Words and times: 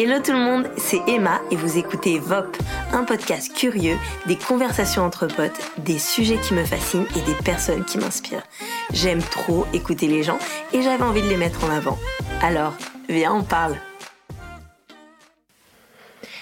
Hello 0.00 0.22
tout 0.22 0.30
le 0.30 0.38
monde, 0.38 0.70
c'est 0.76 1.00
Emma 1.08 1.40
et 1.50 1.56
vous 1.56 1.76
écoutez 1.76 2.20
VOP, 2.20 2.56
un 2.92 3.02
podcast 3.02 3.52
curieux, 3.52 3.96
des 4.28 4.36
conversations 4.36 5.02
entre 5.02 5.26
potes, 5.26 5.60
des 5.78 5.98
sujets 5.98 6.38
qui 6.38 6.54
me 6.54 6.64
fascinent 6.64 7.08
et 7.16 7.20
des 7.22 7.34
personnes 7.34 7.84
qui 7.84 7.98
m'inspirent. 7.98 8.44
J'aime 8.92 9.20
trop 9.20 9.66
écouter 9.72 10.06
les 10.06 10.22
gens 10.22 10.38
et 10.72 10.82
j'avais 10.82 11.02
envie 11.02 11.22
de 11.22 11.26
les 11.26 11.36
mettre 11.36 11.64
en 11.64 11.70
avant. 11.70 11.98
Alors, 12.42 12.74
viens, 13.08 13.34
on 13.34 13.42
parle. 13.42 13.74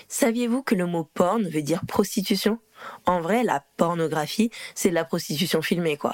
Saviez-vous 0.06 0.62
que 0.62 0.74
le 0.74 0.84
mot 0.84 1.04
porn 1.04 1.48
veut 1.48 1.62
dire 1.62 1.80
prostitution? 1.88 2.58
En 3.06 3.22
vrai, 3.22 3.42
la 3.42 3.64
pornographie, 3.78 4.50
c'est 4.74 4.90
de 4.90 4.94
la 4.94 5.06
prostitution 5.06 5.62
filmée, 5.62 5.96
quoi. 5.96 6.12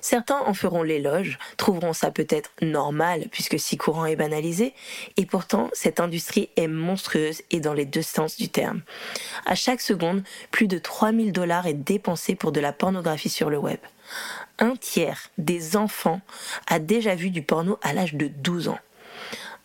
Certains 0.00 0.40
en 0.40 0.54
feront 0.54 0.82
l'éloge, 0.82 1.38
trouveront 1.56 1.92
ça 1.92 2.10
peut-être 2.10 2.50
normal 2.60 3.26
puisque 3.30 3.58
si 3.58 3.76
courant 3.76 4.06
et 4.06 4.16
banalisé, 4.16 4.74
et 5.16 5.26
pourtant 5.26 5.70
cette 5.72 6.00
industrie 6.00 6.50
est 6.56 6.68
monstrueuse 6.68 7.42
et 7.50 7.60
dans 7.60 7.74
les 7.74 7.86
deux 7.86 8.02
sens 8.02 8.36
du 8.36 8.48
terme. 8.48 8.82
À 9.46 9.54
chaque 9.54 9.80
seconde, 9.80 10.22
plus 10.50 10.66
de 10.66 10.78
3000 10.78 11.32
dollars 11.32 11.66
est 11.66 11.74
dépensé 11.74 12.34
pour 12.34 12.52
de 12.52 12.60
la 12.60 12.72
pornographie 12.72 13.28
sur 13.28 13.50
le 13.50 13.58
web. 13.58 13.78
Un 14.58 14.76
tiers 14.76 15.30
des 15.38 15.76
enfants 15.76 16.20
a 16.68 16.78
déjà 16.78 17.14
vu 17.14 17.30
du 17.30 17.42
porno 17.42 17.78
à 17.82 17.92
l'âge 17.92 18.14
de 18.14 18.28
12 18.28 18.68
ans. 18.68 18.78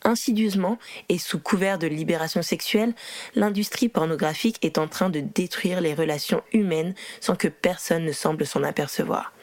Insidieusement 0.03 0.77
et 1.09 1.17
sous 1.17 1.39
couvert 1.39 1.80
de 1.80 1.88
libération 1.88 2.41
sexuelle, 2.41 2.94
l'industrie 3.35 3.89
pornographique 3.89 4.63
est 4.63 4.77
en 4.77 4.88
train 4.88 5.09
de 5.09 5.19
détruire 5.19 5.81
les 5.81 5.94
relations 5.94 6.44
humaines 6.53 6.94
sans 7.19 7.35
que 7.35 7.47
personne 7.47 8.05
ne 8.05 8.11
semble 8.11 8.45
s'en 8.45 8.63
apercevoir. 8.63 9.33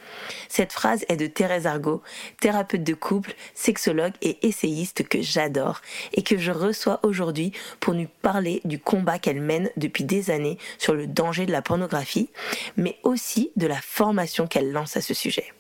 Cette 0.48 0.72
phrase 0.72 1.04
est 1.08 1.16
de 1.16 1.26
Thérèse 1.26 1.66
Argot, 1.66 2.02
thérapeute 2.40 2.84
de 2.84 2.94
couple, 2.94 3.34
sexologue 3.54 4.12
et 4.22 4.46
essayiste 4.46 5.06
que 5.08 5.22
j'adore 5.22 5.80
et 6.12 6.22
que 6.22 6.38
je 6.38 6.52
reçois 6.52 7.00
aujourd'hui 7.02 7.52
pour 7.80 7.94
nous 7.94 8.08
parler 8.22 8.60
du 8.64 8.78
combat 8.78 9.18
qu'elle 9.18 9.40
mène 9.40 9.70
depuis 9.76 10.04
des 10.04 10.30
années 10.30 10.58
sur 10.78 10.94
le 10.94 11.06
danger 11.06 11.46
de 11.46 11.52
la 11.52 11.62
pornographie, 11.62 12.30
mais 12.76 12.98
aussi 13.02 13.50
de 13.56 13.66
la 13.66 13.80
formation 13.80 14.46
qu'elle 14.46 14.72
lance 14.72 14.96
à 14.96 15.00
ce 15.00 15.14
sujet. 15.14 15.52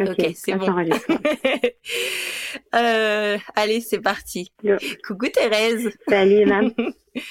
Ok, 0.00 0.32
c'est 0.34 0.56
bon. 0.56 0.66
euh, 2.74 3.38
allez, 3.54 3.80
c'est 3.80 4.00
parti. 4.00 4.52
Coucou 5.06 5.28
Thérèse. 5.28 5.90
Salut 6.08 6.40
Emma. 6.40 6.62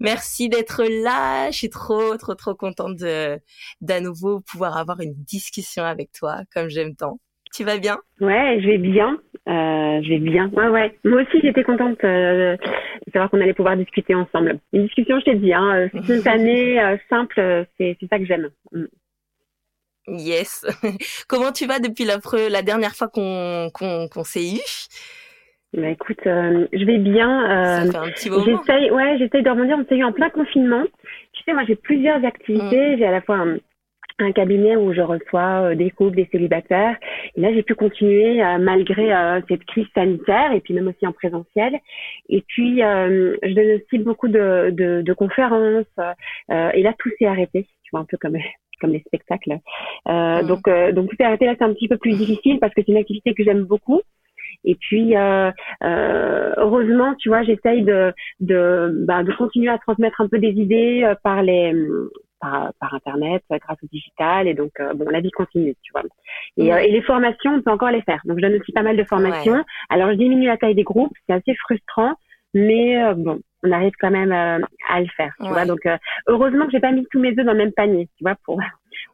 Merci 0.00 0.48
d'être 0.48 0.84
là. 1.02 1.50
Je 1.50 1.56
suis 1.56 1.70
trop, 1.70 2.16
trop, 2.16 2.34
trop 2.34 2.54
contente 2.54 2.96
de 2.96 3.38
d'à 3.80 4.00
nouveau 4.00 4.40
pouvoir 4.40 4.76
avoir 4.76 5.00
une 5.00 5.14
discussion 5.14 5.82
avec 5.82 6.12
toi, 6.12 6.42
comme 6.54 6.68
j'aime 6.68 6.94
tant. 6.94 7.18
Tu 7.54 7.64
vas 7.64 7.78
bien? 7.78 7.98
Ouais, 8.20 8.60
je 8.60 8.66
vais 8.66 8.78
bien. 8.78 9.18
Euh, 9.48 10.02
je 10.02 10.08
vais 10.10 10.18
bien. 10.18 10.48
Ouais, 10.50 10.68
ouais. 10.68 10.98
Moi 11.04 11.22
aussi, 11.22 11.40
j'étais 11.42 11.64
contente 11.64 11.98
euh, 12.04 12.56
de 13.06 13.12
savoir 13.12 13.30
qu'on 13.30 13.40
allait 13.40 13.54
pouvoir 13.54 13.76
discuter 13.76 14.14
ensemble. 14.14 14.60
Une 14.72 14.84
discussion, 14.84 15.18
je 15.20 15.24
t'ai 15.24 15.34
dit, 15.36 15.52
hein, 15.52 15.88
euh, 15.88 15.88
spontanée, 16.02 16.80
euh, 16.80 16.96
simple, 17.08 17.66
c'est 17.78 17.96
ça 18.10 18.18
que 18.18 18.26
j'aime. 18.26 18.50
Yes. 20.08 20.66
Comment 21.28 21.52
tu 21.52 21.66
vas 21.66 21.78
depuis 21.80 22.04
la, 22.04 22.18
la 22.48 22.62
dernière 22.62 22.94
fois 22.94 23.08
qu'on 23.08 23.70
qu'on 23.72 24.24
s'est 24.24 24.54
eu? 24.54 24.60
Bah 25.74 25.90
écoute, 25.90 26.26
euh, 26.26 26.66
je 26.72 26.84
vais 26.84 26.96
bien. 26.98 27.50
Euh, 27.50 27.84
Ça 27.84 27.92
fait 27.92 28.08
un 28.08 28.10
petit 28.12 28.30
moment. 28.30 28.44
J'essaye, 28.44 28.90
ouais, 28.90 29.18
j'essaye 29.18 29.42
de 29.42 29.50
rebondir. 29.50 29.76
On 29.78 29.84
s'est 29.86 29.98
eu 29.98 30.04
en 30.04 30.12
plein 30.12 30.30
confinement. 30.30 30.84
Tu 31.32 31.42
sais, 31.44 31.52
moi 31.52 31.64
j'ai 31.68 31.76
plusieurs 31.76 32.24
activités. 32.24 32.94
Mm. 32.94 32.98
J'ai 32.98 33.06
à 33.06 33.10
la 33.10 33.20
fois 33.20 33.36
un, 33.36 33.58
un, 34.18 34.32
cabinet 34.32 34.76
où 34.76 34.94
je 34.94 35.02
reçois 35.02 35.70
euh, 35.70 35.74
des 35.74 35.90
couples, 35.90 36.16
des 36.16 36.28
célibataires. 36.32 36.96
Et 37.36 37.42
là, 37.42 37.52
j'ai 37.52 37.62
pu 37.62 37.74
continuer 37.74 38.42
euh, 38.42 38.56
malgré 38.56 39.12
euh, 39.14 39.42
cette 39.46 39.64
crise 39.66 39.86
sanitaire 39.94 40.52
et 40.52 40.60
puis 40.60 40.72
même 40.72 40.88
aussi 40.88 41.06
en 41.06 41.12
présentiel. 41.12 41.78
Et 42.30 42.40
puis, 42.48 42.78
je 42.78 43.54
donne 43.54 43.78
aussi 43.78 43.98
beaucoup 44.02 44.28
de, 44.28 44.70
de, 44.70 45.02
de 45.02 45.12
conférences. 45.12 45.84
et 46.48 46.82
là, 46.82 46.94
tout 46.98 47.10
s'est 47.18 47.26
arrêté. 47.26 47.66
Tu 47.88 47.92
vois, 47.92 48.00
un 48.00 48.04
peu 48.04 48.18
comme 48.18 48.36
comme 48.80 48.92
les 48.92 49.00
spectacles. 49.00 49.58
Euh, 50.08 50.42
mm. 50.42 50.46
Donc, 50.46 50.68
euh, 50.68 50.92
donc 50.92 51.10
tout 51.10 51.16
est 51.18 51.24
arrêté 51.24 51.46
là, 51.46 51.54
c'est 51.58 51.64
un 51.64 51.72
petit 51.72 51.88
peu 51.88 51.96
plus 51.96 52.16
difficile 52.16 52.58
parce 52.60 52.72
que 52.74 52.82
c'est 52.84 52.92
une 52.92 52.98
activité 52.98 53.34
que 53.34 53.42
j'aime 53.42 53.64
beaucoup. 53.64 54.02
Et 54.64 54.74
puis, 54.74 55.16
euh, 55.16 55.50
euh, 55.84 56.52
heureusement, 56.56 57.14
tu 57.16 57.28
vois, 57.28 57.42
j'essaye 57.42 57.82
de 57.82 58.12
de, 58.40 59.04
bah, 59.06 59.22
de 59.22 59.32
continuer 59.32 59.70
à 59.70 59.78
transmettre 59.78 60.20
un 60.20 60.28
peu 60.28 60.38
des 60.38 60.50
idées 60.50 61.02
euh, 61.04 61.14
par 61.22 61.42
les 61.42 61.72
par, 62.40 62.72
par 62.80 62.94
internet, 62.94 63.42
grâce 63.50 63.78
au 63.82 63.86
digital. 63.90 64.46
Et 64.46 64.54
donc, 64.54 64.70
bon, 64.94 65.08
la 65.10 65.20
vie 65.20 65.32
continue, 65.32 65.74
tu 65.82 65.92
vois. 65.92 66.02
Et, 66.56 66.70
mm. 66.70 66.78
et, 66.78 66.90
les 66.92 67.02
formations, 67.02 67.54
on 67.54 67.62
peut 67.62 67.70
encore 67.70 67.90
les 67.90 68.02
faire. 68.02 68.20
Donc, 68.24 68.38
je 68.38 68.42
donne 68.42 68.60
aussi 68.60 68.72
pas 68.72 68.82
mal 68.82 68.96
de 68.96 69.04
formations. 69.04 69.64
Alors, 69.90 70.10
je 70.10 70.14
diminue 70.14 70.46
la 70.46 70.56
taille 70.56 70.76
des 70.76 70.84
groupes, 70.84 71.12
c'est 71.28 71.34
assez 71.34 71.54
frustrant, 71.56 72.14
mais 72.54 72.96
bon, 73.16 73.40
on 73.62 73.72
arrive 73.72 73.92
quand 74.00 74.10
même 74.10 74.32
euh, 74.32 74.64
à 74.88 75.00
le 75.00 75.08
faire, 75.16 75.32
tu 75.40 75.48
vois. 75.48 75.64
Donc 75.64 75.84
euh, 75.86 75.96
heureusement 76.26 76.66
que 76.66 76.72
j'ai 76.72 76.80
pas 76.80 76.92
mis 76.92 77.06
tous 77.10 77.20
mes 77.20 77.30
œufs 77.30 77.44
dans 77.44 77.52
le 77.52 77.58
même 77.58 77.72
panier, 77.72 78.08
tu 78.16 78.24
vois, 78.24 78.36
pour 78.44 78.60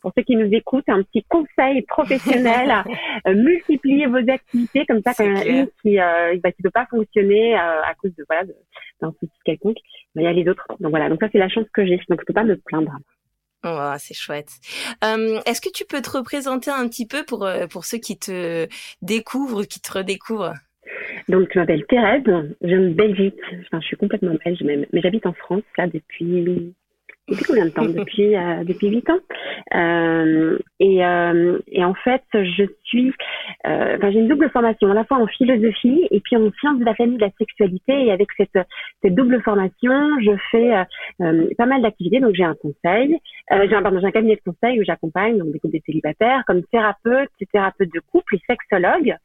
pour 0.00 0.12
ceux 0.16 0.22
qui 0.22 0.36
nous 0.36 0.48
écoutent, 0.52 0.88
un 0.88 1.02
petit 1.02 1.24
conseil 1.28 1.82
professionnel, 1.82 2.84
euh, 3.26 3.34
multiplier 3.34 4.06
vos 4.06 4.16
activités 4.30 4.84
comme 4.86 5.00
ça 5.02 5.14
quand 5.14 5.24
il 5.24 5.30
y 5.30 5.32
en 5.32 5.40
a 5.40 5.44
une 5.44 5.68
qui 5.82 5.98
euh, 5.98 6.38
bah, 6.42 6.52
qui 6.52 6.62
peut 6.62 6.70
pas 6.70 6.86
fonctionner 6.86 7.54
à 7.54 7.94
cause 8.00 8.14
de 8.16 8.24
voilà 8.28 8.44
d'un 9.00 9.12
souci 9.12 9.32
quelconque, 9.44 9.78
il 10.14 10.22
y 10.22 10.26
a 10.26 10.32
les 10.32 10.48
autres. 10.48 10.66
Donc 10.80 10.90
voilà, 10.90 11.08
donc 11.08 11.20
ça 11.20 11.28
c'est 11.32 11.38
la 11.38 11.48
chance 11.48 11.66
que 11.72 11.86
j'ai, 11.86 11.98
donc 12.08 12.20
je 12.20 12.24
peux 12.26 12.34
pas 12.34 12.44
me 12.44 12.56
plaindre. 12.56 12.92
Oh, 13.66 13.94
c'est 13.96 14.14
chouette. 14.14 14.50
Est-ce 15.02 15.60
que 15.62 15.72
tu 15.72 15.86
peux 15.86 16.02
te 16.02 16.10
représenter 16.10 16.70
un 16.70 16.86
petit 16.86 17.06
peu 17.06 17.24
pour 17.24 17.48
pour 17.70 17.86
ceux 17.86 17.98
qui 17.98 18.18
te 18.18 18.68
découvrent, 19.00 19.64
qui 19.64 19.80
te 19.80 19.90
redécouvrent? 19.90 20.52
Donc, 21.28 21.48
je 21.52 21.58
m'appelle 21.58 21.84
Thérèse, 21.86 22.22
je 22.62 22.66
viens 22.66 22.80
de 22.80 22.94
Belgique. 22.94 23.40
Enfin, 23.66 23.80
je 23.80 23.86
suis 23.86 23.96
complètement 23.96 24.34
belge 24.44 24.62
même, 24.62 24.86
mais 24.92 25.00
j'habite 25.00 25.26
en 25.26 25.32
France 25.32 25.62
là 25.78 25.86
depuis 25.86 26.74
depuis 27.28 27.44
combien 27.44 27.64
de 27.64 27.70
temps? 27.70 27.84
Depuis 27.94 28.36
euh, 28.36 28.64
depuis 28.64 28.88
huit 28.88 29.08
ans. 29.08 29.18
Euh, 29.74 30.58
et, 30.78 31.04
euh, 31.04 31.58
et 31.68 31.84
en 31.84 31.94
fait, 31.94 32.22
je 32.34 32.64
suis, 32.84 33.12
enfin, 33.64 34.10
j'ai 34.10 34.18
une 34.18 34.28
double 34.28 34.50
formation, 34.50 34.90
à 34.90 34.94
la 34.94 35.04
fois 35.04 35.18
en 35.18 35.26
philosophie 35.26 36.06
et 36.10 36.20
puis 36.20 36.36
en 36.36 36.50
sciences 36.60 36.78
de 36.78 36.84
la 36.84 36.94
famille, 36.94 37.16
de 37.16 37.24
la 37.24 37.30
sexualité. 37.38 38.06
Et 38.06 38.12
avec 38.12 38.28
cette 38.36 38.58
cette 39.02 39.14
double 39.14 39.40
formation, 39.42 40.20
je 40.20 40.32
fais 40.50 40.84
pas 41.56 41.66
mal 41.66 41.82
d'activités. 41.82 42.20
Donc, 42.20 42.34
j'ai 42.34 42.44
un 42.44 42.54
conseil, 42.54 43.18
j'ai 43.50 43.74
un 43.74 43.82
pardon, 43.82 44.00
j'ai 44.00 44.06
un 44.06 44.10
cabinet 44.10 44.36
de 44.36 44.52
conseil 44.52 44.80
où 44.80 44.84
j'accompagne 44.84 45.38
donc 45.38 45.52
des 45.52 45.58
couples 45.58 45.76
de 45.76 45.82
célibataires 45.86 46.42
comme 46.46 46.62
thérapeute, 46.64 47.30
thérapeute 47.52 47.92
de 47.92 48.00
couple 48.12 48.36
et 48.36 48.40
sexologue. 48.46 49.16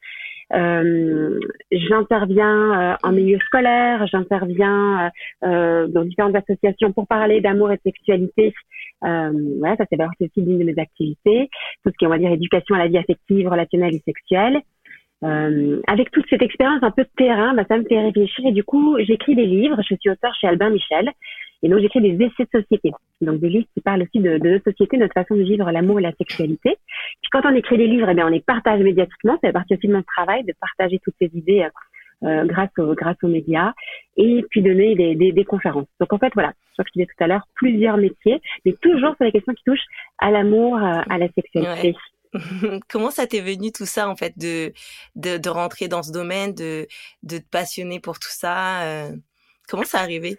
Euh, 0.54 1.40
j'interviens 1.72 2.94
euh, 2.94 2.96
en 3.04 3.12
milieu 3.12 3.38
scolaire, 3.40 4.08
j'interviens 4.08 5.12
euh, 5.44 5.88
dans 5.88 6.04
différentes 6.04 6.36
associations 6.36 6.92
pour 6.92 7.08
parler 7.08 7.40
d'amour 7.42 7.72
et 7.72 7.76
de 7.76 7.82
sexualité. 7.84 8.54
Voilà, 9.02 9.76
ça 9.78 9.86
c'est 9.90 10.26
aussi 10.26 10.42
l'une 10.42 10.60
de 10.60 10.64
mes 10.64 10.80
activités. 10.80 11.50
Tout 11.84 11.92
ce 11.92 11.98
qui 11.98 12.06
est, 12.06 12.08
on 12.08 12.12
va 12.12 12.18
dire, 12.18 12.32
éducation 12.32 12.76
à 12.76 12.80
la 12.80 12.88
vie 12.88 12.98
affective, 12.98 13.48
relationnelle 13.48 13.96
et 13.96 14.02
sexuelle. 14.06 14.62
Euh, 15.22 15.82
avec 15.88 16.12
toute 16.12 16.26
cette 16.30 16.42
expérience 16.42 16.82
un 16.82 16.92
peu 16.92 17.04
de 17.04 17.10
terrain, 17.18 17.54
bah, 17.54 17.66
ça 17.68 17.78
me 17.78 17.84
fait 17.84 18.00
réfléchir 18.00 18.46
et 18.46 18.54
du 18.54 18.64
coup 18.64 18.98
j'écris 19.00 19.36
des 19.36 19.46
livres. 19.46 19.78
Je 19.82 19.96
suis 19.96 20.10
auteur 20.10 20.34
chez 20.40 20.48
Albin 20.48 20.70
Michel 20.70 21.10
et 21.62 21.70
donc 21.70 21.80
j'écris 21.80 22.02
des 22.02 22.26
essais 22.26 22.48
de 22.52 22.62
société, 22.62 22.92
donc 23.22 23.40
des 23.40 23.50
livres 23.50 23.68
qui 23.74 23.82
parlent 23.82 24.04
aussi 24.04 24.20
de, 24.20 24.38
de 24.38 24.50
notre 24.50 24.72
société, 24.72 24.98
notre 24.98 25.14
façon 25.14 25.36
de 25.36 25.44
vivre 25.44 25.70
l'amour 25.72 26.00
et 26.00 26.04
la 26.04 26.14
sexualité. 26.14 26.78
Puis 27.22 27.30
quand 27.32 27.42
on 27.46 27.54
écrit 27.56 27.78
des 27.78 27.88
livres, 27.88 28.08
eh 28.10 28.14
bien 28.14 28.28
on 28.28 28.30
les 28.30 28.40
partage 28.40 28.82
médiatiquement. 28.82 29.38
C'est 29.44 29.52
partie 29.52 29.76
aussi 29.76 29.88
de 29.88 29.94
mon 29.94 30.04
travail 30.04 30.44
de 30.44 30.54
partager 30.60 31.00
toutes 31.04 31.16
ces 31.20 31.30
idées 31.34 31.68
euh, 32.24 32.46
grâce 32.46 32.72
aux 32.78 32.94
grâce 32.96 33.18
aux 33.24 33.28
médias 33.28 33.74
et 34.18 34.44
puis 34.50 34.62
donner 34.62 34.96
des, 34.96 35.16
des, 35.16 35.32
des 35.32 35.46
conférences. 35.46 35.88
Donc 36.00 36.14
en 36.14 36.18
fait 36.18 36.32
voilà, 36.34 36.54
je 36.78 36.84
disais 36.94 37.08
tout 37.08 37.24
à 37.24 37.28
l'heure 37.28 37.46
plusieurs 37.56 37.98
métiers, 37.98 38.42
mais 38.66 38.74
toujours 38.82 39.16
sur 39.16 39.26
les 39.26 39.32
questions 39.32 39.54
qui 39.54 39.64
touchent 39.64 39.88
à 40.18 40.32
l'amour, 40.32 40.78
à 40.78 41.18
la 41.18 41.28
sexualité. 41.34 41.96
Comment 42.90 43.10
ça 43.10 43.26
t'est 43.26 43.42
venu 43.42 43.72
tout 43.72 43.86
ça 43.86 44.08
en 44.08 44.16
fait 44.16 44.38
de, 44.38 44.72
de, 45.16 45.38
de 45.38 45.50
rentrer 45.50 45.88
dans 45.88 46.04
ce 46.04 46.12
domaine, 46.12 46.54
de 46.54 46.88
de 47.24 47.38
te 47.38 47.50
passionner 47.50 48.00
pour 48.00 48.20
tout 48.20 48.30
ça 48.30 48.84
euh, 48.84 49.12
Comment 49.68 49.84
ça 49.84 50.00
arrivé? 50.00 50.38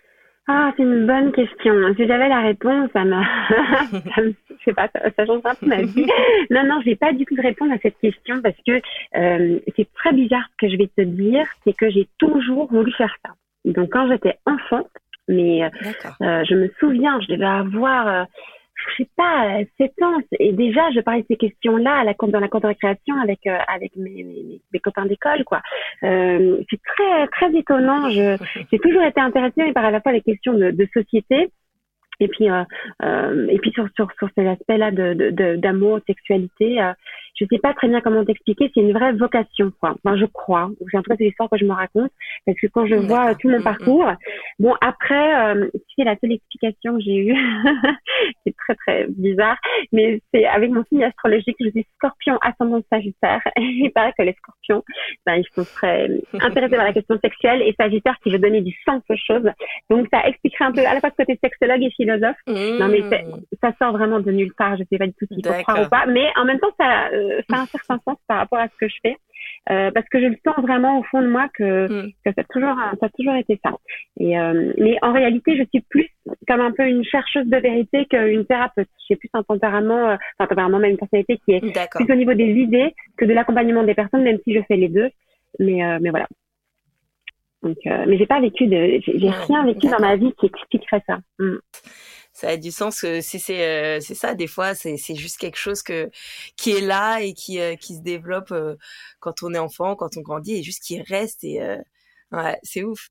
Ah, 0.52 0.72
c'est 0.76 0.82
une 0.82 1.06
bonne 1.06 1.30
question. 1.30 1.94
Si 1.94 2.06
j'avais 2.08 2.28
la 2.28 2.40
réponse, 2.40 2.90
ça 2.92 3.04
me, 3.04 3.22
je 4.18 4.64
sais 4.64 4.72
pas, 4.72 4.88
ça, 4.92 5.26
change 5.26 5.42
un 5.44 5.54
peu 5.54 5.66
ma 5.66 5.82
vie. 5.82 6.06
Non, 6.50 6.64
non, 6.64 6.80
j'ai 6.84 6.96
pas 6.96 7.12
du 7.12 7.24
tout 7.24 7.36
de 7.36 7.42
réponse 7.42 7.70
à 7.70 7.78
cette 7.78 7.98
question 7.98 8.42
parce 8.42 8.56
que 8.66 8.80
euh, 9.16 9.60
c'est 9.76 9.88
très 9.94 10.12
bizarre 10.12 10.44
ce 10.50 10.66
que 10.66 10.72
je 10.72 10.76
vais 10.76 10.88
te 10.88 11.02
dire, 11.02 11.46
c'est 11.64 11.72
que 11.72 11.88
j'ai 11.90 12.08
toujours 12.18 12.66
voulu 12.68 12.90
faire 12.92 13.14
ça. 13.24 13.32
Donc 13.64 13.90
quand 13.92 14.08
j'étais 14.08 14.38
enfant, 14.44 14.88
mais 15.28 15.62
euh, 15.62 15.68
je 16.20 16.54
me 16.56 16.68
souviens, 16.80 17.20
je 17.20 17.28
devais 17.28 17.44
avoir 17.44 18.26
je 18.88 19.02
sais 19.02 19.10
pas, 19.16 19.58
sept 19.78 19.92
ans. 20.02 20.18
Et 20.38 20.52
déjà, 20.52 20.90
je 20.90 21.00
parlais 21.00 21.22
de 21.22 21.26
ces 21.28 21.36
questions-là 21.36 22.04
dans 22.28 22.40
la 22.40 22.48
cour 22.48 22.60
de 22.60 22.66
récréation 22.66 23.14
avec 23.22 23.40
euh, 23.46 23.56
avec 23.68 23.96
mes, 23.96 24.24
mes, 24.24 24.60
mes 24.72 24.80
copains 24.80 25.06
d'école, 25.06 25.44
quoi. 25.44 25.60
Euh, 26.02 26.58
c'est 26.70 26.80
très 26.82 27.26
très 27.28 27.52
étonnant. 27.56 28.08
J'ai 28.10 28.78
toujours 28.78 29.02
été 29.02 29.20
intéressée 29.20 29.72
par 29.72 29.84
à 29.84 29.90
la 29.90 30.00
fois 30.00 30.12
les 30.12 30.22
questions 30.22 30.54
de, 30.54 30.70
de 30.70 30.88
société 30.92 31.50
et 32.20 32.28
puis 32.28 32.50
euh, 32.50 32.62
euh, 33.02 33.46
et 33.48 33.58
puis 33.58 33.72
sur 33.72 33.88
sur 33.96 34.08
sur 34.18 34.28
cet 34.36 34.46
aspect-là 34.46 34.90
de 34.90 35.56
d'amour, 35.56 35.96
de, 35.96 36.00
de, 36.00 36.04
sexualité. 36.06 36.78
Euh, 37.30 37.34
je 37.40 37.46
sais 37.50 37.58
pas 37.58 37.74
très 37.74 37.88
bien 37.88 38.00
comment 38.00 38.24
t'expliquer. 38.24 38.70
C'est 38.74 38.80
une 38.80 38.92
vraie 38.92 39.12
vocation, 39.12 39.72
quoi. 39.80 39.94
Enfin, 40.04 40.16
je 40.16 40.26
crois. 40.26 40.70
C'est 40.90 40.98
en 40.98 41.02
tout 41.02 41.10
cas 41.10 41.16
c'est 41.18 41.24
l'histoire 41.24 41.48
que 41.50 41.58
je 41.58 41.64
me 41.64 41.72
raconte 41.72 42.10
parce 42.46 42.58
que 42.58 42.66
quand 42.66 42.86
je 42.86 42.94
vois 42.94 43.34
tout 43.34 43.48
mon 43.48 43.62
parcours, 43.62 44.06
Bon, 44.58 44.74
après, 44.80 45.54
euh, 45.54 45.70
c'est 45.96 46.04
la 46.04 46.16
seule 46.20 46.32
explication 46.32 46.96
que 46.96 47.02
j'ai 47.02 47.16
eue, 47.16 47.34
c'est 48.46 48.54
très 48.56 48.74
très 48.74 49.06
bizarre, 49.08 49.56
mais 49.92 50.20
c'est 50.32 50.46
avec 50.46 50.70
mon 50.70 50.84
signe 50.84 51.04
astrologique, 51.04 51.56
je 51.60 51.70
suis 51.70 51.86
scorpion 51.96 52.36
ascendant 52.42 52.82
sagittaire, 52.92 53.40
et 53.56 53.62
il 53.62 53.90
paraît 53.90 54.12
que 54.18 54.22
les 54.22 54.34
scorpions, 54.34 54.84
ben, 55.26 55.36
ils 55.36 55.46
sont 55.54 55.64
très 55.64 56.10
intéressés 56.40 56.76
par 56.76 56.84
la 56.84 56.92
question 56.92 57.18
sexuelle, 57.22 57.62
et 57.62 57.74
sagittaire 57.78 58.16
qui 58.22 58.30
veut 58.30 58.38
donner 58.38 58.60
du 58.60 58.74
sens 58.84 59.02
aux 59.08 59.16
choses. 59.16 59.50
Donc 59.88 60.08
ça 60.12 60.26
expliquerait 60.26 60.66
un 60.66 60.72
peu 60.72 60.80
à 60.80 60.94
la 60.94 61.00
fois 61.00 61.10
ce 61.10 61.16
côté 61.16 61.38
sexologue 61.42 61.82
et 61.82 61.90
philosophe. 61.90 62.36
Non 62.46 62.88
mais 62.88 63.00
mmh. 63.00 63.40
ça 63.62 63.72
sort 63.80 63.92
vraiment 63.92 64.20
de 64.20 64.30
nulle 64.30 64.52
part, 64.56 64.76
je 64.76 64.84
sais 64.90 64.98
pas 64.98 65.06
du 65.06 65.14
tout 65.14 65.26
s'il 65.32 65.44
faut 65.44 65.62
croire 65.62 65.86
ou 65.86 65.88
pas, 65.88 66.06
mais 66.06 66.26
en 66.36 66.44
même 66.44 66.58
temps, 66.58 66.74
ça, 66.78 67.08
euh, 67.20 67.40
ça 67.48 67.56
a 67.56 67.60
un 67.62 67.66
certain 67.66 67.98
sens 68.04 68.18
par 68.26 68.38
rapport 68.38 68.58
à 68.58 68.68
ce 68.68 68.76
que 68.78 68.88
je 68.88 68.96
fais. 69.02 69.16
Euh, 69.70 69.90
parce 69.92 70.08
que 70.08 70.20
je 70.20 70.26
le 70.26 70.36
sens 70.44 70.56
vraiment 70.62 70.98
au 70.98 71.02
fond 71.04 71.20
de 71.20 71.28
moi 71.28 71.48
que, 71.52 71.86
mm. 71.86 72.12
que 72.24 72.32
ça 72.34 72.40
a 72.40 72.44
toujours 72.44 72.76
ça 72.98 73.06
a 73.06 73.08
toujours 73.10 73.34
été 73.34 73.60
ça. 73.62 73.72
Et 74.18 74.38
euh, 74.38 74.72
mais 74.78 74.96
en 75.02 75.12
réalité, 75.12 75.56
je 75.56 75.64
suis 75.72 75.82
plus 75.88 76.08
comme 76.48 76.60
un 76.60 76.72
peu 76.72 76.86
une 76.86 77.04
chercheuse 77.04 77.46
de 77.46 77.56
vérité 77.56 78.06
qu'une 78.06 78.46
thérapeute. 78.46 78.88
J'ai 79.08 79.16
plus 79.16 79.28
un 79.34 79.42
tempérament, 79.42 80.10
euh, 80.10 80.16
enfin 80.38 80.48
tempérament 80.48 80.78
même 80.78 80.92
une 80.92 80.98
personnalité 80.98 81.38
qui 81.44 81.52
est 81.52 81.60
plus 81.60 82.10
au 82.10 82.16
niveau 82.16 82.34
des 82.34 82.52
idées 82.52 82.94
que 83.16 83.24
de 83.24 83.32
l'accompagnement 83.32 83.84
des 83.84 83.94
personnes, 83.94 84.22
même 84.22 84.38
si 84.44 84.54
je 84.54 84.62
fais 84.66 84.76
les 84.76 84.88
deux. 84.88 85.10
Mais 85.58 85.80
mais 86.00 86.10
voilà. 86.10 86.26
Donc, 87.62 87.76
mais 87.84 88.16
j'ai 88.16 88.26
pas 88.26 88.40
vécu 88.40 88.66
de, 88.66 89.00
j'ai 89.04 89.28
rien 89.28 89.64
vécu 89.66 89.88
dans 89.88 90.00
ma 90.00 90.16
vie 90.16 90.32
qui 90.38 90.46
expliquerait 90.46 91.02
ça. 91.06 91.18
Mm 91.38 91.58
ça 92.32 92.48
a 92.48 92.56
du 92.56 92.70
sens 92.70 93.00
que 93.00 93.20
si 93.20 93.38
c'est 93.38 93.66
euh, 93.66 94.00
c'est 94.00 94.14
ça 94.14 94.34
des 94.34 94.46
fois 94.46 94.74
c'est 94.74 94.96
c'est 94.96 95.14
juste 95.14 95.38
quelque 95.38 95.58
chose 95.58 95.82
que 95.82 96.10
qui 96.56 96.70
est 96.72 96.80
là 96.80 97.20
et 97.20 97.34
qui 97.34 97.60
euh, 97.60 97.76
qui 97.76 97.96
se 97.96 98.00
développe 98.00 98.52
euh, 98.52 98.76
quand 99.18 99.42
on 99.42 99.52
est 99.52 99.58
enfant 99.58 99.96
quand 99.96 100.16
on 100.16 100.20
grandit 100.20 100.56
et 100.56 100.62
juste 100.62 100.82
qui 100.82 101.02
reste 101.02 101.44
et 101.44 101.60
ouais 102.32 102.58
c'est 102.62 102.84
ouf 102.84 103.08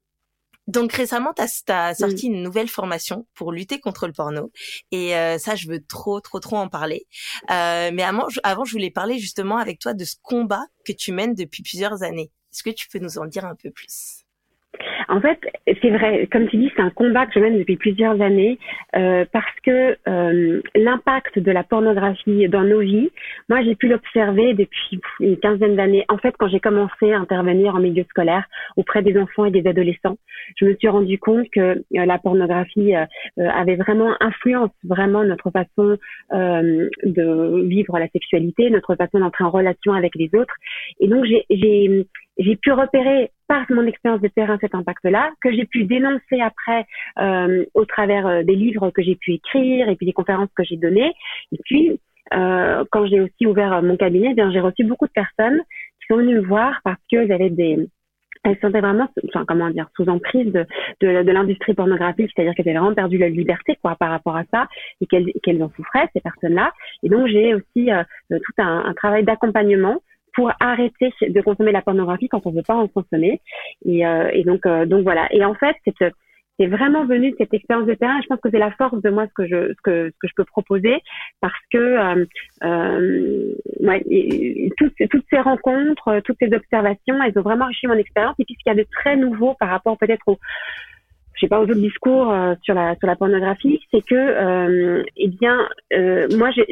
donc 0.68 0.94
récemment, 0.94 1.34
tu 1.34 1.42
as, 1.72 1.96
sorti 1.96 2.28
une 2.28 2.44
nouvelle 2.44 2.68
formation 2.68 3.26
pour 3.34 3.52
lutter 3.52 3.80
contre 3.80 4.06
le 4.06 4.14
porno. 4.14 4.52
Et 4.92 5.14
ça, 5.40 5.56
je 5.56 5.68
veux 5.68 5.84
trop, 5.84 6.22
trop, 6.22 6.40
trop 6.40 6.58
en 6.58 6.70
parler. 6.70 7.08
mais 7.50 8.04
avant 8.04 8.30
je, 8.30 8.40
avant, 8.44 8.66
je 8.66 8.74
voulais 8.74 8.92
parler 8.92 9.18
justement 9.18 9.58
avec 9.58 9.80
toi 9.80 9.96
de 9.96 10.06
ce 10.06 10.16
combat 10.22 10.62
que 10.86 10.92
tu 10.92 11.12
mènes 11.12 11.34
depuis 11.34 11.64
plusieurs 11.64 12.04
années. 12.04 12.30
Est-ce 12.54 12.62
que 12.62 12.70
tu 12.70 12.88
peux 12.88 13.00
nous 13.00 13.18
en 13.18 13.26
dire 13.26 13.46
un 13.46 13.56
peu 13.56 13.72
plus? 13.72 14.26
En 15.10 15.20
fait, 15.22 15.40
c'est 15.82 15.90
vrai, 15.90 16.28
comme 16.32 16.48
tu 16.48 16.58
dis, 16.58 16.72
c'est 16.76 16.82
un 16.82 16.92
combat 16.92 17.26
que 17.26 17.34
je 17.34 17.40
mène 17.40 17.58
depuis 17.58 17.78
plusieurs 17.78 18.22
années 18.22 18.60
euh, 18.96 19.26
parce 19.32 19.60
que 19.64 19.98
euh, 20.08 20.62
l'impact 20.76 21.40
de 21.40 21.52
la 21.52 21.64
pornographie 21.64 22.48
dans 22.48 22.62
nos 22.62 22.80
vies, 22.80 23.10
moi 23.50 23.64
j'ai 23.64 23.76
pu 23.76 23.88
l'observer 23.88 24.54
depuis 24.54 25.02
une 25.20 25.38
quinzaine 25.38 25.76
d'années. 25.76 26.06
En 26.10 26.18
fait, 26.18 26.36
quand 26.38 26.48
j'ai 26.48 26.60
commencé 26.60 27.12
à 27.12 27.18
intervenir 27.18 27.74
en 27.76 27.80
milieu 27.80 28.04
scolaire 28.10 28.46
auprès 28.78 29.02
des 29.02 29.18
enfants 29.18 29.46
et 29.46 29.52
des 29.52 29.68
adolescents, 29.68 30.18
je 30.58 30.66
me 30.66 30.76
suis 30.76 30.88
rendu 30.88 31.18
compte 31.18 31.50
que 31.50 31.60
euh, 31.60 31.82
la 31.92 32.20
pornographie 32.20 32.94
avait 33.38 33.76
vraiment 33.76 34.16
influence 34.20 34.72
vraiment 34.84 35.24
notre 35.24 35.50
façon 35.52 35.98
de 36.32 37.68
vivre 37.68 37.98
la 37.98 38.08
sexualité, 38.10 38.70
notre 38.70 38.96
façon 38.96 39.20
d'entrer 39.20 39.44
en 39.44 39.50
relation 39.50 39.94
avec 39.94 40.16
les 40.16 40.30
autres. 40.36 40.54
Et 41.00 41.08
donc 41.08 41.26
j'ai 41.26 42.56
pu 42.56 42.72
repérer 42.72 43.32
par 43.48 43.66
mon 43.70 43.86
expérience 43.88 44.22
de 44.22 44.28
terrain 44.28 44.58
cet 44.62 44.76
impact-là, 45.00 45.32
que 45.42 45.52
j'ai 45.52 45.66
pu 45.66 45.84
dénoncer 45.86 46.42
après 46.42 46.86
euh, 47.20 47.66
au 47.74 47.86
travers 47.86 48.28
euh, 48.28 48.44
des 48.44 48.56
livres 48.56 48.92
que 48.92 49.02
j'ai 49.02 49.16
pu 49.16 49.34
écrire 49.34 49.90
et 49.90 49.96
puis 49.96 50.06
des 50.06 50.14
conférences 50.14 50.50
que 50.56 50.64
j'ai 50.64 50.78
données. 50.78 51.12
Et 51.52 51.60
puis, 51.66 52.00
euh, 52.34 52.84
quand 52.92 53.06
j'ai 53.08 53.22
aussi 53.22 53.46
ouvert 53.46 53.82
mon 53.82 53.98
cabinet, 53.98 54.34
eh 54.38 54.52
j'ai 54.52 54.60
reçu 54.60 54.84
beaucoup 54.84 55.08
de 55.08 55.12
personnes 55.12 55.62
qui 56.00 56.08
sont 56.08 56.18
venues 56.18 56.36
me 56.36 56.46
voir 56.46 56.80
parce 56.84 57.00
qu'elles 57.10 57.32
avaient 57.32 57.50
des 57.50 57.88
elles 58.46 58.56
se 58.56 58.62
sentaient 58.62 58.80
vraiment, 58.80 59.10
enfin 59.28 59.44
comment 59.46 59.70
dire, 59.70 59.90
sous 59.98 60.08
emprise 60.08 60.50
de, 60.54 60.66
de, 61.02 61.24
de 61.24 61.32
l'industrie 61.32 61.74
pornographique, 61.74 62.32
c'est-à-dire 62.34 62.54
qu'elles 62.56 62.70
avaient 62.70 62.80
vraiment 62.80 62.96
perdu 62.96 63.18
leur 63.18 63.28
liberté 63.30 63.78
quoi 63.82 63.98
par 64.00 64.12
rapport 64.12 64.38
à 64.38 64.44
ça 64.50 64.68
et 65.02 65.08
qu'elles 65.08 65.30
qu'elles 65.44 65.62
en 65.62 65.70
souffraient 65.76 66.08
ces 66.14 66.22
personnes-là. 66.22 66.72
Et 67.04 67.10
donc 67.10 67.28
j'ai 67.28 67.54
aussi 67.54 67.92
euh, 67.92 68.04
tout 68.30 68.54
un, 68.60 68.86
un 68.86 68.94
travail 68.94 69.26
d'accompagnement 69.26 69.98
pour 70.40 70.54
arrêter 70.62 71.12
de 71.22 71.42
consommer 71.42 71.74
la 71.74 71.82
pornographie 71.82 72.30
quand 72.30 72.46
on 72.46 72.52
veut 72.52 72.64
pas 72.64 72.76
en 72.76 72.88
consommer. 72.88 73.42
Et, 73.86 74.08
euh, 74.08 74.32
euh, 74.66 74.86
donc 74.86 75.04
voilà. 75.04 75.28
Et 75.32 75.44
en 75.44 75.54
fait, 75.54 75.76
c'est 75.84 76.14
c'est 76.58 76.68
vraiment 76.68 77.06
venu 77.06 77.32
de 77.32 77.36
cette 77.38 77.54
expérience 77.54 77.88
de 77.88 77.94
terrain. 77.94 78.20
je 78.22 78.28
pense 78.28 78.40
que 78.42 78.50
c'est 78.50 78.60
la 78.60 78.72
force 78.72 79.02
de 79.02 79.10
moi 79.10 79.28
ce 79.28 79.34
que 79.34 79.48
je 79.48 80.34
peux 80.36 80.44
proposer 80.46 81.02
parce 81.42 81.60
que 81.72 81.78
euh, 81.78 82.26
euh 82.64 83.54
toutes, 84.78 84.94
toutes 85.10 85.26
ces 85.30 85.40
rencontres, 85.40 86.22
toutes 86.26 86.38
ces 86.42 86.54
observations, 86.54 87.22
elles 87.24 87.38
ont 87.38 87.42
vraiment 87.42 87.66
enrichi 87.66 87.88
mon 87.88 87.96
expérience. 87.96 88.36
Et 88.40 88.46
puis 88.46 88.56
ce 88.58 88.64
qu'il 88.64 88.74
y 88.74 88.80
a 88.80 88.84
de 88.84 88.88
très 88.92 89.16
nouveau 89.18 89.56
par 89.60 89.70
rapport 89.70 89.98
peut-être 89.98 90.28
au 90.28 90.38
je 91.40 91.46
sais 91.46 91.50
pas 91.50 91.60
aux 91.60 91.64
autres 91.64 91.76
discours 91.76 92.32
euh, 92.32 92.54
sur 92.64 92.74
la 92.74 92.96
sur 92.96 93.08
la 93.08 93.16
pornographie, 93.16 93.80
c'est 93.92 94.02
que 94.02 94.16
euh, 94.16 95.04
eh 95.16 95.28
bien 95.30 95.58
euh, 95.94 96.28
moi 96.38 96.52
j'ai 96.52 96.66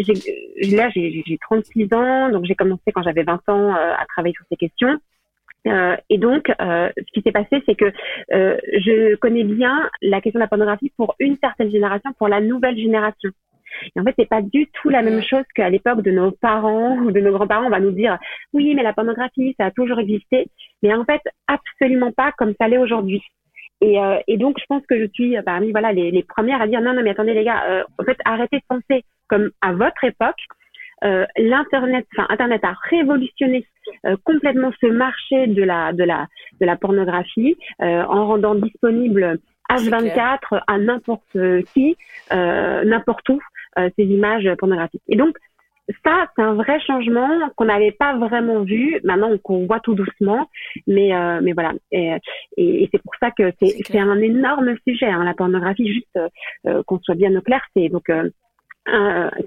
là 0.76 0.90
j'ai 0.90 1.24
j'ai 1.26 1.38
36 1.38 1.94
ans, 1.94 2.30
donc 2.30 2.44
j'ai 2.46 2.56
commencé 2.56 2.92
quand 2.94 3.02
j'avais 3.02 3.24
20 3.24 3.48
ans 3.48 3.76
euh, 3.76 3.94
à 3.98 4.06
travailler 4.08 4.34
sur 4.34 4.46
ces 4.50 4.58
questions. 4.58 4.98
Euh, 5.68 5.96
et 6.10 6.18
donc, 6.18 6.50
ce 6.60 7.12
qui 7.14 7.22
s'est 7.22 7.32
passé, 7.34 7.62
c'est 7.66 7.76
que 7.76 7.92
je 8.30 9.16
connais 9.16 9.44
bien 9.44 9.90
la 10.02 10.22
question 10.22 10.40
de 10.40 10.44
la 10.44 10.48
pornographie 10.48 10.94
pour 10.96 11.16
une 11.20 11.36
certaine 11.38 11.72
génération, 11.72 12.12
pour 12.18 12.30
la 12.30 12.40
nouvelle 12.40 12.78
génération. 12.78 13.32
Et 13.96 14.00
en 14.00 14.04
fait, 14.04 14.14
c'est 14.18 14.30
pas 14.30 14.42
du 14.42 14.68
tout 14.68 14.88
la 14.90 15.02
même 15.02 15.22
chose 15.22 15.44
qu'à 15.54 15.70
l'époque 15.70 16.04
de 16.04 16.12
nos 16.12 16.32
parents 16.32 16.98
ou 17.00 17.12
de 17.12 17.20
nos 17.20 17.34
grands-parents. 17.34 17.66
On 17.66 17.70
va 17.70 17.82
nous 17.82 17.92
dire, 17.92 18.18
oui, 18.54 18.74
mais 18.76 18.84
la 18.84 18.94
pornographie, 18.94 19.56
ça 19.60 19.66
a 19.66 19.72
toujours 19.72 20.00
existé. 20.00 20.48
Mais 20.82 20.94
en 20.94 21.04
fait, 21.04 21.22
absolument 21.48 22.14
pas 22.14 22.32
comme 22.38 22.54
ça 22.60 22.70
l'est 22.70 22.78
aujourd'hui. 22.78 23.22
Et, 23.82 24.00
euh, 24.00 24.20
et, 24.28 24.38
donc, 24.38 24.58
je 24.60 24.66
pense 24.68 24.84
que 24.88 25.00
je 25.00 25.08
suis 25.14 25.36
parmi 25.46 25.72
voilà 25.72 25.92
les, 25.94 26.12
les 26.12 26.24
premières 26.24 26.62
à 26.62 26.68
dire 26.68 26.82
non, 26.82 26.94
non, 26.94 27.04
mais 27.04 27.12
attendez 27.12 27.34
les 27.34 27.44
gars, 27.44 27.64
euh, 27.70 27.84
en 28.00 28.04
fait, 28.04 28.18
arrêtez 28.26 28.58
de 28.58 28.64
penser 28.68 29.04
comme 29.28 29.52
à 29.62 29.74
votre 29.74 30.04
époque. 30.04 30.40
Euh, 31.04 31.26
L'internet, 31.38 32.08
enfin 32.18 32.26
Internet 32.30 32.64
a 32.64 32.74
révolutionné 32.90 33.68
euh, 34.06 34.16
complètement 34.24 34.72
ce 34.82 34.88
marché 34.88 35.46
de 35.46 35.62
la 35.62 35.94
de 35.94 36.04
la 36.04 36.26
de 36.60 36.66
la 36.66 36.76
pornographie 36.76 37.56
euh, 37.84 38.04
en 38.04 38.26
rendant 38.26 38.56
disponible 38.56 39.38
H24 39.70 40.64
à 40.66 40.78
n'importe 40.80 41.38
qui, 41.74 41.96
n'importe 42.32 43.30
où 43.30 43.40
ces 43.76 44.06
images 44.06 44.50
pornographiques. 44.58 45.04
Et 45.08 45.18
donc 45.18 45.38
ça, 46.04 46.28
c'est 46.36 46.42
un 46.42 46.54
vrai 46.54 46.80
changement 46.82 47.30
qu'on 47.56 47.66
n'avait 47.66 47.92
pas 47.92 48.18
vraiment 48.18 48.64
vu. 48.64 49.00
Maintenant, 49.04 49.38
qu'on 49.38 49.66
voit 49.66 49.80
tout 49.80 49.96
doucement, 49.96 50.50
mais 50.86 51.16
euh, 51.16 51.40
mais 51.42 51.54
voilà. 51.54 51.74
Et, 51.92 52.14
et, 52.58 52.90
c'est 52.92 53.02
pour 53.02 53.14
ça 53.20 53.32
que 53.32 53.52
c'est 53.62 54.00
un 54.00 54.20
énorme 54.22 54.76
sujet, 54.86 55.08
hein, 55.08 55.24
la 55.24 55.34
pornographie. 55.34 55.88
Juste 55.88 56.20
euh, 56.68 56.84
qu'on 56.86 57.00
soit 57.00 57.16
bien 57.16 57.34
au 57.36 57.42
clair, 57.42 57.62
c'est 57.76 57.90
donc 57.90 58.10
euh, 58.10 58.30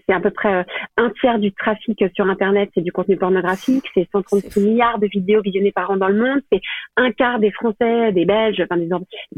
c'est 0.07 0.13
à 0.13 0.21
peu 0.21 0.31
près 0.31 0.55
euh, 0.55 0.63
un 0.97 1.11
tiers 1.21 1.39
du 1.39 1.53
trafic 1.53 2.03
sur 2.15 2.29
Internet, 2.29 2.71
c'est 2.75 2.83
du 2.83 2.93
contenu 2.93 3.17
pornographique. 3.17 3.85
C'est 3.95 4.09
136 4.13 4.61
milliards 4.61 4.99
de 4.99 5.07
vidéos 5.07 5.41
visionnées 5.41 5.73
par 5.73 5.91
an 5.91 5.97
dans 5.97 6.09
le 6.09 6.19
monde. 6.19 6.41
C'est 6.53 6.61
un 6.97 7.11
quart 7.13 7.39
des 7.39 7.51
Français, 7.51 8.13
des 8.13 8.25
Belges, 8.25 8.61
enfin 8.61 8.77
des 8.77 8.89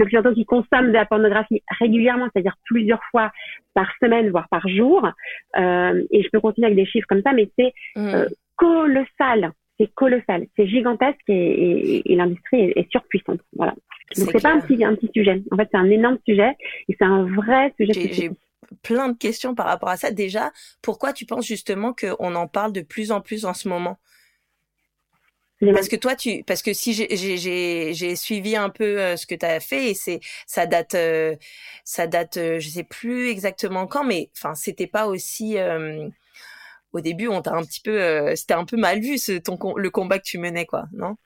Occidentaux 0.01 0.35
qui 0.35 0.45
consomment 0.45 0.89
de 0.89 0.93
la 0.93 1.07
pornographie 1.07 1.63
régulièrement, 1.79 2.29
c'est-à-dire 2.33 2.57
plusieurs 2.65 3.03
fois 3.11 3.31
par 3.75 3.91
semaine, 4.01 4.31
voire 4.31 4.49
par 4.51 4.67
jour. 4.69 5.09
Euh, 5.59 6.03
et 6.11 6.23
je 6.23 6.29
peux 6.33 6.41
continuer 6.41 6.67
avec 6.67 6.77
des 6.77 6.87
chiffres 6.87 7.07
comme 7.09 7.23
ça, 7.23 7.33
mais 7.33 7.49
c'est 7.59 7.73
mmh. 7.97 8.09
euh, 8.09 8.27
colossal. 8.57 9.53
C'est 9.79 9.93
colossal, 9.95 10.47
c'est 10.55 10.67
gigantesque 10.67 11.29
et, 11.29 12.13
et, 12.13 12.15
l'industrie 12.15 12.61
est, 12.61 12.73
est, 12.77 12.91
surpuissante. 12.91 13.41
Voilà. 13.57 13.73
Donc 14.19 14.29
c'est 14.31 14.43
pas 14.43 14.53
un 14.53 14.61
petit, 14.61 14.85
un 14.85 14.95
petit 14.95 15.11
sujet. 15.15 15.43
En 15.51 15.57
fait, 15.57 15.69
c'est 15.73 15.79
un 15.79 15.91
énorme 15.91 16.19
sujet 16.29 16.53
et 16.89 16.97
c'est 16.99 17.05
un 17.05 17.25
vrai 17.25 17.73
sujet 17.81 18.31
plein 18.83 19.09
de 19.09 19.19
questions 19.19 19.55
par 19.55 19.67
rapport 19.67 19.89
à 19.89 19.97
ça. 19.97 20.11
Déjà, 20.11 20.53
pourquoi 20.83 21.13
tu 21.13 21.27
penses 21.27 21.47
justement 21.47 21.95
qu'on 21.95 22.35
en 22.35 22.49
parle 22.49 22.73
de 22.73 22.81
plus 22.81 23.13
en 23.13 23.21
plus 23.21 23.45
en 23.45 23.55
ce 23.55 23.69
moment? 23.69 23.99
Parce 25.73 25.89
que 25.89 25.95
toi, 25.95 26.17
tu, 26.17 26.43
parce 26.45 26.61
que 26.61 26.73
si 26.73 26.93
j'ai 26.93 28.17
suivi 28.17 28.57
un 28.57 28.69
peu 28.69 29.01
euh, 29.01 29.17
ce 29.17 29.27
que 29.27 29.37
tu 29.37 29.47
as 29.47 29.61
fait 29.61 29.91
et 29.91 29.95
c'est, 29.95 30.19
ça 30.47 30.67
date, 30.67 30.97
euh, 30.97 31.37
ça 31.85 32.09
date, 32.09 32.37
euh, 32.37 32.59
je 32.59 32.69
sais 32.69 32.83
plus 32.83 33.29
exactement 33.29 33.87
quand, 33.87 34.03
mais 34.03 34.29
enfin, 34.37 34.55
c'était 34.57 34.89
pas 34.89 35.07
aussi. 35.07 35.57
au 36.93 37.01
début, 37.01 37.29
on 37.29 37.43
t'a 37.43 37.53
un 37.55 37.63
petit 37.63 37.81
peu, 37.81 38.35
c'était 38.35 38.55
un 38.55 38.65
peu 38.65 38.77
mal 38.77 39.01
vu 39.01 39.19
ce, 39.19 39.33
ton, 39.39 39.57
le 39.77 39.91
combat 39.91 40.19
que 40.19 40.25
tu 40.25 40.39
menais, 40.39 40.67
quoi, 40.67 40.87
non? 40.93 41.17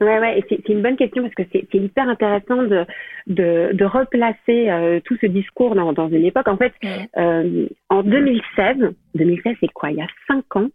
Ouais, 0.00 0.18
ouais, 0.18 0.44
c'est 0.48 0.68
une 0.68 0.82
bonne 0.82 0.96
question 0.96 1.22
parce 1.22 1.34
que 1.34 1.42
c'est 1.52 1.74
hyper 1.74 2.08
intéressant 2.08 2.62
de, 2.62 2.86
de, 3.26 3.70
de 3.72 3.84
replacer 3.84 4.70
euh, 4.70 5.00
tout 5.04 5.16
ce 5.20 5.26
discours 5.26 5.74
dans, 5.74 5.92
dans 5.92 6.08
une 6.08 6.24
époque. 6.24 6.48
En 6.48 6.56
fait, 6.56 6.72
euh, 7.16 7.66
en 7.90 8.02
2016, 8.02 8.94
2016 9.14 9.56
c'est 9.60 9.72
quoi? 9.72 9.90
Il 9.90 9.98
y 9.98 10.02
a 10.02 10.06
cinq 10.26 10.56
ans, 10.56 10.68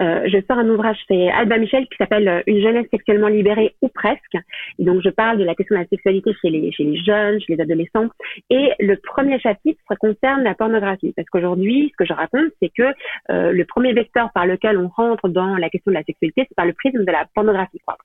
euh, 0.00 0.22
je 0.26 0.38
sors 0.46 0.58
un 0.58 0.68
ouvrage 0.68 0.98
c'est 1.08 1.30
Alba 1.30 1.58
Michel 1.58 1.86
qui 1.86 1.96
s'appelle 1.98 2.28
euh, 2.28 2.42
Une 2.46 2.60
jeunesse 2.60 2.86
sexuellement 2.90 3.28
libérée 3.28 3.74
ou 3.82 3.88
presque. 3.88 4.36
Et 4.78 4.84
donc 4.84 5.02
je 5.02 5.10
parle 5.10 5.38
de 5.38 5.44
la 5.44 5.54
question 5.54 5.76
de 5.76 5.80
la 5.80 5.86
sexualité 5.86 6.32
chez 6.40 6.50
les, 6.50 6.72
chez 6.72 6.96
jeunes, 6.96 7.40
chez 7.40 7.54
les 7.54 7.62
adolescents. 7.62 8.08
Et 8.50 8.70
le 8.80 8.96
premier 8.96 9.38
chapitre 9.40 9.80
concerne 10.00 10.42
la 10.42 10.54
pornographie. 10.54 11.12
Parce 11.16 11.28
qu'aujourd'hui, 11.28 11.90
ce 11.92 11.96
que 11.96 12.04
je 12.04 12.12
raconte, 12.12 12.50
c'est 12.60 12.70
que 12.76 12.82
euh, 13.30 13.52
le 13.52 13.64
premier 13.64 13.92
vecteur 13.92 14.30
par 14.32 14.46
lequel 14.46 14.78
on 14.78 14.88
rentre 14.88 15.28
dans 15.28 15.56
la 15.56 15.70
question 15.70 15.90
de 15.90 15.96
la 15.96 16.04
sexualité, 16.04 16.44
c'est 16.48 16.54
par 16.54 16.66
le 16.66 16.72
prisme 16.72 17.04
de 17.04 17.12
la 17.12 17.26
pornographie. 17.34 17.80
Quoi. 17.84 17.96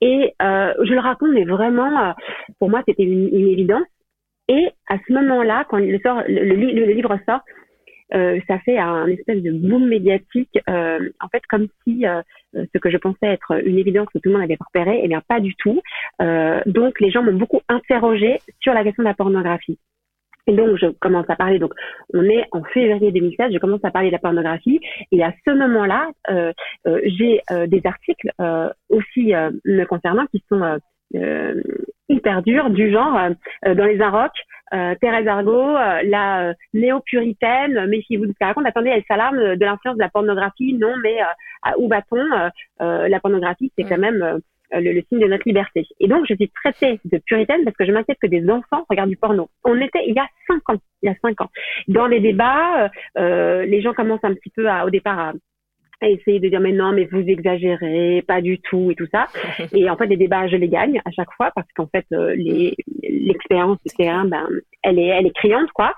Et 0.00 0.34
je 0.40 0.92
le 0.92 1.00
raconte, 1.00 1.32
mais 1.32 1.44
vraiment, 1.44 2.14
pour 2.58 2.70
moi, 2.70 2.82
c'était 2.86 3.02
une, 3.02 3.28
évidence 3.28 3.86
Et 4.48 4.68
à 4.88 4.96
ce 5.06 5.12
moment-là, 5.12 5.64
quand 5.68 5.78
le, 5.78 5.98
sort, 5.98 6.22
le, 6.26 6.54
livre 6.92 7.18
sort, 7.26 7.40
euh, 8.14 8.40
ça 8.48 8.58
fait 8.60 8.78
un 8.78 9.06
espèce 9.06 9.42
de 9.42 9.52
boom 9.52 9.88
médiatique, 9.88 10.58
euh, 10.68 11.10
en 11.20 11.28
fait 11.28 11.42
comme 11.48 11.68
si 11.84 12.06
euh, 12.06 12.22
ce 12.54 12.78
que 12.78 12.90
je 12.90 12.96
pensais 12.96 13.26
être 13.26 13.64
une 13.64 13.78
évidence 13.78 14.08
que 14.12 14.18
tout 14.18 14.28
le 14.28 14.34
monde 14.34 14.42
avait 14.42 14.58
repéré, 14.58 15.00
eh 15.02 15.08
bien 15.08 15.22
pas 15.26 15.40
du 15.40 15.54
tout. 15.56 15.80
Euh, 16.20 16.60
donc 16.66 17.00
les 17.00 17.10
gens 17.10 17.22
m'ont 17.22 17.32
beaucoup 17.32 17.60
interrogé 17.68 18.40
sur 18.60 18.74
la 18.74 18.84
question 18.84 19.02
de 19.02 19.08
la 19.08 19.14
pornographie. 19.14 19.78
Et 20.46 20.52
donc, 20.52 20.76
je 20.78 20.86
commence 20.86 21.28
à 21.28 21.36
parler, 21.36 21.58
donc 21.58 21.72
on 22.12 22.24
est 22.24 22.44
en 22.52 22.64
février 22.64 23.12
2016, 23.12 23.52
je 23.52 23.58
commence 23.58 23.84
à 23.84 23.90
parler 23.90 24.08
de 24.08 24.14
la 24.14 24.18
pornographie. 24.18 24.80
Et 25.12 25.22
à 25.22 25.32
ce 25.46 25.50
moment-là, 25.52 26.08
euh, 26.30 26.52
euh, 26.86 27.00
j'ai 27.04 27.40
euh, 27.50 27.66
des 27.66 27.82
articles 27.84 28.30
aussi 28.88 29.32
me 29.64 29.84
concernant 29.84 30.26
qui 30.26 30.42
sont 30.48 30.78
hyper 32.08 32.42
durs, 32.42 32.70
du 32.70 32.90
genre, 32.90 33.30
dans 33.64 33.84
les 33.84 34.00
Inrocks, 34.70 34.98
Thérèse 35.00 35.26
Argot, 35.26 35.74
la 36.04 36.54
néo-puritaine, 36.74 37.86
méfiez-vous 37.86 38.26
de 38.26 38.32
ce 38.32 38.38
qu'elle 38.38 38.48
raconte. 38.48 38.66
Attendez, 38.66 38.90
elle 38.90 39.04
s'alarme 39.08 39.56
de 39.56 39.64
l'influence 39.64 39.96
de 39.96 40.02
la 40.02 40.08
pornographie. 40.08 40.74
Non, 40.74 40.94
mais 41.02 41.18
où 41.78 41.88
va-t-on 41.88 42.50
La 42.78 43.20
pornographie, 43.20 43.72
c'est 43.76 43.84
quand 43.84 43.98
même 43.98 44.40
euh, 44.72 44.80
le, 44.80 45.02
signe 45.08 45.18
de 45.18 45.26
notre 45.26 45.42
liberté. 45.46 45.86
Et 45.98 46.06
donc, 46.06 46.26
je 46.28 46.34
suis 46.34 46.48
traitée 46.50 47.00
de 47.04 47.18
puritaine 47.18 47.64
parce 47.64 47.76
que 47.76 47.84
je 47.84 47.90
m'inquiète 47.90 48.18
que 48.20 48.28
des 48.28 48.48
enfants 48.48 48.84
regardent 48.88 49.10
du 49.10 49.16
porno. 49.16 49.48
On 49.64 49.80
était 49.80 50.04
il 50.06 50.14
y 50.14 50.18
a 50.18 50.28
cinq 50.46 50.70
ans, 50.70 50.78
il 51.02 51.08
y 51.08 51.12
a 51.12 51.16
cinq 51.22 51.40
ans. 51.40 51.50
Dans 51.88 52.06
les 52.06 52.20
débats, 52.20 52.84
euh, 52.84 52.88
euh 53.18 53.64
les 53.64 53.82
gens 53.82 53.92
commencent 53.92 54.24
un 54.24 54.34
petit 54.34 54.50
peu 54.50 54.68
à, 54.68 54.86
au 54.86 54.90
départ 54.90 55.18
à, 55.18 55.32
à 56.00 56.08
essayer 56.08 56.40
de 56.40 56.48
dire 56.48 56.60
mais 56.60 56.72
non 56.72 56.92
mais 56.92 57.04
vous 57.10 57.20
exagérez 57.20 58.22
pas 58.26 58.40
du 58.40 58.58
tout 58.60 58.90
et 58.90 58.94
tout 58.94 59.06
ça 59.12 59.26
et 59.72 59.88
en 59.90 59.96
fait 59.96 60.06
les 60.06 60.16
débats 60.16 60.48
je 60.48 60.56
les 60.56 60.68
gagne 60.68 61.00
à 61.04 61.10
chaque 61.10 61.32
fois 61.36 61.50
parce 61.54 61.68
qu'en 61.74 61.86
fait 61.86 62.06
euh, 62.12 62.34
les 62.36 62.76
l'expérience 63.02 63.78
du 63.84 63.94
terrain 63.94 64.24
ben 64.24 64.48
elle 64.82 64.98
est 64.98 65.06
elle 65.06 65.26
est 65.26 65.34
criante 65.34 65.70
quoi 65.72 65.94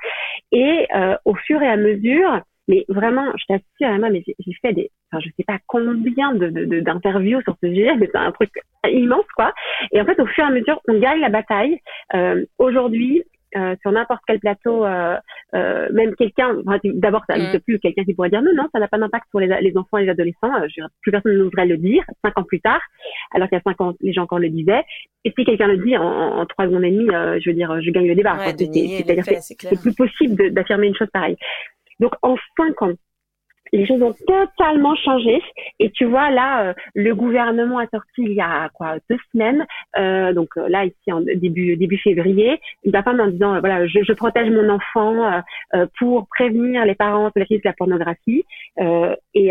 et 0.51 0.87
euh, 0.95 1.17
au 1.25 1.35
fur 1.35 1.63
et 1.63 1.69
à 1.69 1.77
mesure 1.77 2.43
mais 2.69 2.85
vraiment, 2.89 3.27
je 3.37 3.45
t'assure, 3.47 3.95
Emma, 3.95 4.09
mais 4.09 4.23
j'ai 4.25 4.53
fait 4.63 4.73
des, 4.73 4.91
enfin, 5.11 5.21
je 5.21 5.31
sais 5.37 5.45
pas 5.45 5.59
combien 5.67 6.33
de, 6.35 6.81
d'interviews 6.81 7.43
sur 7.43 7.57
ce 7.61 7.69
sujet, 7.69 7.97
mais 7.97 8.09
c'est 8.13 8.19
un 8.19 8.31
truc 8.31 8.51
immense, 8.89 9.27
quoi. 9.37 9.53
Et 9.93 10.01
en 10.01 10.05
fait, 10.05 10.19
au 10.21 10.27
fur 10.27 10.45
et 10.45 10.47
à 10.47 10.51
mesure, 10.51 10.81
on 10.89 10.99
gagne 10.99 11.21
la 11.21 11.29
bataille. 11.29 11.79
Euh, 12.15 12.45
aujourd'hui, 12.59 13.25
euh, 13.57 13.77
sur 13.83 13.93
n'importe 13.93 14.23
quel 14.27 14.41
plateau, 14.41 14.85
euh, 14.85 15.17
euh 15.55 15.89
même 15.93 16.15
quelqu'un, 16.17 16.57
d'abord 16.85 17.23
ça 17.29 17.37
n'existe 17.37 17.57
mm. 17.57 17.61
plus, 17.61 17.79
quelqu'un 17.79 18.05
qui 18.05 18.15
pourrait 18.15 18.31
dire 18.31 18.43
non, 18.43 18.53
non, 18.55 18.69
ça 18.73 18.79
n'a 18.79 18.89
pas 18.89 18.99
d'impact 18.99 19.27
sur 19.31 19.41
les, 19.41 19.47
les, 19.61 19.77
enfants 19.77 19.99
et 19.99 20.05
les 20.05 20.11
adolescents, 20.11 20.53
plus 21.01 21.13
personne 21.13 21.37
n'oserait 21.37 21.67
le 21.67 21.77
dire, 21.77 22.05
cinq 22.25 22.39
ans 22.39 22.45
plus 22.45 22.61
tard, 22.61 22.81
alors 23.33 23.49
qu'il 23.49 23.57
y 23.57 23.61
a 23.61 23.63
cinq 23.63 23.81
ans, 23.81 23.95
les 24.01 24.13
gens 24.13 24.23
encore 24.23 24.39
le 24.39 24.49
disaient. 24.49 24.85
Et 25.25 25.33
si 25.37 25.45
quelqu'un 25.45 25.69
le 25.69 25.79
dit 25.79 25.97
en, 25.97 26.03
en 26.03 26.47
trois 26.47 26.67
secondes 26.67 26.85
et 26.85 26.91
demie, 26.91 27.09
je 27.09 27.51
veux 27.51 27.55
dire, 27.55 27.81
je 27.81 27.91
gagne 27.91 28.09
le 28.09 28.15
débat. 28.15 28.37
Ouais, 28.39 28.55
c'est 28.57 29.81
plus 29.81 29.95
possible 29.95 30.53
d'affirmer 30.53 30.89
une 30.89 30.97
chose 30.97 31.09
pareille. 31.13 31.37
Donc 32.01 32.13
en 32.23 32.37
cinq 32.57 32.83
ans, 32.83 32.93
les 33.73 33.87
choses 33.87 34.03
ont 34.03 34.15
totalement 34.27 34.95
changé. 34.97 35.43
Et 35.79 35.91
tu 35.91 36.05
vois, 36.05 36.31
là, 36.31 36.69
euh, 36.69 36.75
le 36.95 37.15
gouvernement 37.15 37.79
a 37.79 37.87
sorti 37.89 38.23
il 38.23 38.33
y 38.33 38.41
a 38.41 38.69
quoi 38.75 38.97
deux 39.09 39.19
semaines, 39.33 39.67
euh, 39.99 40.33
donc 40.33 40.51
euh, 40.57 40.69
là 40.69 40.85
ici 40.85 41.13
en 41.13 41.21
début 41.21 41.77
début 41.77 41.99
février, 41.99 42.61
une 42.85 42.93
femme 42.93 43.21
en 43.21 43.29
disant 43.29 43.59
voilà, 43.61 43.87
je, 43.87 44.03
je, 44.03 44.13
protège 44.13 44.51
mon 44.51 44.69
enfant 44.69 45.43
pour 45.99 46.27
prévenir 46.29 46.85
les 46.85 46.95
parents 46.95 47.31
de 47.35 47.41
la 47.41 47.45
de 47.45 47.61
la 47.65 47.73
pornographie. 47.73 48.45
et, 49.35 49.51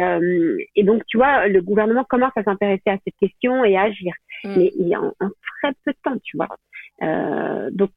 et 0.75 0.83
donc 0.83 1.03
tu 1.07 1.17
vois, 1.17 1.47
le 1.47 1.61
gouvernement 1.61 2.03
commence 2.03 2.31
à 2.35 2.43
s'intéresser 2.43 2.89
à 2.89 2.97
cette 3.03 3.15
question 3.19 3.65
et 3.65 3.75
à 3.75 3.83
agir, 3.83 4.13
mm. 4.43 4.53
mais 4.55 4.71
il 4.77 4.87
y 4.87 4.95
a 4.95 5.01
en, 5.01 5.13
très 5.19 5.73
peu 5.83 5.91
de 5.91 5.97
temps, 6.03 6.17
tu 6.23 6.37
vois. 6.37 6.49
donc 7.71 7.91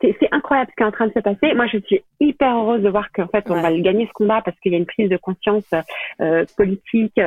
c'est 0.00 0.28
incroyable 0.30 0.70
ce 0.70 0.76
qui 0.76 0.82
est 0.82 0.86
en 0.86 0.92
train 0.92 1.06
de 1.06 1.12
se 1.12 1.20
passer. 1.20 1.54
Moi, 1.54 1.66
je 1.66 1.78
suis 1.78 2.02
hyper 2.20 2.56
heureuse 2.56 2.82
de 2.82 2.88
voir 2.88 3.10
qu'en 3.12 3.28
fait, 3.28 3.44
on 3.50 3.60
va 3.60 3.72
gagner 3.72 4.06
ce 4.06 4.12
combat 4.12 4.42
parce 4.42 4.58
qu'il 4.60 4.72
y 4.72 4.74
a 4.74 4.78
une 4.78 4.86
prise 4.86 5.08
de 5.08 5.16
conscience 5.16 5.64
euh, 6.20 6.44
politique 6.56 7.18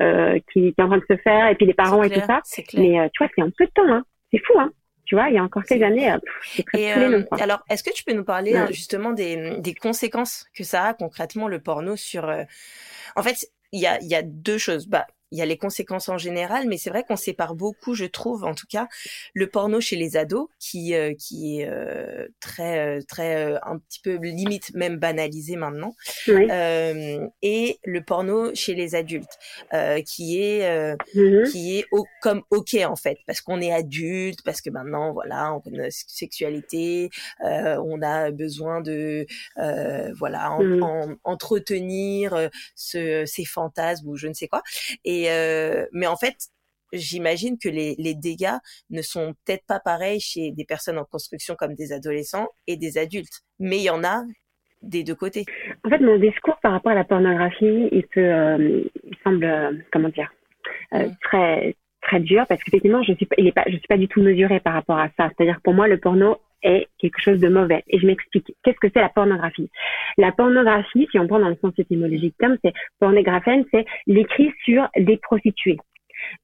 euh, 0.00 0.38
qui, 0.52 0.72
qui, 0.72 0.74
est 0.76 0.82
en 0.82 0.88
train 0.88 0.98
de 0.98 1.04
se 1.08 1.16
faire, 1.16 1.48
et 1.48 1.54
puis 1.54 1.66
les 1.66 1.74
parents 1.74 2.02
et 2.02 2.10
tout 2.10 2.20
ça. 2.20 2.40
Mais 2.74 2.98
euh, 2.98 3.08
tu 3.12 3.22
vois, 3.22 3.30
c'est 3.34 3.42
un 3.42 3.50
peu 3.56 3.66
de 3.66 3.70
temps. 3.70 3.88
Hein. 3.88 4.04
C'est 4.32 4.40
fou, 4.44 4.58
hein. 4.58 4.70
Tu 5.04 5.14
vois, 5.14 5.28
il 5.28 5.36
y 5.36 5.38
a 5.38 5.44
encore 5.44 5.62
quelques 5.62 5.84
années, 5.84 6.10
euh, 6.10 6.18
c'est 6.42 6.64
très 6.64 6.98
euh, 6.98 7.22
Alors, 7.38 7.62
est-ce 7.70 7.84
que 7.84 7.94
tu 7.94 8.02
peux 8.02 8.12
nous 8.12 8.24
parler 8.24 8.56
hein, 8.56 8.66
justement 8.70 9.12
des, 9.12 9.60
des 9.60 9.72
conséquences 9.72 10.46
que 10.52 10.64
ça 10.64 10.82
a 10.82 10.94
concrètement 10.94 11.46
le 11.46 11.60
porno 11.60 11.94
sur 11.94 12.28
En 13.14 13.22
fait, 13.22 13.48
il 13.70 13.80
y 13.80 13.86
a, 13.86 14.02
y 14.02 14.16
a 14.16 14.22
deux 14.22 14.58
choses. 14.58 14.88
Bah, 14.88 15.06
il 15.32 15.38
y 15.38 15.42
a 15.42 15.46
les 15.46 15.58
conséquences 15.58 16.08
en 16.08 16.18
général, 16.18 16.68
mais 16.68 16.78
c'est 16.78 16.90
vrai 16.90 17.02
qu'on 17.02 17.16
sépare 17.16 17.54
beaucoup, 17.54 17.94
je 17.94 18.04
trouve, 18.04 18.44
en 18.44 18.54
tout 18.54 18.66
cas, 18.68 18.88
le 19.34 19.48
porno 19.48 19.80
chez 19.80 19.96
les 19.96 20.16
ados, 20.16 20.48
qui 20.58 20.94
euh, 20.94 21.14
qui 21.14 21.60
est 21.60 21.68
euh, 21.68 22.28
très 22.40 22.78
euh, 22.78 23.00
très 23.08 23.56
un 23.62 23.78
petit 23.78 24.00
peu 24.00 24.16
limite 24.16 24.72
même 24.74 24.98
banalisé 24.98 25.56
maintenant, 25.56 25.94
et 26.28 27.78
le 27.84 28.00
porno 28.02 28.54
chez 28.54 28.74
les 28.74 28.94
adultes, 28.94 29.38
qui 30.06 30.40
est 30.40 30.96
mm-hmm. 30.96 31.50
qui 31.50 31.78
est 31.78 31.86
comme 32.22 32.42
ok 32.50 32.76
en 32.86 32.96
fait, 32.96 33.18
parce 33.26 33.40
qu'on 33.40 33.60
est 33.60 33.72
adulte, 33.72 34.40
parce 34.44 34.60
que 34.60 34.70
maintenant 34.70 35.12
voilà, 35.12 35.52
on 35.54 35.60
connaît 35.60 35.88
sexualité, 35.90 37.10
on 37.40 38.00
a 38.02 38.30
besoin 38.30 38.80
de 38.80 39.26
voilà 39.56 40.58
mm. 40.60 40.82
en, 40.82 41.16
entretenir 41.24 42.50
ce, 42.74 43.24
ces 43.26 43.44
fantasmes 43.44 44.08
ou 44.08 44.16
je 44.16 44.28
ne 44.28 44.34
sais 44.34 44.48
quoi, 44.48 44.62
et 45.04 45.15
euh, 45.28 45.86
mais 45.92 46.06
en 46.06 46.16
fait, 46.16 46.36
j'imagine 46.92 47.58
que 47.58 47.68
les, 47.68 47.94
les, 47.98 48.14
dégâts 48.14 48.58
ne 48.90 49.02
sont 49.02 49.34
peut-être 49.44 49.64
pas 49.66 49.80
pareils 49.80 50.20
chez 50.20 50.52
des 50.52 50.64
personnes 50.64 50.98
en 50.98 51.04
construction 51.04 51.54
comme 51.56 51.74
des 51.74 51.92
adolescents 51.92 52.48
et 52.66 52.76
des 52.76 52.98
adultes, 52.98 53.42
mais 53.58 53.78
il 53.78 53.84
y 53.84 53.90
en 53.90 54.04
a 54.04 54.22
des 54.82 55.02
deux 55.02 55.14
côtés. 55.14 55.44
En 55.84 55.90
fait, 55.90 55.98
mon 55.98 56.18
discours 56.18 56.58
par 56.62 56.72
rapport 56.72 56.92
à 56.92 56.94
la 56.94 57.04
pornographie, 57.04 57.88
il, 57.90 58.06
peut, 58.06 58.20
euh, 58.20 58.82
il 59.04 59.16
semble, 59.24 59.44
euh, 59.44 59.72
comment 59.92 60.08
dire, 60.08 60.32
mm. 60.92 61.10
très 61.22 61.76
très 62.06 62.20
dur 62.20 62.46
parce 62.48 62.62
qu'effectivement, 62.62 63.02
je 63.02 63.14
suis 63.14 63.26
pas, 63.26 63.34
il 63.38 63.48
est 63.48 63.52
pas, 63.52 63.64
je 63.66 63.76
suis 63.76 63.88
pas 63.88 63.96
du 63.96 64.08
tout 64.08 64.22
mesurée 64.22 64.60
par 64.60 64.74
rapport 64.74 64.98
à 64.98 65.08
ça. 65.16 65.28
C'est-à-dire 65.28 65.60
pour 65.62 65.74
moi, 65.74 65.88
le 65.88 65.98
porno 65.98 66.38
est 66.62 66.88
quelque 66.98 67.20
chose 67.20 67.40
de 67.40 67.48
mauvais. 67.48 67.82
Et 67.88 67.98
je 67.98 68.06
m'explique. 68.06 68.54
Qu'est-ce 68.62 68.78
que 68.78 68.88
c'est 68.92 69.00
la 69.00 69.08
pornographie? 69.08 69.70
La 70.18 70.32
pornographie, 70.32 71.08
si 71.10 71.18
on 71.18 71.26
prend 71.26 71.38
dans 71.38 71.48
le 71.48 71.56
sens 71.56 71.72
étymologique 71.78 72.36
terme, 72.38 72.56
c'est 72.64 72.72
pornographène, 72.98 73.64
c'est 73.70 73.86
l'écrit 74.06 74.52
sur 74.64 74.88
des 74.96 75.16
prostituées. 75.18 75.78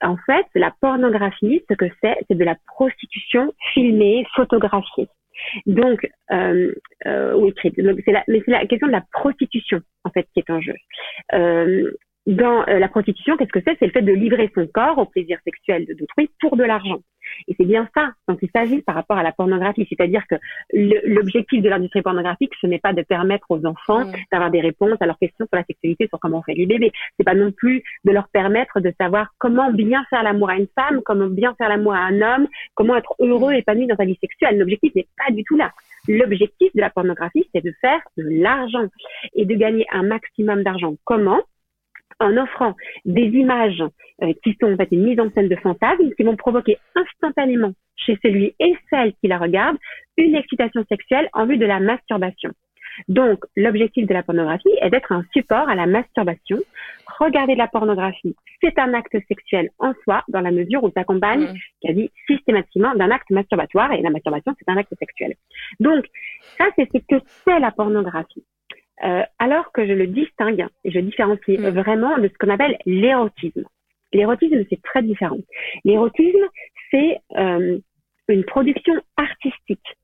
En 0.03 0.17
fait, 0.27 0.47
la 0.55 0.73
pornographie, 0.81 1.63
ce 1.69 1.75
que 1.75 1.87
c'est, 2.03 2.17
c'est 2.29 2.37
de 2.37 2.45
la 2.45 2.57
prostitution 2.67 3.53
filmée, 3.73 4.27
photographiée. 4.35 5.09
Donc, 5.67 6.07
euh, 6.31 6.75
euh, 7.07 7.35
oui, 7.35 7.53
c'est 7.63 7.77
la, 7.79 8.25
mais 8.29 8.43
c'est 8.45 8.51
la 8.51 8.67
question 8.67 8.87
de 8.87 8.93
la 8.93 9.05
prostitution 9.13 9.81
en 10.05 10.11
fait 10.11 10.29
qui 10.35 10.41
est 10.41 10.51
en 10.51 10.61
jeu. 10.61 10.75
Euh, 11.33 11.91
dans 12.27 12.67
euh, 12.69 12.79
la 12.79 12.89
prostitution, 12.89 13.37
qu'est-ce 13.37 13.51
que 13.51 13.61
c'est? 13.67 13.77
C'est 13.79 13.87
le 13.87 13.93
fait 13.93 14.03
de 14.03 14.13
livrer 14.13 14.51
son 14.55 14.67
corps 14.67 14.99
au 14.99 15.07
plaisir 15.07 15.39
sexuel 15.45 15.87
d'autrui 15.99 16.31
pour 16.41 16.57
de 16.57 16.65
l'argent. 16.65 17.01
Et 17.49 17.55
c'est 17.59 17.65
bien 17.65 17.89
ça 17.95 18.11
dont 18.29 18.37
il 18.41 18.49
s'agit 18.55 18.83
par 18.83 18.95
rapport 18.95 19.17
à 19.17 19.23
la 19.23 19.33
pornographie. 19.33 19.87
C'est-à-dire 19.89 20.23
que 20.29 20.37
l'objectif 20.73 21.63
de 21.63 21.69
l'industrie 21.69 22.03
pornographique, 22.03 22.53
ce 22.61 22.67
n'est 22.67 22.79
pas 22.79 22.93
de 22.93 23.03
permettre 23.03 23.47
aux 23.51 23.65
enfants 23.67 24.05
mm. 24.05 24.13
d'avoir 24.31 24.51
des 24.51 24.61
réponses 24.61 24.99
à 25.01 25.07
leurs 25.07 25.19
questions 25.19 25.47
sur 25.47 25.57
la 25.57 25.65
sexualité, 25.65 26.07
sur 26.09 26.21
comment 26.21 26.39
on 26.39 26.43
fait 26.43 26.55
les 26.55 26.67
bébés. 26.67 26.93
C'est 27.17 27.25
pas 27.25 27.35
non 27.35 27.53
plus 27.53 27.83
de 28.05 28.13
leur 28.13 28.29
permettre 28.29 28.81
de 28.81 28.93
savoir 29.01 29.29
comment 29.39 29.73
bien 29.73 30.05
faire 30.11 30.23
l'amour 30.23 30.51
à 30.51 30.57
une 30.57 30.69
femme, 30.79 31.01
comment 31.05 31.29
bien 31.29 31.55
faire 31.57 31.69
l'amour 31.69 31.95
à 31.95 32.01
un 32.01 32.21
homme, 32.21 32.49
comment 32.75 32.97
être 32.97 33.15
heureux, 33.19 33.53
et 33.53 33.59
épanoui 33.59 33.87
dans 33.87 33.97
sa 33.97 34.05
vie 34.05 34.19
sexuelle. 34.21 34.59
L'objectif 34.59 34.95
n'est 34.95 35.09
pas 35.17 35.33
du 35.33 35.45
tout 35.45 35.57
là. 35.57 35.73
L'objectif 36.09 36.75
de 36.75 36.81
la 36.81 36.91
pornographie, 36.91 37.49
c'est 37.55 37.65
de 37.65 37.73
faire 37.81 38.01
de 38.17 38.25
l'argent 38.43 38.87
et 39.35 39.45
de 39.45 39.55
gagner 39.55 39.87
un 39.93 40.03
maximum 40.03 40.63
d'argent. 40.65 40.95
Comment? 41.05 41.41
En 42.21 42.37
offrant 42.37 42.75
des 43.05 43.27
images 43.27 43.83
euh, 44.23 44.33
qui 44.43 44.57
sont 44.61 44.73
en 44.73 44.77
fait 44.77 44.89
une 44.91 45.05
mise 45.05 45.21
en 45.21 45.31
scène 45.31 45.49
de 45.49 45.57
fantasmes 45.57 46.11
qui 46.17 46.23
vont 46.23 46.37
provoquer 46.37 46.79
instantanément 46.95 47.73
chez 47.97 48.19
celui 48.23 48.55
et 48.59 48.77
celle 48.91 49.13
qui 49.15 49.29
la 49.29 49.39
regarde 49.39 49.77
une 50.17 50.35
excitation 50.35 50.85
sexuelle 50.89 51.29
en 51.33 51.47
vue 51.47 51.59
de 51.59 51.67
la 51.67 51.81
masturbation. 51.81 52.51
Donc, 53.09 53.45
l'objectif 53.57 54.07
de 54.07 54.15
la 54.15 54.23
pornographie 54.23 54.69
est 54.81 54.91
d'être 54.91 55.13
un 55.13 55.25
support 55.33 55.69
à 55.69 55.75
la 55.75 55.87
masturbation. 55.87 56.59
Regarder 57.19 57.55
de 57.55 57.59
la 57.59 57.69
pornographie, 57.69 58.37
c'est 58.61 58.79
un 58.79 58.95
acte 58.95 59.17
sexuel 59.29 59.71
en 59.79 59.93
soi, 60.05 60.23
dans 60.29 60.41
la 60.41 60.51
mesure 60.51 60.85
où 60.85 60.89
ça 60.89 61.01
s'accompagne 61.01 61.45
mmh. 61.45 61.57
quasi 61.83 62.11
systématiquement 62.27 62.95
d'un 62.95 63.11
acte 63.11 63.31
masturbatoire, 63.31 63.93
et 63.93 64.03
la 64.03 64.11
masturbation, 64.11 64.55
c'est 64.59 64.71
un 64.71 64.77
acte 64.77 64.95
sexuel. 64.99 65.35
Donc, 65.81 66.05
ça, 66.59 66.67
c'est 66.77 66.89
ce 66.93 66.99
que 66.99 67.23
c'est 67.45 67.59
la 67.59 67.71
pornographie. 67.71 68.45
Euh, 69.05 69.23
alors 69.39 69.73
que 69.73 69.87
je 69.87 69.93
le 69.93 70.07
distingue 70.07 70.67
et 70.85 70.91
je 70.91 71.01
différencie 71.01 71.59
mm. 71.59 71.69
vraiment 71.71 72.19
de 72.19 72.29
ce 72.29 72.35
qu'on 72.39 72.53
appelle 72.53 72.79
l'érotisme. 72.87 73.65
L'érotisme, 74.13 74.65
c'est 74.69 74.83
très 74.83 75.03
différent. 75.03 75.39
L'érotisme, 75.85 76.47
c'est 76.91 77.19
euh, 77.37 77.79
une 78.29 78.45
production 78.45 78.95
artistique 79.17 79.97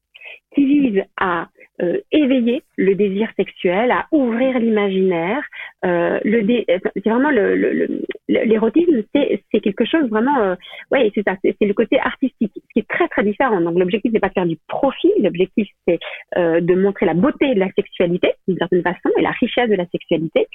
qui 0.54 0.64
vise 0.64 1.02
à 1.18 1.48
euh, 1.82 1.98
éveiller 2.12 2.62
le 2.76 2.94
désir 2.94 3.28
sexuel, 3.36 3.90
à 3.90 4.06
ouvrir 4.12 4.58
l'imaginaire. 4.58 5.42
Euh, 5.84 6.18
le 6.24 6.64
c'est 6.68 7.10
vraiment 7.10 7.30
le 7.30 8.02
l'érotisme, 8.28 9.02
c'est 9.14 9.60
quelque 9.60 9.84
chose 9.84 10.08
vraiment, 10.10 10.38
euh, 10.40 10.54
ouais, 10.92 11.10
c'est 11.14 11.22
ça, 11.22 11.36
c'est 11.42 11.56
le 11.60 11.74
côté 11.74 11.98
artistique. 11.98 12.52
Ce 12.54 12.72
qui 12.72 12.80
est 12.80 12.88
très 12.88 13.08
très 13.08 13.22
différent. 13.22 13.60
Donc 13.60 13.78
l'objectif 13.78 14.12
n'est 14.12 14.20
pas 14.20 14.28
de 14.28 14.34
faire 14.34 14.46
du 14.46 14.58
profit, 14.68 15.12
l'objectif 15.20 15.68
c'est 15.86 15.98
euh, 16.36 16.60
de 16.60 16.74
montrer 16.74 17.06
la 17.06 17.14
beauté 17.14 17.54
de 17.54 17.60
la 17.60 17.70
sexualité 17.72 18.34
d'une 18.46 18.58
certaine 18.58 18.82
façon 18.82 19.10
et 19.16 19.22
la 19.22 19.30
richesse 19.30 19.70
de 19.70 19.74
la 19.74 19.86
sexualité. 19.86 20.46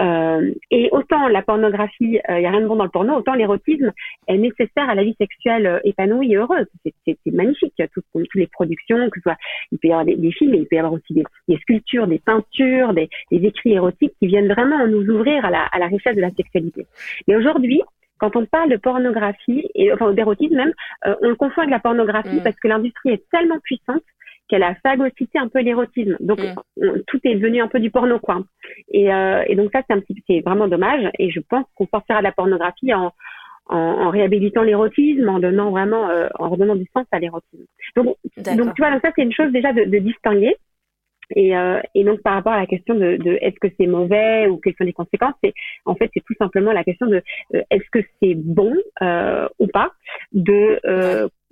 Euh, 0.00 0.52
et 0.70 0.88
autant 0.92 1.28
la 1.28 1.42
pornographie, 1.42 2.18
il 2.28 2.36
n'y 2.36 2.46
a 2.46 2.50
rien 2.50 2.60
de 2.60 2.66
bon 2.66 2.76
dans 2.76 2.84
le 2.84 2.90
porno, 2.90 3.14
autant 3.14 3.34
l'érotisme 3.34 3.92
est 4.26 4.38
nécessaire 4.38 4.88
à 4.88 4.94
la 4.94 5.04
vie 5.04 5.14
sexuelle 5.18 5.80
épanouie 5.84 6.32
et 6.32 6.36
heureuse. 6.36 6.66
C'est 6.84 7.16
magnifique, 7.26 7.74
toutes, 7.94 8.04
toutes 8.12 8.34
les 8.34 8.48
productions, 8.48 9.08
que 9.10 9.20
ce 9.20 9.22
soit 9.22 9.36
il 9.72 9.78
peut 9.78 9.88
y 9.88 9.92
avoir 9.92 10.04
des, 10.04 10.32
films, 10.32 10.54
peut 10.70 10.76
y 10.76 10.78
avoir 10.78 10.92
aussi 10.92 11.12
des, 11.12 11.24
des 11.48 11.56
sculptures, 11.58 12.06
des 12.06 12.20
peintures, 12.20 12.94
des, 12.94 13.08
des, 13.30 13.46
écrits 13.46 13.72
érotiques 13.72 14.14
qui 14.18 14.26
viennent 14.26 14.52
vraiment 14.52 14.86
nous 14.86 15.06
ouvrir 15.08 15.44
à 15.44 15.50
la, 15.50 15.64
à 15.64 15.78
la 15.78 15.86
richesse 15.86 16.16
de 16.16 16.20
la 16.20 16.30
sexualité. 16.30 16.86
Mais 17.26 17.36
aujourd'hui, 17.36 17.82
quand 18.18 18.36
on 18.36 18.46
parle 18.46 18.70
de 18.70 18.76
pornographie 18.76 19.66
et 19.74 19.92
enfin 19.92 20.12
d'érotisme 20.12 20.54
même, 20.54 20.72
euh, 21.06 21.16
on 21.22 21.30
le 21.30 21.36
confond 21.36 21.62
avec 21.62 21.70
la 21.70 21.80
pornographie 21.80 22.40
mm. 22.40 22.42
parce 22.42 22.56
que 22.56 22.68
l'industrie 22.68 23.10
est 23.10 23.28
tellement 23.30 23.58
puissante 23.62 24.02
qu'elle 24.48 24.62
a 24.62 24.74
phagocyté 24.82 25.38
un 25.38 25.48
peu 25.48 25.60
l'érotisme. 25.60 26.16
Donc 26.20 26.40
mm. 26.40 27.02
tout 27.06 27.20
est 27.24 27.34
devenu 27.34 27.60
un 27.60 27.68
peu 27.68 27.80
du 27.80 27.90
porno 27.90 28.18
quoi. 28.18 28.42
Et, 28.90 29.12
euh, 29.12 29.42
et 29.46 29.56
donc 29.56 29.70
ça 29.72 29.82
c'est 29.86 29.94
un 29.94 30.00
petit 30.00 30.22
c'est 30.28 30.40
vraiment 30.40 30.68
dommage 30.68 31.10
et 31.18 31.30
je 31.30 31.40
pense 31.40 31.64
qu'on 31.74 31.86
sortira 31.86 32.18
de 32.18 32.24
la 32.24 32.32
pornographie 32.32 32.92
en 32.92 33.12
en, 33.66 33.76
en 33.76 34.10
réhabilitant 34.10 34.62
l'érotisme, 34.62 35.28
en 35.28 35.38
donnant 35.38 35.70
vraiment, 35.70 36.08
euh, 36.10 36.28
en 36.38 36.48
redonnant 36.48 36.76
du 36.76 36.86
sens 36.94 37.06
à 37.12 37.18
l'érotisme. 37.18 37.64
Donc, 37.96 38.16
donc 38.36 38.74
tu 38.74 38.82
vois, 38.82 38.90
donc 38.90 39.00
ça 39.02 39.12
c'est 39.14 39.22
une 39.22 39.32
chose 39.32 39.52
déjà 39.52 39.72
de, 39.72 39.84
de 39.84 39.98
distinguer. 39.98 40.56
Et, 41.36 41.56
euh, 41.56 41.80
et, 41.94 42.02
donc 42.02 42.20
par 42.22 42.34
rapport 42.34 42.52
à 42.52 42.58
la 42.58 42.66
question 42.66 42.94
de, 42.94 43.16
de 43.16 43.38
est-ce 43.40 43.54
que 43.60 43.72
c'est 43.78 43.86
mauvais 43.86 44.48
ou 44.48 44.56
quelles 44.56 44.74
sont 44.76 44.84
les 44.84 44.92
conséquences, 44.92 45.34
c'est 45.44 45.54
en 45.84 45.94
fait 45.94 46.10
c'est 46.12 46.24
tout 46.24 46.34
simplement 46.36 46.72
la 46.72 46.82
question 46.82 47.06
de 47.06 47.22
euh, 47.54 47.62
est-ce 47.70 47.88
que 47.92 48.04
c'est 48.20 48.34
bon 48.34 48.74
euh, 49.02 49.48
ou 49.60 49.68
pas 49.68 49.92
de 50.32 50.80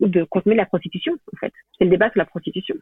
de 0.00 0.24
consommer 0.24 0.56
de 0.56 0.60
la 0.60 0.66
prostitution 0.66 1.12
en 1.32 1.36
fait. 1.36 1.52
C'est 1.78 1.84
le 1.84 1.90
débat 1.90 2.10
sur 2.10 2.18
la 2.18 2.24
prostitution. 2.24 2.74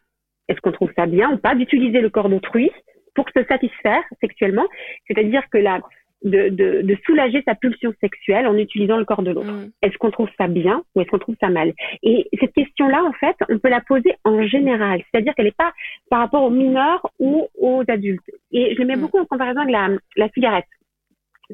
Est-ce 0.49 0.61
qu'on 0.61 0.73
trouve 0.73 0.93
ça 0.97 1.07
bien 1.07 1.31
ou 1.33 1.37
pas 1.37 1.55
d'utiliser 1.55 2.01
le 2.01 2.09
corps 2.09 2.31
d'autrui 2.31 2.71
pour 3.15 3.27
se 3.35 3.43
satisfaire 3.45 4.03
sexuellement, 4.21 4.67
c'est-à-dire 5.07 5.43
que 5.51 5.59
la 5.59 5.81
de, 6.25 6.49
de, 6.49 6.83
de, 6.83 6.97
soulager 7.05 7.43
sa 7.47 7.55
pulsion 7.55 7.93
sexuelle 8.01 8.47
en 8.47 8.57
utilisant 8.57 8.97
le 8.97 9.05
corps 9.05 9.23
de 9.23 9.31
l'autre. 9.31 9.53
Mm. 9.53 9.71
Est-ce 9.83 9.97
qu'on 9.99 10.11
trouve 10.11 10.29
ça 10.39 10.49
bien 10.49 10.83
ou 10.95 11.01
est-ce 11.01 11.11
qu'on 11.11 11.19
trouve 11.19 11.37
ça 11.41 11.49
mal? 11.49 11.73
Et 12.03 12.29
cette 12.41 12.53
question-là, 12.53 13.05
en 13.05 13.13
fait, 13.13 13.37
on 13.49 13.59
peut 13.59 13.69
la 13.69 13.81
poser 13.81 14.15
en 14.25 14.43
général, 14.43 15.03
c'est-à-dire 15.11 15.35
qu'elle 15.35 15.47
n'est 15.47 15.53
pas 15.53 15.73
par 16.11 16.21
rapport 16.21 16.43
aux 16.43 16.51
mineurs 16.51 17.07
ou 17.19 17.49
aux 17.59 17.83
adultes. 17.89 18.31
Et 18.53 18.75
je 18.75 18.81
le 18.81 18.87
mets 18.87 18.97
mm. 18.97 19.01
beaucoup 19.01 19.19
en 19.19 19.27
comparaison 19.27 19.61
avec 19.61 19.73
la, 19.73 19.89
la 20.17 20.29
cigarette 20.31 20.67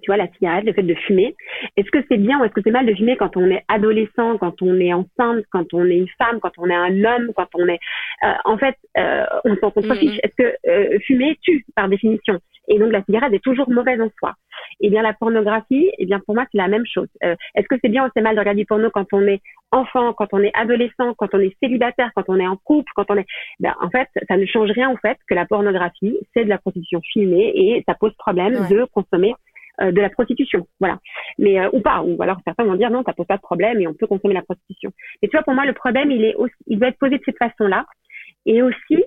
tu 0.00 0.06
vois, 0.06 0.16
la 0.16 0.28
cigarette, 0.28 0.64
le 0.64 0.72
fait 0.72 0.82
de 0.82 0.94
fumer. 0.94 1.34
Est-ce 1.76 1.90
que 1.90 1.98
c'est 2.10 2.16
bien 2.16 2.40
ou 2.40 2.44
est-ce 2.44 2.52
que 2.52 2.60
c'est 2.64 2.70
mal 2.70 2.86
de 2.86 2.94
fumer 2.94 3.16
quand 3.16 3.36
on 3.36 3.50
est 3.50 3.62
adolescent, 3.68 4.38
quand 4.38 4.62
on 4.62 4.78
est 4.80 4.92
enceinte, 4.92 5.44
quand 5.50 5.74
on 5.74 5.84
est 5.86 5.96
une 5.96 6.08
femme, 6.18 6.40
quand 6.40 6.52
on 6.58 6.68
est 6.70 6.74
un 6.74 7.04
homme, 7.04 7.32
quand 7.36 7.48
on 7.54 7.66
est... 7.68 7.78
Euh, 8.24 8.32
en 8.44 8.56
fait, 8.56 8.76
euh, 8.96 9.24
on 9.44 9.56
s'en 9.56 9.70
contrefiche. 9.70 10.16
Mm-hmm. 10.16 10.20
Est-ce 10.22 10.36
que 10.36 10.56
euh, 10.68 10.98
fumer 11.00 11.38
tue, 11.42 11.64
par 11.76 11.88
définition? 11.88 12.38
Et 12.68 12.78
donc, 12.78 12.92
la 12.92 13.02
cigarette 13.04 13.32
est 13.32 13.42
toujours 13.42 13.68
mauvaise 13.70 14.00
en 14.00 14.08
soi. 14.18 14.34
Eh 14.80 14.90
bien, 14.90 15.02
la 15.02 15.12
pornographie, 15.12 15.90
eh 15.98 16.06
bien, 16.06 16.20
pour 16.20 16.34
moi, 16.34 16.46
c'est 16.50 16.58
la 16.58 16.68
même 16.68 16.86
chose. 16.86 17.08
Euh, 17.24 17.34
est-ce 17.54 17.66
que 17.68 17.76
c'est 17.82 17.88
bien 17.88 18.06
ou 18.06 18.10
c'est 18.14 18.22
mal 18.22 18.34
de 18.34 18.40
regarder 18.40 18.60
du 18.60 18.66
porno 18.66 18.90
quand 18.90 19.06
on 19.12 19.22
est 19.22 19.40
enfant, 19.72 20.12
quand 20.12 20.28
on 20.32 20.40
est 20.40 20.52
adolescent, 20.54 21.14
quand 21.14 21.34
on 21.34 21.40
est 21.40 21.56
célibataire, 21.62 22.10
quand 22.14 22.24
on 22.28 22.38
est 22.38 22.46
en 22.46 22.56
couple, 22.56 22.90
quand 22.94 23.10
on 23.10 23.16
est... 23.16 23.26
Ben, 23.60 23.74
en 23.80 23.90
fait, 23.90 24.08
ça 24.28 24.36
ne 24.36 24.46
change 24.46 24.70
rien 24.70 24.90
au 24.90 24.96
fait 24.96 25.18
que 25.28 25.34
la 25.34 25.46
pornographie, 25.46 26.16
c'est 26.34 26.44
de 26.44 26.48
la 26.48 26.58
prostitution 26.58 27.00
filmée 27.12 27.52
et 27.54 27.82
ça 27.86 27.94
pose 27.94 28.14
problème 28.16 28.54
de 28.68 28.84
consommer 28.92 29.34
euh, 29.80 29.90
de 29.90 30.00
la 30.02 30.10
prostitution, 30.10 30.66
voilà. 30.80 30.98
Mais 31.38 31.58
euh, 31.58 31.70
ou 31.72 31.80
pas, 31.80 32.02
ou 32.02 32.20
alors 32.22 32.36
certains 32.46 32.64
vont 32.64 32.74
dire 32.74 32.90
non, 32.90 33.02
ça 33.06 33.14
pose 33.14 33.26
pas 33.26 33.38
de 33.38 33.42
problème 33.42 33.80
et 33.80 33.86
on 33.86 33.94
peut 33.94 34.06
consommer 34.06 34.34
la 34.34 34.42
prostitution. 34.42 34.92
Mais 35.22 35.28
tu 35.28 35.36
vois, 35.36 35.42
pour 35.42 35.54
moi, 35.54 35.64
le 35.64 35.72
problème, 35.72 36.10
il 36.10 36.24
est 36.24 36.34
aussi, 36.34 36.54
il 36.66 36.78
doit 36.78 36.88
être 36.88 36.98
posé 36.98 37.16
de 37.16 37.22
cette 37.24 37.38
façon-là, 37.38 37.86
et 38.44 38.60
aussi, 38.60 39.02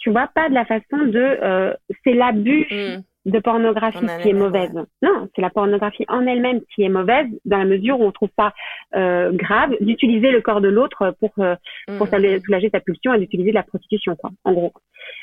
tu 0.00 0.10
vois, 0.10 0.28
pas 0.34 0.48
de 0.48 0.54
la 0.54 0.64
façon 0.64 0.98
de 1.06 1.38
euh, 1.42 1.72
c'est 2.04 2.14
l'abus 2.14 2.66
mm 2.70 3.02
de 3.26 3.38
pornographie 3.38 4.06
qui 4.22 4.30
est 4.30 4.34
mauvaise. 4.34 4.72
Non, 5.02 5.28
c'est 5.34 5.42
la 5.42 5.50
pornographie 5.50 6.04
en 6.08 6.26
elle-même 6.26 6.60
qui 6.74 6.82
est 6.82 6.88
mauvaise 6.88 7.26
dans 7.44 7.58
la 7.58 7.64
mesure 7.64 8.00
où 8.00 8.04
on 8.04 8.12
trouve 8.12 8.30
ça 8.38 8.52
euh, 8.96 9.30
grave 9.32 9.74
d'utiliser 9.80 10.30
le 10.30 10.40
corps 10.40 10.60
de 10.60 10.68
l'autre 10.68 11.14
pour 11.20 11.32
euh, 11.38 11.54
pour 11.98 12.06
mm-hmm. 12.06 12.40
soulager 12.44 12.70
sa 12.72 12.80
pulsion 12.80 13.12
et 13.12 13.18
d'utiliser 13.18 13.50
de 13.50 13.56
la 13.56 13.62
prostitution, 13.62 14.16
quoi, 14.16 14.30
en 14.44 14.52
gros. 14.52 14.72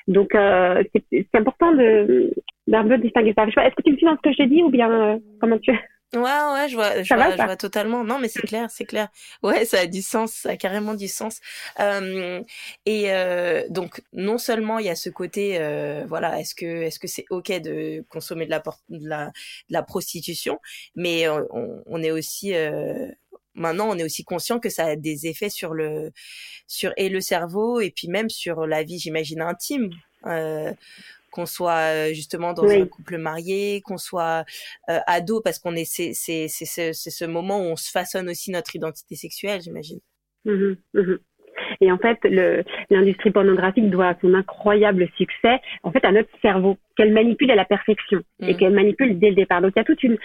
Donc 0.07 0.35
euh, 0.35 0.83
c'est 1.11 1.27
important 1.35 1.71
de 1.73 2.31
d'un 2.67 2.87
peu 2.87 2.97
distinguer 2.97 3.33
ça. 3.35 3.45
Est-ce 3.45 3.75
que 3.75 3.81
tu 3.81 3.91
me 3.91 3.97
suis 3.97 4.05
dans 4.05 4.15
ce 4.15 4.21
que 4.21 4.31
je 4.31 4.37
t'ai 4.37 4.47
dit 4.47 4.61
ou 4.61 4.69
bien 4.69 4.91
euh, 4.91 5.17
comment 5.41 5.57
tu 5.57 5.71
Ouais, 6.13 6.21
ouais, 6.21 6.69
je 6.69 6.75
vois, 6.75 7.03
je, 7.03 7.13
vois, 7.13 7.35
je 7.35 7.43
vois, 7.43 7.57
totalement. 7.57 8.01
Non, 8.05 8.17
mais 8.17 8.29
c'est 8.29 8.41
clair, 8.41 8.71
c'est 8.71 8.85
clair. 8.85 9.09
Ouais, 9.43 9.65
ça 9.65 9.81
a 9.81 9.87
du 9.87 10.01
sens, 10.01 10.31
ça 10.31 10.51
a 10.51 10.55
carrément 10.57 10.93
du 10.93 11.09
sens. 11.09 11.41
Euh, 11.81 12.41
et 12.85 13.11
euh, 13.11 13.63
donc, 13.69 14.01
non 14.13 14.37
seulement 14.37 14.79
il 14.79 14.85
y 14.85 14.89
a 14.89 14.95
ce 14.95 15.09
côté, 15.09 15.57
euh, 15.59 16.05
voilà, 16.07 16.39
est-ce 16.39 16.55
que, 16.55 16.65
est-ce 16.65 16.97
que 16.99 17.07
c'est 17.07 17.25
ok 17.29 17.51
de 17.61 18.05
consommer 18.07 18.45
de 18.45 18.51
la, 18.51 18.59
de 18.87 19.07
la, 19.09 19.25
de 19.27 19.31
la 19.73 19.83
prostitution, 19.83 20.59
mais 20.95 21.27
on, 21.27 21.83
on 21.85 22.01
est 22.01 22.11
aussi 22.11 22.55
euh, 22.55 23.11
maintenant 23.53 23.89
on 23.89 23.97
est 23.97 24.03
aussi 24.03 24.23
conscient 24.23 24.59
que 24.59 24.69
ça 24.69 24.85
a 24.85 24.95
des 24.95 25.25
effets 25.27 25.49
sur 25.49 25.73
le 25.73 26.11
sur 26.67 26.93
et 26.97 27.09
le 27.09 27.21
cerveau 27.21 27.79
et 27.79 27.89
puis 27.91 28.07
même 28.07 28.29
sur 28.29 28.67
la 28.67 28.83
vie 28.83 28.99
j'imagine 28.99 29.41
intime 29.41 29.89
euh, 30.27 30.71
qu'on 31.37 31.45
soit 31.45 32.11
justement 32.13 32.53
dans 32.53 32.67
un 32.67 32.87
couple 32.87 33.17
marié, 33.17 33.81
qu'on 33.81 33.97
soit 33.99 34.43
ado, 34.87 35.41
parce 35.41 35.59
qu'on 35.59 35.75
est 35.75 35.85
c'est 35.85 36.13
c'est 36.13 36.47
c'est 36.47 36.93
ce 36.93 37.25
moment 37.25 37.59
où 37.59 37.65
on 37.65 37.75
se 37.75 37.91
façonne 37.91 38.27
aussi 38.29 38.51
notre 38.51 38.75
identité 38.75 39.15
sexuelle, 39.15 39.61
j'imagine. 39.61 39.99
Mmh 40.45 40.75
mmh 40.93 41.15
et 41.81 41.91
en 41.91 41.97
fait, 41.97 42.19
l'industrie 42.91 43.31
pornographique 43.31 43.89
doit 43.89 44.15
son 44.21 44.35
incroyable 44.35 45.07
succès, 45.17 45.59
en 45.81 45.91
fait, 45.91 46.05
à 46.05 46.11
notre 46.11 46.29
cerveau, 46.41 46.77
qu'elle 46.95 47.11
manipule 47.11 47.49
à 47.49 47.55
la 47.55 47.65
perfection 47.65 48.21
et 48.41 48.53
mmh. 48.53 48.57
qu'elle 48.57 48.73
manipule 48.73 49.17
dès 49.17 49.29
le 49.29 49.35
départ. 49.35 49.61
Donc, 49.61 49.73
il 49.75 49.79
y 49.79 49.81
a 49.81 49.85
toute 49.85 50.03
une, 50.03 50.17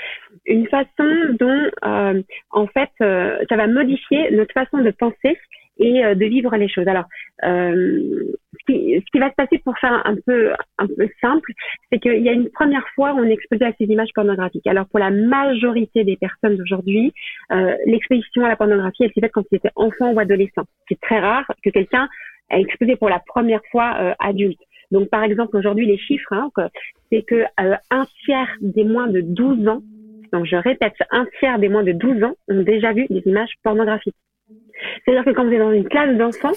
une 0.44 0.66
façon 0.68 1.09
dont, 1.40 1.70
euh, 1.87 2.22
en 2.51 2.66
fait, 2.66 2.90
ça 2.98 3.57
va 3.57 3.66
modifier 3.66 4.31
notre 4.33 4.53
façon 4.53 4.79
de 4.79 4.90
penser 4.90 5.38
et 5.78 6.04
euh, 6.04 6.14
de 6.14 6.24
vivre 6.26 6.54
les 6.56 6.68
choses. 6.68 6.87
Alors, 6.87 7.04
euh, 7.44 8.35
ce, 8.58 8.72
qui, 8.72 8.94
ce 8.94 9.11
qui 9.11 9.18
va 9.18 9.30
se 9.30 9.35
passer 9.35 9.58
pour 9.64 9.76
faire 9.78 10.02
un 10.04 10.16
peu 10.26 10.52
un 10.78 10.87
peu 10.87 11.08
simple, 11.20 11.52
c'est 11.90 11.98
qu'il 11.98 12.22
y 12.22 12.28
a 12.28 12.32
une 12.32 12.50
première 12.50 12.87
fois 12.94 13.14
on 13.16 13.24
est 13.24 13.32
exposé 13.32 13.64
à 13.64 13.72
ces 13.78 13.85
images 13.85 14.11
pornographiques. 14.14 14.66
Alors 14.66 14.87
pour 14.87 14.98
la 14.98 15.11
majorité 15.11 16.04
des 16.04 16.16
personnes 16.16 16.56
d'aujourd'hui, 16.56 17.12
euh, 17.52 17.74
l'exposition 17.87 18.44
à 18.44 18.48
la 18.48 18.56
pornographie, 18.56 19.04
elle 19.04 19.12
s'est 19.12 19.20
faite 19.20 19.32
quand 19.32 19.44
ils 19.50 19.56
étaient 19.56 19.70
enfants 19.76 20.12
ou 20.12 20.20
adolescents. 20.20 20.66
C'est 20.88 21.00
très 21.00 21.20
rare 21.20 21.50
que 21.64 21.70
quelqu'un 21.70 22.08
est 22.50 22.61
exposé 22.61 22.96
pour 22.96 23.08
la 23.08 23.20
première 23.20 23.62
fois 23.70 23.96
euh, 24.00 24.14
adulte. 24.18 24.61
Donc 24.90 25.08
par 25.08 25.24
exemple 25.24 25.56
aujourd'hui 25.56 25.87
les 25.87 25.98
chiffres, 25.98 26.32
hein, 26.32 26.50
c'est 27.11 27.22
que 27.22 27.44
euh, 27.61 27.76
un 27.90 28.06
tiers 28.24 28.56
des 28.61 28.85
moins 28.85 29.08
de 29.08 29.22
12 29.22 29.66
ans, 29.68 29.82
donc 30.32 30.46
je 30.46 30.56
répète, 30.56 30.94
un 31.11 31.26
tiers 31.38 31.58
des 31.58 31.68
moins 31.68 31.82
de 31.82 31.92
12 31.92 32.22
ans 32.24 32.35
ont 32.48 32.62
déjà 32.62 32.92
vu 32.92 33.06
des 33.08 33.22
images 33.26 33.52
pornographiques. 33.62 34.16
C'est-à-dire 35.05 35.25
que 35.25 35.31
quand 35.31 35.45
vous 35.45 35.53
êtes 35.53 35.59
dans 35.59 35.73
une 35.73 35.88
classe 35.88 36.16
d'enfants 36.16 36.53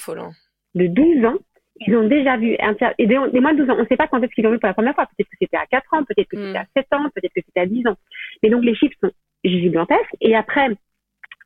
de 0.76 0.88
12 0.88 1.26
ans, 1.26 1.38
ils 1.82 1.96
ont 1.96 2.08
déjà 2.08 2.38
vu, 2.38 2.56
et 2.98 3.08
des, 3.08 3.18
moins 3.18 3.54
de 3.54 3.64
12 3.64 3.70
ans, 3.70 3.76
on 3.78 3.84
ne 3.84 3.88
sait 3.88 3.98
pas 3.98 4.08
quand 4.08 4.22
est-ce 4.22 4.34
qu'ils 4.34 4.44
l'ont 4.44 4.52
vu 4.52 4.60
pour 4.60 4.68
la 4.68 4.74
première 4.74 4.96
fois. 4.96 5.06
Peut-être 5.06 5.30
que 5.30 5.38
c'était 5.40 5.58
à 5.58 5.66
4 5.66 5.94
ans, 5.94 6.04
peut-être 6.04 6.28
que 6.30 6.38
c'était 6.38 6.58
à 6.58 6.66
7 6.76 6.86
hmm. 6.92 6.96
ans, 6.96 7.10
peut-être 7.14 7.34
que 7.34 7.42
c'était 7.46 7.60
à 7.60 7.66
10 7.66 7.88
ans. 7.88 7.98
Mais 8.42 8.50
donc 8.50 8.64
les 8.64 8.76
chiffres 8.76 8.96
sont 9.02 9.12
gigantesques. 9.44 10.16
Et 10.22 10.36
après, 10.36 10.70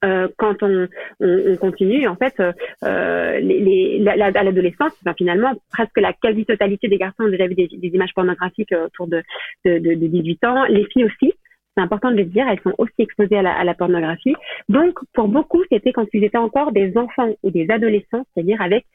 euh, 0.05 0.27
quand 0.37 0.61
on, 0.61 0.87
on, 1.19 1.57
continue, 1.57 2.07
en 2.07 2.15
fait, 2.15 2.33
euh, 2.83 3.39
les, 3.39 3.59
les, 3.59 3.99
la, 3.99 4.25
à 4.27 4.43
l'adolescence, 4.43 4.93
finalement, 5.17 5.53
presque 5.71 5.99
la 5.99 6.13
quasi-totalité 6.13 6.87
des 6.87 6.97
garçons 6.97 7.23
ont 7.23 7.29
déjà 7.29 7.47
vu 7.47 7.55
des, 7.55 7.67
images 7.81 8.13
pornographiques 8.13 8.71
euh, 8.71 8.85
autour 8.85 9.07
de, 9.07 9.23
de, 9.65 9.79
de, 9.79 9.95
de 9.95 10.07
18 10.07 10.43
ans, 10.45 10.63
les 10.65 10.85
filles 10.85 11.05
aussi 11.05 11.33
c'est 11.79 11.83
important 11.83 12.11
de 12.11 12.17
le 12.17 12.25
dire, 12.25 12.45
elles 12.49 12.59
sont 12.61 12.75
aussi 12.77 12.93
exposées 12.99 13.37
à 13.37 13.41
la, 13.41 13.53
à 13.53 13.63
la 13.63 13.73
pornographie. 13.73 14.35
Donc, 14.67 14.99
pour 15.13 15.29
beaucoup, 15.29 15.63
c'était 15.71 15.93
quand 15.93 16.05
ils 16.13 16.23
étaient 16.25 16.37
encore 16.37 16.73
des 16.73 16.97
enfants 16.97 17.29
ou 17.43 17.51
des 17.51 17.69
adolescents, 17.71 18.25
c'est-à-dire 18.33 18.61
avec 18.61 18.85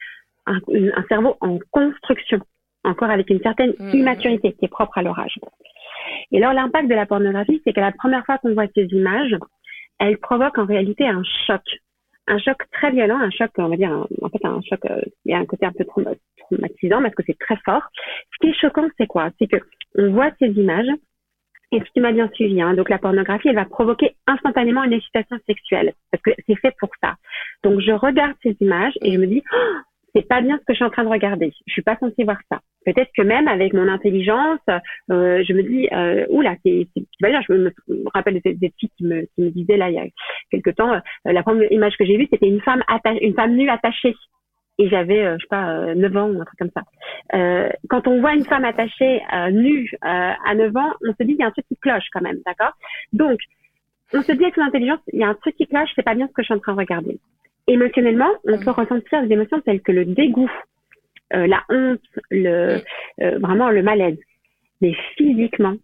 un, 0.45 0.59
un, 0.67 1.03
cerveau 1.09 1.35
en 1.41 1.57
construction, 1.71 2.39
encore 2.83 3.09
avec 3.09 3.29
une 3.31 3.41
certaine 3.41 3.73
mmh. 3.79 3.95
immaturité 3.95 4.53
qui 4.53 4.65
est 4.65 4.69
propre 4.69 4.99
à 4.99 5.01
leur 5.01 5.17
âge. 5.19 5.39
Et 6.31 6.37
alors, 6.37 6.53
l'impact 6.53 6.87
de 6.87 6.93
la 6.93 7.07
pornographie, 7.07 7.61
c'est 7.65 7.73
que 7.73 7.79
la 7.79 7.91
première 7.91 8.23
fois 8.25 8.37
qu'on 8.37 8.53
voit 8.53 8.67
ces 8.75 8.85
images, 8.91 9.35
elles 9.99 10.17
provoquent 10.17 10.59
en 10.59 10.65
réalité 10.65 11.07
un 11.07 11.23
choc. 11.47 11.63
Un 12.27 12.37
choc 12.37 12.57
très 12.71 12.91
violent, 12.91 13.19
un 13.19 13.31
choc, 13.31 13.51
on 13.57 13.69
va 13.69 13.77
dire, 13.77 13.91
en 14.21 14.29
fait, 14.29 14.45
un 14.45 14.61
choc, 14.61 14.79
euh, 14.85 15.01
il 15.25 15.31
y 15.31 15.33
a 15.33 15.37
un 15.37 15.45
côté 15.45 15.65
un 15.65 15.71
peu 15.71 15.85
traumatisant 15.85 17.01
parce 17.01 17.15
que 17.15 17.23
c'est 17.25 17.37
très 17.39 17.57
fort. 17.63 17.83
Ce 18.33 18.37
qui 18.41 18.49
est 18.49 18.59
choquant, 18.59 18.87
c'est 18.97 19.07
quoi? 19.07 19.29
C'est 19.39 19.47
que 19.47 19.57
on 19.97 20.11
voit 20.11 20.31
ces 20.39 20.47
images, 20.47 20.89
et 21.75 21.79
si 21.79 21.91
tu 21.93 22.01
m'as 22.01 22.13
bien 22.13 22.29
suivi, 22.33 22.61
hein, 22.61 22.73
donc 22.73 22.89
la 22.89 22.97
pornographie, 22.97 23.49
elle 23.49 23.55
va 23.55 23.65
provoquer 23.65 24.15
instantanément 24.27 24.83
une 24.83 24.93
excitation 24.93 25.37
sexuelle, 25.45 25.93
parce 26.09 26.23
que 26.23 26.31
c'est 26.47 26.55
fait 26.55 26.73
pour 26.79 26.89
ça. 27.03 27.15
Donc 27.63 27.81
je 27.81 27.91
regarde 27.91 28.35
ces 28.43 28.55
images 28.61 28.93
et 29.01 29.11
je 29.11 29.17
me 29.17 29.27
dis, 29.27 29.43
oh, 29.53 29.75
c'est 30.15 30.27
pas 30.27 30.39
bien 30.39 30.57
ce 30.57 30.63
que 30.63 30.71
je 30.71 30.75
suis 30.75 30.85
en 30.85 30.89
train 30.89 31.03
de 31.03 31.09
regarder. 31.09 31.51
Je 31.67 31.73
suis 31.73 31.81
pas 31.81 31.97
censée 31.97 32.23
voir 32.23 32.37
ça. 32.49 32.59
Peut-être 32.85 33.09
que 33.17 33.23
même 33.23 33.49
avec 33.49 33.73
mon 33.73 33.89
intelligence, 33.89 34.59
euh, 34.69 35.43
je 35.45 35.53
me 35.53 35.63
dis, 35.63 35.89
euh, 35.91 36.25
oula, 36.29 36.55
c'est, 36.63 36.87
bien. 37.19 37.41
Je 37.47 37.53
me, 37.53 37.73
rappelle 38.13 38.35
de 38.35 38.41
cette, 38.43 38.57
fille 38.79 38.91
qui 38.97 39.03
me, 39.03 39.23
qui 39.35 39.41
me 39.41 39.49
disait 39.49 39.75
là 39.75 39.89
il 39.89 39.95
y 39.95 39.99
a 39.99 40.05
quelque 40.51 40.69
temps, 40.69 40.93
euh, 40.93 40.99
la 41.25 41.43
première 41.43 41.69
image 41.71 41.97
que 41.97 42.05
j'ai 42.05 42.15
vue, 42.15 42.27
c'était 42.31 42.47
une 42.47 42.61
femme 42.61 42.83
une 43.19 43.33
femme 43.33 43.55
nue 43.55 43.69
attachée. 43.69 44.15
Et 44.77 44.89
j'avais, 44.89 45.23
euh, 45.25 45.37
je 45.37 45.43
sais 45.43 45.49
pas, 45.49 45.95
9 45.95 46.17
ans 46.17 46.29
ou 46.29 46.41
un 46.41 46.45
truc 46.45 46.59
comme 46.59 46.71
ça. 46.71 46.83
quand 47.89 48.07
on 48.07 48.19
voit 48.19 48.33
une 48.33 48.45
femme 48.45 48.65
attachée 48.65 49.21
nue 49.51 49.89
à 50.01 50.55
9 50.55 50.75
ans, 50.75 50.93
on 51.07 51.13
se 51.13 51.23
dit 51.23 51.33
il 51.33 51.39
y 51.39 51.43
a 51.43 51.47
un 51.47 51.51
truc 51.51 51.65
qui 51.67 51.77
cloche 51.77 52.07
quand 52.11 52.21
même, 52.21 52.39
d'accord? 52.45 52.73
Donc, 53.13 53.39
on 54.13 54.21
se 54.21 54.31
dit 54.31 54.43
avec 54.43 54.57
l'intelligence, 54.57 54.99
il 55.11 55.19
y 55.19 55.23
a 55.23 55.27
un 55.27 55.33
truc 55.33 55.55
qui 55.55 55.67
cloche, 55.67 55.89
c'est 55.95 56.03
pas 56.03 56.15
bien 56.15 56.27
ce 56.27 56.33
que 56.33 56.41
je 56.41 56.45
suis 56.45 56.53
en 56.53 56.59
train 56.59 56.73
de 56.73 56.79
regarder. 56.79 57.19
Émotionnellement, 57.67 58.29
on 58.45 58.59
peut 58.59 58.71
ressentir 58.71 59.23
des 59.23 59.33
émotions 59.33 59.59
telles 59.61 59.81
que 59.81 59.91
le 59.91 60.05
dégoût, 60.05 60.51
euh, 61.33 61.47
la 61.47 61.63
honte, 61.69 61.99
le 62.29 62.79
euh, 63.21 63.39
vraiment 63.39 63.71
le 63.71 63.81
malaise. 63.81 64.19
Mais 64.81 64.93
physiquement, 65.17 65.75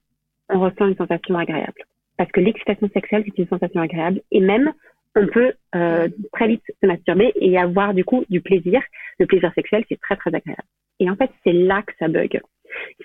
on 0.50 0.60
ressent 0.60 0.88
une 0.88 0.96
sensation 0.96 1.36
agréable. 1.38 1.86
Parce 2.18 2.32
que 2.32 2.40
l'excitation 2.40 2.88
sexuelle, 2.94 3.24
c'est 3.26 3.42
une 3.42 3.48
sensation 3.48 3.82
agréable. 3.82 4.22
Et 4.32 4.42
même, 4.42 4.72
on 5.16 5.28
peut 5.28 5.54
euh, 5.76 6.08
très 6.32 6.48
vite 6.48 6.64
se 6.82 6.88
masturber 6.88 7.32
et 7.36 7.58
avoir 7.58 7.94
du 7.94 8.04
coup 8.04 8.26
du 8.30 8.42
plaisir. 8.42 8.82
Le 9.20 9.26
plaisir 9.26 9.52
sexuel, 9.54 9.84
c'est 9.90 10.00
très 10.00 10.16
très 10.16 10.34
agréable. 10.34 10.64
Et 11.00 11.10
en 11.10 11.16
fait, 11.16 11.32
c'est 11.44 11.54
là 11.54 11.82
que 11.82 11.94
ça 12.00 12.08
bug. 12.08 12.40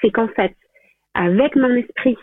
C'est 0.00 0.10
qu'en 0.10 0.28
fait, 0.28 0.54
avec 1.14 1.56
mon 1.56 1.74
esprit, 1.74 2.16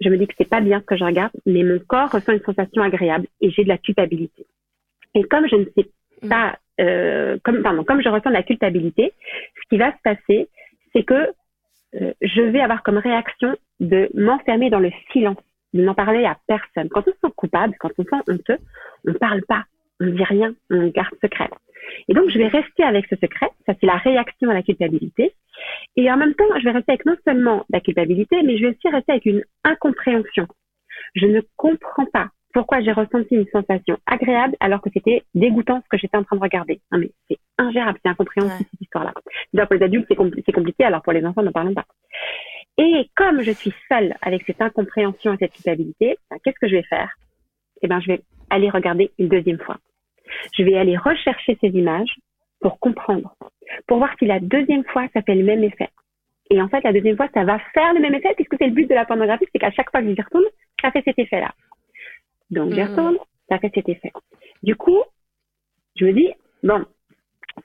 je 0.00 0.08
me 0.08 0.18
dis 0.18 0.26
que 0.26 0.34
c'est 0.38 0.48
pas 0.48 0.60
bien 0.60 0.80
ce 0.80 0.84
que 0.84 0.96
je 0.96 1.04
regarde, 1.04 1.32
mais 1.46 1.62
mon 1.62 1.78
corps 1.78 2.10
ressent 2.10 2.32
une 2.32 2.42
sensation 2.42 2.82
agréable 2.82 3.26
et 3.40 3.50
j'ai 3.50 3.64
de 3.64 3.68
la 3.68 3.78
culpabilité. 3.78 4.46
Et 5.14 5.22
comme 5.24 5.48
je 5.48 5.56
ne 5.56 5.64
sais 5.76 5.88
pas 6.28 6.58
euh, 6.80 7.38
comme, 7.44 7.62
pardon, 7.62 7.84
comme 7.84 8.02
je 8.02 8.08
ressens 8.08 8.30
de 8.30 8.34
la 8.34 8.42
culpabilité, 8.42 9.12
ce 9.56 9.68
qui 9.68 9.78
va 9.78 9.92
se 9.92 10.02
passer, 10.02 10.48
c'est 10.92 11.04
que 11.04 11.30
euh, 12.00 12.12
je 12.20 12.42
vais 12.42 12.60
avoir 12.60 12.82
comme 12.82 12.98
réaction 12.98 13.56
de 13.80 14.10
m'enfermer 14.14 14.70
dans 14.70 14.80
le 14.80 14.90
silence, 15.12 15.38
de 15.74 15.82
n'en 15.82 15.94
parler 15.94 16.24
à 16.24 16.38
personne. 16.46 16.88
Quand 16.88 17.02
on 17.06 17.12
se 17.12 17.18
sent 17.22 17.32
coupable, 17.36 17.74
quand 17.78 17.90
on 17.98 18.02
se 18.02 18.08
sent 18.08 18.22
honteux, 18.28 18.58
on 19.06 19.12
ne 19.12 19.18
parle 19.18 19.42
pas, 19.42 19.64
on 20.00 20.06
ne 20.06 20.10
dit 20.12 20.24
rien, 20.24 20.54
on 20.70 20.88
garde 20.88 21.14
secret. 21.20 21.50
Et 22.08 22.14
donc, 22.14 22.30
je 22.30 22.38
vais 22.38 22.48
rester 22.48 22.82
avec 22.82 23.06
ce 23.06 23.16
secret. 23.16 23.50
Ça, 23.66 23.74
c'est 23.78 23.86
la 23.86 23.96
réaction 23.96 24.48
à 24.50 24.54
la 24.54 24.62
culpabilité. 24.62 25.34
Et 25.96 26.10
en 26.10 26.16
même 26.16 26.34
temps, 26.34 26.44
je 26.58 26.64
vais 26.64 26.70
rester 26.70 26.92
avec 26.92 27.04
non 27.04 27.16
seulement 27.24 27.64
la 27.70 27.80
culpabilité, 27.80 28.42
mais 28.42 28.56
je 28.56 28.66
vais 28.66 28.70
aussi 28.70 28.88
rester 28.88 29.12
avec 29.12 29.26
une 29.26 29.44
incompréhension. 29.64 30.46
Je 31.14 31.26
ne 31.26 31.40
comprends 31.56 32.06
pas 32.06 32.30
pourquoi 32.54 32.80
j'ai 32.80 32.92
ressenti 32.92 33.34
une 33.34 33.48
sensation 33.48 33.98
agréable 34.06 34.54
alors 34.60 34.80
que 34.80 34.88
c'était 34.94 35.24
dégoûtant 35.34 35.82
ce 35.82 35.88
que 35.88 35.98
j'étais 35.98 36.16
en 36.16 36.22
train 36.22 36.36
de 36.36 36.40
regarder. 36.40 36.80
Non 36.92 36.98
mais 36.98 37.10
c'est 37.28 37.38
ingérable, 37.58 37.98
c'est 38.02 38.10
incompréhensible 38.10 38.68
cette 38.70 38.80
histoire-là. 38.80 39.12
pour 39.12 39.74
les 39.74 39.82
adultes 39.82 40.06
c'est 40.08 40.52
compliqué, 40.52 40.84
alors 40.84 41.02
pour 41.02 41.12
les 41.12 41.26
enfants 41.26 41.42
ne 41.42 41.50
parlons 41.50 41.74
pas. 41.74 41.84
Et 42.78 43.08
comme 43.14 43.42
je 43.42 43.52
suis 43.52 43.72
seule 43.88 44.14
avec 44.20 44.42
cette 44.46 44.60
incompréhension 44.60 45.32
et 45.32 45.36
cette 45.38 45.52
culpabilité, 45.52 46.16
ben, 46.30 46.38
qu'est-ce 46.42 46.58
que 46.58 46.68
je 46.68 46.76
vais 46.76 46.82
faire? 46.82 47.14
Eh 47.82 47.88
ben 47.88 48.00
je 48.00 48.08
vais 48.08 48.22
aller 48.50 48.70
regarder 48.70 49.12
une 49.18 49.28
deuxième 49.28 49.58
fois. 49.58 49.78
Je 50.56 50.64
vais 50.64 50.76
aller 50.76 50.96
rechercher 50.96 51.56
ces 51.60 51.68
images 51.68 52.14
pour 52.60 52.80
comprendre, 52.80 53.34
pour 53.86 53.98
voir 53.98 54.10
si 54.18 54.26
la 54.26 54.40
deuxième 54.40 54.84
fois 54.84 55.06
ça 55.12 55.22
fait 55.22 55.34
le 55.34 55.44
même 55.44 55.62
effet. 55.62 55.90
Et 56.50 56.60
en 56.60 56.68
fait, 56.68 56.82
la 56.84 56.92
deuxième 56.92 57.16
fois, 57.16 57.28
ça 57.32 57.44
va 57.44 57.58
faire 57.72 57.94
le 57.94 58.00
même 58.00 58.14
effet 58.14 58.34
puisque 58.34 58.56
c'est 58.58 58.66
le 58.66 58.74
but 58.74 58.88
de 58.88 58.94
la 58.94 59.06
pornographie, 59.06 59.46
c'est 59.52 59.58
qu'à 59.58 59.70
chaque 59.70 59.90
fois 59.90 60.02
que 60.02 60.14
j'y 60.14 60.20
retourne, 60.20 60.44
ça 60.82 60.90
fait 60.90 61.02
cet 61.04 61.18
effet-là. 61.18 61.52
Donc, 62.50 62.72
j'y 62.72 62.82
retourne, 62.82 63.16
ça 63.48 63.58
fait 63.58 63.72
cet 63.74 63.88
effet. 63.88 64.12
Du 64.62 64.76
coup, 64.76 65.02
je 65.96 66.04
me 66.04 66.12
dis, 66.12 66.30
bon, 66.62 66.84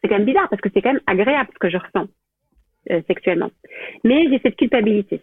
c'est 0.01 0.07
quand 0.07 0.17
même 0.17 0.25
bizarre 0.25 0.47
parce 0.49 0.61
que 0.61 0.69
c'est 0.73 0.81
quand 0.81 0.93
même 0.93 1.01
agréable 1.07 1.49
ce 1.53 1.59
que 1.59 1.69
je 1.69 1.77
ressens 1.77 2.07
euh, 2.91 3.01
sexuellement. 3.07 3.51
Mais 4.03 4.27
j'ai 4.29 4.39
cette 4.39 4.55
culpabilité. 4.55 5.21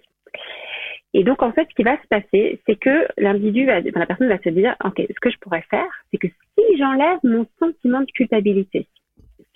Et 1.15 1.25
donc, 1.25 1.43
en 1.43 1.53
fait, 1.53 1.67
ce 1.71 1.75
qui 1.75 1.83
va 1.83 1.97
se 2.03 2.07
passer, 2.09 2.61
c'est 2.67 2.77
que 2.77 3.07
l'individu, 3.17 3.65
la 3.65 4.07
personne 4.07 4.29
va 4.29 4.39
se 4.39 4.51
dire, 4.51 4.77
OK, 4.85 4.97
ce 4.99 5.21
que 5.21 5.31
je 5.31 5.39
pourrais 5.39 5.65
faire, 5.71 5.89
c'est 6.11 6.19
que 6.19 6.29
si 6.29 6.77
j'enlève 6.79 7.19
mon 7.25 7.47
sentiment 7.59 8.01
de 8.01 8.11
culpabilité, 8.13 8.87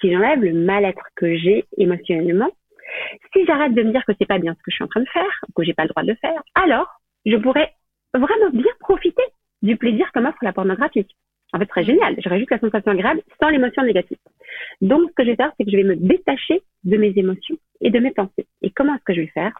si 0.01 0.11
j'enlève 0.11 0.43
le 0.43 0.55
mal-être 0.55 1.07
que 1.17 1.37
j'ai 1.37 1.67
émotionnellement, 1.77 2.51
si 3.33 3.45
j'arrête 3.47 3.75
de 3.75 3.83
me 3.83 3.93
dire 3.93 4.05
que 4.07 4.13
c'est 4.19 4.27
pas 4.27 4.39
bien 4.39 4.55
ce 4.55 4.59
que 4.59 4.71
je 4.71 4.77
suis 4.77 4.85
en 4.85 4.89
train 4.89 5.03
de 5.03 5.09
faire, 5.09 5.45
que 5.55 5.63
j'ai 5.63 5.75
pas 5.75 5.83
le 5.83 5.91
droit 5.91 6.03
de 6.03 6.09
le 6.09 6.17
faire, 6.17 6.43
alors 6.55 6.89
je 7.27 7.37
pourrais 7.37 7.73
vraiment 8.15 8.51
bien 8.53 8.73
profiter 8.81 9.23
du 9.63 9.77
plaisir 9.77 10.11
que 10.13 10.21
m'offre 10.21 10.39
la 10.43 10.53
pornographie. 10.53 11.07
En 11.53 11.59
fait, 11.59 11.65
ce 11.65 11.71
serait 11.71 11.85
génial. 11.85 12.15
J'aurais 12.19 12.39
juste 12.39 12.51
la 12.51 12.59
sensation 12.59 12.93
agréable 12.93 13.23
sans 13.41 13.49
l'émotion 13.49 13.83
négative. 13.83 14.19
Donc, 14.81 15.11
ce 15.11 15.15
que 15.15 15.25
je 15.25 15.31
vais 15.31 15.37
faire, 15.37 15.53
c'est 15.57 15.65
que 15.65 15.71
je 15.71 15.77
vais 15.77 15.85
me 15.85 15.97
détacher 15.97 16.63
de 16.85 16.97
mes 16.97 17.13
émotions 17.17 17.57
et 17.81 17.91
de 17.91 17.99
mes 17.99 18.13
pensées. 18.13 18.47
Et 18.63 18.71
comment 18.71 18.95
est-ce 18.95 19.05
que 19.05 19.15
je 19.15 19.21
vais 19.21 19.33
faire? 19.35 19.53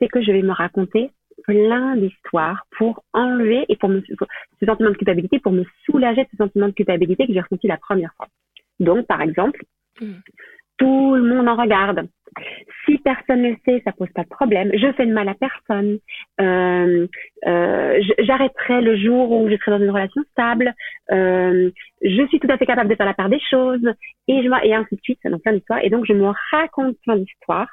C'est 0.00 0.08
que 0.08 0.22
je 0.22 0.30
vais 0.30 0.42
me 0.42 0.52
raconter 0.52 1.10
plein 1.44 1.96
d'histoires 1.96 2.66
pour 2.76 3.02
enlever 3.12 3.64
et 3.68 3.76
pour 3.76 3.88
me, 3.88 4.02
ce 4.02 4.66
sentiment 4.66 4.90
de 4.90 4.96
culpabilité, 4.96 5.38
pour 5.38 5.52
me 5.52 5.64
soulager 5.84 6.24
de 6.24 6.28
ce 6.30 6.36
sentiment 6.36 6.68
de 6.68 6.72
culpabilité 6.72 7.26
que 7.26 7.32
j'ai 7.32 7.40
ressenti 7.40 7.66
la 7.66 7.76
première 7.76 8.12
fois. 8.16 8.28
Donc, 8.80 9.06
par 9.06 9.20
exemple, 9.20 9.64
mm. 10.00 10.12
Tout 10.78 11.14
le 11.14 11.22
monde 11.22 11.48
en 11.48 11.56
regarde. 11.56 12.08
Si 12.84 12.98
personne 12.98 13.42
ne 13.42 13.50
le 13.50 13.56
sait, 13.64 13.80
ça 13.84 13.92
pose 13.92 14.10
pas 14.14 14.24
de 14.24 14.28
problème. 14.28 14.70
Je 14.74 14.92
fais 14.92 15.06
de 15.06 15.12
mal 15.12 15.28
à 15.28 15.34
personne. 15.34 15.98
Euh, 16.40 17.06
euh, 17.46 18.02
J'arrêterai 18.18 18.82
le 18.82 18.96
jour 18.98 19.30
où 19.30 19.48
je 19.48 19.56
serai 19.56 19.70
dans 19.70 19.84
une 19.84 19.90
relation 19.90 20.22
stable. 20.32 20.74
Euh, 21.12 21.70
je 22.02 22.26
suis 22.28 22.38
tout 22.38 22.48
à 22.50 22.58
fait 22.58 22.66
capable 22.66 22.90
de 22.90 22.94
faire 22.94 23.06
la 23.06 23.14
part 23.14 23.30
des 23.30 23.40
choses 23.50 23.86
et 24.28 24.42
je 24.42 24.66
et 24.66 24.74
ainsi 24.74 24.96
de 24.96 25.00
suite. 25.00 25.20
Donc 25.24 25.42
plein 25.42 25.54
d'histoires. 25.54 25.80
Et 25.82 25.88
donc 25.88 26.04
je 26.06 26.12
me 26.12 26.30
raconte 26.50 26.96
plein 27.04 27.16
d'histoires 27.16 27.70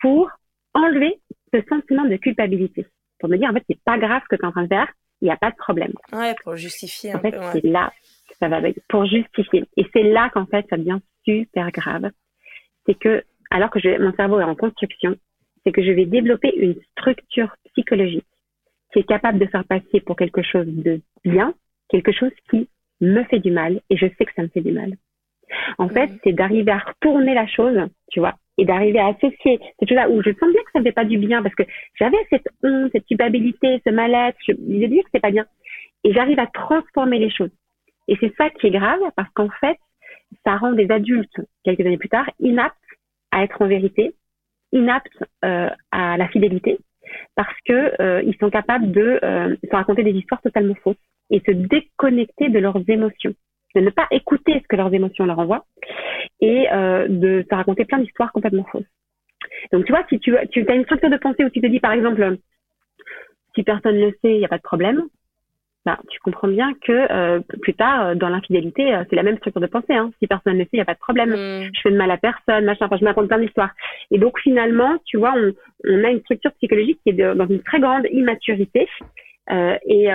pour 0.00 0.30
enlever 0.74 1.20
ce 1.52 1.60
sentiment 1.68 2.06
de 2.06 2.16
culpabilité. 2.16 2.86
Pour 3.20 3.28
me 3.28 3.36
dire 3.36 3.50
en 3.50 3.52
fait 3.52 3.64
c'est 3.68 3.82
pas 3.84 3.98
grave 3.98 4.22
ce 4.24 4.28
que 4.28 4.36
tu 4.36 4.42
es 4.42 4.46
en 4.46 4.52
train 4.52 4.62
de 4.62 4.68
faire. 4.68 4.88
Il 5.20 5.24
n'y 5.26 5.32
a 5.32 5.36
pas 5.36 5.50
de 5.50 5.56
problème. 5.56 5.92
Ouais, 6.12 6.34
pour 6.44 6.56
justifier. 6.56 7.14
En 7.14 7.18
fait, 7.18 7.34
c'est 7.52 7.64
là 7.64 7.90
ça 8.38 8.48
va 8.48 8.60
pour 8.88 9.04
justifier. 9.06 9.64
Et 9.76 9.86
c'est 9.92 10.02
là 10.02 10.30
qu'en 10.32 10.46
fait 10.46 10.66
ça 10.70 10.76
devient 10.76 10.98
super 11.24 11.70
grave. 11.70 12.10
C'est 12.88 12.98
que 12.98 13.22
alors 13.50 13.70
que 13.70 13.80
je, 13.80 14.02
mon 14.02 14.12
cerveau 14.12 14.40
est 14.40 14.44
en 14.44 14.54
construction, 14.54 15.14
c'est 15.64 15.72
que 15.72 15.82
je 15.82 15.90
vais 15.90 16.06
développer 16.06 16.52
une 16.56 16.74
structure 16.92 17.54
psychologique 17.72 18.26
qui 18.92 19.00
est 19.00 19.08
capable 19.08 19.38
de 19.38 19.46
faire 19.46 19.64
passer 19.64 20.00
pour 20.00 20.16
quelque 20.16 20.42
chose 20.42 20.66
de 20.66 21.00
bien, 21.24 21.54
quelque 21.88 22.12
chose 22.12 22.32
qui 22.50 22.68
me 23.00 23.22
fait 23.24 23.38
du 23.38 23.50
mal, 23.50 23.80
et 23.90 23.96
je 23.96 24.06
sais 24.06 24.24
que 24.24 24.32
ça 24.34 24.42
me 24.42 24.48
fait 24.48 24.60
du 24.60 24.72
mal. 24.72 24.94
En 25.78 25.88
fait, 25.88 26.10
c'est 26.24 26.32
d'arriver 26.32 26.72
à 26.72 26.78
retourner 26.78 27.34
la 27.34 27.46
chose, 27.46 27.78
tu 28.10 28.20
vois, 28.20 28.36
et 28.58 28.64
d'arriver 28.64 28.98
à 28.98 29.08
associer 29.08 29.60
cette 29.78 29.88
chose-là 29.88 30.10
où 30.10 30.22
je 30.22 30.30
sens 30.30 30.50
bien 30.50 30.62
que 30.62 30.70
ça 30.72 30.80
me 30.80 30.84
fait 30.84 30.92
pas 30.92 31.04
du 31.04 31.18
bien 31.18 31.42
parce 31.42 31.54
que 31.54 31.62
j'avais 31.94 32.18
cette 32.30 32.48
honte, 32.62 32.90
cette 32.92 33.06
culpabilité, 33.06 33.80
ce 33.86 33.90
mal-être, 33.90 34.38
je 34.46 34.52
disais 34.52 34.88
dire 34.88 35.04
que 35.04 35.10
c'est 35.12 35.20
pas 35.20 35.30
bien. 35.30 35.46
Et 36.04 36.12
j'arrive 36.12 36.38
à 36.38 36.46
transformer 36.46 37.18
les 37.18 37.30
choses. 37.30 37.50
Et 38.08 38.16
c'est 38.20 38.34
ça 38.36 38.50
qui 38.50 38.66
est 38.66 38.70
grave 38.70 39.00
parce 39.16 39.30
qu'en 39.34 39.50
fait, 39.60 39.78
ça 40.44 40.56
rend 40.56 40.72
des 40.72 40.90
adultes, 40.90 41.40
quelques 41.64 41.80
années 41.80 41.98
plus 41.98 42.08
tard, 42.08 42.28
inaptes 42.40 42.77
être 43.44 43.60
en 43.62 43.66
vérité, 43.66 44.14
inaptes 44.72 45.24
euh, 45.44 45.70
à 45.90 46.16
la 46.16 46.28
fidélité, 46.28 46.78
parce 47.34 47.54
que 47.64 48.02
euh, 48.02 48.22
ils 48.22 48.36
sont 48.36 48.50
capables 48.50 48.92
de 48.92 49.18
euh, 49.22 49.56
se 49.62 49.74
raconter 49.74 50.02
des 50.02 50.12
histoires 50.12 50.42
totalement 50.42 50.74
fausses 50.82 50.96
et 51.30 51.40
se 51.46 51.52
déconnecter 51.52 52.48
de 52.48 52.58
leurs 52.58 52.80
émotions, 52.88 53.34
de 53.74 53.80
ne 53.80 53.90
pas 53.90 54.06
écouter 54.10 54.60
ce 54.62 54.68
que 54.68 54.76
leurs 54.76 54.92
émotions 54.92 55.26
leur 55.26 55.38
envoient 55.38 55.66
et 56.40 56.66
de 57.08 57.44
se 57.48 57.54
raconter 57.54 57.84
plein 57.84 57.98
d'histoires 57.98 58.32
complètement 58.32 58.64
fausses. 58.64 58.88
Donc 59.72 59.84
tu 59.84 59.92
vois, 59.92 60.04
si 60.08 60.18
tu, 60.20 60.34
tu 60.50 60.66
as 60.68 60.74
une 60.74 60.84
structure 60.84 61.10
de 61.10 61.18
pensée 61.18 61.44
où 61.44 61.50
tu 61.50 61.60
te 61.60 61.66
dis 61.66 61.80
par 61.80 61.92
exemple, 61.92 62.38
si 63.54 63.62
personne 63.62 63.96
ne 63.96 64.06
le 64.06 64.12
sait, 64.22 64.34
il 64.34 64.38
n'y 64.38 64.44
a 64.44 64.48
pas 64.48 64.56
de 64.56 64.62
problème, 64.62 65.02
bah, 65.88 65.98
tu 66.10 66.20
comprends 66.20 66.48
bien 66.48 66.74
que 66.82 66.92
euh, 66.92 67.40
plus 67.62 67.72
tard, 67.72 68.08
euh, 68.08 68.14
dans 68.14 68.28
l'infidélité, 68.28 68.94
euh, 68.94 69.04
c'est 69.08 69.16
la 69.16 69.22
même 69.22 69.38
structure 69.38 69.62
de 69.62 69.66
pensée. 69.66 69.94
Hein. 69.94 70.10
Si 70.18 70.26
personne 70.26 70.52
ne 70.52 70.58
le 70.58 70.64
sait, 70.64 70.70
il 70.74 70.76
n'y 70.76 70.82
a 70.82 70.84
pas 70.84 70.92
de 70.92 70.98
problème. 70.98 71.30
Mm. 71.30 71.70
Je 71.74 71.80
fais 71.80 71.90
de 71.90 71.96
mal 71.96 72.10
à 72.10 72.18
personne, 72.18 72.66
machin. 72.66 72.84
Enfin, 72.84 72.98
je 73.00 73.06
raconte 73.06 73.28
plein 73.28 73.38
d'histoires. 73.38 73.70
Et 74.10 74.18
donc, 74.18 74.38
finalement, 74.38 74.98
tu 75.06 75.16
vois, 75.16 75.32
on, 75.34 75.54
on, 75.88 76.04
a 76.04 76.10
une 76.10 76.20
structure 76.20 76.52
psychologique 76.58 77.00
qui 77.02 77.10
est 77.10 77.34
dans 77.34 77.46
une 77.46 77.62
très 77.62 77.80
grande 77.80 78.06
immaturité. 78.10 78.86
et, 79.50 80.08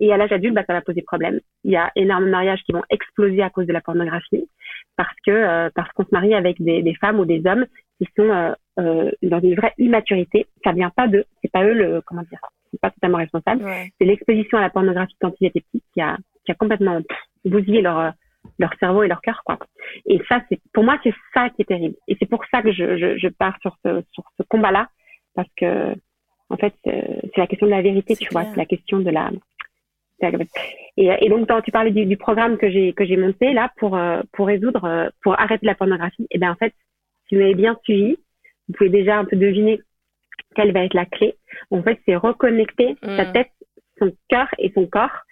et 0.00 0.12
à 0.12 0.16
l'âge 0.16 0.32
adulte, 0.32 0.54
bah, 0.54 0.64
ça 0.66 0.72
va 0.72 0.80
poser 0.80 1.02
problème. 1.02 1.38
Il 1.62 1.70
y 1.70 1.76
a 1.76 1.92
énormément 1.94 2.26
de 2.26 2.32
mariages 2.32 2.62
qui 2.66 2.72
vont 2.72 2.82
exploser 2.90 3.40
à 3.40 3.50
cause 3.50 3.68
de 3.68 3.72
la 3.72 3.80
pornographie 3.80 4.48
parce 4.96 5.14
que 5.24 5.68
parce 5.76 5.92
qu'on 5.92 6.04
se 6.04 6.10
marie 6.10 6.34
avec 6.34 6.60
des, 6.60 6.82
des, 6.82 6.94
femmes 6.96 7.20
ou 7.20 7.24
des 7.24 7.40
hommes 7.46 7.66
qui 7.98 8.08
sont 8.16 8.54
dans 8.76 9.40
une 9.40 9.54
vraie 9.54 9.74
immaturité. 9.78 10.46
Ça 10.64 10.72
vient 10.72 10.90
pas 10.90 11.06
de, 11.06 11.24
c'est 11.40 11.52
pas 11.52 11.62
eux 11.62 11.74
le, 11.74 12.00
comment 12.04 12.22
dire, 12.22 12.40
c'est 12.70 12.80
pas 12.80 12.90
totalement 12.90 13.18
responsable. 13.18 13.64
C'est 13.98 14.06
l'exposition 14.06 14.58
à 14.58 14.62
la 14.62 14.70
pornographie 14.70 15.16
quand 15.20 15.32
ils 15.40 15.46
étaient 15.46 15.60
petits 15.60 15.82
qui 15.92 16.00
a, 16.00 16.16
qui 16.44 16.52
a 16.52 16.54
complètement 16.54 17.00
bousillé 17.44 17.82
leur, 17.82 18.12
leur 18.58 18.72
cerveau 18.78 19.02
et 19.02 19.08
leur 19.08 19.20
cœur, 19.20 19.42
quoi. 19.44 19.58
Et 20.06 20.20
ça, 20.28 20.42
c'est, 20.48 20.60
pour 20.72 20.84
moi, 20.84 20.98
c'est 21.02 21.14
ça 21.34 21.50
qui 21.50 21.62
est 21.62 21.66
terrible. 21.66 21.96
Et 22.08 22.16
c'est 22.18 22.28
pour 22.28 22.44
ça 22.50 22.62
que 22.62 22.72
je, 22.72 22.96
je, 22.96 23.18
je 23.18 23.28
pars 23.28 23.56
sur 23.60 23.76
ce, 23.84 24.02
sur 24.12 24.24
ce 24.36 24.42
combat-là, 24.44 24.88
parce 25.34 25.48
que, 25.56 25.94
en 26.48 26.56
fait, 26.56 26.74
c'est 26.84 27.36
la 27.36 27.46
question 27.46 27.66
de 27.66 27.72
la 27.72 27.82
vérité, 27.82 28.16
tu 28.16 28.28
vois, 28.32 28.44
c'est 28.44 28.56
la 28.56 28.66
question 28.66 28.98
de 28.98 29.10
la, 29.10 29.30
et, 30.96 31.10
et 31.20 31.28
donc, 31.28 31.48
quand 31.48 31.62
tu 31.62 31.70
parlais 31.70 31.90
du, 31.90 32.04
du 32.06 32.16
programme 32.16 32.58
que 32.58 32.70
j'ai 32.70 32.92
que 32.92 33.04
j'ai 33.04 33.16
monté 33.16 33.52
là 33.52 33.72
pour 33.78 33.96
euh, 33.96 34.20
pour 34.32 34.46
résoudre, 34.46 34.84
euh, 34.84 35.08
pour 35.22 35.38
arrêter 35.38 35.66
la 35.66 35.74
pornographie, 35.74 36.24
et 36.24 36.36
eh 36.36 36.38
bien 36.38 36.52
en 36.52 36.56
fait, 36.56 36.74
si 37.28 37.34
vous 37.34 37.40
m'avez 37.40 37.54
bien 37.54 37.76
suivi, 37.84 38.16
vous 38.68 38.74
pouvez 38.74 38.90
déjà 38.90 39.18
un 39.18 39.24
peu 39.24 39.36
deviner 39.36 39.80
quelle 40.54 40.72
va 40.72 40.84
être 40.84 40.94
la 40.94 41.06
clé. 41.06 41.34
En 41.70 41.82
fait, 41.82 41.98
c'est 42.06 42.16
reconnecter 42.16 42.96
sa 43.02 43.24
mm. 43.24 43.32
tête, 43.32 43.50
son 43.98 44.12
cœur 44.28 44.48
et 44.58 44.72
son 44.74 44.86
corps. 44.86 45.24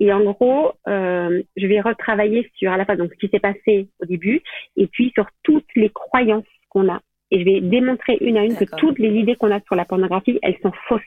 Et 0.00 0.12
en 0.12 0.20
gros, 0.24 0.72
euh, 0.88 1.42
je 1.56 1.66
vais 1.66 1.80
retravailler 1.80 2.50
sur 2.56 2.72
à 2.72 2.76
la 2.76 2.84
fois 2.84 2.96
donc 2.96 3.12
ce 3.12 3.18
qui 3.18 3.28
s'est 3.28 3.40
passé 3.40 3.88
au 4.00 4.06
début 4.06 4.42
et 4.76 4.86
puis 4.86 5.10
sur 5.14 5.26
toutes 5.42 5.68
les 5.76 5.90
croyances 5.90 6.44
qu'on 6.70 6.88
a. 6.88 7.00
Et 7.30 7.40
je 7.40 7.44
vais 7.44 7.60
démontrer 7.60 8.18
une 8.20 8.36
à 8.36 8.44
une 8.44 8.56
que 8.56 8.64
toutes 8.76 8.98
les 8.98 9.10
idées 9.10 9.36
qu'on 9.36 9.50
a 9.50 9.60
sur 9.60 9.74
la 9.74 9.84
pornographie, 9.84 10.38
elles 10.42 10.58
sont 10.62 10.72
fausses. 10.88 11.02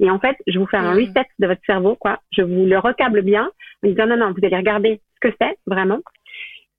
Et 0.00 0.10
en 0.10 0.18
fait, 0.18 0.36
je 0.46 0.58
vous 0.58 0.66
fais 0.66 0.76
un 0.76 0.94
mm. 0.94 0.98
reset 0.98 1.26
de 1.38 1.46
votre 1.46 1.60
cerveau, 1.66 1.96
quoi. 1.96 2.20
Je 2.32 2.42
vous 2.42 2.64
le 2.64 2.78
recable 2.78 3.22
bien 3.22 3.50
en 3.84 3.88
disant 3.88 4.06
non, 4.06 4.16
non, 4.16 4.32
vous 4.32 4.44
allez 4.44 4.56
regarder 4.56 5.00
ce 5.14 5.28
que 5.28 5.34
c'est 5.40 5.56
vraiment. 5.66 6.00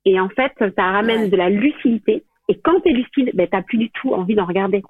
Et 0.06 0.20
en 0.20 0.30
fait, 0.30 0.54
ça 0.60 0.92
ramène 0.92 1.30
de 1.30 1.36
la 1.36 1.50
lucidité. 1.50 2.24
Et 2.48 2.60
quand 2.60 2.80
tu 2.82 2.90
es 2.90 2.94
lucide, 2.94 3.32
ben, 3.36 3.48
tu 3.52 3.64
plus 3.64 3.78
du 3.78 3.92
tout 3.92 4.14
envie 4.14 4.36
d'en 4.36 4.46
regarder. 4.46 4.82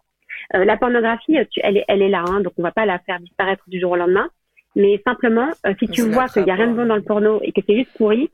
Euh, 0.56 0.66
la 0.66 0.78
pornographie, 0.78 1.36
elle, 1.36 1.78
est, 1.78 1.86
elle 1.88 2.02
est 2.02 2.10
là, 2.10 2.24
hein, 2.28 2.42
donc 2.42 2.54
on 2.58 2.64
va 2.64 2.72
pas 2.72 2.86
la 2.86 3.00
faire 3.00 3.20
disparaître 3.20 3.64
du 3.68 3.80
jour 3.80 3.92
au 3.92 3.96
lendemain. 3.96 4.30
Mais 4.76 5.02
simplement, 5.06 5.50
euh, 5.66 5.74
si 5.80 5.88
tu 5.88 6.04
vois 6.04 6.28
qu'il 6.28 6.46
y 6.46 6.52
a 6.52 6.56
rien 6.56 6.68
de 6.68 6.76
bon 6.76 6.86
dans 6.86 6.96
le 6.96 7.02
porno 7.02 7.40
et 7.44 7.52
que 7.52 7.62
c'est 7.68 7.76
juste 7.76 7.98
pourri, 7.98 8.30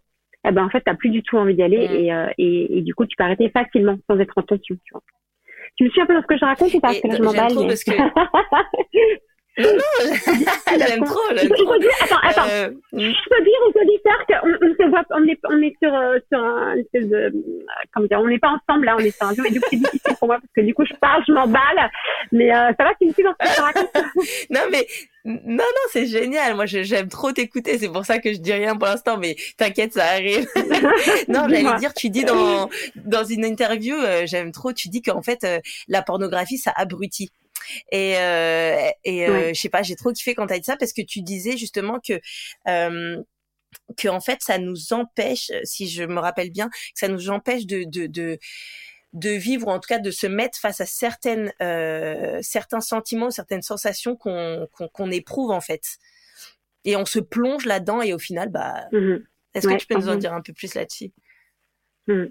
eh 0.48 0.52
ben 0.52 0.65
en 0.65 0.70
fait, 0.70 0.82
t'as 0.82 0.96
plus 0.96 1.10
du 1.10 1.24
tout 1.24 1.38
envie 1.38 1.56
d'y 1.56 1.63
aller 1.63 1.88
mm. 1.88 2.12
euh, 2.12 2.30
et, 2.38 2.78
et, 2.78 2.82
du 2.82 2.94
coup, 2.94 3.06
tu 3.06 3.15
peux 3.15 3.24
arrêter 3.24 3.50
facilement 3.50 3.98
sans 4.08 4.20
être 4.20 4.38
en 4.38 4.44
tension. 4.44 4.76
Tu, 4.84 4.91
vois. 4.91 5.02
tu 5.78 5.86
me 5.86 5.89
suis 5.89 6.02
un 6.02 6.06
peu 6.06 6.13
dans 6.13 6.22
ce 6.22 6.28
que 6.28 6.38
je 6.38 6.46
raconte 6.46 6.74
ou 6.74 6.80
pas? 6.80 6.89
Parce 6.89 7.02
que 7.02 7.08
là, 7.08 7.15
je 7.18 7.24
m'emballe. 7.24 7.54
Mais... 7.68 7.76
Non, 9.58 9.70
non, 9.70 10.15
j'aime 10.78 11.04
trop, 11.06 11.15
trop. 11.15 11.74
attends, 12.02 12.20
attends. 12.24 12.50
Euh... 12.50 12.72
Je 12.91 13.30
peux 13.30 13.44
dire 13.44 13.60
aux 13.65 13.80
auditeurs 13.80 14.26
qu'on 14.28 14.50
on 14.50 14.74
se 14.74 14.89
voit, 14.89 15.04
on 15.12 15.24
est, 15.28 15.39
on 15.46 15.62
est 15.62 15.76
sur, 15.82 15.94
euh, 15.94 16.20
sur 16.30 16.44
un 16.44 16.76
espèce 16.76 17.08
de, 17.08 17.32
comment 17.94 18.06
dire, 18.06 18.20
on 18.20 18.28
n'est 18.28 18.39
pas 18.39 18.50
ensemble, 18.50 18.86
là, 18.86 18.98
on 18.98 19.00
est 19.00 19.15
sur 19.15 19.28
un 19.28 19.34
jeu, 19.34 19.46
et 19.48 19.52
du 19.52 19.62
coup, 19.62 19.68
c'est 19.70 19.78
difficile 19.78 20.15
pour 20.20 20.28
moi, 20.28 20.39
parce 20.41 20.52
que 20.54 20.62
du 20.62 20.74
coup, 20.74 20.84
je 20.86 20.94
parle, 20.96 21.24
je 21.26 21.32
m'emballe, 21.32 21.89
mais 22.34 22.54
euh, 22.54 22.72
ça 22.78 22.84
va, 22.84 22.91
me 23.02 23.13
suis 23.13 23.24
dans 23.24 23.34
ce 23.39 23.48
que 23.48 24.26
je 24.26 24.54
non, 24.54 24.62
mais, 24.70 24.86
non, 25.24 25.56
non, 25.56 25.86
c'est 25.91 26.06
génial. 26.06 26.56
Moi, 26.56 26.65
j'aime 26.65 27.08
trop 27.08 27.32
t'écouter. 27.32 27.78
C'est 27.78 27.89
pour 27.89 28.06
ça 28.06 28.20
que 28.20 28.34
je 28.34 28.39
dis 28.39 28.54
rien 28.54 28.76
pour 28.76 28.88
l'instant, 28.88 29.18
mais 29.18 29.36
t'inquiète, 29.58 29.94
ça 29.94 30.04
arrive. 30.04 30.46
non, 31.30 31.48
j'allais 31.50 31.78
dire, 31.80 31.94
tu 31.94 32.10
dis 32.10 32.26
dans, 32.26 32.70
dans 32.96 33.24
une 33.24 33.46
interview, 33.46 33.96
euh, 33.96 34.24
j'aime 34.26 34.52
trop, 34.52 34.74
tu 34.74 34.89
dis 34.89 35.02
qu'en 35.02 35.22
fait, 35.22 35.48
la 35.88 36.02
pornographie, 36.02 36.58
ça 36.58 36.74
abrutit. 36.76 37.32
Et, 37.91 38.18
euh, 38.18 38.89
et 39.04 39.28
euh, 39.28 39.54
je 39.54 39.60
sais 39.60 39.70
pas, 39.70 39.84
j'ai 39.84 39.96
trop 39.96 40.12
kiffé 40.12 40.36
quand 40.36 40.48
t'as 40.48 40.58
dit 40.58 40.65
ça 40.65 40.78
parce 40.78 40.94
que 40.94 41.02
tu 41.02 41.22
disais 41.22 41.58
justement 41.58 42.00
que 42.00 42.20
euh, 42.68 43.22
que 43.98 44.08
en 44.08 44.22
fait 44.22 44.41
ça 44.41 44.58
nous 44.58 44.94
empêche, 44.94 45.52
si 45.63 45.88
je 45.89 46.04
me 46.04 46.20
rappelle 46.20 46.52
bien, 46.52 46.70
que 46.70 46.76
ça 46.96 47.08
nous 47.08 47.30
empêche 47.30 47.65
de, 47.65 47.84
de, 47.86 48.08
de 48.08 48.39
de 49.13 49.30
vivre 49.30 49.68
ou 49.68 49.72
en 49.72 49.80
tout 49.80 49.88
cas 49.88 50.00
de 50.00 50.12
se 50.12 50.28
mettre 50.28 50.60
face 50.60 50.82
à 50.82 50.86
certaines 50.86 51.52
euh, 51.62 52.39
certains 52.41 52.82
sentiments, 52.82 53.32
certaines 53.32 53.62
sensations 53.62 54.15
qu'on 54.15 54.68
qu'on 54.94 55.12
éprouve 55.12 55.52
en 55.52 55.62
fait. 55.62 55.98
Et 56.84 56.96
on 56.96 57.06
se 57.06 57.20
plonge 57.20 57.65
là-dedans 57.65 58.02
et 58.02 58.13
au 58.13 58.20
final, 58.20 58.50
bah, 58.50 58.86
mmh 58.91 59.18
est-ce 59.56 59.68
que 59.68 59.78
tu 59.78 59.88
peux 59.88 59.96
nous 59.96 60.10
en 60.10 60.15
dire 60.15 60.34
un 60.34 60.41
peu 60.41 60.52
plus 60.52 60.74
là-dessus? 60.76 61.12
Mmh. 62.08 62.26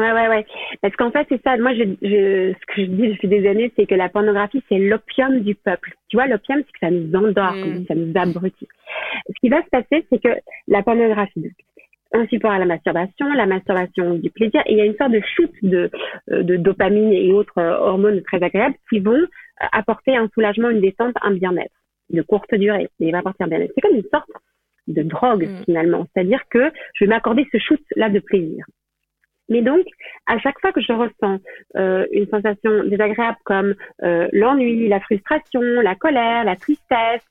Ouais, 0.00 0.12
ouais, 0.12 0.28
ouais. 0.28 0.46
Parce 0.80 0.96
qu'en 0.96 1.10
fait, 1.10 1.26
c'est 1.28 1.42
ça. 1.42 1.56
Moi, 1.58 1.74
je, 1.74 1.84
je, 2.00 2.52
ce 2.52 2.66
que 2.66 2.82
je 2.82 2.86
dis 2.86 3.08
depuis 3.08 3.28
des 3.28 3.46
années, 3.46 3.70
c'est 3.76 3.86
que 3.86 3.94
la 3.94 4.08
pornographie, 4.08 4.62
c'est 4.68 4.78
l'opium 4.78 5.40
du 5.40 5.54
peuple. 5.54 5.92
Tu 6.08 6.16
vois, 6.16 6.26
l'opium, 6.26 6.58
c'est 6.58 6.72
que 6.72 6.78
ça 6.80 6.90
nous 6.90 7.14
endort, 7.14 7.54
mm. 7.54 7.84
ça 7.86 7.94
nous 7.94 8.12
abrutit. 8.14 8.68
Ce 9.28 9.40
qui 9.40 9.50
va 9.50 9.62
se 9.62 9.68
passer, 9.68 10.06
c'est 10.10 10.22
que 10.22 10.40
la 10.68 10.82
pornographie, 10.82 11.50
un 12.12 12.26
support 12.26 12.52
à 12.52 12.58
la 12.58 12.64
masturbation, 12.64 13.30
la 13.34 13.46
masturbation 13.46 14.14
du 14.14 14.30
plaisir, 14.30 14.62
et 14.66 14.72
il 14.72 14.78
y 14.78 14.80
a 14.80 14.86
une 14.86 14.96
sorte 14.96 15.12
de 15.12 15.20
chute 15.20 15.54
de, 15.62 15.90
euh, 16.32 16.42
de 16.42 16.56
dopamine 16.56 17.12
et 17.12 17.30
autres 17.32 17.58
euh, 17.58 17.76
hormones 17.78 18.22
très 18.22 18.42
agréables 18.42 18.76
qui 18.88 19.00
vont 19.00 19.26
apporter 19.72 20.16
un 20.16 20.28
soulagement, 20.32 20.70
une 20.70 20.80
détente, 20.80 21.14
un 21.20 21.32
bien-être 21.32 21.74
de 22.08 22.22
courte 22.22 22.54
durée. 22.54 22.88
Il 22.98 23.12
va 23.12 23.18
apporter 23.18 23.44
un 23.44 23.48
bien-être. 23.48 23.72
C'est 23.74 23.82
comme 23.82 23.96
une 23.96 24.08
sorte 24.10 24.30
de 24.88 25.02
drogue 25.02 25.46
mm. 25.46 25.64
finalement. 25.66 26.06
C'est-à-dire 26.14 26.42
que 26.50 26.72
je 26.94 27.04
vais 27.04 27.10
m'accorder 27.10 27.46
ce 27.52 27.58
shoot-là 27.58 28.08
de 28.08 28.18
plaisir. 28.20 28.64
Mais 29.50 29.62
donc, 29.62 29.84
à 30.26 30.38
chaque 30.38 30.58
fois 30.60 30.72
que 30.72 30.80
je 30.80 30.92
ressens 30.92 31.38
euh, 31.76 32.06
une 32.12 32.26
sensation 32.28 32.84
désagréable 32.84 33.36
comme 33.44 33.74
euh, 34.02 34.28
l'ennui, 34.32 34.88
la 34.88 35.00
frustration, 35.00 35.60
la 35.60 35.96
colère, 35.96 36.44
la 36.44 36.56
tristesse, 36.56 37.28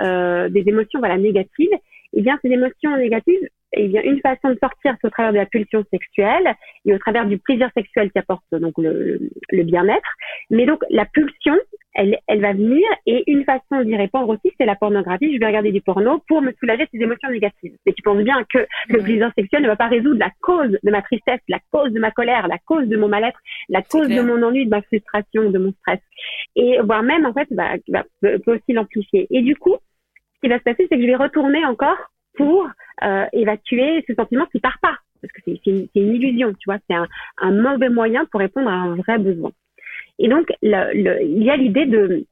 euh, 0.00 0.48
des 0.48 0.64
émotions 0.66 0.98
voilà 0.98 1.18
négatives, 1.18 1.68
eh 2.14 2.22
bien 2.22 2.38
ces 2.42 2.48
émotions 2.48 2.96
négatives, 2.96 3.48
eh 3.72 3.88
bien 3.88 4.02
une 4.02 4.20
façon 4.20 4.50
de 4.50 4.58
sortir, 4.60 4.96
c'est 5.00 5.06
au 5.06 5.10
travers 5.10 5.32
de 5.32 5.38
la 5.38 5.46
pulsion 5.46 5.84
sexuelle 5.90 6.54
et 6.84 6.94
au 6.94 6.98
travers 6.98 7.26
du 7.26 7.38
plaisir 7.38 7.70
sexuel 7.74 8.10
qui 8.10 8.18
apporte 8.18 8.44
donc 8.52 8.74
le, 8.78 9.20
le 9.50 9.62
bien-être. 9.62 10.14
Mais 10.50 10.66
donc 10.66 10.82
la 10.90 11.04
pulsion, 11.04 11.56
elle, 11.94 12.18
elle 12.28 12.40
va 12.40 12.52
venir 12.52 12.86
et 13.06 13.24
une 13.30 13.44
façon 13.44 13.82
d'y 13.82 13.96
répondre 13.96 14.28
aussi, 14.28 14.54
c'est 14.58 14.66
la 14.66 14.76
pornographie. 14.76 15.34
Je 15.34 15.40
vais 15.40 15.46
regarder 15.46 15.72
du 15.72 15.80
porno 15.80 16.22
pour 16.28 16.40
me 16.40 16.52
soulager 16.52 16.84
de 16.84 16.88
ces 16.92 17.02
émotions 17.02 17.30
négatives. 17.30 17.76
Et 17.86 17.92
tu 17.92 18.02
penses 18.02 18.22
bien 18.22 18.44
que 18.52 18.66
le 18.88 19.02
plaisir 19.02 19.30
sexuel 19.36 19.62
ne 19.62 19.68
va 19.68 19.76
pas 19.76 19.88
résoudre 19.88 20.18
la 20.18 20.30
cause 20.40 20.78
de 20.82 20.90
ma 20.90 21.02
tristesse, 21.02 21.40
la 21.48 21.58
cause 21.70 21.92
de 21.92 22.00
ma 22.00 22.10
colère, 22.10 22.48
la 22.48 22.58
cause 22.58 22.86
de 22.86 22.96
mon 22.96 23.08
mal-être, 23.08 23.40
la 23.68 23.82
cause 23.82 24.08
de 24.08 24.20
mon 24.20 24.42
ennui, 24.42 24.64
de 24.64 24.70
ma 24.70 24.82
frustration, 24.82 25.50
de 25.50 25.58
mon 25.58 25.72
stress. 25.80 26.00
Et 26.56 26.78
voire 26.80 27.02
même, 27.02 27.26
en 27.26 27.32
fait, 27.32 27.48
bah, 27.50 27.74
bah, 27.88 28.04
peut 28.22 28.54
aussi 28.54 28.72
l'amplifier. 28.72 29.26
Et 29.30 29.42
du 29.42 29.56
coup, 29.56 29.76
ce 30.36 30.40
qui 30.40 30.48
va 30.48 30.58
se 30.58 30.64
passer, 30.64 30.86
c'est 30.88 30.96
que 30.96 31.02
je 31.02 31.06
vais 31.06 31.16
retourner 31.16 31.64
encore 31.64 31.98
pour 32.38 32.66
euh, 33.04 33.26
évacuer 33.32 34.02
ce 34.08 34.14
sentiment 34.14 34.46
qui 34.46 34.60
part 34.60 34.78
pas. 34.80 34.96
Parce 35.20 35.32
que 35.32 35.40
c'est 35.44 35.66
une, 35.66 35.88
une, 35.94 36.14
illusion, 36.14 36.52
tu 36.52 36.66
vois, 36.66 36.78
c'est 36.88 36.96
un, 36.96 37.06
un 37.38 37.50
mauvais 37.50 37.90
moyen 37.90 38.24
pour 38.30 38.40
répondre 38.40 38.70
à 38.70 38.74
un 38.74 38.94
vrai 38.94 39.18
besoin. 39.18 39.50
Et 40.18 40.28
donc, 40.28 40.46
le, 40.62 40.94
le, 40.94 41.22
il 41.22 41.42
y 41.42 41.50
a 41.50 41.56
l'idée 41.56 41.86
de, 41.86 42.24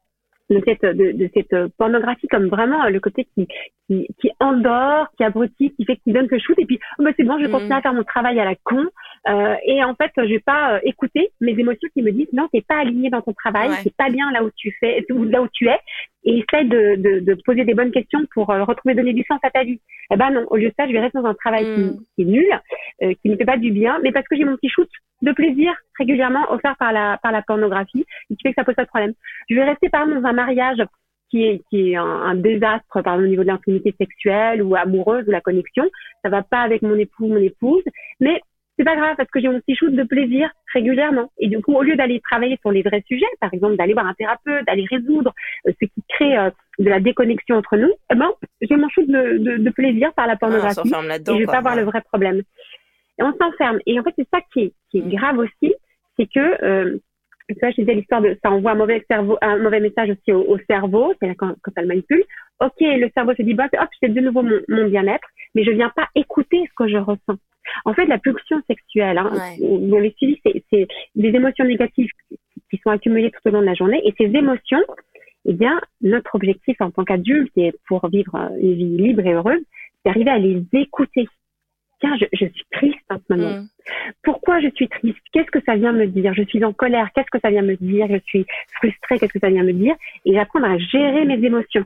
de 0.51 0.63
cette, 0.65 0.83
de, 0.83 1.13
de, 1.13 1.31
cette 1.35 1.55
pornographie 1.77 2.29
comme 2.29 2.47
vraiment 2.47 2.89
le 2.89 3.01
côté 3.01 3.27
qui, 3.35 3.49
qui, 3.89 4.07
qui 4.21 4.31
endort, 4.41 5.09
qui 5.17 5.25
abrutit, 5.25 5.75
qui 5.75 5.85
fait 5.85 5.97
qu'il 5.97 6.13
donne 6.13 6.29
que 6.29 6.39
shoot 6.39 6.59
et 6.59 6.67
puis 6.67 6.79
oh, 6.99 7.05
bah, 7.05 7.11
c'est 7.17 7.25
bon, 7.25 7.39
je 7.39 7.47
vais 7.47 7.51
continuer 7.51 7.75
à 7.75 7.83
faire 7.83 7.95
mon 7.95 8.05
travail 8.05 8.39
à 8.39 8.45
la 8.45 8.55
con 8.63 8.87
euh, 9.29 9.57
et 9.65 9.83
en 9.83 9.95
fait 9.95 10.11
je 10.17 10.23
vais 10.35 10.41
pas 10.41 10.75
euh, 10.75 10.81
écouter 10.85 11.31
mes 11.41 11.53
émotions 11.53 11.89
qui 11.93 12.03
me 12.03 12.13
disent 12.13 12.33
non 12.33 12.49
t'es 12.53 12.63
pas 12.63 12.79
aligné 12.79 13.11
dans 13.11 13.23
ton 13.23 13.33
travail, 13.33 13.71
c'est 13.83 13.95
pas 13.97 14.11
bien 14.11 14.31
là 14.33 14.45
où 14.45 14.51
tu 14.57 14.75
fais, 14.79 15.05
là 15.09 15.43
où 15.43 15.49
tu 15.53 15.69
es 15.69 15.79
et 16.25 16.39
essaie 16.39 16.65
de, 16.65 16.97
de, 16.97 17.21
de 17.21 17.43
poser 17.45 17.65
des 17.65 17.75
bonnes 17.75 17.93
questions 17.93 18.21
pour 18.35 18.51
euh, 18.51 18.65
retrouver 18.65 18.95
donner 18.95 19.13
du 19.13 19.25
sens 19.25 19.39
à 19.43 19.51
ta 19.51 19.65
vie. 19.65 19.81
Eh 20.11 20.17
ben 20.17 20.31
non, 20.31 20.45
au 20.51 20.57
lieu 20.57 20.69
de 20.69 20.75
ça 20.79 20.87
je 20.87 20.93
vais 20.93 21.01
rester 21.01 21.19
dans 21.19 21.27
un 21.27 21.35
travail 21.35 21.65
qui, 21.65 21.81
mm. 21.81 22.01
qui, 22.15 22.23
est 22.23 22.25
nul, 22.25 22.61
euh, 23.03 23.15
qui 23.23 23.29
me 23.29 23.37
fait 23.37 23.45
pas 23.45 23.59
du 23.59 23.71
bien, 23.71 23.99
mais 24.03 24.13
parce 24.13 24.27
que 24.29 24.37
j'ai 24.37 24.45
mon 24.45 24.57
petit 24.57 24.69
shoot 24.69 24.89
de 25.23 25.33
plaisir 25.33 25.73
régulièrement 25.99 26.51
offert 26.51 26.77
par 26.79 26.93
la 26.93 27.19
par 27.23 27.33
la 27.33 27.43
pornographie 27.43 28.05
et 28.31 28.37
qui 28.37 28.43
fait 28.43 28.51
que 28.51 28.57
ça 28.57 28.65
pose 28.65 28.75
pas 28.75 28.85
de 28.85 28.89
problème. 28.89 29.15
Je 29.49 29.55
vais 29.55 29.65
rester 29.65 29.89
par 29.89 30.03
exemple 30.03 30.23
dans 30.23 30.29
un 30.29 30.33
mariage 30.33 30.83
qui 31.31 31.45
est, 31.45 31.63
qui 31.69 31.93
est 31.93 31.97
un, 31.97 32.35
désastre 32.35 33.03
par 33.03 33.19
au 33.19 33.23
niveau 33.23 33.43
de 33.43 33.49
l'intimité 33.49 33.95
sexuelle 33.99 34.63
ou 34.63 34.77
amoureuse 34.77 35.27
ou 35.27 35.31
la 35.31 35.41
connexion. 35.41 35.85
Ça 36.23 36.29
va 36.29 36.43
pas 36.43 36.61
avec 36.61 36.83
mon 36.83 36.97
époux, 36.97 37.27
mon 37.29 37.37
épouse, 37.37 37.83
mais 38.21 38.41
c'est 38.77 38.85
pas 38.85 38.97
grave 38.97 39.17
parce 39.17 39.31
que 39.31 39.41
j'ai 39.41 39.49
mon 39.49 39.61
petit 39.61 39.75
shoot 39.75 39.95
de 39.95 40.03
plaisir 40.03 40.51
régulièrement. 40.73 41.31
Et 41.39 41.49
du 41.49 41.61
coup, 41.61 41.75
au 41.75 41.83
lieu 41.83 41.97
d'aller 41.97 42.21
travailler 42.21 42.59
sur 42.61 42.71
les 42.71 42.83
vrais 42.83 43.03
sujets, 43.07 43.27
par 43.41 43.53
exemple 43.55 43.77
d'aller 43.77 43.95
voir 43.95 44.07
un 44.07 44.15
thérapeute, 44.15 44.67
d'aller 44.67 44.87
résoudre 44.91 45.33
euh, 45.67 45.73
ce 45.81 45.87
qui 45.87 46.03
crée 46.09 46.37
euh, 46.37 46.51
de 46.79 46.91
la 46.91 47.01
déconnexion 47.01 47.57
entre 47.57 47.77
nous, 47.77 47.93
eh 48.13 48.15
ben, 48.15 48.31
j'ai 48.61 48.77
mon 48.77 48.89
shoot 48.91 49.07
de, 49.07 49.39
de, 49.39 49.57
de, 49.57 49.71
plaisir 49.71 50.13
par 50.15 50.27
la 50.27 50.35
ah, 50.35 50.37
pornographie 50.37 50.81
et 50.81 51.21
je 51.27 51.33
vais 51.39 51.47
pas 51.47 51.59
avoir 51.59 51.77
le 51.77 51.85
vrai 51.85 52.03
problème. 52.03 52.43
Et 53.19 53.23
on 53.23 53.33
s'enferme. 53.33 53.79
Et 53.87 53.99
en 53.99 54.03
fait, 54.03 54.13
c'est 54.19 54.29
ça 54.33 54.41
qui 54.53 54.61
est, 54.61 54.73
qui 54.91 54.99
est 54.99 55.03
mm. 55.03 55.17
grave 55.17 55.39
aussi, 55.39 55.75
c'est 56.19 56.27
que 56.27 56.65
euh, 56.65 56.99
ça, 57.61 57.71
je 57.71 57.77
disais 57.77 57.95
l'histoire 57.95 58.21
de 58.21 58.37
ça 58.43 58.51
envoie 58.51 58.73
un 58.73 58.77
mauvais 58.77 59.05
cerveau, 59.09 59.39
un 59.41 59.59
mauvais 59.59 59.81
message 59.81 60.11
aussi 60.11 60.33
au, 60.33 60.59
cerveau, 60.69 61.15
c'est 61.21 61.35
quand, 61.37 61.55
quand 61.63 61.73
elle 61.77 61.87
manipule. 61.87 62.23
Ok, 62.61 62.81
le 62.81 63.09
cerveau 63.15 63.35
se 63.35 63.43
dit 63.43 63.55
bah 63.55 63.69
hop, 63.73 63.89
c'est 64.01 64.13
de 64.13 64.21
nouveau 64.21 64.43
mon, 64.43 64.61
mon 64.69 64.89
bien-être, 64.89 65.29
mais 65.57 65.65
je 65.65 65.71
viens 65.71 65.89
pas 65.89 66.07
écouter 66.15 66.63
ce 66.69 66.75
que 66.77 66.87
je 66.87 66.99
ressens. 66.99 67.39
En 67.87 67.95
fait, 67.95 68.07
la 68.07 68.19
pulsion 68.19 68.63
sexuelle, 68.69 69.19
hein, 69.19 69.33
ouais. 69.33 70.15
c'est 70.71 70.87
des 71.17 71.29
émotions 71.29 71.65
négatives 71.65 72.11
qui 72.71 72.79
sont 72.85 72.91
accumulées 72.91 73.31
tout 73.31 73.49
au 73.49 73.51
long 73.51 73.61
de 73.63 73.67
la 73.67 73.75
journée, 73.75 74.01
et 74.05 74.15
ces 74.19 74.27
émotions, 74.37 74.83
eh 75.47 75.55
bien, 75.55 75.81
notre 76.03 76.35
objectif 76.35 76.77
en 76.81 76.91
tant 76.91 77.05
qu'adulte 77.05 77.51
et 77.57 77.73
pour 77.89 78.07
vivre 78.09 78.51
une 78.61 78.75
vie 78.75 78.97
libre 78.99 79.27
et 79.27 79.33
heureuse, 79.33 79.63
c'est 80.05 80.11
d'arriver 80.11 80.31
à 80.31 80.39
les 80.39 80.63
écouter 80.75 81.27
tiens, 82.01 82.17
je, 82.21 82.27
je, 82.33 82.47
suis 82.47 82.65
triste 82.73 83.05
en 83.11 83.17
ce 83.17 83.35
moment. 83.35 83.61
Mm. 83.61 83.69
Pourquoi 84.23 84.61
je 84.61 84.69
suis 84.75 84.89
triste? 84.89 85.19
Qu'est-ce 85.33 85.51
que 85.51 85.63
ça 85.65 85.77
vient 85.77 85.93
me 85.93 86.07
dire? 86.07 86.35
Je 86.35 86.43
suis 86.43 86.63
en 86.65 86.73
colère. 86.73 87.09
Qu'est-ce 87.15 87.31
que 87.31 87.41
ça 87.41 87.51
vient 87.51 87.63
me 87.63 87.77
dire? 87.77 88.07
Je 88.11 88.19
suis 88.27 88.47
frustrée. 88.75 89.19
Qu'est-ce 89.19 89.33
que 89.33 89.39
ça 89.39 89.49
vient 89.49 89.65
me 89.65 89.73
dire? 89.73 89.95
Et 90.25 90.39
apprendre 90.39 90.67
à 90.67 90.79
gérer 90.79 91.25
mes 91.25 91.43
émotions. 91.43 91.85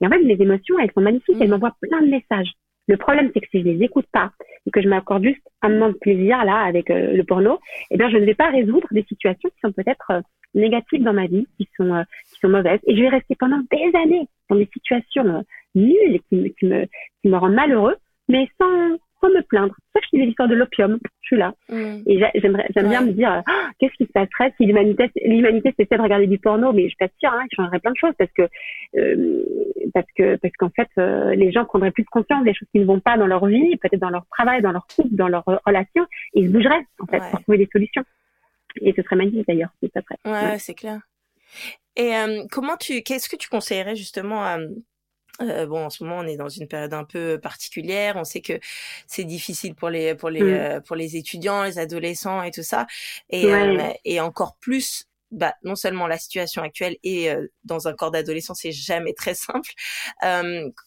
Et 0.00 0.06
en 0.06 0.10
fait, 0.10 0.22
mes 0.22 0.40
émotions, 0.40 0.78
elles 0.78 0.92
sont 0.92 1.00
magnifiques. 1.00 1.36
Elles 1.40 1.48
mm. 1.48 1.50
m'envoient 1.50 1.76
plein 1.80 2.02
de 2.02 2.08
messages. 2.08 2.52
Le 2.88 2.96
problème, 2.96 3.30
c'est 3.32 3.40
que 3.40 3.48
si 3.50 3.60
je 3.60 3.64
les 3.64 3.84
écoute 3.84 4.06
pas 4.12 4.32
et 4.66 4.70
que 4.70 4.80
je 4.80 4.88
m'accorde 4.88 5.22
juste 5.22 5.46
un 5.62 5.68
moment 5.68 5.88
de 5.88 5.98
plaisir 5.98 6.44
là 6.44 6.60
avec 6.60 6.90
euh, 6.90 7.12
le 7.12 7.22
porno, 7.24 7.58
eh 7.90 7.96
bien, 7.96 8.08
je 8.08 8.16
ne 8.16 8.24
vais 8.24 8.34
pas 8.34 8.50
résoudre 8.50 8.88
des 8.90 9.04
situations 9.04 9.50
qui 9.50 9.60
sont 9.62 9.72
peut-être 9.72 10.10
euh, 10.10 10.20
négatives 10.54 11.02
dans 11.02 11.12
ma 11.12 11.26
vie, 11.26 11.46
qui 11.58 11.68
sont 11.76 11.94
euh, 11.94 12.02
qui 12.32 12.40
sont 12.40 12.48
mauvaises, 12.48 12.80
et 12.86 12.96
je 12.96 13.02
vais 13.02 13.08
rester 13.08 13.36
pendant 13.36 13.60
des 13.70 13.98
années 13.98 14.26
dans 14.48 14.56
des 14.56 14.68
situations 14.72 15.44
nulles 15.74 16.20
qui, 16.28 16.54
qui 16.58 16.66
me 16.66 16.86
qui 17.20 17.28
me 17.28 17.36
rendent 17.36 17.54
malheureux, 17.54 17.96
mais 18.28 18.48
sans 18.58 18.96
sans 19.20 19.28
me 19.30 19.42
plaindre? 19.42 19.74
C'est 19.76 19.92
ça 19.94 20.00
que 20.00 20.06
je 20.12 20.18
dis 20.18 20.26
l'histoire 20.26 20.48
de 20.48 20.54
l'opium. 20.54 20.98
Je 21.20 21.26
suis 21.26 21.36
là. 21.36 21.54
Mm. 21.68 22.02
Et 22.06 22.18
j'aimerais, 22.36 22.66
j'aime 22.74 22.88
bien 22.88 23.02
me 23.02 23.12
dire, 23.12 23.42
ah, 23.46 23.70
qu'est-ce 23.78 23.94
qui 23.94 24.06
se 24.06 24.12
passerait 24.12 24.52
si 24.56 24.66
l'humanité, 24.66 25.10
l'humanité 25.24 25.74
cessait 25.78 25.96
de 25.96 26.02
regarder 26.02 26.26
du 26.26 26.38
porno, 26.38 26.72
mais 26.72 26.84
je 26.84 26.88
suis 26.88 26.96
pas 26.96 27.08
sûre, 27.18 27.32
hein, 27.32 27.44
il 27.50 27.54
changerait 27.54 27.80
plein 27.80 27.92
de 27.92 27.96
choses 27.96 28.14
parce 28.18 28.30
que, 28.32 28.48
euh, 28.96 29.44
parce 29.92 30.06
que, 30.16 30.36
parce 30.36 30.54
qu'en 30.58 30.70
fait, 30.70 30.88
euh, 30.98 31.34
les 31.34 31.52
gens 31.52 31.64
prendraient 31.64 31.90
plus 31.90 32.04
de 32.04 32.08
conscience 32.08 32.44
des 32.44 32.54
choses 32.54 32.68
qui 32.72 32.80
ne 32.80 32.86
vont 32.86 33.00
pas 33.00 33.16
dans 33.18 33.26
leur 33.26 33.46
vie, 33.46 33.76
peut-être 33.76 34.00
dans 34.00 34.10
leur 34.10 34.26
travail, 34.30 34.62
dans 34.62 34.72
leur 34.72 34.86
couple, 34.86 35.14
dans 35.14 35.28
leur 35.28 35.44
relation, 35.66 36.04
et 36.34 36.40
ils 36.40 36.48
se 36.48 36.52
bougeraient, 36.52 36.86
en 37.00 37.06
fait, 37.06 37.22
pour 37.30 37.42
trouver 37.42 37.58
des 37.58 37.68
solutions. 37.72 38.04
Et 38.80 38.92
ce 38.94 39.02
serait 39.02 39.16
magnifique 39.16 39.46
d'ailleurs, 39.46 39.70
si 39.82 39.90
ça 39.92 40.00
serait. 40.02 40.18
Ouais, 40.24 40.58
c'est 40.58 40.74
clair. 40.74 41.00
Et 41.96 42.14
euh, 42.16 42.44
comment 42.50 42.76
tu, 42.76 43.02
qu'est-ce 43.02 43.28
que 43.28 43.36
tu 43.36 43.48
conseillerais 43.48 43.96
justement 43.96 44.44
à 44.44 44.58
euh, 45.40 45.66
bon, 45.66 45.86
en 45.86 45.90
ce 45.90 46.02
moment, 46.02 46.18
on 46.18 46.26
est 46.26 46.36
dans 46.36 46.48
une 46.48 46.66
période 46.66 46.94
un 46.94 47.04
peu 47.04 47.38
particulière. 47.40 48.16
On 48.16 48.24
sait 48.24 48.40
que 48.40 48.58
c'est 49.06 49.24
difficile 49.24 49.74
pour 49.74 49.90
les 49.90 50.14
pour 50.14 50.30
les 50.30 50.42
mmh. 50.42 50.46
euh, 50.46 50.80
pour 50.80 50.96
les 50.96 51.16
étudiants, 51.16 51.62
les 51.62 51.78
adolescents 51.78 52.42
et 52.42 52.50
tout 52.50 52.62
ça, 52.62 52.86
et 53.30 53.46
euh, 53.46 53.90
et 54.04 54.20
encore 54.20 54.56
plus. 54.56 55.04
Bah, 55.30 55.52
non 55.62 55.76
seulement 55.76 56.06
la 56.06 56.16
situation 56.16 56.62
actuelle 56.62 56.96
et 57.04 57.28
dans 57.62 57.86
un 57.86 57.92
corps 57.92 58.10
d'adolescent, 58.10 58.54
c'est 58.54 58.72
jamais 58.72 59.12
très 59.12 59.34
simple. 59.34 59.68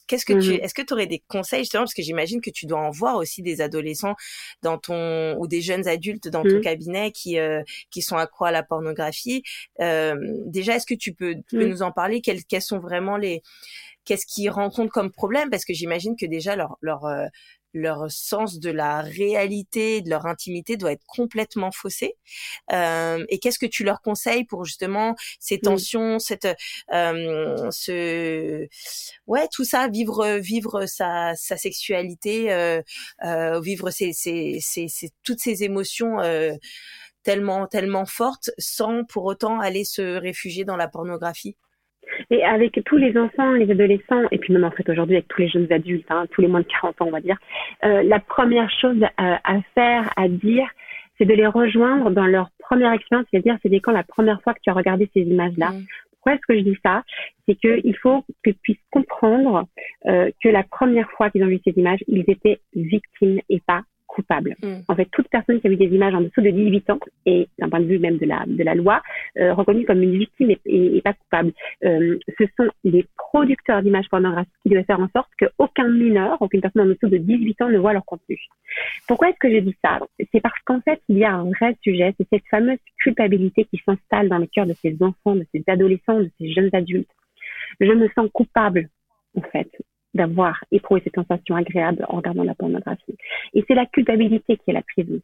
Qu'est-ce 0.08 0.26
que 0.26 0.34
tu, 0.34 0.54
mmh 0.54 0.64
est-ce 0.64 0.74
que 0.74 0.82
tu 0.82 0.94
aurais 0.94 1.06
des 1.06 1.24
conseils 1.28 1.60
justement 1.60 1.84
parce 1.84 1.94
que 1.94 2.02
j'imagine 2.02 2.42
que 2.42 2.50
tu 2.50 2.66
dois 2.66 2.80
en 2.80 2.90
voir 2.90 3.18
aussi 3.18 3.44
des 3.44 3.62
adolescents 3.62 4.16
dans 4.64 4.80
ton 4.80 5.38
ou 5.38 5.46
des 5.46 5.62
jeunes 5.62 5.88
adultes 5.88 6.28
dans 6.28 6.42
ton 6.42 6.58
mmh. 6.58 6.62
cabinet 6.62 7.12
qui 7.12 7.38
qui 7.92 8.02
sont 8.02 8.18
accro 8.18 8.46
à 8.46 8.52
la 8.52 8.64
pornographie. 8.64 9.44
déjà, 9.78 10.76
est-ce 10.76 10.88
que 10.88 10.96
tu 10.96 11.14
peux, 11.14 11.36
tu 11.48 11.58
peux 11.58 11.68
nous 11.68 11.84
en 11.84 11.92
parler? 11.92 12.22
Quels, 12.22 12.44
quels 12.44 12.64
sont 12.64 12.80
vraiment 12.80 13.18
les 13.18 13.44
qu'est-ce 14.06 14.26
qu'ils 14.26 14.50
rencontrent 14.50 14.92
comme 14.92 15.12
problème 15.12 15.50
Parce 15.50 15.66
que 15.66 15.74
j'imagine 15.74 16.16
que 16.16 16.26
déjà 16.26 16.56
leur 16.56 16.78
leur 16.82 17.06
euh, 17.06 17.26
leur 17.74 18.12
sens 18.12 18.60
de 18.60 18.70
la 18.70 19.02
réalité, 19.02 20.02
de 20.02 20.10
leur 20.10 20.26
intimité 20.26 20.78
doit 20.78 20.92
être 20.92 21.06
complètement 21.08 21.72
faussé. 21.72 22.16
Euh, 22.72 23.26
et 23.30 23.40
qu'est-ce 23.40 23.60
que 23.60 23.66
tu 23.66 23.84
leur 23.84 24.02
conseilles 24.02 24.46
pour 24.46 24.66
justement 24.66 25.16
ces 25.40 25.60
tensions, 25.60 26.20
cette, 26.20 26.48
euh, 26.94 27.72
ce, 27.72 28.68
ouais, 29.28 29.48
tout 29.52 29.66
ça, 29.66 29.88
vivre, 29.88 30.38
vivre 30.38 30.86
sa, 30.86 31.34
sa 31.36 31.58
sexualité, 31.58 32.52
euh, 32.52 32.82
euh 33.26 33.60
vivre 33.62 33.90
ses, 33.92 34.14
ses, 34.14 34.60
ses, 34.60 34.88
toutes 35.24 35.40
ces 35.40 35.64
émotions 35.64 36.20
euh, 36.22 36.54
tellement, 37.24 37.68
tellement 37.68 38.06
fortes, 38.06 38.52
sans 38.58 39.04
pour 39.06 39.26
autant 39.26 39.60
aller 39.60 39.86
se 39.86 40.02
réfugier 40.02 40.66
dans 40.66 40.78
la 40.78 40.88
pornographie? 40.88 41.56
Et 42.30 42.44
avec 42.44 42.80
tous 42.86 42.98
les 42.98 43.18
enfants, 43.18 43.52
les 43.54 43.70
adolescents, 43.72 44.24
et 44.32 44.38
puis 44.38 44.54
même 44.54 44.64
en 44.64 44.72
fait 44.72 44.88
aujourd'hui 44.90 45.16
avec 45.16 45.28
tous 45.28 45.42
les 45.42 45.50
jeunes 45.50 45.72
adultes, 45.72 46.10
hein, 46.10 46.26
tous 46.32 46.42
les 46.42 46.48
moins 46.48 46.62
de 46.62 46.68
40 46.68 47.02
ans 47.02 47.08
on 47.08 47.12
va 47.12 47.22
dire, 47.22 47.38
euh, 47.84 48.04
la 48.04 48.20
première 48.20 48.70
chose 48.70 49.02
à, 49.18 49.40
à, 49.44 49.62
faire, 49.76 50.12
à 50.18 50.28
dire, 50.28 50.68
c'est 51.18 51.26
de 51.26 51.34
les 51.34 51.48
rejoindre 51.48 52.10
dans 52.10 52.26
leur 52.26 52.50
première 52.60 52.94
expérience, 52.94 53.28
c'est-à-dire 53.32 53.58
c'est 53.62 53.80
quand 53.80 53.92
la 53.92 54.04
première 54.04 54.42
fois 54.42 54.54
que 54.54 54.60
tu 54.62 54.70
as 54.70 54.74
regardé 54.74 55.10
ces 55.14 55.22
images-là. 55.22 55.72
Mm. 55.72 55.86
Pourquoi 56.12 56.34
est-ce 56.34 56.46
que 56.48 56.56
je 56.56 56.64
dis 56.64 56.78
ça? 56.86 57.04
C'est 57.48 57.56
qu'il 57.56 57.98
faut 57.98 58.24
que 58.44 58.52
tu 58.52 58.54
puisses 58.62 58.78
comprendre 58.92 59.66
euh, 60.06 60.30
que 60.44 60.50
la 60.50 60.64
première 60.64 61.10
fois 61.12 61.30
qu'ils 61.32 61.44
ont 61.44 61.48
vu 61.48 61.60
ces 61.66 61.74
images, 61.78 62.00
ils 62.08 62.24
étaient 62.28 62.60
victimes 62.76 63.40
et 63.50 63.60
pas 63.66 63.82
coupable. 64.12 64.56
Mm. 64.62 64.82
En 64.88 64.96
fait, 64.96 65.08
toute 65.12 65.28
personne 65.30 65.60
qui 65.60 65.68
a 65.68 65.70
vu 65.70 65.78
des 65.78 65.86
images 65.86 66.14
en 66.14 66.22
dessous 66.22 66.42
de 66.42 66.50
18 66.50 66.90
ans, 66.90 67.00
et 67.26 67.48
d'un 67.60 67.70
point 67.70 67.80
de 67.80 67.86
vue 67.86 68.00
même 68.00 68.18
de 68.18 68.26
la, 68.26 68.44
de 68.46 68.64
la 68.64 68.76
loi, 68.76 69.02
euh, 69.38 69.54
reconnue 69.54 69.86
comme 69.86 70.02
une 70.02 70.18
victime 70.18 70.56
et, 70.66 71.02
pas 71.02 71.14
coupable. 71.14 71.54
Euh, 71.84 72.18
ce 72.38 72.46
sont 72.58 72.70
les 72.84 73.06
producteurs 73.18 73.82
d'images 73.82 74.10
pornographiques 74.10 74.54
qui 74.64 74.70
doivent 74.70 74.86
faire 74.86 75.00
en 75.00 75.10
sorte 75.16 75.30
qu'aucun 75.40 75.88
mineur, 75.88 76.38
aucune 76.42 76.62
personne 76.62 76.84
en 76.84 76.86
dessous 76.86 77.08
de 77.08 77.18
18 77.18 77.62
ans 77.62 77.70
ne 77.70 77.78
voit 77.78 77.94
leur 77.94 78.06
contenu. 78.06 78.38
Pourquoi 79.08 79.30
est-ce 79.30 79.40
que 79.40 79.52
je 79.52 79.60
dis 79.60 79.76
ça? 79.84 80.00
C'est 80.32 80.42
parce 80.42 80.60
qu'en 80.66 80.82
fait, 80.82 81.02
il 81.10 81.18
y 81.18 81.24
a 81.24 81.34
un 81.34 81.50
vrai 81.50 81.76
sujet, 81.82 82.14
c'est 82.18 82.28
cette 82.32 82.48
fameuse 82.50 82.78
culpabilité 83.00 83.66
qui 83.66 83.82
s'installe 83.86 84.30
dans 84.30 84.38
le 84.38 84.48
cœur 84.48 84.66
de 84.66 84.74
ces 84.74 84.96
enfants, 85.02 85.36
de 85.36 85.46
ces 85.54 85.64
adolescents, 85.68 86.20
de 86.20 86.30
ces 86.40 86.52
jeunes 86.52 86.70
adultes. 86.74 87.10
Je 87.80 87.92
me 87.92 88.08
sens 88.10 88.30
coupable, 88.34 88.90
en 89.36 89.42
fait, 89.42 89.70
d'avoir 90.14 90.64
éprouvé 90.72 91.02
cette 91.04 91.16
sensation 91.16 91.56
agréable 91.56 92.06
en 92.10 92.18
regardant 92.18 92.44
la 92.44 92.56
pornographie. 92.56 93.16
Et 93.54 93.64
c'est 93.68 93.76
la 93.76 93.86
culpabilité 93.86 94.58
qui 94.58 94.70
est 94.70 94.74
la 94.74 94.82
prison. 94.82 95.20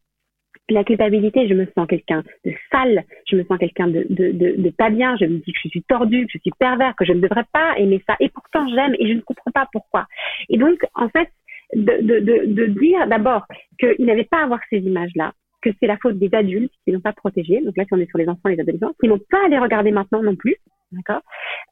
La 0.70 0.84
culpabilité, 0.84 1.48
je 1.48 1.54
me 1.54 1.66
sens 1.76 1.88
quelqu'un 1.88 2.24
de 2.46 2.54
sale, 2.72 3.06
je 3.26 3.38
me 3.38 3.44
sens 3.46 3.58
quelqu'un 3.58 3.88
de, 3.88 4.06
de, 4.10 4.32
de, 4.32 4.56
de, 4.62 4.70
pas 4.70 4.90
bien, 4.90 5.16
je 5.18 5.26
me 5.26 5.38
dis 5.38 5.54
que 5.54 5.60
je 5.64 5.70
suis 5.70 5.84
tordu, 5.84 6.26
que 6.26 6.34
je 6.34 6.40
suis 6.40 6.52
pervers, 6.60 6.94
que 6.96 7.06
je 7.06 7.14
ne 7.14 7.22
devrais 7.22 7.46
pas 7.54 7.78
aimer 7.78 8.04
ça, 8.08 8.18
et 8.20 8.28
pourtant 8.30 8.68
j'aime 8.68 8.94
et 9.00 9.08
je 9.08 9.14
ne 9.14 9.22
comprends 9.22 9.52
pas 9.52 9.68
pourquoi. 9.72 10.08
Et 10.50 10.58
donc, 10.58 10.80
en 10.94 11.08
fait, 11.08 11.30
de, 11.74 12.02
de, 12.02 12.46
de, 12.46 12.66
dire 12.66 13.08
d'abord 13.08 13.46
qu'il 13.80 14.06
n'avait 14.06 14.26
pas 14.26 14.44
à 14.44 14.48
voir 14.48 14.60
ces 14.70 14.80
images-là, 14.80 15.34
que 15.62 15.70
c'est 15.80 15.88
la 15.88 15.98
faute 15.98 16.18
des 16.18 16.34
adultes 16.34 16.74
qui 16.84 16.92
n'ont 16.92 17.02
pas 17.02 17.14
protégé. 17.14 17.62
Donc 17.62 17.76
là, 17.78 17.84
si 17.86 17.94
on 17.94 17.98
est 17.98 18.10
sur 18.10 18.18
les 18.18 18.28
enfants, 18.28 18.50
les 18.50 18.60
adolescents, 18.60 18.94
qui 19.02 19.08
n'ont 19.08 19.20
pas 19.30 19.46
à 19.46 19.50
les 19.50 19.60
regarder 19.60 19.92
maintenant 19.92 20.22
non 20.22 20.36
plus, 20.36 20.58
d'accord 20.92 21.22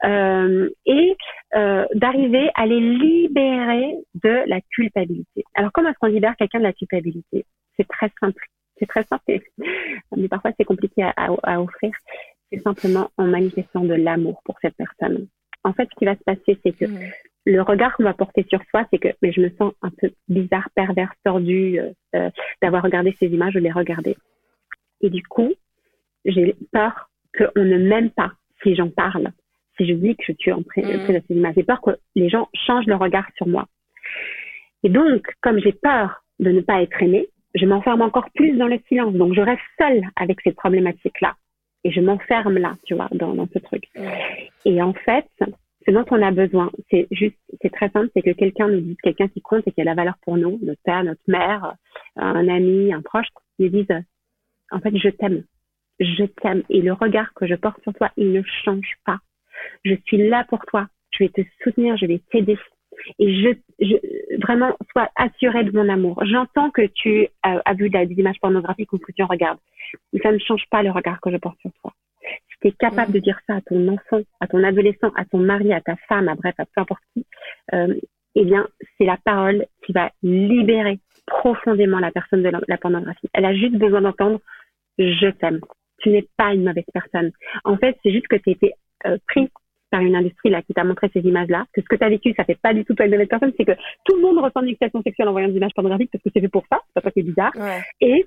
euh, 0.03 0.69
Et 0.85 1.15
euh, 1.55 1.85
d'arriver 1.93 2.49
à 2.55 2.65
les 2.65 2.79
libérer 2.79 3.95
de 4.23 4.43
la 4.47 4.61
culpabilité. 4.61 5.43
Alors, 5.53 5.71
comment 5.71 5.89
est-ce 5.89 5.99
qu'on 5.99 6.07
libère 6.07 6.35
quelqu'un 6.37 6.59
de 6.59 6.63
la 6.63 6.73
culpabilité? 6.73 7.45
C'est 7.77 7.87
très 7.87 8.11
simple. 8.19 8.45
C'est 8.77 8.87
très 8.87 9.03
simple, 9.03 9.39
mais 10.17 10.27
parfois 10.27 10.51
c'est 10.57 10.65
compliqué 10.65 11.01
à, 11.03 11.13
à, 11.15 11.61
offrir. 11.61 11.91
C'est 12.51 12.59
simplement 12.59 13.09
en 13.17 13.25
manifestant 13.25 13.85
de 13.85 13.93
l'amour 13.93 14.41
pour 14.43 14.57
cette 14.61 14.75
personne. 14.75 15.27
En 15.63 15.73
fait, 15.73 15.87
ce 15.89 15.95
qui 15.97 16.05
va 16.05 16.15
se 16.15 16.23
passer, 16.23 16.59
c'est 16.61 16.73
que 16.73 16.85
mmh. 16.85 16.99
le 17.45 17.61
regard 17.61 17.95
qu'on 17.95 18.03
va 18.03 18.13
porter 18.13 18.45
sur 18.49 18.59
soi, 18.69 18.85
c'est 18.91 18.99
que 18.99 19.07
mais 19.21 19.31
je 19.31 19.39
me 19.39 19.49
sens 19.57 19.73
un 19.81 19.91
peu 19.97 20.11
bizarre, 20.27 20.69
pervers, 20.75 21.13
tordu 21.23 21.79
euh, 21.79 21.91
euh 22.15 22.29
d'avoir 22.61 22.83
regardé 22.83 23.15
ces 23.17 23.27
images, 23.27 23.53
je 23.53 23.59
les 23.59 23.71
regardais. 23.71 24.17
Et 25.01 25.09
du 25.09 25.23
coup, 25.23 25.53
j'ai 26.25 26.55
peur 26.71 27.09
qu'on 27.37 27.63
ne 27.63 27.77
m'aime 27.77 28.11
pas 28.11 28.33
si 28.65 28.75
j'en 28.75 28.89
parle, 28.89 29.31
si 29.77 29.87
je 29.87 29.93
dis 29.93 30.15
que 30.15 30.23
je 30.27 30.33
suis 30.33 30.51
en 30.51 30.59
mm. 30.59 30.65
ces 30.75 31.23
images. 31.29 31.53
J'ai 31.55 31.63
peur 31.63 31.81
que 31.81 31.91
les 32.15 32.29
gens 32.29 32.49
changent 32.53 32.87
leur 32.87 32.99
regard 32.99 33.27
sur 33.37 33.47
moi. 33.47 33.67
Et 34.83 34.89
donc, 34.89 35.27
comme 35.41 35.59
j'ai 35.59 35.71
peur 35.71 36.23
de 36.39 36.51
ne 36.51 36.61
pas 36.61 36.81
être 36.81 37.01
aimée, 37.01 37.27
je 37.53 37.65
m'enferme 37.65 38.01
encore 38.01 38.29
plus 38.35 38.57
dans 38.57 38.67
le 38.67 38.79
silence. 38.87 39.13
Donc, 39.13 39.33
je 39.33 39.41
reste 39.41 39.61
seule 39.79 40.01
avec 40.15 40.39
cette 40.41 40.55
problématique-là. 40.55 41.35
Et 41.83 41.91
je 41.91 42.01
m'enferme 42.01 42.57
là, 42.57 42.75
tu 42.85 42.95
vois, 42.95 43.07
dans, 43.11 43.33
dans 43.33 43.47
ce 43.53 43.59
truc. 43.59 43.83
Mm. 43.95 44.09
Et 44.65 44.81
en 44.81 44.93
fait, 44.93 45.27
ce 45.85 45.91
dont 45.91 46.05
on 46.09 46.21
a 46.21 46.31
besoin, 46.31 46.71
c'est 46.89 47.07
juste, 47.11 47.37
c'est 47.61 47.71
très 47.71 47.89
simple, 47.89 48.09
c'est 48.15 48.23
que 48.23 48.31
quelqu'un 48.31 48.67
nous 48.67 48.81
dise, 48.81 48.97
quelqu'un 49.03 49.27
qui 49.27 49.41
compte 49.41 49.67
et 49.67 49.71
qui 49.71 49.81
a 49.81 49.83
la 49.83 49.93
valeur 49.93 50.15
pour 50.23 50.37
nous, 50.37 50.59
notre 50.63 50.81
père, 50.83 51.03
notre 51.03 51.21
mère, 51.27 51.75
un 52.15 52.47
ami, 52.47 52.91
un 52.91 53.01
proche, 53.01 53.27
nous 53.59 53.69
dise, 53.69 53.87
en 54.71 54.79
fait, 54.79 54.97
je 54.97 55.09
t'aime 55.09 55.43
je 55.99 56.25
t'aime 56.25 56.63
et 56.69 56.81
le 56.81 56.93
regard 56.93 57.33
que 57.33 57.47
je 57.47 57.55
porte 57.55 57.81
sur 57.83 57.93
toi, 57.93 58.11
il 58.17 58.31
ne 58.31 58.41
change 58.63 58.95
pas. 59.05 59.19
Je 59.83 59.95
suis 60.05 60.17
là 60.17 60.45
pour 60.47 60.59
toi. 60.65 60.87
Je 61.11 61.23
vais 61.23 61.29
te 61.29 61.41
soutenir, 61.63 61.97
je 61.97 62.05
vais 62.05 62.21
t'aider. 62.31 62.57
Et 63.19 63.43
je, 63.43 63.49
je, 63.79 64.41
vraiment, 64.41 64.75
sois 64.91 65.09
assuré 65.15 65.63
de 65.63 65.71
mon 65.71 65.87
amour. 65.89 66.21
J'entends 66.25 66.71
que 66.71 66.85
tu 66.87 67.27
as, 67.43 67.73
vu 67.73 67.89
des 67.89 68.13
images 68.17 68.39
pornographiques 68.41 68.91
ou 68.93 68.97
que 68.97 69.11
tu 69.11 69.23
en 69.23 69.27
regardes. 69.27 69.59
Mais 70.11 70.19
ça 70.21 70.31
ne 70.31 70.39
change 70.39 70.63
pas 70.69 70.83
le 70.83 70.91
regard 70.91 71.21
que 71.21 71.31
je 71.31 71.37
porte 71.37 71.59
sur 71.59 71.71
toi. 71.81 71.93
Si 72.21 72.59
tu 72.61 72.67
es 72.69 72.71
capable 72.71 73.13
de 73.13 73.19
dire 73.19 73.39
ça 73.47 73.55
à 73.55 73.61
ton 73.61 73.87
enfant, 73.87 74.21
à 74.39 74.47
ton 74.47 74.63
adolescent, 74.63 75.11
à 75.15 75.25
ton 75.25 75.39
mari, 75.39 75.73
à 75.73 75.81
ta 75.81 75.95
femme, 76.07 76.27
à 76.27 76.35
bref, 76.35 76.55
à 76.57 76.65
peu 76.65 76.81
importe 76.81 77.03
qui, 77.13 77.25
euh, 77.73 77.93
eh 78.35 78.45
bien, 78.45 78.67
c'est 78.97 79.05
la 79.05 79.17
parole 79.17 79.65
qui 79.85 79.93
va 79.93 80.11
libérer 80.23 80.99
profondément 81.27 81.99
la 81.99 82.11
personne 82.11 82.43
de 82.43 82.51
la 82.67 82.77
pornographie. 82.77 83.29
Elle 83.33 83.45
a 83.45 83.53
juste 83.53 83.75
besoin 83.75 84.01
d'entendre 84.01 84.39
je 84.97 85.29
t'aime 85.31 85.59
tu 85.99 86.09
n'es 86.09 86.27
pas 86.37 86.53
une 86.53 86.63
mauvaise 86.63 86.85
personne. 86.93 87.31
En 87.63 87.77
fait, 87.77 87.97
c'est 88.03 88.11
juste 88.11 88.27
que 88.27 88.35
tu 88.35 88.51
été 88.51 88.73
euh, 89.05 89.17
pris 89.27 89.49
par 89.91 90.01
une 90.01 90.15
industrie 90.15 90.49
là 90.49 90.61
qui 90.61 90.73
t'a 90.73 90.83
montré 90.83 91.09
ces 91.13 91.21
images-là, 91.21 91.65
que 91.73 91.81
ce 91.81 91.87
que 91.87 91.95
tu 91.95 92.03
as 92.03 92.09
vécu, 92.09 92.33
ça 92.35 92.43
fait 92.43 92.59
pas 92.61 92.73
du 92.73 92.83
tout 92.83 92.93
toi 92.95 93.05
une 93.05 93.11
mauvaise 93.11 93.27
personne, 93.27 93.53
c'est 93.57 93.65
que 93.65 93.75
tout 94.03 94.15
le 94.15 94.21
monde 94.21 94.39
ressent 94.39 94.61
une 94.61 94.69
excitation 94.69 95.01
sexuelle 95.01 95.27
en 95.27 95.31
voyant 95.31 95.47
des 95.47 95.57
images 95.57 95.73
pornographiques 95.73 96.11
parce 96.11 96.23
que 96.23 96.29
c'est 96.33 96.41
fait 96.41 96.49
pour 96.49 96.65
ça, 96.69 96.81
c'est 96.93 97.01
pas 97.01 97.11
qui 97.11 97.19
est 97.19 97.23
bizarre. 97.23 97.53
Et 98.01 98.25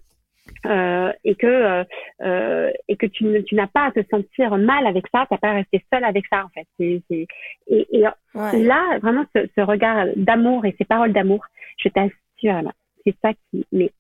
euh, 0.67 1.13
et 1.25 1.35
que 1.35 1.47
euh, 1.47 1.85
euh, 2.23 2.71
et 2.89 2.97
que 2.97 3.07
tu, 3.07 3.45
tu 3.45 3.55
n'as 3.55 3.67
pas 3.67 3.87
à 3.87 3.93
te 3.93 4.01
sentir 4.11 4.57
mal 4.57 4.87
avec 4.87 5.05
ça, 5.13 5.27
t'as 5.29 5.37
pas 5.37 5.51
à 5.51 5.55
rester 5.55 5.85
seul 5.93 6.05
avec 6.05 6.25
ça 6.31 6.45
en 6.45 6.49
fait. 6.49 6.67
C'est, 6.79 7.03
c'est... 7.09 7.27
Et, 7.69 7.87
et 7.93 8.01
là 8.01 8.99
vraiment 9.03 9.25
ce, 9.35 9.47
ce 9.55 9.61
regard 9.61 10.07
d'amour 10.17 10.65
et 10.65 10.75
ces 10.79 10.85
paroles 10.85 11.13
d'amour, 11.13 11.45
je 11.77 11.89
t'assure, 11.91 12.73
c'est 13.05 13.15
ça 13.23 13.33
qui 13.51 13.67
mais 13.73 13.91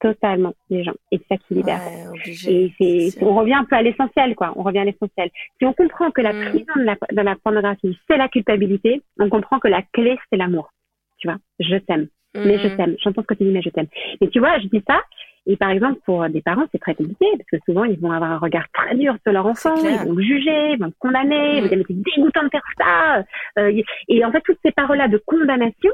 totalement 0.00 0.54
les 0.70 0.84
gens 0.84 0.94
et 1.10 1.18
c'est 1.18 1.36
ça 1.36 1.36
qui 1.36 1.54
libère. 1.54 1.80
et 2.26 2.72
c'est, 2.78 3.22
on 3.22 3.34
revient 3.34 3.54
un 3.54 3.64
peu 3.64 3.76
à 3.76 3.82
l'essentiel, 3.82 4.34
quoi. 4.34 4.52
On 4.56 4.62
revient 4.62 4.80
à 4.80 4.84
l'essentiel. 4.84 5.30
Si 5.58 5.64
on 5.64 5.72
comprend 5.72 6.10
que 6.10 6.20
la 6.20 6.32
mm. 6.32 6.48
prison 6.50 6.72
de 6.76 6.82
la, 6.82 6.96
de 7.12 7.20
la 7.20 7.36
pornographie, 7.36 7.98
c'est 8.08 8.16
la 8.16 8.28
culpabilité, 8.28 9.02
on 9.18 9.28
comprend 9.28 9.58
que 9.58 9.68
la 9.68 9.82
clé, 9.92 10.18
c'est 10.30 10.36
l'amour. 10.36 10.70
Tu 11.18 11.28
vois, 11.28 11.38
je 11.60 11.76
t'aime. 11.76 12.08
Mais 12.34 12.58
je 12.58 12.68
mm. 12.68 12.76
t'aime. 12.76 12.96
J'entends 13.02 13.22
ce 13.22 13.26
que 13.26 13.34
tu 13.34 13.44
dis, 13.44 13.50
mais 13.50 13.62
je 13.62 13.70
t'aime. 13.70 13.88
Et 14.20 14.28
tu 14.28 14.38
vois, 14.38 14.58
je 14.58 14.66
dis 14.66 14.82
ça. 14.86 15.00
Et 15.48 15.56
par 15.56 15.70
exemple, 15.70 16.00
pour 16.04 16.28
des 16.28 16.42
parents, 16.42 16.64
c'est 16.72 16.80
très 16.80 16.94
compliqué 16.94 17.26
parce 17.38 17.48
que 17.50 17.70
souvent, 17.70 17.84
ils 17.84 17.98
vont 18.00 18.10
avoir 18.10 18.32
un 18.32 18.38
regard 18.38 18.66
très 18.72 18.96
dur 18.96 19.14
sur 19.22 19.32
leur 19.32 19.46
enfant, 19.46 19.76
ils 19.76 19.96
vont 20.04 20.12
le 20.12 20.22
juger, 20.22 20.72
ils 20.72 20.78
vont 20.78 20.86
le 20.86 20.92
condamner, 20.98 21.58
ils 21.58 21.62
vont 21.62 21.68
dire, 21.68 21.78
mais 21.78 21.84
c'est 21.86 22.02
dégoûtant 22.02 22.42
de 22.42 22.48
faire 22.48 22.64
ça. 22.76 23.24
Euh, 23.60 23.82
et 24.08 24.24
en 24.24 24.32
fait, 24.32 24.40
toutes 24.44 24.58
ces 24.64 24.72
paroles-là 24.72 25.06
de 25.06 25.18
condamnation, 25.24 25.92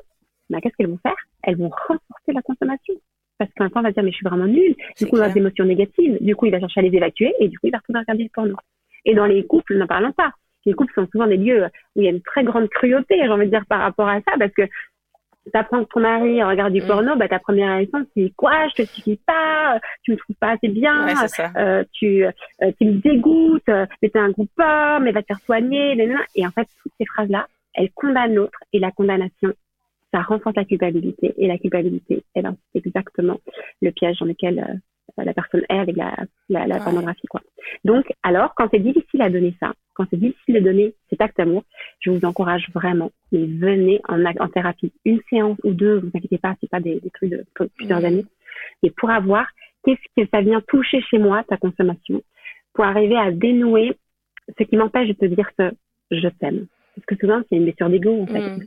bah, 0.49 0.61
qu'est-ce 0.63 0.75
qu'elles 0.77 0.89
vont 0.89 0.99
faire? 1.03 1.17
Elles 1.43 1.57
vont 1.57 1.69
renforcer 1.69 2.33
la 2.33 2.43
consommation. 2.43 2.95
Parce 3.43 3.55
qu'un 3.55 3.69
temps, 3.69 3.81
on 3.81 3.83
va 3.83 3.93
dire, 3.93 4.03
mais 4.03 4.11
je 4.11 4.17
suis 4.17 4.27
vraiment 4.27 4.47
nulle. 4.47 4.75
Du 4.97 5.07
coup, 5.07 5.17
on 5.17 5.21
a 5.21 5.29
des 5.29 5.39
émotions 5.39 5.65
négatives. 5.65 6.19
Du 6.21 6.37
coup, 6.37 6.47
il 6.47 6.53
va 6.53 6.61
chercher 6.61 6.81
à 6.81 6.83
les 6.83 6.97
évacuer 6.97 7.33
et 7.41 7.49
du 7.49 7.59
coup, 7.59 7.67
il 7.67 7.73
va 7.73 7.79
retourner 7.79 8.01
regarder 8.01 8.25
le 8.25 8.31
porno. 8.33 8.57
Et 9.05 9.15
dans 9.15 9.27
les 9.27 9.45
couples, 9.47 9.77
n'en 9.77 9.87
parlons 9.87 10.13
pas. 10.13 10.33
Les 10.65 10.75
couples 10.75 10.93
sont 10.95 11.09
souvent 11.11 11.27
des 11.27 11.37
lieux 11.37 11.65
où 11.97 12.01
il 12.01 12.05
y 12.05 12.07
a 12.07 12.11
une 12.11 12.23
très 12.23 12.45
grande 12.45 12.69
cruauté, 12.69 13.17
j'ai 13.21 13.29
envie 13.29 13.47
de 13.47 13.51
dire, 13.51 13.67
par 13.67 13.81
rapport 13.81 14.09
à 14.09 14.21
ça, 14.21 14.35
parce 14.39 14.53
que 14.53 14.63
t'apprends 15.53 15.83
que 15.85 15.89
ton 15.93 16.01
mari 16.01 16.41
regarde 16.41 16.73
du 16.73 16.81
mm. 16.81 16.87
porno, 16.87 17.17
bah 17.17 17.27
ta 17.27 17.41
première 17.41 17.75
réaction 17.75 18.07
c'est 18.17 18.33
quoi? 18.37 18.69
Je 18.69 18.85
te 18.85 18.89
suffis 18.89 19.19
pas, 19.27 19.81
tu 20.05 20.13
me 20.13 20.17
trouves 20.17 20.37
pas 20.37 20.51
assez 20.51 20.69
bien, 20.69 21.05
euh, 21.57 21.83
tu 21.93 22.25
euh, 22.25 22.31
tu 22.79 22.85
me 22.87 23.01
dégoûtes, 23.01 23.67
mais 23.67 24.09
t'es 24.09 24.21
un 24.21 24.31
groupe 24.31 24.51
mais 24.57 25.11
va 25.11 25.23
te 25.23 25.27
faire 25.27 25.41
soigner, 25.41 25.97
et 26.37 26.47
en 26.47 26.51
fait 26.51 26.69
toutes 26.81 26.93
ces 26.97 27.07
phrases 27.07 27.29
là, 27.29 27.49
elles 27.75 27.91
condamnent 27.91 28.35
l'autre 28.35 28.59
et 28.73 28.79
la 28.79 28.93
condamnation 28.93 29.53
ça 30.13 30.21
renforce 30.23 30.57
la 30.57 30.65
culpabilité 30.65 31.35
et 31.39 31.47
la 31.47 31.59
culpabilité, 31.59 32.23
c'est 32.35 32.45
exactement 32.75 33.41
le 33.81 33.91
piège 33.91 34.19
dans 34.19 34.27
lequel 34.27 34.59
euh, 34.59 35.23
la 35.25 35.35
personne 35.35 35.63
est 35.69 35.79
avec 35.79 35.97
la, 35.97 36.15
la, 36.49 36.67
la 36.67 36.79
pornographie. 36.79 37.27
Quoi. 37.27 37.41
Donc, 37.85 38.13
alors, 38.23 38.55
quand 38.55 38.69
c'est 38.71 38.79
difficile 38.79 39.23
à 39.23 39.31
donner 39.31 39.55
ça, 39.59 39.73
quand 39.95 40.07
c'est 40.11 40.19
difficile 40.19 40.55
de 40.57 40.61
donner 40.61 40.95
cet 41.11 41.21
acte 41.21 41.37
d'amour, 41.37 41.65
je 42.01 42.11
vous 42.11 42.25
encourage 42.25 42.71
vraiment, 42.75 43.11
mais 43.31 43.45
venez 43.45 44.01
en, 44.09 44.25
en 44.25 44.49
thérapie. 44.49 44.93
Une 45.05 45.21
séance 45.29 45.59
ou 45.65 45.73
deux, 45.73 45.99
vous 45.99 46.11
inquiétez 46.15 46.39
pas, 46.39 46.55
c'est 46.61 46.71
pas 46.71 46.81
des, 46.81 47.01
des 47.01 47.11
trucs 47.11 47.31
de 47.31 47.45
plusieurs 47.77 48.01
mmh. 48.01 48.05
années. 48.05 48.27
Et 48.83 48.91
pour 48.91 49.11
avoir, 49.11 49.47
qu'est-ce 49.85 50.23
que 50.23 50.29
ça 50.33 50.41
vient 50.41 50.61
toucher 50.63 51.01
chez 51.03 51.19
moi, 51.19 51.45
ta 51.45 51.57
consommation, 51.57 52.23
pour 52.75 52.85
arriver 52.85 53.17
à 53.17 53.31
dénouer 53.31 53.97
ce 54.59 54.65
qui 54.65 54.77
m'empêche 54.77 55.09
de 55.09 55.15
te 55.15 55.27
dire 55.27 55.51
que 55.59 55.71
je 56.11 56.29
t'aime. 56.29 56.67
Parce 56.95 57.07
que 57.07 57.17
souvent, 57.17 57.43
c'est 57.49 57.57
une 57.57 57.65
blessure 57.65 57.91
d'ego, 57.91 58.23
en 58.23 58.27
fait, 58.27 58.41
mmh. 58.41 58.67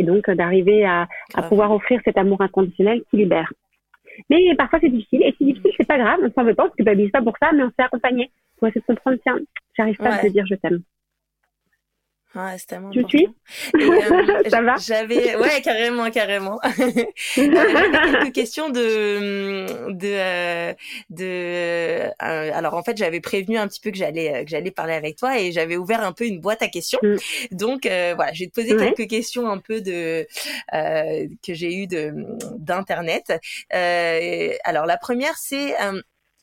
Et 0.00 0.02
donc, 0.02 0.28
euh, 0.28 0.34
d'arriver 0.34 0.84
à, 0.84 1.06
à 1.34 1.42
pouvoir 1.42 1.70
offrir 1.72 2.00
cet 2.06 2.16
amour 2.16 2.40
inconditionnel 2.40 3.02
qui 3.10 3.18
libère. 3.18 3.52
Mais 4.30 4.54
parfois, 4.56 4.78
c'est 4.80 4.88
difficile. 4.88 5.22
Et 5.22 5.34
si 5.36 5.44
difficile, 5.44 5.72
c'est 5.76 5.86
pas 5.86 5.98
grave. 5.98 6.20
On 6.22 6.32
s'en 6.32 6.44
veut 6.44 6.54
pas, 6.54 6.64
on 6.66 6.70
se 6.70 6.74
culpabilise 6.74 7.10
pas 7.10 7.20
pour 7.20 7.36
ça, 7.38 7.50
mais 7.52 7.62
on 7.62 7.68
s'est 7.68 7.84
accompagné 7.84 8.30
pour 8.56 8.68
essayer 8.68 8.80
de 8.80 8.86
comprendre, 8.86 9.18
tiens, 9.22 9.38
j'arrive 9.76 9.96
pas 9.96 10.14
à 10.14 10.18
te 10.18 10.26
dire 10.28 10.46
je 10.46 10.54
t'aime. 10.54 10.80
Ouais, 12.36 12.56
c'est 12.58 12.66
tellement 12.66 12.90
tu 12.90 13.04
suis? 13.08 13.26
Euh, 13.74 14.42
Ça 14.50 14.62
va? 14.62 14.76
J'avais, 14.76 15.34
ouais, 15.34 15.60
carrément, 15.62 16.08
carrément. 16.12 16.60
quelques 17.34 18.32
questions 18.32 18.68
de, 18.70 19.90
de, 19.90 20.08
euh, 20.08 20.74
de. 21.10 21.24
Euh, 21.24 22.10
alors 22.18 22.74
en 22.74 22.84
fait, 22.84 22.96
j'avais 22.96 23.20
prévenu 23.20 23.58
un 23.58 23.66
petit 23.66 23.80
peu 23.80 23.90
que 23.90 23.96
j'allais, 23.96 24.44
que 24.44 24.50
j'allais 24.50 24.70
parler 24.70 24.94
avec 24.94 25.16
toi 25.16 25.40
et 25.40 25.50
j'avais 25.50 25.76
ouvert 25.76 26.02
un 26.04 26.12
peu 26.12 26.24
une 26.24 26.40
boîte 26.40 26.62
à 26.62 26.68
questions. 26.68 27.00
Mm. 27.02 27.16
Donc 27.50 27.80
voilà, 27.82 28.32
je 28.32 28.44
vais 28.44 28.50
te 28.50 28.54
poser 28.54 28.76
quelques 28.76 29.10
questions 29.10 29.48
un 29.50 29.58
peu 29.58 29.80
de 29.80 30.24
que 30.72 31.54
j'ai 31.54 31.74
eu 31.74 31.88
de 31.88 32.14
d'internet. 32.58 33.32
alors 33.72 34.86
la 34.86 34.98
première, 34.98 35.36
c'est 35.36 35.74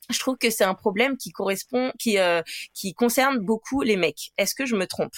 je 0.09 0.19
trouve 0.19 0.37
que 0.37 0.49
c'est 0.49 0.65
un 0.65 0.73
problème 0.73 1.15
qui 1.15 1.31
correspond, 1.31 1.93
qui 1.97 2.17
qui 2.73 2.93
concerne 2.93 3.37
beaucoup 3.37 3.83
les 3.83 3.95
mecs. 3.95 4.31
Est-ce 4.37 4.53
que 4.53 4.65
je 4.65 4.75
me 4.75 4.85
trompe? 4.85 5.13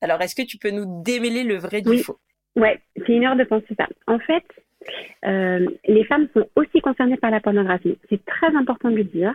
Alors, 0.00 0.20
est-ce 0.20 0.34
que 0.34 0.46
tu 0.46 0.58
peux 0.58 0.70
nous 0.70 1.02
démêler 1.02 1.42
le 1.42 1.56
vrai 1.56 1.80
du 1.82 1.98
faux 1.98 2.18
Ouais, 2.54 2.80
c'est 2.96 3.12
une 3.12 3.24
heure 3.24 3.36
de 3.36 3.44
penser 3.44 3.74
ça. 3.78 3.86
En 4.06 4.18
fait, 4.18 4.44
euh, 5.26 5.66
les 5.86 6.04
femmes 6.04 6.28
sont 6.34 6.48
aussi 6.56 6.80
concernées 6.80 7.16
par 7.16 7.30
la 7.30 7.40
pornographie. 7.40 7.98
C'est 8.08 8.24
très 8.24 8.54
important 8.54 8.90
de 8.90 8.96
le 8.96 9.04
dire. 9.04 9.34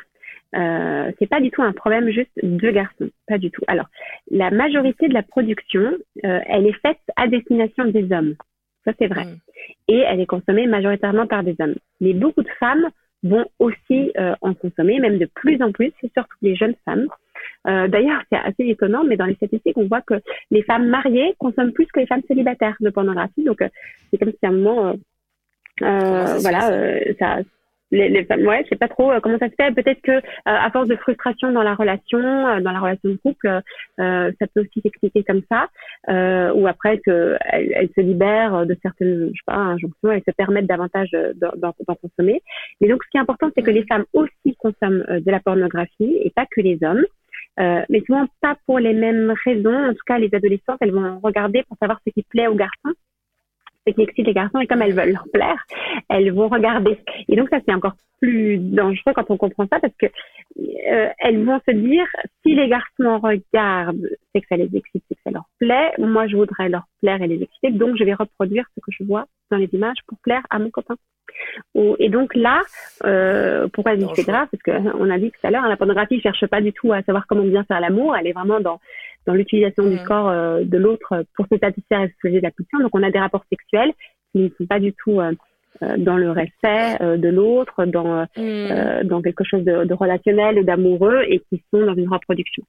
Euh, 0.55 1.11
c'est 1.17 1.29
pas 1.29 1.39
du 1.39 1.49
tout 1.49 1.61
un 1.61 1.71
problème 1.71 2.09
juste 2.09 2.31
de 2.41 2.71
garçons, 2.71 3.09
pas 3.27 3.37
du 3.37 3.51
tout. 3.51 3.63
Alors, 3.67 3.85
la 4.29 4.51
majorité 4.51 5.07
de 5.07 5.13
la 5.13 5.23
production, 5.23 5.93
euh, 6.25 6.39
elle 6.45 6.67
est 6.67 6.79
faite 6.81 6.99
à 7.15 7.27
destination 7.27 7.85
des 7.85 8.11
hommes. 8.11 8.35
Ça, 8.83 8.91
c'est 8.99 9.07
vrai. 9.07 9.25
Mm. 9.25 9.37
Et 9.87 9.99
elle 9.99 10.19
est 10.19 10.25
consommée 10.25 10.67
majoritairement 10.67 11.27
par 11.27 11.43
des 11.43 11.55
hommes. 11.59 11.75
Mais 12.01 12.13
beaucoup 12.13 12.41
de 12.43 12.49
femmes 12.59 12.89
vont 13.23 13.45
aussi 13.59 14.11
euh, 14.17 14.33
en 14.41 14.53
consommer, 14.53 14.99
même 14.99 15.17
de 15.17 15.29
plus 15.33 15.61
en 15.61 15.71
plus, 15.71 15.91
c'est 16.01 16.11
surtout 16.13 16.37
les 16.41 16.55
jeunes 16.55 16.75
femmes. 16.85 17.07
Euh, 17.67 17.87
D'ailleurs, 17.87 18.21
c'est 18.31 18.39
assez 18.39 18.67
étonnant, 18.67 19.03
mais 19.03 19.17
dans 19.17 19.25
les 19.25 19.35
statistiques, 19.35 19.77
on 19.77 19.87
voit 19.87 20.01
que 20.01 20.15
les 20.49 20.63
femmes 20.63 20.87
mariées 20.87 21.35
consomment 21.37 21.71
plus 21.71 21.87
que 21.87 21.99
les 21.99 22.07
femmes 22.07 22.21
célibataires 22.27 22.75
de 22.79 22.89
pornographie. 22.89 23.43
Donc, 23.43 23.61
euh, 23.61 23.69
c'est 24.09 24.17
comme 24.17 24.31
si 24.31 24.45
à 24.45 24.49
un 24.49 24.53
moment, 24.53 24.87
euh, 24.87 24.93
euh 25.83 26.37
voilà, 26.39 26.71
ça, 27.19 27.39
les, 27.91 28.09
les 28.09 28.25
femmes, 28.25 28.45
ouais, 28.45 28.61
je 28.63 28.69
sais 28.69 28.75
pas 28.75 28.87
trop 28.87 29.11
comment 29.21 29.37
ça 29.37 29.49
se 29.49 29.55
fait. 29.55 29.71
Peut-être 29.73 30.01
que 30.01 30.21
à 30.45 30.69
force 30.71 30.87
de 30.87 30.95
frustration 30.95 31.51
dans 31.51 31.63
la 31.63 31.75
relation, 31.75 32.19
dans 32.19 32.71
la 32.71 32.79
relation 32.79 33.09
de 33.09 33.17
couple, 33.17 33.61
ça 33.97 34.47
peut 34.53 34.61
aussi 34.61 34.81
s'expliquer 34.81 35.23
comme 35.23 35.41
ça. 35.49 35.67
ou 36.53 36.67
après 36.67 36.99
que 36.99 37.37
elles, 37.41 37.89
se 37.95 38.01
libèrent 38.01 38.65
de 38.65 38.77
certaines, 38.81 39.27
je 39.27 39.37
sais 39.39 39.43
pas, 39.45 39.55
injonctions, 39.55 40.11
elles 40.11 40.23
se 40.27 40.31
permettent 40.35 40.67
davantage 40.67 41.09
d'en 41.35 41.95
consommer. 42.01 42.41
Mais 42.79 42.87
donc, 42.87 43.03
ce 43.03 43.09
qui 43.09 43.17
est 43.17 43.21
important, 43.21 43.49
c'est 43.55 43.63
que 43.63 43.71
les 43.71 43.85
femmes 43.85 44.05
aussi 44.13 44.55
consomment 44.57 45.05
de 45.09 45.31
la 45.31 45.39
pornographie 45.39 46.17
et 46.23 46.31
pas 46.35 46.45
que 46.49 46.61
les 46.61 46.79
hommes. 46.83 47.03
Euh, 47.59 47.81
mais 47.89 48.01
souvent 48.05 48.25
pas 48.41 48.55
pour 48.65 48.79
les 48.79 48.93
mêmes 48.93 49.33
raisons. 49.45 49.75
En 49.75 49.91
tout 49.91 50.05
cas, 50.05 50.17
les 50.17 50.33
adolescentes, 50.33 50.77
elles 50.81 50.93
vont 50.93 51.19
regarder 51.19 51.63
pour 51.67 51.77
savoir 51.77 51.99
ce 52.05 52.11
qui 52.11 52.23
plaît 52.23 52.47
aux 52.47 52.55
garçons, 52.55 52.93
excite 53.85 54.27
les 54.27 54.33
garçons, 54.33 54.59
et 54.59 54.67
comme 54.67 54.81
elles 54.81 54.93
veulent 54.93 55.13
leur 55.13 55.27
plaire, 55.33 55.65
elles 56.09 56.31
vont 56.31 56.47
regarder. 56.47 56.97
Et 57.27 57.35
donc 57.35 57.49
ça, 57.49 57.59
c'est 57.65 57.73
encore 57.73 57.95
plus 58.21 58.57
dangereux 58.57 59.13
quand 59.15 59.29
on 59.29 59.37
comprend 59.37 59.65
ça, 59.71 59.79
parce 59.79 59.95
que 59.97 60.07
euh, 60.57 61.09
elles 61.19 61.43
vont 61.43 61.59
se 61.67 61.71
dire, 61.71 62.05
si 62.43 62.55
les 62.55 62.67
garçons 62.67 63.19
regardent, 63.19 64.09
c'est 64.33 64.41
que 64.41 64.47
ça 64.47 64.57
les 64.57 64.69
excite, 64.75 65.03
c'est 65.07 65.15
que 65.15 65.21
ça 65.23 65.31
leur 65.31 65.45
plaît. 65.59 65.91
Moi, 65.97 66.27
je 66.27 66.35
voudrais 66.35 66.69
leur 66.69 66.83
plaire 67.01 67.21
et 67.21 67.27
les 67.27 67.41
exciter, 67.43 67.71
donc 67.71 67.95
je 67.97 68.03
vais 68.03 68.13
reproduire 68.13 68.65
ce 68.75 68.81
que 68.81 68.91
je 68.91 69.03
vois 69.03 69.25
dans 69.49 69.57
les 69.57 69.69
images 69.73 69.97
pour 70.07 70.17
plaire 70.19 70.43
à 70.49 70.59
mon 70.59 70.69
copain. 70.69 70.95
Et 71.75 72.09
donc 72.09 72.35
là, 72.35 72.61
euh, 73.05 73.67
pourquoi 73.71 73.93
je 73.93 73.99
dis 73.99 74.07
c'est 74.15 74.27
grave? 74.27 74.47
Parce 74.51 74.63
qu'on 74.63 75.09
a 75.09 75.17
dit 75.17 75.31
tout 75.31 75.47
à 75.47 75.51
l'heure, 75.51 75.67
la 75.67 75.77
pornographie 75.77 76.17
ne 76.17 76.21
cherche 76.21 76.45
pas 76.47 76.61
du 76.61 76.73
tout 76.73 76.91
à 76.91 77.01
savoir 77.03 77.25
comment 77.27 77.43
bien 77.43 77.63
faire 77.63 77.79
l'amour, 77.79 78.15
elle 78.15 78.27
est 78.27 78.33
vraiment 78.33 78.59
dans, 78.59 78.79
dans 79.25 79.33
l'utilisation 79.33 79.87
du 79.87 79.95
mm. 79.95 80.03
corps 80.03 80.29
euh, 80.29 80.63
de 80.63 80.77
l'autre 80.77 81.23
pour 81.35 81.47
se 81.51 81.57
satisfaire 81.57 82.01
et 82.01 82.13
se 82.21 82.27
de 82.27 82.39
la 82.39 82.51
pulsion. 82.51 82.79
Donc 82.79 82.93
on 82.93 83.03
a 83.03 83.11
des 83.11 83.19
rapports 83.19 83.45
sexuels 83.49 83.93
qui 84.31 84.39
ne 84.39 84.49
sont 84.49 84.65
pas 84.65 84.79
du 84.79 84.93
tout 84.93 85.21
euh 85.21 85.33
dans 85.97 86.17
le 86.17 86.31
respect 86.31 87.01
euh, 87.01 87.17
de 87.17 87.29
l'autre, 87.29 87.85
dans, 87.85 88.25
mm. 88.37 89.03
dans 89.05 89.21
quelque 89.21 89.43
chose 89.43 89.63
de, 89.63 89.85
de 89.85 89.93
relationnel 89.93 90.57
et 90.57 90.63
d'amoureux 90.63 91.23
et 91.27 91.39
qui 91.39 91.63
sont 91.71 91.85
dans 91.85 91.95
une 91.95 92.09
reproduction. 92.09 92.63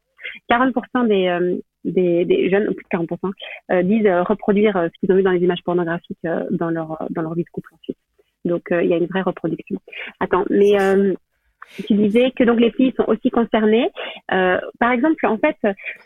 40% 0.51 1.09
des, 1.09 1.61
des, 1.85 2.25
des, 2.25 2.51
jeunes, 2.51 2.73
plus 2.75 2.85
de 2.85 3.15
40%, 3.71 3.83
disent 3.85 4.09
reproduire 4.29 4.75
ce 4.75 5.01
qu'ils 5.01 5.13
ont 5.13 5.17
vu 5.17 5.23
dans 5.23 5.33
les 5.33 5.41
images 5.41 5.63
pornographiques 5.65 6.27
dans 6.51 6.71
leur 6.71 7.07
dans 7.11 7.23
leur 7.23 7.35
vie 7.35 7.45
de 7.45 7.51
couple 7.51 7.75
ensuite. 7.75 7.99
Donc 8.45 8.73
euh, 8.73 8.83
il 8.83 8.91
y 8.91 8.95
a 8.95 8.97
une 8.97 9.07
vraie 9.07 9.23
reproduction. 9.23 9.79
Attends, 10.21 10.45
mais 10.51 10.81
euh, 10.81 11.15
tu 11.87 11.95
disais 11.95 12.31
que 12.33 12.45
donc 12.45 12.61
les 12.61 12.71
filles 12.71 12.93
sont 12.97 13.05
aussi 13.09 13.31
concernées. 13.31 13.91
Euh, 14.33 14.59
par 14.79 14.93
exemple, 14.93 15.27
en 15.27 15.39
fait, 15.39 15.57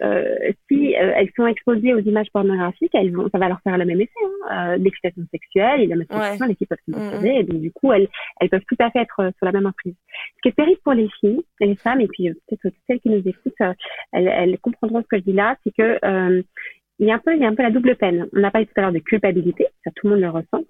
euh, 0.03 0.35
si 0.69 0.95
euh, 0.97 1.13
elles 1.17 1.31
sont 1.37 1.47
exposées 1.47 1.95
aux 1.95 2.01
images 2.01 2.31
pornographiques, 2.33 2.95
elles 2.95 3.13
vont, 3.13 3.29
ça 3.31 3.39
va 3.39 3.49
leur 3.49 3.61
faire 3.63 3.79
le 3.79 3.85
même 3.85 4.01
effet, 4.01 4.13
hein, 4.49 4.73
euh, 4.73 4.77
l'excitation 4.77 5.23
sexuelle 5.31 5.81
et 5.83 5.87
la 5.87 5.97
masturbation. 5.97 6.47
Les 6.47 6.55
filles 6.55 6.67
peuvent 6.67 6.79
se 6.87 6.91
mm, 6.91 6.99
masturber, 6.99 7.33
mm. 7.33 7.37
et 7.37 7.43
donc 7.45 7.61
du 7.61 7.73
coup, 7.73 7.93
elles, 7.93 8.09
elles 8.41 8.49
peuvent 8.49 8.65
tout 8.69 8.77
à 8.79 8.91
fait 8.91 9.01
être 9.01 9.33
sur 9.37 9.47
la 9.47 9.53
même 9.53 9.67
emprise. 9.67 9.95
Ce 10.37 10.43
qui 10.43 10.49
est 10.49 10.57
terrible 10.57 10.81
pour 10.85 10.95
les 10.95 11.09
filles, 11.21 11.43
les 11.61 11.77
femmes, 11.77 12.01
et 12.01 12.09
puis 12.09 12.31
peut-être 12.49 12.75
celles 12.87 13.01
qui 13.01 13.11
nous 13.11 13.23
écoutent, 13.27 13.55
elles, 14.13 14.29
elles, 14.29 14.59
comprendront 14.59 15.03
ce 15.03 15.09
que 15.09 15.19
je 15.19 15.25
dis 15.25 15.33
là, 15.33 15.57
c'est 15.65 15.75
que 15.75 16.45
il 16.99 17.07
y 17.07 17.11
a 17.11 17.17
un 17.17 17.19
peu, 17.19 17.35
il 17.35 17.43
y 17.43 17.45
a 17.45 17.49
un 17.49 17.55
peu 17.55 17.63
la 17.63 17.71
double 17.71 17.95
peine. 17.97 18.27
On 18.35 18.41
n'a 18.41 18.51
pas 18.51 18.63
eu 18.63 18.67
tout 18.67 18.73
à 18.77 18.81
l'heure 18.81 18.93
de 18.93 19.01
culpabilité, 19.01 19.67
ça 19.85 19.91
tout 19.95 20.07
le 20.07 20.15
monde 20.15 20.23
le 20.23 20.31
ressent 20.31 20.63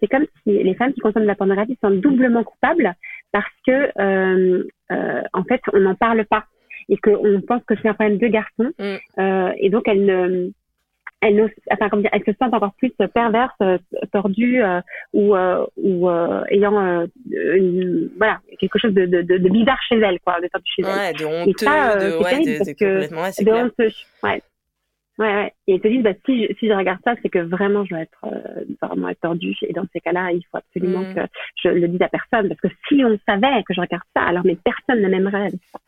c'est 0.00 0.08
comme 0.08 0.26
si 0.42 0.50
les 0.50 0.74
femmes 0.74 0.92
qui 0.92 1.00
consomment 1.00 1.24
de 1.24 1.28
la 1.28 1.34
pornographie 1.34 1.78
sont 1.80 1.90
doublement 1.90 2.44
coupables 2.44 2.94
parce 3.32 3.46
que, 3.66 3.90
euh, 4.00 4.64
euh, 4.92 5.22
en 5.32 5.44
fait, 5.44 5.60
on 5.72 5.80
n'en 5.80 5.94
parle 5.94 6.24
pas 6.26 6.44
et 6.88 6.96
qu'on 6.96 7.40
pense 7.46 7.62
que 7.64 7.74
c'est 7.80 7.88
un 7.88 7.94
problème 7.94 8.18
de 8.18 8.26
garçons. 8.28 8.72
Mm. 8.78 8.96
Euh, 9.18 9.52
et 9.58 9.70
donc, 9.70 9.88
elles 9.88 10.04
ne, 10.04 10.50
elles, 11.20 11.50
enfin, 11.70 11.88
comment 11.88 12.02
dire, 12.02 12.10
elles 12.12 12.24
se 12.24 12.32
sentent 12.38 12.54
encore 12.54 12.74
plus 12.78 12.92
perverses, 13.12 13.54
euh, 13.62 13.78
tordues 14.12 14.62
euh, 14.62 14.80
ou, 15.12 15.34
euh, 15.34 15.66
ou 15.76 16.08
ayant 16.50 17.06
une, 17.30 18.10
voilà, 18.16 18.40
quelque 18.58 18.78
chose 18.78 18.94
de, 18.94 19.06
de, 19.06 19.22
de, 19.22 19.48
bizarre 19.48 19.80
chez 19.88 19.98
elles, 19.98 20.20
quoi, 20.20 20.40
de 20.40 20.48
tordu 20.48 20.70
chez. 20.74 20.84
Ouais, 20.84 21.12
de 21.12 21.24
honteux, 21.24 21.52
ça, 21.64 21.96
de, 21.96 22.22
ouais, 22.22 22.38
de, 22.40 22.58
de, 22.58 22.72
complètement, 22.72 23.22
ouais, 23.22 23.32
clair. 23.32 23.64
Honteux, 23.64 23.92
ouais. 24.22 24.42
Ouais, 25.18 25.32
ouais. 25.34 25.54
Et 25.66 25.74
ils 25.74 25.80
te 25.80 25.88
disent, 25.88 26.02
bah, 26.02 26.12
si, 26.26 26.44
je, 26.44 26.54
si 26.58 26.68
je 26.68 26.72
regarde 26.72 27.00
ça, 27.04 27.14
c'est 27.22 27.30
que 27.30 27.38
vraiment 27.38 27.84
je 27.84 27.90
dois 27.90 28.00
être 28.00 28.24
euh, 28.24 28.64
vraiment 28.82 29.08
être 29.08 29.20
tordue. 29.20 29.56
Et 29.62 29.72
dans 29.72 29.86
ces 29.92 30.00
cas-là, 30.00 30.30
il 30.32 30.42
faut 30.50 30.58
absolument 30.58 31.00
mm. 31.00 31.14
que 31.14 31.20
je 31.62 31.68
le 31.68 31.88
dise 31.88 32.02
à 32.02 32.08
personne. 32.08 32.48
Parce 32.48 32.60
que 32.60 32.68
si 32.88 33.02
on 33.04 33.18
savait 33.26 33.62
que 33.64 33.74
je 33.74 33.80
regarde 33.80 34.02
ça, 34.14 34.22
alors 34.22 34.44
mais 34.44 34.56
personne 34.56 35.02
ne 35.02 35.08
m'aimerait 35.08 35.46
avec 35.46 35.60
ça. 35.72 35.78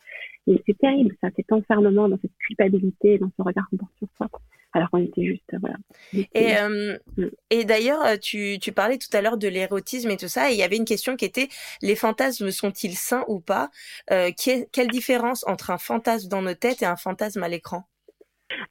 C'est 0.65 0.77
terrible, 0.79 1.15
ça, 1.21 1.27
cet 1.35 1.51
enfermement 1.51 2.09
dans 2.09 2.17
cette 2.19 2.35
culpabilité, 2.39 3.19
dans 3.19 3.29
ce 3.37 3.43
regard 3.43 3.67
qu'on 3.69 3.77
porte 3.77 3.91
sur 3.99 4.07
soi. 4.17 4.27
Alors 4.73 4.89
qu'on 4.89 5.03
était 5.03 5.25
juste, 5.25 5.51
voilà. 5.59 5.75
Et, 6.13 6.57
euh, 6.57 6.97
mm. 7.17 7.29
et 7.51 7.65
d'ailleurs, 7.65 8.03
euh, 8.05 8.17
tu, 8.17 8.57
tu 8.59 8.71
parlais 8.71 8.97
tout 8.97 9.15
à 9.15 9.21
l'heure 9.21 9.37
de 9.37 9.47
l'érotisme 9.47 10.09
et 10.09 10.17
tout 10.17 10.27
ça, 10.27 10.49
et 10.49 10.53
il 10.53 10.59
y 10.59 10.63
avait 10.63 10.77
une 10.77 10.85
question 10.85 11.15
qui 11.15 11.25
était 11.25 11.49
les 11.81 11.95
fantasmes 11.95 12.49
sont-ils 12.49 12.95
sains 12.95 13.25
ou 13.27 13.39
pas? 13.39 13.69
Euh, 14.11 14.31
Quelle 14.37 14.87
différence 14.87 15.45
entre 15.47 15.69
un 15.69 15.77
fantasme 15.77 16.29
dans 16.29 16.41
nos 16.41 16.53
têtes 16.53 16.81
et 16.81 16.85
un 16.85 16.95
fantasme 16.95 17.43
à 17.43 17.47
l'écran? 17.47 17.85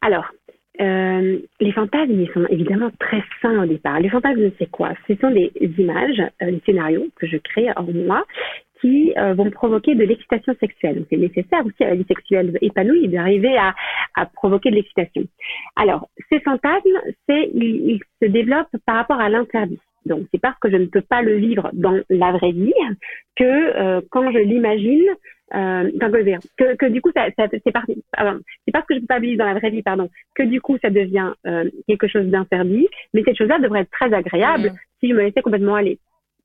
Alors, 0.00 0.30
euh, 0.80 1.38
les 1.60 1.72
fantasmes, 1.72 2.20
ils 2.20 2.30
sont 2.32 2.46
évidemment 2.46 2.90
très 3.00 3.22
sains 3.42 3.62
au 3.62 3.66
départ. 3.66 3.98
Les 4.00 4.10
fantasmes, 4.10 4.50
c'est 4.58 4.70
quoi? 4.70 4.92
Ce 5.08 5.14
sont 5.16 5.30
des 5.30 5.50
images, 5.78 6.22
euh, 6.42 6.52
des 6.52 6.62
scénarios 6.64 7.08
que 7.16 7.26
je 7.26 7.36
crée 7.36 7.68
en 7.76 7.82
moi 7.82 8.24
qui 8.80 9.12
euh, 9.16 9.34
vont 9.34 9.50
provoquer 9.50 9.96
de 9.96 10.04
l'excitation 10.04 10.54
sexuelle. 10.60 11.04
C'est 11.10 11.16
nécessaire 11.16 11.66
aussi 11.66 11.82
à 11.82 11.88
la 11.88 11.96
vie 11.96 12.06
sexuelle 12.06 12.56
épanouie 12.60 13.08
d'arriver 13.08 13.56
à, 13.56 13.74
à 14.14 14.26
provoquer 14.26 14.70
de 14.70 14.76
l'excitation. 14.76 15.24
Alors, 15.74 16.08
ces 16.30 16.38
fantasmes, 16.40 17.00
c'est 17.28 17.50
ils, 17.54 17.98
se 18.22 18.28
développent 18.28 18.76
par 18.86 18.94
rapport 18.94 19.18
à 19.18 19.28
l'interdit. 19.28 19.80
Donc, 20.06 20.26
c'est 20.30 20.40
parce 20.40 20.58
que 20.60 20.70
je 20.70 20.76
ne 20.76 20.86
peux 20.86 21.00
pas 21.00 21.22
le 21.22 21.34
vivre 21.34 21.70
dans 21.72 21.98
la 22.08 22.30
vraie 22.30 22.52
vie 22.52 22.72
que 23.34 24.00
quand 24.10 24.30
je 24.30 24.38
l'imagine, 24.38 25.08
euh, 25.54 25.90
que, 26.56 26.76
que, 26.76 26.86
du 26.86 27.00
coup, 27.00 27.10
ça, 27.14 27.26
ça 27.36 27.46
c'est 27.50 27.72
parti. 27.72 28.02
C'est 28.16 28.72
parce 28.72 28.86
que 28.86 28.94
je 28.94 28.96
ne 28.96 29.00
peux 29.00 29.06
pas 29.06 29.18
le 29.18 29.26
vivre 29.26 29.38
dans 29.38 29.46
la 29.46 29.58
vraie 29.58 29.70
vie, 29.70 29.82
pardon, 29.82 30.08
que 30.34 30.42
du 30.42 30.60
coup, 30.60 30.76
ça 30.82 30.90
devient 30.90 31.32
euh, 31.46 31.68
quelque 31.86 32.08
chose 32.08 32.26
d'interdit. 32.26 32.88
Mais 33.14 33.22
cette 33.24 33.36
chose-là 33.36 33.58
devrait 33.58 33.80
être 33.80 33.90
très 33.90 34.12
agréable 34.12 34.70
mmh. 34.70 34.76
si 35.00 35.08
je 35.08 35.14
me 35.14 35.22
laissais 35.22 35.42
complètement 35.42 35.74
aller 35.74 35.98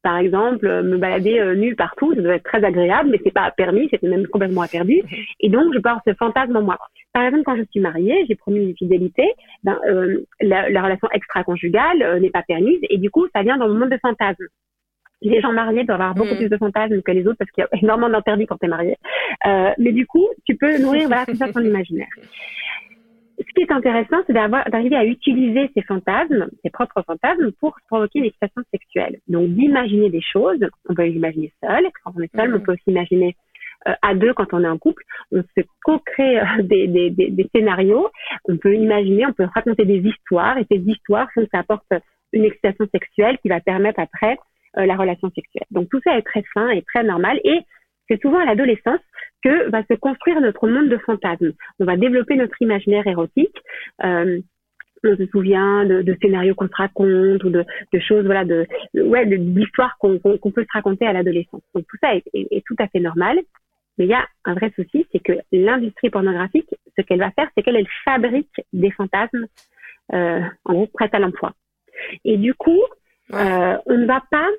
par 0.04 0.18
exemple, 0.18 0.68
me 0.84 0.98
balader 0.98 1.40
euh, 1.40 1.56
nu 1.56 1.76
partout, 1.76 2.14
ça 2.14 2.22
doit 2.22 2.36
être 2.36 2.44
très 2.44 2.64
agréable, 2.64 3.10
mais 3.10 3.22
c'est 3.24 3.34
pas 3.34 3.50
permis, 3.52 3.88
c'était 3.90 4.10
même 4.10 4.28
complètement 4.28 4.62
interdit. 4.62 5.02
Et 5.40 5.50
donc, 5.50 5.74
je 5.74 5.80
porte 5.80 6.02
ce 6.06 6.14
fantasme 6.14 6.58
en 6.58 6.62
moi. 6.62 6.78
Par 7.14 7.24
exemple, 7.24 7.44
quand 7.46 7.56
je 7.56 7.64
suis 7.72 7.80
mariée, 7.80 8.26
j'ai 8.28 8.36
promis 8.36 8.60
une 8.60 8.76
fidélité, 8.76 9.24
ben, 9.64 9.80
euh, 9.88 10.26
la, 10.42 10.70
la, 10.70 10.82
relation 10.84 11.08
extra-conjugale 11.14 12.04
euh, 12.04 12.20
n'est 12.20 12.32
pas 12.32 12.44
permise, 12.44 12.80
et 12.90 12.98
du 12.98 13.10
coup, 13.10 13.28
ça 13.34 13.44
vient 13.44 13.58
dans 13.58 13.68
le 13.68 13.76
monde 13.76 13.90
de 13.90 14.00
fantasmes. 14.02 14.48
Les 15.24 15.42
gens 15.42 15.52
mariés 15.52 15.84
doivent 15.84 16.02
avoir 16.02 16.16
beaucoup 16.16 16.36
mm. 16.36 16.38
plus 16.38 16.50
de 16.50 16.58
fantasmes 16.58 17.02
que 17.02 17.12
les 17.12 17.26
autres 17.26 17.38
parce 17.40 17.50
qu'il 17.52 17.64
y 17.64 17.66
a 17.66 17.80
énormément 17.82 18.10
d'interdits 18.10 18.46
quand 18.46 18.58
tu 18.58 18.66
es 18.66 18.70
marié. 18.70 18.98
Euh, 19.48 19.72
mais 19.78 19.92
du 19.92 20.06
coup, 20.06 20.28
tu 20.46 20.56
peux 20.56 20.78
nourrir 20.80 21.08
voilà, 21.08 21.26
tout 21.26 21.36
ça 21.36 21.52
ton 21.52 21.62
imaginaire 21.62 22.10
ce 23.54 23.54
qui 23.54 23.62
est 23.62 23.72
intéressant, 23.72 24.18
c'est 24.28 24.34
d'arriver 24.34 24.96
à 24.96 25.06
utiliser 25.06 25.70
ces 25.76 25.82
fantasmes, 25.84 26.50
ses 26.64 26.70
propres 26.70 27.04
fantasmes, 27.06 27.52
pour 27.60 27.76
provoquer 27.88 28.20
une 28.20 28.26
excitation 28.26 28.62
sexuelle. 28.72 29.20
Donc, 29.28 29.50
d'imaginer 29.50 30.10
des 30.10 30.22
choses. 30.22 30.60
On 30.90 30.96
peut 30.96 31.04
les 31.04 31.14
imaginer 31.14 31.52
seul. 31.62 31.86
Quand 32.04 32.14
on 32.16 32.22
est 32.22 32.36
seul, 32.36 32.56
on 32.56 32.60
peut 32.60 32.74
aussi 32.74 32.84
imaginer 32.88 33.36
euh, 33.88 33.94
à 34.02 34.16
deux 34.16 34.34
quand 34.34 34.54
on 34.54 34.64
est 34.64 34.68
en 34.68 34.78
couple. 34.78 35.04
On 35.32 35.42
se 35.42 35.64
co-crée 35.84 36.40
euh, 36.40 36.44
des, 36.64 36.88
des, 36.88 37.10
des, 37.10 37.30
des, 37.30 37.50
scénarios. 37.54 38.10
On 38.46 38.58
peut 38.58 38.76
imaginer, 38.76 39.26
on 39.26 39.34
peut 39.34 39.48
raconter 39.54 39.86
des 39.86 40.00
histoires. 40.00 40.58
Et 40.58 40.66
ces 40.72 40.80
histoires 40.80 41.28
font 41.34 41.42
que 41.42 41.50
ça 41.52 41.60
apporte 41.60 41.86
une 42.32 42.46
excitation 42.46 42.88
sexuelle 42.92 43.38
qui 43.40 43.50
va 43.50 43.60
permettre 43.60 44.00
après 44.00 44.38
euh, 44.78 44.86
la 44.86 44.96
relation 44.96 45.30
sexuelle. 45.32 45.68
Donc, 45.72 45.90
tout 45.90 46.02
ça 46.04 46.18
est 46.18 46.24
très 46.24 46.44
sain 46.54 46.70
et 46.70 46.82
très 46.82 47.04
normal. 47.04 47.40
Et 47.44 47.60
c'est 48.10 48.22
souvent 48.22 48.40
à 48.40 48.46
l'adolescence 48.46 49.00
que 49.44 49.70
va 49.70 49.84
se 49.84 49.94
construire 49.96 50.40
notre 50.42 50.68
monde 50.68 50.90
de 50.90 50.98
fantasmes. 50.98 51.54
On 51.80 51.86
va 51.86 51.98
développer 51.98 52.36
notre 52.36 52.62
imaginaire 52.62 53.08
érotique. 53.08 53.56
Euh, 54.04 54.40
on 55.04 55.18
se 55.18 55.26
souvient 55.28 55.86
de, 55.86 56.02
de 56.02 56.18
scénarios 56.22 56.56
qu'on 56.56 56.68
se 56.68 56.76
raconte 56.76 57.44
ou 57.44 57.50
de, 57.50 57.66
de 57.92 58.00
choses, 58.00 58.26
voilà, 58.26 58.46
de, 58.46 58.66
ouais, 58.94 59.26
d'histoires 59.26 59.98
qu'on 60.00 60.18
qu'on 60.20 60.52
peut 60.52 60.64
se 60.64 60.74
raconter 60.74 61.06
à 61.06 61.14
l'adolescence. 61.14 61.62
Donc 61.76 61.86
tout 61.90 61.98
ça 62.02 62.16
est, 62.16 62.24
est, 62.34 62.64
tout 62.66 62.76
à 62.80 62.88
fait 62.88 63.02
normal. 63.02 63.40
Mais 63.98 64.06
il 64.06 64.10
y 64.10 64.14
a 64.14 64.26
un 64.46 64.54
vrai 64.54 64.72
souci, 64.76 65.06
c'est 65.12 65.20
que 65.20 65.34
l'industrie 65.52 66.10
pornographique, 66.10 66.70
ce 66.98 67.04
qu'elle 67.04 67.20
va 67.20 67.32
faire, 67.32 67.50
c'est 67.54 67.64
qu'elle 67.64 67.76
elle 67.76 67.88
fabrique 68.06 68.62
des 68.72 68.92
fantasmes, 68.92 69.46
euh, 70.14 70.42
en 70.66 70.74
gros, 70.74 70.88
prêts 70.88 71.10
à 71.12 71.20
l'emploi. 71.20 71.54
Et 72.26 72.38
du 72.38 72.54
coup, 72.56 72.82
euh, 73.34 73.78
on 73.86 73.98
ne 73.98 74.06
va 74.06 74.22
pas, 74.30 74.50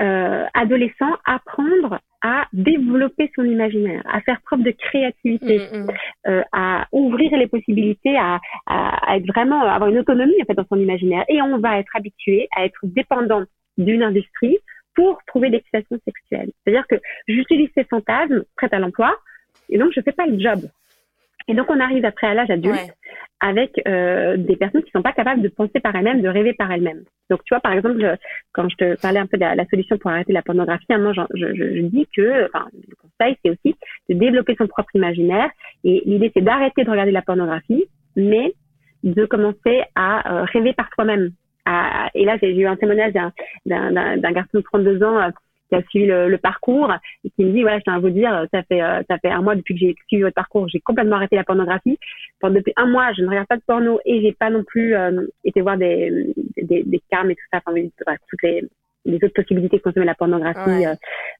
euh, 0.00 0.46
adolescent, 0.54 1.16
apprendre 1.24 2.00
à 2.22 2.46
développer 2.52 3.30
son 3.34 3.44
imaginaire, 3.44 4.02
à 4.10 4.20
faire 4.20 4.40
preuve 4.42 4.62
de 4.62 4.72
créativité, 4.72 5.58
mm, 5.58 5.78
mm. 5.78 5.86
Euh, 6.26 6.42
à 6.52 6.86
ouvrir 6.92 7.34
les 7.36 7.46
possibilités, 7.46 8.16
à, 8.16 8.40
à, 8.66 9.16
être 9.16 9.26
vraiment 9.26 9.62
avoir 9.62 9.88
une 9.88 9.98
autonomie 9.98 10.40
en 10.42 10.44
fait 10.44 10.54
dans 10.54 10.66
son 10.68 10.76
imaginaire. 10.76 11.24
Et 11.28 11.40
on 11.40 11.58
va 11.58 11.78
être 11.78 11.94
habitué 11.94 12.48
à 12.56 12.64
être 12.64 12.80
dépendant 12.82 13.44
d'une 13.78 14.02
industrie 14.02 14.58
pour 14.94 15.18
trouver 15.26 15.48
l'excitation 15.48 15.98
sexuelle. 16.04 16.50
C'est-à-dire 16.62 16.86
que 16.86 16.96
j'utilise 17.26 17.70
ces 17.74 17.84
fantasmes 17.84 18.44
prêts 18.56 18.68
à 18.72 18.78
l'emploi 18.78 19.16
et 19.70 19.78
donc 19.78 19.92
je 19.94 20.00
fais 20.00 20.12
pas 20.12 20.26
le 20.26 20.38
job. 20.38 20.60
Et 21.50 21.54
donc 21.54 21.66
on 21.68 21.80
arrive 21.80 22.04
après 22.04 22.28
à 22.28 22.34
l'âge 22.34 22.48
adulte 22.48 22.94
avec 23.40 23.72
euh, 23.88 24.36
des 24.36 24.54
personnes 24.54 24.84
qui 24.84 24.92
sont 24.92 25.02
pas 25.02 25.12
capables 25.12 25.42
de 25.42 25.48
penser 25.48 25.80
par 25.80 25.96
elles-mêmes, 25.96 26.22
de 26.22 26.28
rêver 26.28 26.52
par 26.52 26.70
elles-mêmes. 26.70 27.02
Donc 27.28 27.42
tu 27.44 27.52
vois 27.52 27.60
par 27.60 27.72
exemple 27.72 28.16
quand 28.52 28.68
je 28.68 28.76
te 28.76 29.00
parlais 29.00 29.18
un 29.18 29.26
peu 29.26 29.36
de 29.36 29.42
la, 29.42 29.66
solution 29.66 29.98
pour 29.98 30.12
arrêter 30.12 30.32
la 30.32 30.42
pornographie, 30.42 30.86
moi 30.90 31.12
je, 31.12 31.22
je, 31.34 31.54
je, 31.56 31.80
dis 31.80 32.06
que 32.16 32.46
enfin 32.46 32.66
le 32.72 32.94
conseil 32.94 33.36
c'est 33.42 33.50
aussi 33.50 33.74
de 34.08 34.14
développer 34.14 34.54
son 34.56 34.68
propre 34.68 34.94
imaginaire 34.94 35.50
et 35.82 36.04
l'idée 36.06 36.30
c'est 36.36 36.44
d'arrêter 36.44 36.84
de 36.84 36.90
regarder 36.90 37.10
la 37.10 37.22
pornographie, 37.22 37.84
mais 38.14 38.54
de 39.02 39.26
commencer 39.26 39.82
à 39.96 40.42
euh, 40.42 40.44
rêver 40.44 40.72
par 40.72 40.88
toi-même. 40.90 41.30
Et 42.14 42.24
là 42.24 42.36
j'ai 42.40 42.54
eu 42.54 42.66
un 42.66 42.76
témoignage 42.76 43.14
d'un 43.66 44.32
garçon 44.32 44.58
de 44.58 44.60
32 44.60 45.02
ans 45.02 45.18
euh, 45.18 45.30
qui 45.70 45.76
a 45.76 45.82
suivi 45.88 46.06
le, 46.06 46.36
parcours 46.36 46.92
et 47.24 47.30
qui 47.30 47.44
me 47.44 47.52
dit 47.52 47.62
voilà 47.62 47.78
je 47.78 47.84
tiens 47.84 47.94
à 47.94 47.98
vous 47.98 48.10
dire 48.10 48.46
ça 48.52 48.62
fait 48.64 48.82
euh, 48.82 49.02
ça 49.08 49.18
fait 49.18 49.30
un 49.30 49.42
mois 49.42 49.54
depuis 49.54 49.74
que 49.74 49.80
j'ai 49.80 49.94
suivi 50.08 50.22
votre 50.22 50.34
parcours 50.34 50.68
j'ai 50.68 50.80
complètement 50.80 51.16
arrêté 51.16 51.36
la 51.36 51.44
pornographie. 51.44 51.98
Pendant, 52.40 52.56
depuis 52.56 52.72
un 52.76 52.86
mois 52.86 53.12
je 53.12 53.22
ne 53.22 53.28
regarde 53.28 53.46
pas 53.46 53.56
de 53.56 53.62
porno 53.66 54.00
et 54.04 54.20
j'ai 54.22 54.32
pas 54.32 54.50
non 54.50 54.64
plus 54.64 54.94
euh, 54.94 55.26
été 55.44 55.60
voir 55.60 55.76
des 55.76 56.34
des, 56.56 56.82
des 56.82 57.02
carmes 57.10 57.30
et 57.30 57.36
tout 57.36 57.44
ça. 57.52 57.60
Enfin 57.66 58.16
toutes 58.28 58.42
les 58.42 58.64
les 59.06 59.16
autres 59.16 59.34
possibilités 59.34 59.78
de 59.78 59.82
consommer 59.82 60.04
la 60.04 60.14
pornographie 60.14 60.86
euh, 60.86 60.94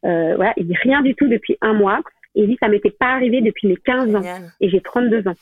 euh, 0.05 0.37
voilà. 0.37 0.55
Il 0.57 0.67
dit 0.67 0.77
rien 0.83 1.03
du 1.03 1.15
tout 1.15 1.29
depuis 1.29 1.59
un 1.61 1.75
mois. 1.75 2.01
Et 2.35 2.43
il 2.43 2.49
dit 2.49 2.57
ça 2.61 2.69
m'était 2.69 2.91
pas 2.93 3.09
arrivé 3.15 3.41
depuis 3.41 3.67
mes 3.67 3.77
15 3.77 4.15
ans 4.15 4.23
et 4.61 4.71
j'ai 4.71 4.81
32 4.81 5.27
ans. 5.29 5.35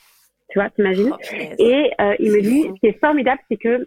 Tu 0.49 0.57
vois 0.57 0.69
t'imagines 0.71 1.11
oh, 1.11 1.35
et 1.59 1.91
il 2.19 2.31
me 2.31 2.41
dit 2.41 2.63
ce 2.63 2.79
qui 2.79 2.87
est 2.87 2.99
formidable 2.99 3.39
c'est 3.47 3.57
que 3.57 3.85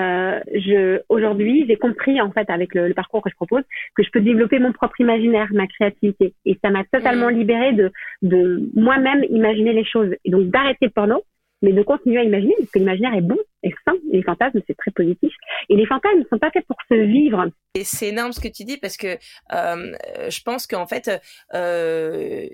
euh, 0.00 0.40
je 0.54 1.02
aujourd'hui 1.08 1.66
j'ai 1.68 1.76
compris 1.76 2.20
en 2.20 2.30
fait 2.32 2.48
avec 2.48 2.74
le, 2.74 2.94
parcours 2.94 3.22
que 3.22 3.30
je 3.30 3.34
propose 3.34 3.62
que 3.94 4.02
je 4.02 4.10
peux 4.10 4.20
développer 4.20 4.58
mon 4.58 4.72
propre 4.72 4.98
imaginaire, 5.00 5.48
ma 5.52 5.66
créativité. 5.66 6.34
Et 6.46 6.58
ça 6.64 6.70
m'a 6.70 6.84
totalement 6.84 7.30
mm. 7.30 7.34
libérée 7.34 7.72
de 7.72 7.92
de 8.22 8.70
moi-même 8.74 9.24
imaginer 9.28 9.72
les 9.72 9.84
choses. 9.84 10.14
Et 10.24 10.30
donc 10.30 10.48
d'arrêter 10.48 10.86
le 10.86 10.90
porno 10.90 11.22
mais 11.62 11.72
de 11.72 11.82
continuer 11.82 12.18
à 12.18 12.24
imaginer 12.24 12.54
parce 12.58 12.70
que 12.70 12.78
l'imaginaire 12.78 13.14
est 13.14 13.22
bon 13.22 13.38
et 13.62 13.72
sain 13.86 13.94
les 14.10 14.22
fantasmes 14.22 14.60
c'est 14.66 14.76
très 14.76 14.90
positif. 14.90 15.32
Et 15.68 15.76
les 15.76 15.86
fantasmes 15.86 16.20
ne 16.20 16.24
sont 16.24 16.38
pas 16.38 16.50
faits 16.50 16.66
pour 16.66 16.76
se 16.90 16.94
vivre. 16.94 17.46
Et 17.74 17.84
c'est 17.84 18.08
énorme 18.08 18.32
ce 18.32 18.40
que 18.40 18.48
tu 18.48 18.64
dis 18.64 18.78
parce 18.78 18.96
que 18.96 19.16
euh, 19.52 19.92
je 20.28 20.42
pense 20.42 20.66
qu'en 20.66 20.86
fait 20.86 21.10
euh, 21.54 22.46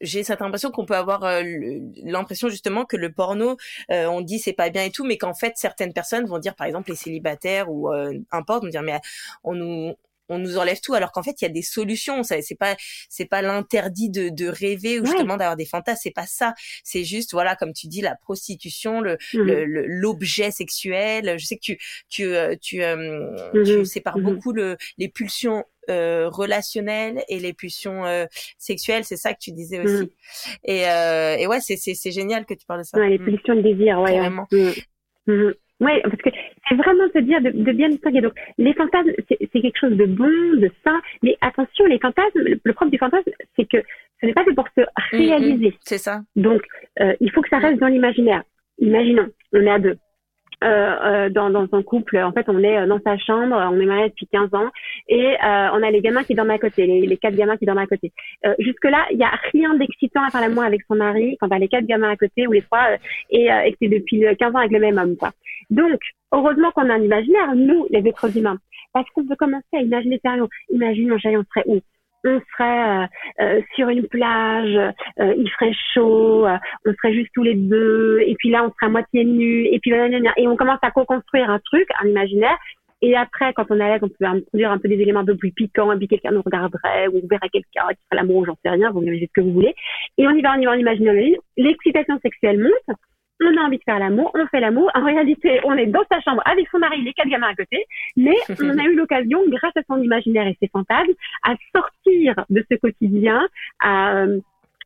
j'ai 0.00 0.24
cette 0.24 0.42
impression 0.42 0.70
qu'on 0.70 0.84
peut 0.86 0.96
avoir 0.96 1.24
euh, 1.24 1.42
l'impression 2.02 2.48
justement 2.48 2.84
que 2.84 2.96
le 2.96 3.12
porno, 3.12 3.56
euh, 3.90 4.06
on 4.06 4.20
dit 4.20 4.38
c'est 4.38 4.52
pas 4.52 4.70
bien 4.70 4.84
et 4.84 4.90
tout, 4.90 5.04
mais 5.04 5.18
qu'en 5.18 5.34
fait 5.34 5.52
certaines 5.56 5.92
personnes 5.92 6.26
vont 6.26 6.38
dire, 6.38 6.54
par 6.54 6.66
exemple 6.66 6.90
les 6.90 6.96
célibataires 6.96 7.70
ou 7.70 7.92
euh, 7.92 8.18
importe, 8.30 8.64
vont 8.64 8.70
dire 8.70 8.82
mais 8.82 9.00
on 9.44 9.54
nous 9.54 9.94
on 10.28 10.38
nous 10.38 10.58
enlève 10.58 10.80
tout 10.80 10.94
alors 10.94 11.12
qu'en 11.12 11.22
fait 11.22 11.40
il 11.40 11.44
y 11.44 11.46
a 11.46 11.50
des 11.50 11.62
solutions 11.62 12.22
ça 12.22 12.40
c'est 12.42 12.54
pas 12.54 12.76
c'est 13.08 13.26
pas 13.26 13.42
l'interdit 13.42 14.10
de, 14.10 14.28
de 14.28 14.46
rêver 14.46 15.00
ou 15.00 15.06
justement 15.06 15.36
d'avoir 15.36 15.56
des 15.56 15.66
fantasmes 15.66 16.00
c'est 16.02 16.10
pas 16.10 16.26
ça 16.26 16.54
c'est 16.84 17.04
juste 17.04 17.32
voilà 17.32 17.56
comme 17.56 17.72
tu 17.72 17.88
dis 17.88 18.00
la 18.00 18.14
prostitution 18.14 19.00
le 19.00 19.18
mmh. 19.34 19.84
l'objet 19.86 20.50
sexuel 20.50 21.38
je 21.38 21.44
sais 21.44 21.56
que 21.56 21.62
tu 21.62 21.78
tu 22.08 22.34
euh, 22.34 22.54
tu, 22.60 22.80
mmh. 22.80 23.62
tu 23.64 23.84
sépares 23.84 24.18
mmh. 24.18 24.22
beaucoup 24.22 24.52
le 24.52 24.76
les 24.96 25.08
pulsions 25.08 25.64
euh, 25.90 26.28
relationnelles 26.28 27.22
et 27.30 27.38
les 27.38 27.54
pulsions 27.54 28.04
euh, 28.04 28.26
sexuelles, 28.58 29.04
c'est 29.04 29.16
ça 29.16 29.32
que 29.32 29.38
tu 29.40 29.52
disais 29.52 29.80
aussi. 29.80 30.04
Mm. 30.04 30.08
Et, 30.64 30.86
euh, 30.86 31.36
et 31.38 31.46
ouais, 31.46 31.60
c'est 31.60 31.76
c'est 31.78 32.10
génial 32.10 32.44
que 32.44 32.52
tu 32.52 32.66
parles 32.66 32.80
de 32.80 32.84
ça. 32.84 32.98
Ouais, 32.98 33.08
les 33.08 33.18
pulsions 33.18 33.54
de 33.54 33.62
désir, 33.62 33.98
ouais. 34.00 34.18
Vraiment. 34.18 34.46
Ouais. 34.50 36.02
parce 36.02 36.22
que 36.22 36.28
c'est 36.68 36.74
vraiment 36.74 37.04
se 37.14 37.18
dire 37.20 37.40
de, 37.40 37.50
de 37.50 37.72
bien 37.72 37.88
distinguer. 37.88 38.20
Donc, 38.20 38.34
les 38.58 38.74
fantasmes, 38.74 39.10
c'est 39.28 39.60
quelque 39.60 39.78
chose 39.78 39.96
de 39.96 40.06
bon, 40.06 40.26
de 40.26 40.70
sain, 40.84 41.00
mais 41.22 41.36
attention, 41.40 41.86
les 41.86 41.98
fantasmes, 41.98 42.38
le, 42.38 42.60
le 42.62 42.72
propre 42.72 42.90
du 42.90 42.98
fantasme, 42.98 43.30
c'est 43.56 43.68
que 43.68 43.78
ce 44.20 44.26
n'est 44.26 44.32
pas 44.34 44.44
fait 44.44 44.54
pour 44.54 44.66
se 44.76 44.82
réaliser. 45.12 45.74
c'est 45.80 45.98
ça. 45.98 46.20
Donc, 46.36 46.62
euh, 47.00 47.14
il 47.20 47.30
faut 47.30 47.40
que 47.42 47.48
ça 47.48 47.58
reste 47.58 47.80
dans 47.80 47.86
l'imaginaire. 47.88 48.42
Imaginons, 48.78 49.28
on 49.52 49.60
est 49.62 49.70
à 49.70 49.78
deux. 49.78 49.96
Euh, 50.64 50.66
euh, 50.66 51.28
dans, 51.28 51.50
dans 51.50 51.68
un 51.70 51.82
couple. 51.84 52.18
En 52.18 52.32
fait, 52.32 52.46
on 52.48 52.58
est 52.64 52.78
euh, 52.78 52.86
dans 52.88 52.98
sa 53.06 53.16
chambre, 53.16 53.54
on 53.54 53.78
est 53.78 53.86
mariés 53.86 54.08
depuis 54.08 54.26
15 54.26 54.52
ans 54.54 54.68
et 55.08 55.36
euh, 55.36 55.68
on 55.72 55.82
a 55.84 55.90
les 55.92 56.00
gamins 56.00 56.24
qui 56.24 56.34
dorment 56.34 56.50
à 56.50 56.58
côté, 56.58 56.84
les, 56.84 57.06
les 57.06 57.16
quatre 57.16 57.36
gamins 57.36 57.56
qui 57.56 57.64
dorment 57.64 57.78
à 57.78 57.86
côté. 57.86 58.12
Euh, 58.44 58.54
Jusque-là, 58.58 59.06
il 59.12 59.18
n'y 59.18 59.24
a 59.24 59.30
rien 59.52 59.74
d'excitant 59.76 60.24
à 60.24 60.30
faire 60.30 60.40
l'amour 60.40 60.64
avec 60.64 60.80
son 60.88 60.96
mari 60.96 61.36
quand 61.40 61.48
t'as 61.48 61.60
les 61.60 61.68
quatre 61.68 61.86
gamins 61.86 62.10
à 62.10 62.16
côté 62.16 62.48
ou 62.48 62.52
les 62.52 62.62
trois 62.62 62.88
et, 63.30 63.44
et 63.44 63.70
que 63.70 63.76
c'est 63.80 63.88
depuis 63.88 64.24
15 64.36 64.52
ans 64.52 64.58
avec 64.58 64.72
le 64.72 64.80
même 64.80 64.98
homme. 64.98 65.16
Quoi. 65.16 65.30
Donc, 65.70 66.00
heureusement 66.32 66.72
qu'on 66.72 66.90
a 66.90 66.94
un 66.94 67.02
imaginaire, 67.02 67.54
nous, 67.54 67.86
les 67.90 68.08
êtres 68.08 68.36
humains, 68.36 68.58
parce 68.92 69.08
qu'on 69.10 69.24
peut 69.24 69.36
commencer 69.36 69.62
à 69.74 69.80
imaginer 69.82 70.18
sérieux. 70.24 70.48
Imagine, 70.70 71.12
on 71.12 71.18
serait 71.18 71.64
où? 71.66 71.80
On 72.24 72.40
serait 72.52 72.88
euh, 72.88 73.06
euh, 73.40 73.60
sur 73.74 73.88
une 73.88 74.06
plage, 74.06 74.94
euh, 75.20 75.34
il 75.36 75.50
ferait 75.50 75.74
chaud, 75.94 76.46
on 76.46 76.92
serait 76.94 77.14
juste 77.14 77.30
tous 77.34 77.42
les 77.42 77.54
deux, 77.54 78.20
et 78.26 78.34
puis 78.38 78.50
là 78.50 78.64
on 78.64 78.72
serait 78.72 78.86
à 78.86 78.88
moitié 78.88 79.24
nus, 79.24 79.66
et 79.66 79.78
puis 79.80 79.92
et 79.92 80.48
on 80.48 80.56
commence 80.56 80.78
à 80.82 80.90
co-construire 80.90 81.50
un 81.50 81.58
truc, 81.60 81.86
un 82.02 82.08
imaginaire. 82.08 82.56
Et 83.00 83.16
après, 83.16 83.52
quand 83.52 83.64
on 83.70 83.78
est 83.78 83.82
à 83.84 83.88
l'aise, 83.90 84.00
on 84.02 84.08
peut 84.08 84.24
introduire 84.24 84.72
un 84.72 84.78
peu 84.78 84.88
des 84.88 84.96
éléments 84.96 85.20
un 85.20 85.24
peu 85.24 85.36
plus 85.36 85.52
piquants, 85.52 85.92
et 85.92 85.96
puis 85.96 86.08
quelqu'un 86.08 86.32
nous 86.32 86.42
regarderait, 86.42 87.06
ou 87.08 87.20
on 87.22 87.28
verrait 87.28 87.48
quelqu'un 87.48 87.86
qui 87.90 88.04
ferait 88.10 88.22
l'amour, 88.22 88.44
j'en 88.44 88.56
sais 88.64 88.70
rien, 88.70 88.90
vous 88.90 89.02
imaginez 89.02 89.28
ce 89.28 89.40
que 89.40 89.40
vous 89.40 89.52
voulez. 89.52 89.74
Et 90.18 90.26
on 90.26 90.32
y 90.32 90.42
va, 90.42 90.54
on 90.56 90.60
y 90.60 90.64
va, 90.64 90.72
on 90.72 90.74
imagine 90.74 91.36
l'excitation 91.56 92.18
sexuelle 92.20 92.58
monte, 92.58 92.96
on 93.40 93.56
a 93.56 93.66
envie 93.66 93.78
de 93.78 93.82
faire 93.84 93.98
l'amour, 93.98 94.30
on 94.34 94.46
fait 94.46 94.60
l'amour. 94.60 94.90
En 94.94 95.04
réalité, 95.04 95.60
on 95.64 95.74
est 95.74 95.86
dans 95.86 96.04
sa 96.10 96.20
chambre 96.20 96.42
avec 96.44 96.68
son 96.70 96.78
mari, 96.78 97.02
les 97.02 97.12
quatre 97.12 97.28
gamins 97.28 97.48
à 97.48 97.54
côté, 97.54 97.84
mais 98.16 98.36
on 98.62 98.78
a 98.78 98.84
eu 98.84 98.94
l'occasion, 98.94 99.40
grâce 99.48 99.76
à 99.76 99.82
son 99.88 100.02
imaginaire 100.02 100.46
et 100.46 100.56
ses 100.60 100.68
fantasmes, 100.68 101.12
à 101.44 101.54
sortir 101.74 102.44
de 102.50 102.64
ce 102.70 102.76
quotidien, 102.76 103.48
à 103.80 104.24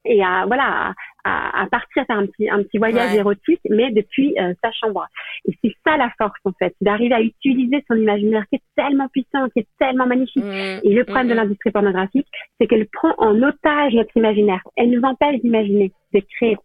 et 0.05 0.23
à 0.23 0.45
voilà 0.47 0.95
à, 1.25 1.63
à, 1.63 1.67
partir 1.67 2.05
faire 2.07 2.19
un 2.19 2.27
petit 2.27 2.51
un 2.51 2.63
petit 2.63 2.79
voyage 2.79 3.15
érotique 3.15 3.61
mais 3.71 3.91
depuis 3.93 4.35
euh, 4.39 4.55
sa 4.63 4.73
chambre. 4.73 5.07
Et 5.47 5.57
c'est 5.63 5.75
ça 5.87 5.97
la 5.97 6.11
force 6.19 6.39
en 6.45 6.53
fait. 6.53 6.75
D'arriver 6.81 7.15
à 7.15 7.21
utiliser 7.21 7.85
son 7.89 7.97
imaginaire 7.97 8.45
qui 8.49 8.57
est 8.57 8.63
tellement 8.77 9.09
puissant 9.09 9.49
qui 9.51 9.61
est 9.61 9.69
tellement 9.79 10.07
magnifique. 10.07 10.45
Mmh. 10.45 10.81
et 10.85 10.95
le 10.95 11.05
problème 11.05 11.29
de 11.29 11.35
l'industrie 11.35 11.71
pornographique 11.71 12.27
c'est 12.61 12.67
qu'elle 12.67 12.87
prend 12.93 13.15
en 13.19 13.41
otage 13.43 13.95
notre 13.95 14.17
imaginaire. 14.17 14.63
Elle 14.77 14.91
nous 14.91 15.03
empêche 15.03 15.41
d'imaginer 15.41 15.93
de 16.13 16.21
créer. 16.37 16.57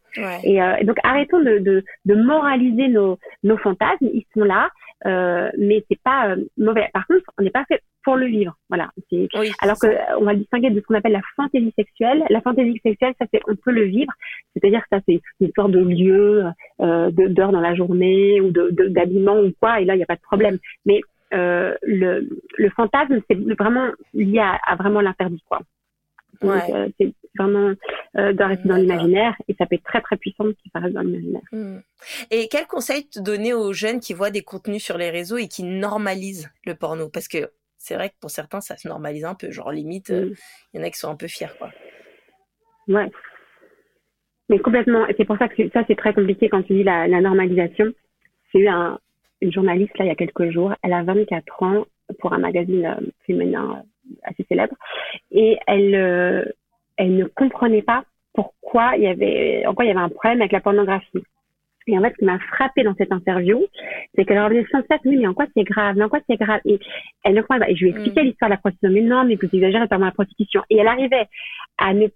Et, 0.43 0.61
euh, 0.61 0.75
et, 0.79 0.83
donc 0.83 0.97
arrêtons 1.03 1.39
de, 1.39 1.59
de, 1.59 1.83
de 2.05 2.15
moraliser 2.15 2.88
nos 2.88 3.17
nos 3.43 3.57
fantasmes. 3.57 4.09
Ils 4.13 4.25
sont 4.33 4.43
là 4.43 4.69
euh, 5.05 5.49
mais 5.57 5.83
c'est 5.89 6.01
pas 6.01 6.29
euh, 6.29 6.37
mauvais 6.57 6.89
par 6.93 7.05
contre 7.07 7.25
on 7.37 7.43
n'est 7.43 7.51
pas 7.51 7.65
fait 7.65 7.81
pour 8.03 8.15
le 8.15 8.27
vivre. 8.27 8.55
Voilà. 8.69 8.89
alors 9.61 9.77
que 9.77 9.87
on 10.19 10.23
va 10.23 10.33
le 10.33 10.39
distinguer 10.39 10.69
de 10.69 10.79
ce 10.79 10.85
qu'on 10.85 10.95
appelle 10.95 11.11
la 11.11 11.21
fantaisie 11.35 11.73
sexuelle. 11.77 12.23
La 12.29 12.41
fantaisie 12.41 12.79
sexuelle, 12.81 13.13
ça 13.19 13.25
c'est 13.33 13.41
on 13.47 13.55
peut 13.55 13.71
le 13.71 13.83
vivre, 13.83 14.11
c'est-à-dire 14.53 14.81
que 14.81 14.87
ça 14.97 15.01
c'est 15.07 15.19
une 15.41 15.51
sorte 15.55 15.71
de 15.71 15.79
lieu, 15.79 16.45
euh, 16.81 17.11
d'heure 17.11 17.51
dans 17.51 17.59
la 17.59 17.75
journée 17.75 18.39
ou 18.39 18.51
de 18.51 18.69
d'habillement 18.89 19.39
ou 19.41 19.51
quoi, 19.59 19.81
et 19.81 19.85
là 19.85 19.95
il 19.95 19.97
n'y 19.97 20.03
a 20.03 20.07
pas 20.07 20.15
de 20.15 20.21
problème. 20.21 20.57
Mais 20.85 21.01
euh, 21.33 21.75
le, 21.83 22.29
le 22.57 22.69
fantasme, 22.69 23.19
c'est 23.29 23.37
vraiment 23.55 23.89
lié 24.13 24.39
à, 24.39 24.75
vraiment 24.75 25.01
l'interdit, 25.01 25.43
quoi. 25.49 25.59
Euh, 26.43 26.89
c'est 26.99 27.13
vraiment 27.38 27.73
euh, 28.17 28.33
de 28.33 28.43
rester 28.43 28.67
dans 28.67 28.75
l'imaginaire 28.75 29.35
et 29.47 29.55
ça 29.55 29.65
peut 29.65 29.75
être 29.75 29.83
très 29.83 30.01
très 30.01 30.17
puissant 30.17 30.45
qui 30.45 30.71
reste 30.73 30.93
dans 30.93 31.01
l'imaginaire. 31.01 31.41
Hmm. 31.51 31.79
Et 32.31 32.47
quel 32.49 32.65
conseil 32.67 33.07
te 33.07 33.19
donner 33.19 33.53
aux 33.53 33.73
jeunes 33.73 33.99
qui 33.99 34.13
voient 34.13 34.31
des 34.31 34.43
contenus 34.43 34.83
sur 34.83 34.97
les 34.97 35.09
réseaux 35.09 35.38
et 35.38 35.47
qui 35.47 35.63
normalisent 35.63 36.49
le 36.65 36.75
porno? 36.75 37.09
Parce 37.09 37.27
que 37.27 37.49
c'est 37.77 37.95
vrai 37.95 38.09
que 38.09 38.15
pour 38.19 38.29
certains, 38.29 38.59
ça 38.59 38.75
se 38.75 38.88
normalise 38.88 39.23
un 39.23 39.35
peu. 39.35 39.51
Genre, 39.51 39.71
limite, 39.71 40.09
euh, 40.09 40.33
il 40.73 40.79
y 40.79 40.83
en 40.83 40.85
a 40.85 40.89
qui 40.89 40.99
sont 40.99 41.09
un 41.09 41.15
peu 41.15 41.27
fiers, 41.27 41.47
quoi. 41.57 41.69
Ouais. 42.88 43.09
Mais 44.49 44.59
complètement. 44.59 45.07
Et 45.07 45.15
c'est 45.17 45.25
pour 45.25 45.38
ça 45.38 45.47
que 45.47 45.69
ça, 45.69 45.83
c'est 45.88 45.95
très 45.95 46.13
compliqué 46.13 46.49
quand 46.49 46.63
tu 46.63 46.73
dis 46.73 46.83
la, 46.83 47.07
normalisation. 47.07 47.93
J'ai 48.53 48.61
eu 48.61 48.67
un, 48.67 48.99
une 49.41 49.53
journaliste, 49.53 49.97
là, 49.97 50.05
il 50.05 50.07
y 50.07 50.11
a 50.11 50.15
quelques 50.15 50.49
jours. 50.51 50.73
Elle 50.83 50.93
a 50.93 51.03
24 51.03 51.63
ans 51.63 51.85
pour 52.19 52.33
un 52.33 52.39
magazine 52.39 52.85
euh, 52.85 53.07
féminin 53.25 53.83
assez 54.24 54.43
célèbre. 54.49 54.76
Et 55.32 55.58
elle, 55.68 56.53
elle 56.97 57.16
ne 57.16 57.26
comprenait 57.26 57.82
pas 57.82 58.03
pourquoi 58.34 58.95
il 58.97 59.03
y 59.03 59.08
avait, 59.08 59.66
en 59.66 59.74
quoi 59.74 59.86
il 59.86 59.88
y 59.88 59.91
avait 59.91 59.99
un 59.99 60.10
problème 60.10 60.41
avec 60.41 60.51
la 60.51 60.62
pornographie. 60.62 61.24
Et 61.88 61.97
en 61.97 62.01
fait, 62.01 62.12
ce 62.12 62.18
qui 62.18 62.26
m'a 62.26 62.39
frappé 62.39 62.84
dans 62.84 62.95
cette 62.95 63.12
interview, 63.12 63.66
c'est 64.14 64.26
qu'elle 64.26 64.43
revenait 64.43 64.66
sans 64.72 64.82
cesse, 64.82 64.99
oui, 65.05 65.18
mais 65.18 65.28
en 65.28 65.34
quoi 65.34 65.45
c'est 65.55 65.64
grave, 65.64 65.95
mais 65.97 66.03
en 66.03 66.10
quoi 66.10 66.20
c'est 66.30 66.36
grave? 66.36 66.60
Et 66.66 66.80
elle 67.24 67.34
ne 67.34 67.41
croyait 67.41 67.62
pas. 67.62 67.70
Et 67.70 67.76
je 67.76 67.86
lui 67.86 67.91
ai 67.91 67.93
expliqué 67.93 68.22
mm. 68.22 68.26
l'histoire 68.26 68.49
de 68.49 68.55
la 68.55 68.60
prostitution. 68.60 68.91
Mais 68.91 69.01
non, 69.01 69.24
mais 69.24 69.36
vous 69.36 69.47
exagérez 69.51 69.88
par 69.88 69.99
la 69.99 70.12
prostitution. 70.12 70.64
Et 70.70 70.78
elle 70.78 70.88
arrivait 70.88 71.28
à 71.78 71.93
ne 71.93 72.08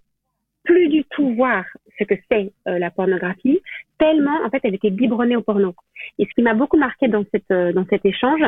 plus 0.64 0.88
du 0.88 1.04
tout 1.04 1.34
voir 1.34 1.64
ce 1.98 2.04
que 2.04 2.14
c'est 2.30 2.52
euh, 2.68 2.78
la 2.78 2.90
pornographie, 2.90 3.60
tellement 3.98 4.44
en 4.44 4.50
fait 4.50 4.60
elle 4.62 4.74
était 4.74 4.90
biberonnée 4.90 5.34
au 5.34 5.42
porno. 5.42 5.74
Et 6.18 6.24
ce 6.24 6.30
qui 6.34 6.42
m'a 6.42 6.54
beaucoup 6.54 6.78
marqué 6.78 7.08
dans 7.08 7.24
cette 7.32 7.50
euh, 7.50 7.72
dans 7.72 7.84
cet 7.90 8.04
échange, 8.06 8.42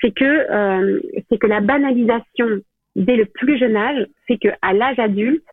c'est 0.00 0.12
que 0.12 0.24
euh, 0.24 1.00
c'est 1.28 1.38
que 1.38 1.46
la 1.46 1.60
banalisation 1.60 2.60
dès 2.96 3.16
le 3.16 3.26
plus 3.26 3.58
jeune 3.58 3.76
âge 3.76 4.06
fait 4.26 4.38
que 4.38 4.48
à 4.62 4.72
l'âge 4.72 4.98
adulte, 4.98 5.44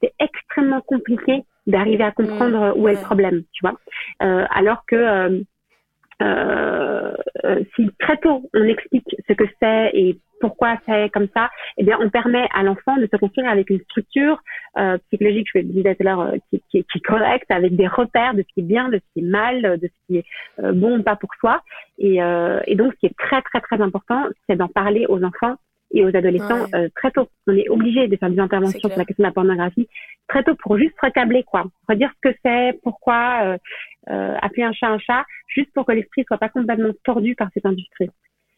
c'est 0.00 0.12
extrêmement 0.18 0.80
compliqué 0.80 1.42
d'arriver 1.66 2.04
à 2.04 2.10
comprendre 2.10 2.74
mmh, 2.74 2.80
où 2.80 2.88
est 2.88 2.94
le 2.94 3.00
problème, 3.00 3.42
tu 3.52 3.60
vois. 3.62 3.78
Euh, 4.22 4.44
alors 4.50 4.84
que 4.86 4.96
euh, 4.96 5.40
euh, 6.22 7.14
si 7.74 7.90
très 7.98 8.16
tôt 8.18 8.48
on 8.54 8.64
explique 8.64 9.16
ce 9.28 9.32
que 9.32 9.44
c'est 9.60 9.90
et 9.94 10.18
pourquoi 10.40 10.76
c'est 10.86 11.10
comme 11.10 11.28
ça, 11.36 11.50
eh 11.76 11.84
bien, 11.84 11.98
on 12.00 12.08
permet 12.08 12.48
à 12.54 12.62
l'enfant 12.62 12.96
de 12.96 13.06
se 13.12 13.16
construire 13.18 13.48
avec 13.48 13.70
une 13.70 13.80
structure 13.80 14.42
euh, 14.78 14.98
psychologique, 15.08 15.48
je 15.54 15.58
le 15.58 15.64
disais 15.64 15.94
tout 15.94 16.02
à 16.02 16.04
l'heure, 16.04 16.32
qui, 16.48 16.62
qui, 16.70 16.84
qui, 16.84 16.98
est 16.98 17.04
correcte, 17.04 17.50
avec 17.50 17.76
des 17.76 17.86
repères 17.86 18.34
de 18.34 18.42
ce 18.42 18.54
qui 18.54 18.60
est 18.60 18.64
bien, 18.64 18.88
de 18.88 18.96
ce 18.96 19.12
qui 19.12 19.20
est 19.20 19.28
mal, 19.30 19.78
de 19.78 19.86
ce 19.86 20.06
qui 20.06 20.16
est 20.18 20.24
euh, 20.60 20.72
bon 20.72 20.98
ou 20.98 21.02
pas 21.02 21.16
pour 21.16 21.30
soi. 21.38 21.62
Et, 21.98 22.22
euh, 22.22 22.60
et 22.66 22.74
donc, 22.74 22.94
ce 22.94 22.98
qui 23.00 23.06
est 23.06 23.16
très, 23.18 23.42
très, 23.42 23.60
très 23.60 23.80
important, 23.80 24.24
c'est 24.48 24.56
d'en 24.56 24.68
parler 24.68 25.06
aux 25.08 25.22
enfants 25.22 25.56
et 25.92 26.04
aux 26.04 26.14
adolescents 26.14 26.66
euh, 26.74 26.88
très 26.96 27.10
tôt. 27.10 27.28
On 27.46 27.56
est 27.56 27.68
obligé 27.68 28.08
de 28.08 28.16
faire 28.16 28.30
des 28.30 28.38
interventions 28.38 28.78
sur 28.78 28.98
la 28.98 29.04
question 29.04 29.22
de 29.22 29.28
la 29.28 29.32
pornographie 29.32 29.88
très 30.28 30.44
tôt 30.44 30.54
pour 30.62 30.78
juste 30.78 30.94
recabler 31.02 31.42
quoi, 31.42 31.64
redire 31.88 32.10
ce 32.16 32.30
que 32.30 32.36
c'est, 32.44 32.78
pourquoi, 32.82 33.40
euh, 33.44 33.58
euh, 34.10 34.36
appeler 34.40 34.62
un 34.62 34.72
chat 34.72 34.88
un 34.88 34.98
chat, 34.98 35.24
juste 35.48 35.72
pour 35.74 35.84
que 35.84 35.92
l'esprit 35.92 36.24
soit 36.26 36.38
pas 36.38 36.48
complètement 36.48 36.92
tordu 37.04 37.34
par 37.34 37.48
cette 37.52 37.66
industrie. 37.66 38.10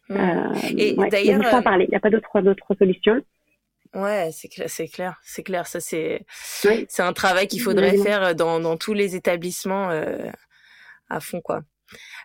Mmh. 0.09 0.17
Euh, 0.17 0.53
et 0.77 0.95
d'ailleurs, 1.11 1.41
il 1.41 1.45
faut 1.45 1.57
en 1.57 1.63
parler. 1.63 1.87
Il 1.87 1.91
n'y 1.91 1.97
a 1.97 2.01
pas 2.01 2.11
d'autre 2.11 2.41
d'autres 2.41 2.75
solutions. 2.79 3.23
Ouais, 3.95 4.31
c'est 4.33 4.49
clair, 4.49 4.71
c'est 4.71 4.89
clair, 4.89 5.21
c'est 5.23 5.43
clair. 5.43 5.67
Ça 5.67 5.81
c'est 5.81 6.25
c'est 6.29 7.03
un 7.03 7.13
travail 7.13 7.47
qu'il 7.47 7.61
faudrait 7.61 7.99
faire 7.99 8.35
dans 8.35 8.61
dans 8.61 8.77
tous 8.77 8.95
les 8.95 9.17
établissements 9.17 9.91
euh, 9.91 10.31
à 11.11 11.21
fond 11.21 11.41
quoi. 11.41 11.63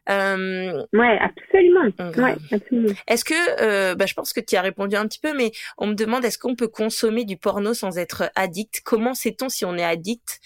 Euh, 0.09 0.83
ouais, 0.93 1.19
absolument. 1.19 1.89
Ouais, 2.17 2.35
absolument. 2.51 2.93
Est-ce 3.07 3.25
que, 3.25 3.61
euh, 3.61 3.95
bah, 3.95 4.05
je 4.05 4.13
pense 4.13 4.33
que 4.33 4.39
tu 4.39 4.55
as 4.55 4.61
répondu 4.61 4.95
un 4.95 5.05
petit 5.07 5.19
peu, 5.19 5.35
mais 5.35 5.51
on 5.77 5.87
me 5.87 5.93
demande 5.93 6.23
est-ce 6.23 6.37
qu'on 6.37 6.55
peut 6.55 6.67
consommer 6.67 7.25
du 7.25 7.37
porno 7.37 7.73
sans 7.73 7.97
être 7.97 8.31
addict? 8.35 8.81
Comment 8.85 9.13
sait-on 9.13 9.49
si 9.49 9.65
on 9.65 9.75
est 9.75 9.83
addict? 9.83 10.39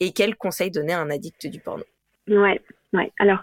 Et 0.00 0.12
quel 0.12 0.36
conseil 0.36 0.70
donner 0.70 0.92
à 0.92 1.00
un 1.00 1.10
addict 1.10 1.46
du 1.46 1.60
porno? 1.60 1.84
Ouais, 2.28 2.60
ouais. 2.92 3.12
Alors, 3.18 3.42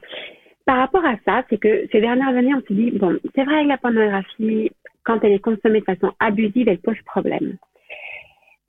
par 0.65 0.77
rapport 0.77 1.05
à 1.05 1.15
ça, 1.25 1.43
c'est 1.49 1.57
que 1.57 1.87
ces 1.91 2.01
dernières 2.01 2.35
années, 2.35 2.53
on 2.53 2.61
s'est 2.61 2.73
dit 2.73 2.91
bon, 2.91 3.17
c'est 3.35 3.43
vrai 3.43 3.63
que 3.63 3.69
la 3.69 3.77
pornographie, 3.77 4.71
quand 5.03 5.23
elle 5.23 5.33
est 5.33 5.39
consommée 5.39 5.79
de 5.79 5.85
façon 5.85 6.11
abusive, 6.19 6.67
elle 6.67 6.79
pose 6.79 6.97
problème. 7.05 7.57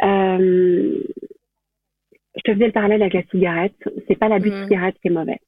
Euh, 0.03 1.03
je 2.35 2.41
te 2.45 2.55
faisais 2.55 2.67
le 2.67 2.73
parallèle 2.73 3.03
avec 3.03 3.15
la 3.15 3.23
cigarette. 3.31 3.75
C'est 4.09 4.19
pas 4.19 4.29
l'abus 4.29 4.51
de 4.51 4.57
mmh. 4.57 4.65
cigarette 4.65 4.97
qui 5.03 5.09
est 5.09 5.13
mauvais 5.13 5.39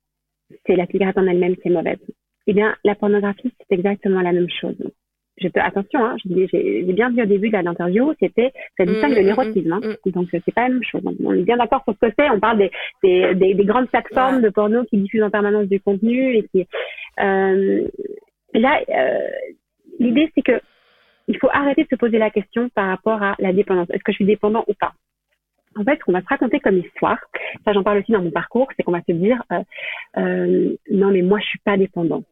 c'est 0.66 0.76
la 0.76 0.86
cigarette 0.86 1.18
en 1.18 1.26
elle-même 1.26 1.56
qui 1.56 1.68
est 1.68 1.72
mauvaise. 1.72 1.98
Eh 2.46 2.52
bien, 2.52 2.76
la 2.84 2.94
pornographie, 2.94 3.52
c'est 3.58 3.74
exactement 3.74 4.20
la 4.20 4.32
même 4.32 4.48
chose. 4.60 4.76
Je 5.38 5.48
attention, 5.56 6.04
hein, 6.04 6.16
j'ai 6.24 6.82
bien 6.84 7.10
dit 7.10 7.20
au 7.20 7.26
début 7.26 7.48
de 7.48 7.56
l'interview, 7.56 8.14
c'était 8.20 8.52
ça 8.78 8.84
distingue 8.86 9.16
de 9.16 9.20
mmh, 9.20 9.24
l'érotisme, 9.24 9.72
hein, 9.72 9.80
mmh, 9.82 10.08
mmh. 10.08 10.12
donc 10.12 10.28
c'est 10.30 10.54
pas 10.54 10.68
la 10.68 10.74
même 10.74 10.84
chose. 10.84 11.02
On 11.24 11.32
est 11.32 11.42
bien 11.42 11.56
d'accord 11.56 11.82
sur 11.82 11.94
ce 11.94 12.06
que 12.06 12.14
c'est. 12.16 12.30
On 12.30 12.38
parle 12.38 12.58
des, 12.58 12.70
des, 13.02 13.34
des, 13.34 13.54
des 13.54 13.64
grandes 13.64 13.88
plateformes 13.88 14.42
de 14.42 14.48
porno 14.50 14.84
qui 14.84 14.96
diffusent 14.98 15.24
en 15.24 15.30
permanence 15.30 15.66
du 15.66 15.80
contenu 15.80 16.36
et 16.36 16.44
qui 16.44 16.68
euh, 17.20 17.88
là, 18.54 18.80
euh, 18.88 19.28
l'idée 19.98 20.30
c'est 20.36 20.42
que 20.42 20.60
il 21.26 21.36
faut 21.38 21.48
arrêter 21.52 21.82
de 21.82 21.88
se 21.88 21.96
poser 21.96 22.18
la 22.18 22.30
question 22.30 22.68
par 22.68 22.86
rapport 22.86 23.20
à 23.20 23.34
la 23.40 23.52
dépendance. 23.52 23.88
Est-ce 23.90 24.04
que 24.04 24.12
je 24.12 24.16
suis 24.16 24.26
dépendant 24.26 24.64
ou 24.68 24.74
pas? 24.74 24.92
En 25.76 25.84
fait, 25.84 25.98
ce 25.98 26.04
qu'on 26.04 26.12
va 26.12 26.20
se 26.20 26.28
raconter 26.28 26.60
comme 26.60 26.78
histoire, 26.78 27.18
ça 27.64 27.72
j'en 27.72 27.82
parle 27.82 27.98
aussi 27.98 28.12
dans 28.12 28.22
mon 28.22 28.30
parcours, 28.30 28.68
c'est 28.76 28.82
qu'on 28.82 28.92
va 28.92 29.02
se 29.06 29.12
dire 29.12 29.42
euh, 29.52 29.60
euh, 30.18 30.76
non 30.90 31.10
mais 31.10 31.22
moi 31.22 31.38
je 31.40 31.46
suis 31.46 31.58
pas 31.64 31.76
dépendant. 31.76 32.22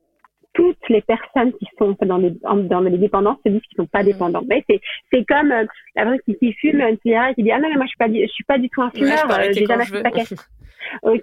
Toutes 0.55 0.87
les 0.91 1.01
personnes 1.01 1.53
qui 1.55 1.67
sont 1.79 1.97
dans 2.03 2.19
les 2.19 2.31
dans 2.69 2.81
les 2.81 2.99
dépendances 2.99 3.39
se 3.45 3.51
disent 3.51 3.63
qu'ils 3.63 3.77
sont 3.77 3.87
pas 3.87 4.05
dépendants. 4.05 4.43
Mais 4.49 4.63
c'est 4.69 4.81
c'est 5.13 5.25
comme 5.25 5.51
euh, 5.51 5.65
la 5.97 6.03
personne 6.05 6.21
qui, 6.27 6.37
qui 6.37 6.53
fume 6.53 6.81
une 6.81 6.99
cigarette 6.99 7.37
qui 7.37 7.43
dit 7.43 7.51
ah 7.51 7.59
non 7.59 7.69
mais 7.71 7.77
moi 7.77 7.87
je 7.87 7.89
suis 7.89 7.99
pas 7.99 8.09
je 8.09 8.33
suis 8.33 8.45
pas 8.45 8.59
du 8.59 8.69
tout 8.69 8.83
un 8.83 8.91
fumeur, 8.91 9.31
euh, 9.31 9.51
j'ai 9.53 9.65
jamais 9.67 9.87
fait 9.87 10.03
paquet. 10.03 10.25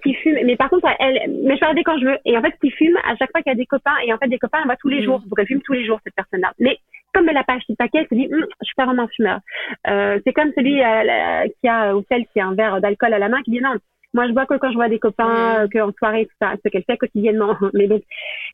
Qui 0.03 0.13
fume, 0.15 0.37
mais 0.45 0.55
par 0.55 0.69
contre, 0.69 0.87
elle, 0.99 1.19
mais 1.43 1.55
je 1.55 1.59
peux 1.59 1.65
arrêter 1.65 1.83
quand 1.83 1.99
je 1.99 2.05
veux. 2.05 2.17
Et 2.23 2.35
en 2.37 2.41
fait, 2.41 2.53
qui 2.61 2.71
fume 2.71 2.97
à 3.03 3.15
chaque 3.17 3.29
fois 3.31 3.41
qu'il 3.41 3.51
y 3.51 3.53
a 3.53 3.55
des 3.55 3.65
copains, 3.65 3.97
et 4.05 4.13
en 4.13 4.17
fait, 4.17 4.29
des 4.29 4.39
copains, 4.39 4.59
elle 4.61 4.69
va 4.69 4.77
tous 4.77 4.87
les 4.87 5.01
mmh. 5.01 5.03
jours. 5.03 5.19
Donc, 5.19 5.37
elle 5.37 5.47
fume 5.47 5.61
tous 5.61 5.73
les 5.73 5.85
jours, 5.85 5.99
cette 6.05 6.15
personne-là. 6.15 6.53
Mais 6.59 6.79
comme 7.13 7.25
pas 7.25 7.53
acheté 7.53 7.73
de 7.73 7.77
paquet, 7.77 8.07
se 8.09 8.15
dit, 8.15 8.27
hm, 8.27 8.45
je 8.61 8.65
suis 8.65 8.75
pas 8.75 8.85
vraiment 8.85 9.07
fumeur. 9.07 9.39
Euh, 9.87 10.19
c'est 10.25 10.33
comme 10.33 10.51
celui 10.55 10.81
euh, 10.81 11.47
qui 11.61 11.67
a, 11.67 11.95
ou 11.95 12.03
celle 12.09 12.25
qui 12.27 12.39
a 12.39 12.47
un 12.47 12.55
verre 12.55 12.81
d'alcool 12.81 13.13
à 13.13 13.19
la 13.19 13.29
main, 13.29 13.41
qui 13.43 13.51
dit 13.51 13.61
non, 13.61 13.75
moi 14.13 14.27
je 14.27 14.33
bois 14.33 14.45
que 14.45 14.57
quand 14.57 14.71
je 14.71 14.75
vois 14.75 14.89
des 14.89 14.99
copains, 14.99 15.65
mm. 15.65 15.69
que 15.69 15.79
en 15.79 15.91
soirée, 15.97 16.25
tout 16.25 16.35
ça, 16.41 16.53
ce 16.63 16.69
qu'elle 16.69 16.83
fait 16.83 16.97
quotidiennement. 16.97 17.55
Mais 17.73 17.87
donc, 17.87 18.01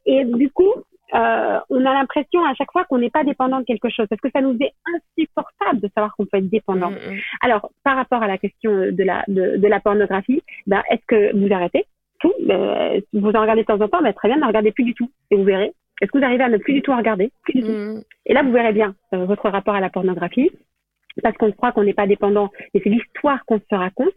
et 0.05 0.25
du 0.25 0.49
coup, 0.49 0.73
euh, 1.13 1.59
on 1.69 1.85
a 1.85 1.93
l'impression 1.93 2.43
à 2.45 2.53
chaque 2.55 2.71
fois 2.71 2.83
qu'on 2.85 2.97
n'est 2.97 3.09
pas 3.09 3.23
dépendant 3.23 3.59
de 3.59 3.65
quelque 3.65 3.89
chose, 3.89 4.07
parce 4.09 4.21
que 4.21 4.31
ça 4.33 4.41
nous 4.41 4.57
est 4.59 4.73
insupportable 4.85 5.81
de 5.81 5.89
savoir 5.93 6.15
qu'on 6.15 6.25
peut 6.25 6.37
être 6.37 6.49
dépendant. 6.49 6.91
Mm, 6.91 6.95
mm. 6.95 7.19
Alors, 7.41 7.69
par 7.83 7.95
rapport 7.95 8.23
à 8.23 8.27
la 8.27 8.37
question 8.37 8.71
de 8.71 9.03
la 9.03 9.23
de, 9.27 9.57
de 9.57 9.67
la 9.67 9.79
pornographie, 9.79 10.41
ben, 10.67 10.81
est-ce 10.89 11.05
que 11.07 11.35
vous 11.37 11.53
arrêtez 11.53 11.85
tout? 12.19 12.33
Euh, 12.49 12.99
Vous 13.13 13.31
en 13.31 13.41
regardez 13.41 13.61
de 13.61 13.67
temps 13.67 13.81
en 13.81 13.87
temps, 13.87 14.01
ben, 14.01 14.13
très 14.13 14.29
bien, 14.29 14.37
ne 14.37 14.45
regardez 14.45 14.71
plus 14.71 14.83
du 14.83 14.93
tout, 14.93 15.09
et 15.31 15.35
vous 15.35 15.43
verrez 15.43 15.73
est-ce 16.01 16.11
que 16.11 16.17
vous 16.17 16.25
arrivez 16.25 16.43
à 16.43 16.49
ne 16.49 16.57
plus 16.57 16.73
du 16.73 16.81
tout 16.81 16.95
regarder? 16.95 17.31
Mm. 17.53 17.99
Et 18.25 18.33
là, 18.33 18.43
vous 18.43 18.51
verrez 18.51 18.73
bien 18.73 18.95
euh, 19.13 19.25
votre 19.25 19.49
rapport 19.49 19.75
à 19.75 19.79
la 19.79 19.89
pornographie, 19.89 20.51
parce 21.21 21.37
qu'on 21.37 21.51
croit 21.51 21.71
qu'on 21.71 21.83
n'est 21.83 21.93
pas 21.93 22.07
dépendant. 22.07 22.51
Et 22.73 22.81
c'est 22.83 22.89
l'histoire 22.89 23.45
qu'on 23.45 23.59
se 23.59 23.75
raconte 23.75 24.09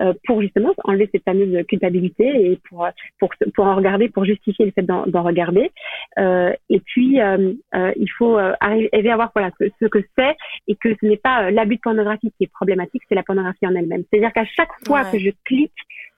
euh, 0.00 0.14
pour 0.26 0.40
justement 0.40 0.72
enlever 0.84 1.08
cette 1.12 1.24
fameuse 1.24 1.64
culpabilité 1.66 2.24
et 2.26 2.58
pour 2.68 2.88
pour 3.18 3.30
pour 3.54 3.66
en 3.66 3.76
regarder, 3.76 4.08
pour 4.08 4.24
justifier 4.24 4.66
le 4.66 4.72
fait 4.72 4.82
d'en 4.82 5.22
regarder. 5.22 5.70
Euh, 6.18 6.52
et 6.70 6.80
puis, 6.80 7.20
euh, 7.20 7.52
euh, 7.74 7.92
il 7.96 8.10
faut 8.16 8.38
arriver 8.60 9.10
à 9.10 9.16
voir 9.16 9.30
voilà 9.34 9.50
ce, 9.58 9.86
que 9.86 9.98
c'est 10.16 10.36
et 10.66 10.76
que 10.76 10.94
ce 11.00 11.06
n'est 11.06 11.16
pas 11.16 11.50
l'abus 11.50 11.76
de 11.76 11.80
pornographie 11.80 12.32
qui 12.38 12.44
est 12.44 12.52
problématique, 12.52 13.02
c'est 13.08 13.14
la 13.14 13.22
pornographie 13.22 13.66
en 13.66 13.74
elle-même. 13.74 14.04
C'est-à-dire 14.10 14.32
qu'à 14.32 14.44
chaque 14.44 14.72
fois 14.86 15.04
que 15.04 15.18
je 15.18 15.30
clique 15.44 15.72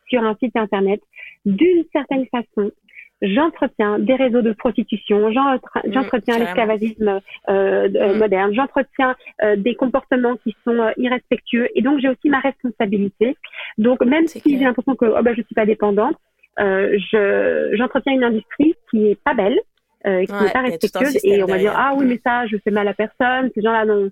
sur 0.08 0.22
un 0.22 0.36
site 0.36 0.56
internet, 0.56 1.00
d'une 1.46 1.84
certaine 1.92 2.26
façon, 2.26 2.70
j'entretiens 3.22 3.98
des 3.98 4.14
réseaux 4.14 4.42
de 4.42 4.52
prostitution, 4.52 5.30
mmh, 5.30 5.58
j'entretiens 5.92 6.38
l'esclavagisme 6.38 7.20
euh, 7.48 7.88
mmh. 7.88 8.18
moderne, 8.18 8.54
j'entretiens 8.54 9.14
euh, 9.42 9.56
des 9.56 9.74
comportements 9.74 10.36
qui 10.36 10.54
sont 10.64 10.78
euh, 10.78 10.92
irrespectueux, 10.96 11.68
et 11.74 11.82
donc 11.82 12.00
j'ai 12.00 12.08
aussi 12.08 12.28
ma 12.30 12.40
responsabilité. 12.40 13.36
Donc 13.78 14.02
même 14.04 14.26
si 14.26 14.40
j'ai 14.44 14.64
l'impression 14.64 14.96
que 14.96 15.06
oh, 15.06 15.22
ben, 15.22 15.34
je 15.36 15.42
suis 15.42 15.54
pas 15.54 15.66
dépendante, 15.66 16.16
euh, 16.58 16.98
je 17.12 17.70
j'entretiens 17.76 18.12
une 18.12 18.24
industrie 18.24 18.74
qui 18.90 19.10
est 19.10 19.22
pas 19.22 19.34
belle, 19.34 19.58
euh, 20.06 20.24
qui 20.24 20.32
n'est 20.32 20.50
pas 20.50 20.62
respectueuse, 20.62 21.18
et 21.24 21.42
on 21.42 21.46
va 21.46 21.58
dire 21.58 21.74
ah 21.76 21.94
oui 21.96 22.06
mais 22.06 22.20
ça 22.24 22.46
je 22.46 22.56
fais 22.64 22.70
mal 22.70 22.88
à 22.88 22.94
personne, 22.94 23.50
ces 23.54 23.62
gens-là 23.62 23.84
n'ont 23.84 24.10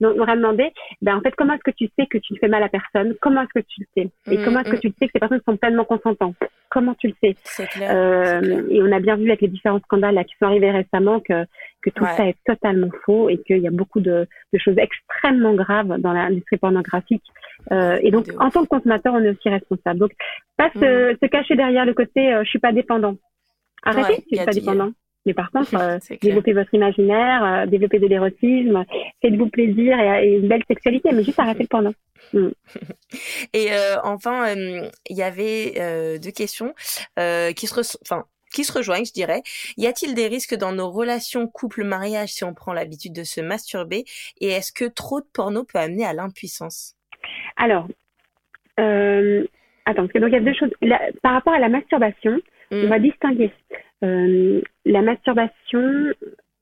donc, 0.00 0.14
on 0.16 0.22
aurait 0.22 0.36
demandé, 0.36 0.72
ben, 1.02 1.16
en 1.16 1.20
fait, 1.20 1.34
comment 1.36 1.54
est-ce 1.54 1.62
que 1.62 1.76
tu 1.76 1.88
sais 1.98 2.06
que 2.06 2.18
tu 2.18 2.32
ne 2.32 2.38
fais 2.38 2.48
mal 2.48 2.62
à 2.62 2.68
personne? 2.68 3.14
Comment 3.20 3.42
est-ce 3.42 3.60
que 3.60 3.66
tu 3.66 3.80
le 3.80 3.86
sais? 3.94 4.10
Et 4.32 4.38
mm, 4.38 4.44
comment 4.44 4.60
est-ce 4.60 4.70
que 4.70 4.76
mm. 4.76 4.80
tu 4.80 4.88
le 4.88 4.94
sais 4.98 5.06
que 5.06 5.12
ces 5.14 5.18
personnes 5.20 5.40
sont 5.46 5.56
pleinement 5.56 5.84
consentantes? 5.84 6.36
Comment 6.70 6.94
tu 6.94 7.08
le 7.08 7.14
sais? 7.22 7.36
Clair, 7.66 7.90
euh, 7.92 8.62
Et 8.70 8.82
on 8.82 8.90
a 8.92 9.00
bien 9.00 9.16
vu 9.16 9.28
avec 9.28 9.42
les 9.42 9.48
différents 9.48 9.80
scandales 9.80 10.14
là, 10.14 10.24
qui 10.24 10.34
sont 10.38 10.46
arrivés 10.46 10.70
récemment 10.70 11.20
que, 11.20 11.44
que 11.82 11.90
tout 11.90 12.04
ça 12.04 12.26
est 12.26 12.36
totalement 12.46 12.90
faux 13.04 13.28
et 13.28 13.38
qu'il 13.38 13.58
y 13.58 13.66
a 13.66 13.70
beaucoup 13.70 14.00
de, 14.00 14.26
de, 14.52 14.58
choses 14.58 14.78
extrêmement 14.78 15.54
graves 15.54 15.98
dans 15.98 16.12
l'industrie 16.12 16.56
pornographique. 16.56 17.24
Euh, 17.72 17.98
et 18.02 18.10
donc, 18.10 18.26
en 18.38 18.50
tant 18.50 18.62
que 18.62 18.68
consommateur, 18.68 19.14
on 19.14 19.22
est 19.22 19.30
aussi 19.30 19.48
responsable. 19.48 19.98
Donc, 19.98 20.12
pas 20.56 20.70
se, 20.74 21.12
mm. 21.12 21.16
se 21.22 21.26
cacher 21.26 21.56
derrière 21.56 21.84
le 21.84 21.94
côté 21.94 22.32
euh, 22.32 22.44
je 22.44 22.48
suis 22.48 22.58
pas 22.58 22.72
dépendant. 22.72 23.16
Arrêtez, 23.82 24.24
je 24.30 24.36
suis 24.36 24.44
pas 24.44 24.52
dépendant. 24.52 24.92
Mais 25.26 25.34
par 25.34 25.50
contre, 25.50 25.74
euh, 25.80 25.98
développez 26.22 26.52
votre 26.52 26.72
imaginaire, 26.74 27.44
euh, 27.44 27.66
développez 27.66 27.98
de 27.98 28.06
l'érotisme, 28.06 28.84
faites-vous 29.22 29.48
plaisir 29.48 29.98
et, 29.98 30.36
une 30.36 30.48
belle 30.48 30.64
sexualité, 30.66 31.10
mais 31.12 31.22
juste 31.22 31.38
arrêtez 31.38 31.62
le 31.62 31.68
pendant. 31.70 31.92
Mm. 32.32 32.48
Et 33.52 33.72
euh, 33.72 33.96
enfin, 34.02 34.54
il 34.54 35.16
y 35.16 35.22
avait 35.22 36.18
deux 36.18 36.30
questions 36.30 36.74
qui 36.76 37.66
se, 37.66 37.96
enfin, 38.02 38.24
qui 38.52 38.64
se 38.64 38.72
rejoignent, 38.72 39.04
je 39.04 39.12
dirais. 39.12 39.42
Y 39.76 39.86
a-t-il 39.86 40.14
des 40.14 40.26
risques 40.26 40.54
dans 40.54 40.72
nos 40.72 40.90
relations 40.90 41.46
couple-mariage 41.46 42.30
si 42.30 42.44
on 42.44 42.54
prend 42.54 42.72
l'habitude 42.72 43.12
de 43.12 43.24
se 43.24 43.40
masturber? 43.40 44.04
Et 44.40 44.48
est-ce 44.48 44.72
que 44.72 44.84
trop 44.84 45.20
de 45.20 45.26
porno 45.32 45.64
peut 45.64 45.78
amener 45.78 46.04
à 46.04 46.12
l'impuissance? 46.12 46.94
Alors, 47.56 47.86
attends, 48.76 50.02
parce 50.02 50.12
que 50.12 50.18
donc 50.18 50.30
il 50.30 50.34
y 50.34 50.36
a 50.36 50.40
deux 50.40 50.54
choses. 50.54 50.70
par 51.22 51.32
rapport 51.32 51.54
à 51.54 51.58
la 51.58 51.68
masturbation, 51.68 52.38
on 52.70 52.84
mm. 52.84 52.88
va 52.88 52.98
distinguer 52.98 53.50
euh, 54.02 54.60
la 54.84 55.02
masturbation 55.02 56.12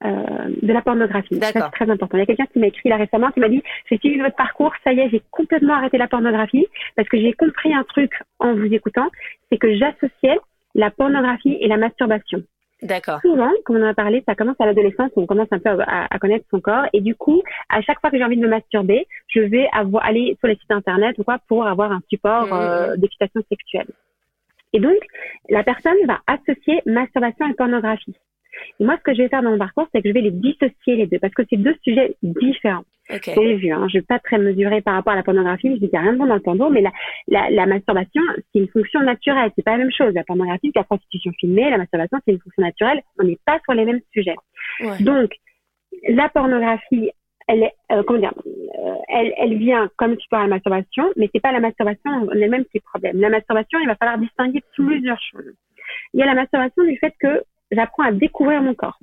euh, 0.04 0.48
de 0.62 0.72
la 0.72 0.80
pornographie. 0.80 1.38
C'est 1.40 1.70
très 1.72 1.90
important. 1.90 2.16
Il 2.18 2.20
y 2.20 2.22
a 2.22 2.26
quelqu'un 2.26 2.46
qui 2.46 2.60
m'a 2.60 2.68
écrit 2.68 2.88
là 2.88 2.96
récemment 2.96 3.30
qui 3.32 3.40
m'a 3.40 3.48
dit 3.48 3.62
j'ai 3.90 3.98
suivi 3.98 4.20
votre 4.20 4.36
parcours, 4.36 4.72
ça 4.84 4.92
y 4.92 5.00
est, 5.00 5.10
j'ai 5.10 5.22
complètement 5.32 5.74
arrêté 5.74 5.98
la 5.98 6.06
pornographie 6.06 6.66
parce 6.94 7.08
que 7.08 7.18
j'ai 7.18 7.32
compris 7.32 7.74
un 7.74 7.82
truc 7.82 8.12
en 8.38 8.54
vous 8.54 8.72
écoutant, 8.72 9.08
c'est 9.50 9.58
que 9.58 9.74
j'associais 9.76 10.38
la 10.76 10.90
pornographie 10.92 11.56
et 11.60 11.66
la 11.66 11.78
masturbation. 11.78 12.44
D'accord. 12.80 13.20
Souvent, 13.22 13.50
comme 13.64 13.76
on 13.76 13.82
en 13.82 13.88
a 13.88 13.94
parlé, 13.94 14.22
ça 14.24 14.36
commence 14.36 14.54
à 14.60 14.66
l'adolescence, 14.66 15.10
on 15.16 15.26
commence 15.26 15.48
un 15.50 15.58
peu 15.58 15.70
à, 15.84 16.16
connaître 16.20 16.44
son 16.50 16.60
corps, 16.60 16.86
et 16.92 17.00
du 17.00 17.16
coup, 17.16 17.42
à 17.68 17.82
chaque 17.82 18.00
fois 18.00 18.10
que 18.10 18.18
j'ai 18.18 18.24
envie 18.24 18.36
de 18.36 18.42
me 18.42 18.48
masturber, 18.48 19.04
je 19.26 19.40
vais 19.40 19.68
avoir, 19.72 20.04
aller 20.06 20.36
sur 20.38 20.46
les 20.46 20.54
sites 20.54 20.70
internet 20.70 21.18
ou 21.18 21.24
quoi 21.24 21.38
pour 21.48 21.66
avoir 21.66 21.90
un 21.90 22.00
support 22.08 22.46
mmh. 22.46 22.52
euh, 22.52 22.96
d'excitation 22.96 23.42
sexuelle. 23.48 23.88
Et 24.72 24.80
donc, 24.80 24.98
la 25.48 25.64
personne 25.64 25.96
va 26.06 26.20
associer 26.26 26.80
masturbation 26.86 27.48
et 27.48 27.54
pornographie. 27.54 28.14
Et 28.80 28.84
moi, 28.84 28.96
ce 28.98 29.02
que 29.02 29.14
je 29.14 29.22
vais 29.22 29.28
faire 29.28 29.42
dans 29.42 29.52
mon 29.52 29.58
parcours, 29.58 29.88
c'est 29.92 30.02
que 30.02 30.08
je 30.08 30.14
vais 30.14 30.20
les 30.20 30.30
dissocier 30.30 30.96
les 30.96 31.06
deux, 31.06 31.18
parce 31.18 31.34
que 31.34 31.42
c'est 31.48 31.56
deux 31.56 31.76
sujets 31.82 32.16
différents. 32.22 32.84
Okay. 33.10 33.32
J'ai 33.34 33.54
vu, 33.54 33.72
hein, 33.72 33.86
je 33.88 33.98
vais 33.98 34.04
pas 34.04 34.18
très 34.18 34.36
mesurer 34.36 34.82
par 34.82 34.94
rapport 34.94 35.14
à 35.14 35.16
la 35.16 35.22
pornographie, 35.22 35.68
je 35.68 35.74
dis 35.74 35.88
qu'il 35.88 35.90
n'y 35.92 35.98
a 35.98 36.02
rien 36.02 36.12
de 36.12 36.18
bon 36.18 36.26
dans 36.26 36.34
le 36.34 36.42
porno, 36.42 36.68
mais 36.68 36.82
la, 36.82 36.92
la, 37.26 37.48
la 37.48 37.64
masturbation, 37.64 38.20
c'est 38.52 38.60
une 38.60 38.68
fonction 38.68 39.00
naturelle, 39.00 39.50
c'est 39.56 39.64
pas 39.64 39.72
la 39.72 39.78
même 39.78 39.92
chose. 39.92 40.12
La 40.12 40.24
pornographie, 40.24 40.70
c'est 40.74 40.80
la 40.80 40.84
prostitution 40.84 41.32
filmée, 41.38 41.70
la 41.70 41.78
masturbation, 41.78 42.18
c'est 42.26 42.32
une 42.32 42.40
fonction 42.40 42.62
naturelle, 42.62 43.00
on 43.18 43.24
n'est 43.24 43.38
pas 43.46 43.60
sur 43.64 43.72
les 43.72 43.86
mêmes 43.86 44.00
sujets. 44.12 44.36
Donc, 45.00 45.30
la 46.08 46.28
pornographie 46.28 47.10
elle 47.48 47.62
est, 47.62 47.74
euh, 47.90 48.02
comment 48.04 48.20
dire, 48.20 48.34
euh, 48.46 48.94
elle, 49.08 49.34
elle 49.38 49.56
vient 49.56 49.90
comme 49.96 50.16
tu 50.16 50.28
parles 50.28 50.44
à 50.44 50.46
la 50.46 50.54
masturbation, 50.54 51.10
mais 51.16 51.28
c'est 51.32 51.40
pas 51.40 51.52
la 51.52 51.60
masturbation 51.60 52.30
elle-même 52.30 52.64
qui 52.66 52.76
est 52.76 52.84
problème. 52.84 53.18
La 53.20 53.30
masturbation, 53.30 53.78
il 53.80 53.88
va 53.88 53.96
falloir 53.96 54.18
distinguer 54.18 54.62
plusieurs 54.74 55.20
choses. 55.20 55.54
Il 56.12 56.20
y 56.20 56.22
a 56.22 56.26
la 56.26 56.34
masturbation 56.34 56.84
du 56.84 56.96
fait 56.98 57.14
que 57.18 57.42
j'apprends 57.70 58.04
à 58.04 58.12
découvrir 58.12 58.62
mon 58.62 58.74
corps. 58.74 58.98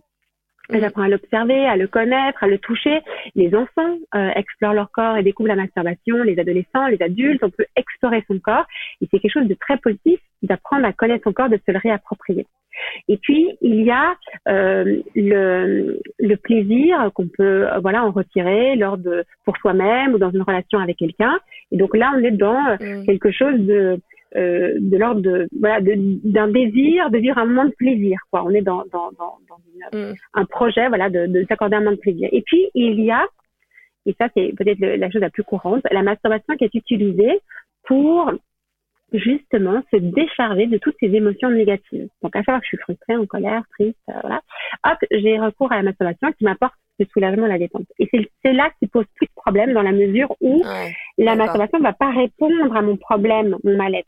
J'apprends 0.70 1.04
à 1.04 1.10
l'observer, 1.10 1.68
à 1.68 1.76
le 1.76 1.88
connaître, 1.88 2.44
à 2.44 2.48
le 2.48 2.58
toucher. 2.58 3.02
Les 3.36 3.54
enfants 3.54 3.98
euh, 4.16 4.32
explorent 4.36 4.74
leur 4.74 4.92
corps 4.92 5.18
et 5.18 5.24
découvrent 5.24 5.50
la 5.50 5.56
masturbation. 5.56 6.18
Les 6.24 6.40
adolescents, 6.40 6.88
les 6.88 7.02
adultes, 7.02 7.44
on 7.44 7.52
peut 7.52 7.66
explorer 7.76 8.24
son 8.28 8.40
corps. 8.40 8.66
Et 9.02 9.08
c'est 9.12 9.20
quelque 9.20 9.34
chose 9.34 9.48
de 9.48 9.54
très 9.54 9.78
positif 9.78 10.20
d'apprendre 10.42 10.86
à 10.86 10.94
connaître 10.94 11.24
son 11.24 11.34
corps, 11.34 11.50
de 11.50 11.60
se 11.66 11.72
le 11.72 11.78
réapproprier. 11.78 12.48
Et 13.08 13.18
puis 13.18 13.58
il 13.62 13.82
y 13.84 13.92
a 13.92 14.16
euh, 14.48 15.02
le, 15.16 16.00
le, 16.20 16.36
plaisir 16.38 17.12
qu'on 17.14 17.28
peut 17.28 17.68
euh, 17.68 17.80
voilà 17.80 18.06
en 18.06 18.12
retirer 18.12 18.76
lors 18.76 18.98
de 18.98 19.24
pour 19.46 19.58
soi-même 19.58 20.14
ou 20.14 20.18
dans 20.18 20.32
une 20.32 20.42
relation 20.42 20.80
avec 20.80 20.98
quelqu'un. 20.98 21.40
Et 21.72 21.78
donc 21.78 21.96
là 21.96 22.14
on 22.16 22.24
est 22.24 22.32
dans 22.32 22.66
euh, 22.68 23.02
mm. 23.02 23.06
quelque 23.06 23.32
chose 23.32 23.60
de 23.60 24.00
euh, 24.36 24.74
de 24.80 24.98
l'ordre 24.98 25.22
de 25.22 25.48
voilà 25.60 25.80
d'un 25.82 26.48
désir 26.50 27.10
de 27.10 27.18
vivre 27.18 27.38
un 27.38 27.46
moment 27.46 27.66
de 27.66 27.76
plaisir 27.78 28.18
quoi. 28.32 28.44
On 28.46 28.52
est 28.52 28.62
dans 28.62 28.84
dans 28.92 29.12
dans, 29.18 29.38
dans 29.50 29.60
une, 29.94 30.12
mm. 30.12 30.16
un 30.34 30.46
projet 30.46 30.88
voilà 30.90 31.10
de, 31.10 31.28
de 31.28 31.46
s'accorder 31.48 31.76
un 31.76 31.80
moment 31.80 31.92
de 31.92 31.98
plaisir. 32.02 32.30
Et 32.32 32.42
puis 32.42 32.70
il 32.74 33.00
y 33.02 33.12
a 33.12 33.26
et 34.06 34.16
ça 34.20 34.28
c'est 34.36 34.54
peut-être 34.56 34.80
la 34.80 35.10
chose 35.10 35.22
la 35.22 35.30
plus 35.30 35.44
courante, 35.44 35.82
la 35.90 36.04
masturbation 36.04 36.56
qui 36.58 36.66
est 36.66 36.76
utilisée 36.76 37.40
pour 37.88 38.32
justement 39.18 39.82
se 39.92 39.98
décharger 39.98 40.68
de 40.68 40.78
toutes 40.78 40.96
ces 41.00 41.08
émotions 41.08 41.50
négatives. 41.50 42.08
Donc 42.22 42.36
à 42.36 42.44
savoir 42.44 42.60
que 42.60 42.66
je 42.66 42.70
suis 42.70 42.78
frustrée, 42.78 43.16
en 43.16 43.26
colère, 43.26 43.64
triste, 43.72 43.98
euh, 44.10 44.14
voilà, 44.22 44.42
hop, 44.86 44.98
j'ai 45.12 45.40
recours 45.40 45.72
à 45.72 45.78
la 45.78 45.84
masturbation 45.84 46.32
qui 46.34 46.44
m'apporte 46.44 46.76
le 47.00 47.06
soulagement, 47.12 47.48
la 47.48 47.58
détente. 47.58 47.86
Et 48.00 48.10
c'est 48.44 48.54
là 48.54 48.70
qui 48.80 48.88
pose 48.88 49.06
plus 49.16 49.28
de 49.28 49.34
problème 49.36 49.74
dans 49.74 49.82
la 49.82 49.92
mesure 49.92 50.36
où 50.42 50.64
la 51.18 51.36
masturbation 51.36 51.80
ne 51.80 51.84
va 51.84 51.94
pas 51.94 52.12
répondre 52.12 52.76
à 52.76 52.82
mon 52.82 52.96
problème, 52.96 53.58
mon 53.64 53.76
mal-être. 53.76 54.08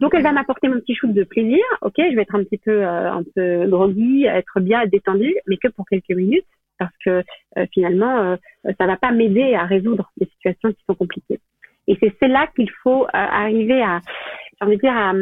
Donc 0.00 0.14
elle 0.14 0.22
va 0.22 0.32
m'apporter 0.32 0.68
mon 0.68 0.80
petit 0.80 0.94
shoot 0.94 1.12
de 1.12 1.24
plaisir, 1.24 1.62
ok, 1.82 1.94
je 1.98 2.16
vais 2.16 2.22
être 2.22 2.34
un 2.34 2.44
petit 2.44 2.58
peu 2.58 2.84
euh, 2.84 3.12
un 3.12 3.22
peu 3.34 3.68
groggy, 3.68 4.24
être 4.24 4.60
bien 4.60 4.86
détendue, 4.86 5.36
mais 5.46 5.56
que 5.56 5.68
pour 5.68 5.86
quelques 5.86 6.10
minutes, 6.10 6.46
parce 6.78 6.92
que 7.04 7.22
euh, 7.58 7.66
finalement 7.72 8.18
euh, 8.18 8.36
ça 8.78 8.86
va 8.86 8.96
pas 8.96 9.12
m'aider 9.12 9.54
à 9.54 9.64
résoudre 9.64 10.10
des 10.16 10.26
situations 10.26 10.72
qui 10.72 10.82
sont 10.88 10.94
compliquées. 10.94 11.38
Et 11.88 11.98
c'est 12.00 12.28
là 12.28 12.46
qu'il 12.54 12.70
faut 12.82 13.04
euh, 13.04 13.08
arriver 13.12 13.82
à, 13.82 14.00
j'ai 14.60 14.66
envie 14.66 14.76
de 14.76 14.82
dire, 14.82 14.96
à, 14.96 15.12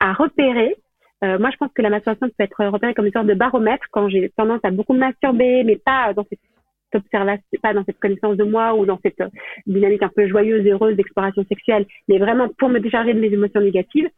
à 0.00 0.12
repérer. 0.12 0.76
Euh, 1.24 1.38
moi, 1.38 1.50
je 1.50 1.56
pense 1.56 1.72
que 1.72 1.82
la 1.82 1.90
masturbation 1.90 2.28
peut 2.28 2.44
être 2.44 2.64
repérée 2.66 2.94
comme 2.94 3.06
une 3.06 3.12
sorte 3.12 3.26
de 3.26 3.34
baromètre 3.34 3.86
quand 3.90 4.08
j'ai 4.08 4.30
tendance 4.36 4.60
à 4.62 4.70
beaucoup 4.70 4.94
masturber, 4.94 5.64
mais 5.64 5.76
pas 5.76 6.12
dans 6.14 6.24
cette 6.28 6.40
observation, 6.94 7.44
pas 7.62 7.74
dans 7.74 7.84
cette 7.84 7.98
connaissance 7.98 8.36
de 8.36 8.44
moi 8.44 8.74
ou 8.74 8.86
dans 8.86 8.98
cette 9.02 9.22
dynamique 9.66 10.02
un 10.02 10.08
peu 10.08 10.26
joyeuse, 10.28 10.66
heureuse 10.66 10.96
d'exploration 10.96 11.44
sexuelle, 11.48 11.86
mais 12.08 12.18
vraiment 12.18 12.48
pour 12.58 12.68
me 12.68 12.78
décharger 12.78 13.14
de 13.14 13.20
mes 13.20 13.32
émotions 13.32 13.60
négatives. 13.60 14.08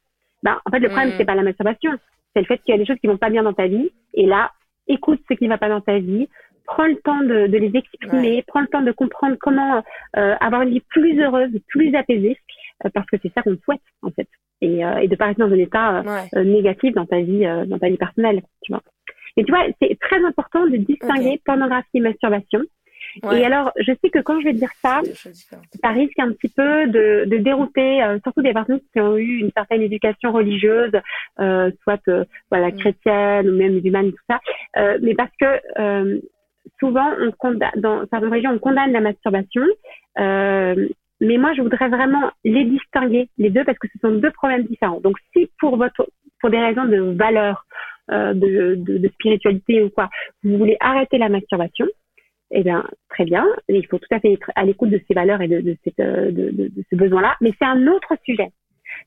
Ben, 0.42 0.58
en 0.64 0.70
fait, 0.70 0.78
le 0.78 0.88
problème, 0.88 1.10
mmh. 1.10 1.14
c'est 1.18 1.24
pas 1.24 1.34
la 1.34 1.42
masturbation, 1.42 1.92
c'est 2.34 2.40
le 2.40 2.46
fait 2.46 2.58
qu'il 2.58 2.72
y 2.72 2.74
a 2.74 2.78
des 2.78 2.86
choses 2.86 2.98
qui 3.00 3.06
vont 3.06 3.18
pas 3.18 3.30
bien 3.30 3.42
dans 3.42 3.52
ta 3.52 3.66
vie, 3.66 3.90
et 4.14 4.26
là, 4.26 4.52
écoute 4.88 5.20
ce 5.28 5.34
qui 5.34 5.48
va 5.48 5.58
pas 5.58 5.68
dans 5.68 5.80
ta 5.80 5.98
vie, 5.98 6.28
prends 6.66 6.86
le 6.86 6.96
temps 6.96 7.20
de, 7.20 7.46
de 7.46 7.58
les 7.58 7.76
exprimer, 7.76 8.44
prends 8.46 8.60
le 8.60 8.68
temps 8.68 8.82
de 8.82 8.92
comprendre 8.92 9.36
comment 9.40 9.82
euh, 10.16 10.34
avoir 10.40 10.62
une 10.62 10.70
vie 10.70 10.82
plus 10.88 11.20
heureuse, 11.20 11.50
plus 11.68 11.94
apaisée, 11.94 12.36
euh, 12.84 12.90
parce 12.94 13.06
que 13.06 13.16
c'est 13.22 13.32
ça 13.34 13.42
qu'on 13.42 13.56
souhaite 13.64 13.80
en 14.02 14.10
fait, 14.10 14.28
et, 14.60 14.84
euh, 14.84 14.98
et 14.98 15.08
de 15.08 15.16
pas 15.16 15.26
rester 15.26 15.42
dans 15.42 15.52
un 15.52 15.58
état 15.58 16.02
euh, 16.34 16.44
négatif 16.44 16.94
dans 16.94 17.06
ta 17.06 17.20
vie, 17.20 17.44
dans 17.66 17.78
ta 17.78 17.88
vie 17.88 17.96
personnelle, 17.96 18.42
tu 18.62 18.72
vois. 18.72 18.82
Et 19.36 19.44
tu 19.44 19.52
vois, 19.52 19.64
c'est 19.80 19.98
très 20.00 20.24
important 20.24 20.66
de 20.66 20.76
distinguer 20.76 21.40
pornographie 21.44 21.88
et 21.94 22.00
masturbation. 22.00 22.60
Et 23.32 23.44
alors, 23.44 23.72
je 23.76 23.92
sais 23.92 24.10
que 24.10 24.20
quand 24.20 24.38
je 24.40 24.44
vais 24.44 24.52
dire 24.52 24.70
ça, 24.82 25.00
ça 25.82 25.88
risque 25.90 26.18
un 26.18 26.32
petit 26.32 26.48
peu 26.48 26.86
de, 26.86 27.24
de 27.26 27.36
dérouter, 27.38 28.00
surtout 28.22 28.42
des 28.42 28.52
personnes 28.52 28.80
qui 28.92 29.00
ont 29.00 29.16
eu 29.16 29.38
une 29.38 29.50
certaine 29.56 29.82
éducation 29.82 30.30
religieuse, 30.32 30.92
euh, 31.40 31.70
soit 31.82 32.02
voilà 32.50 32.68
mm. 32.68 32.76
chrétienne 32.78 33.48
ou 33.48 33.56
même 33.56 33.74
musulmane, 33.74 34.10
tout 34.10 34.24
ça. 34.28 34.40
mais 35.00 35.14
parce 35.14 35.32
que 35.40 36.20
souvent, 36.78 37.10
on 37.20 37.30
condamne, 37.32 37.70
dans 37.76 38.00
certaines 38.10 38.32
régions, 38.32 38.50
on 38.50 38.58
condamne 38.58 38.92
la 38.92 39.00
masturbation. 39.00 39.62
Euh, 40.18 40.88
mais 41.20 41.36
moi, 41.36 41.52
je 41.54 41.62
voudrais 41.62 41.88
vraiment 41.88 42.30
les 42.44 42.64
distinguer, 42.64 43.28
les 43.38 43.50
deux, 43.50 43.64
parce 43.64 43.78
que 43.78 43.88
ce 43.92 43.98
sont 43.98 44.12
deux 44.12 44.30
problèmes 44.30 44.64
différents. 44.64 45.00
Donc, 45.00 45.16
si 45.32 45.50
pour 45.58 45.76
votre, 45.76 46.08
pour 46.40 46.50
des 46.50 46.58
raisons 46.58 46.86
de 46.86 47.14
valeur, 47.16 47.66
euh, 48.10 48.32
de, 48.34 48.74
de, 48.76 48.98
de, 48.98 49.08
spiritualité 49.08 49.82
ou 49.82 49.90
quoi, 49.90 50.08
vous 50.42 50.56
voulez 50.56 50.76
arrêter 50.80 51.18
la 51.18 51.28
masturbation, 51.28 51.86
eh 52.50 52.62
bien, 52.62 52.84
très 53.08 53.24
bien. 53.24 53.46
Il 53.68 53.86
faut 53.86 53.98
tout 53.98 54.12
à 54.14 54.18
fait 54.18 54.32
être 54.32 54.50
à 54.56 54.64
l'écoute 54.64 54.90
de 54.90 55.00
ces 55.06 55.14
valeurs 55.14 55.40
et 55.42 55.48
de, 55.48 55.60
de, 55.60 55.76
cette, 55.84 56.00
euh, 56.00 56.30
de, 56.32 56.70
ce 56.90 56.96
besoin-là. 56.96 57.36
Mais 57.40 57.52
c'est 57.58 57.66
un 57.66 57.86
autre 57.86 58.14
sujet. 58.24 58.48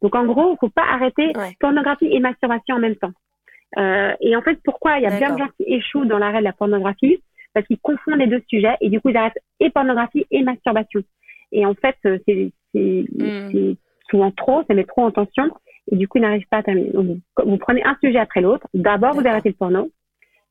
Donc, 0.01 0.15
en 0.15 0.25
gros, 0.25 0.53
il 0.53 0.57
faut 0.59 0.69
pas 0.69 0.85
arrêter 0.89 1.33
pornographie 1.59 2.07
et 2.11 2.19
masturbation 2.19 2.75
en 2.75 2.79
même 2.79 2.95
temps. 2.95 3.11
Euh, 3.77 4.13
et 4.21 4.35
en 4.35 4.41
fait, 4.41 4.59
pourquoi 4.63 4.97
il 4.97 5.03
y 5.03 5.07
a 5.07 5.17
bien 5.17 5.33
de 5.33 5.39
gens 5.39 5.49
qui 5.57 5.63
échouent 5.67 6.05
dans 6.05 6.17
l'arrêt 6.17 6.39
de 6.39 6.43
la 6.43 6.53
pornographie? 6.53 7.21
Parce 7.53 7.65
qu'ils 7.67 7.79
confondent 7.79 8.19
les 8.19 8.27
deux 8.27 8.41
sujets 8.47 8.75
et 8.81 8.89
du 8.89 8.99
coup 8.99 9.09
ils 9.09 9.17
arrêtent 9.17 9.39
et 9.59 9.69
pornographie 9.69 10.25
et 10.31 10.43
masturbation. 10.43 11.01
Et 11.51 11.65
en 11.65 11.75
fait, 11.75 11.95
euh, 12.05 12.17
c'est 12.25 12.51
mm. 12.73 13.73
souvent 14.09 14.31
trop, 14.31 14.63
ça 14.67 14.73
met 14.73 14.85
trop 14.85 15.03
en 15.03 15.11
tension 15.11 15.51
et 15.91 15.95
du 15.95 16.07
coup, 16.07 16.17
ils 16.17 16.21
n'arrivent 16.21 16.47
pas 16.49 16.57
à 16.57 16.63
terminer. 16.63 16.91
Donc, 16.91 17.17
vous, 17.45 17.57
prenez 17.57 17.83
un 17.83 17.97
sujet 18.03 18.19
après 18.19 18.41
l'autre. 18.41 18.67
D'abord, 18.73 19.13
vous 19.13 19.27
arrêtez 19.27 19.49
le 19.49 19.55
porno. 19.55 19.91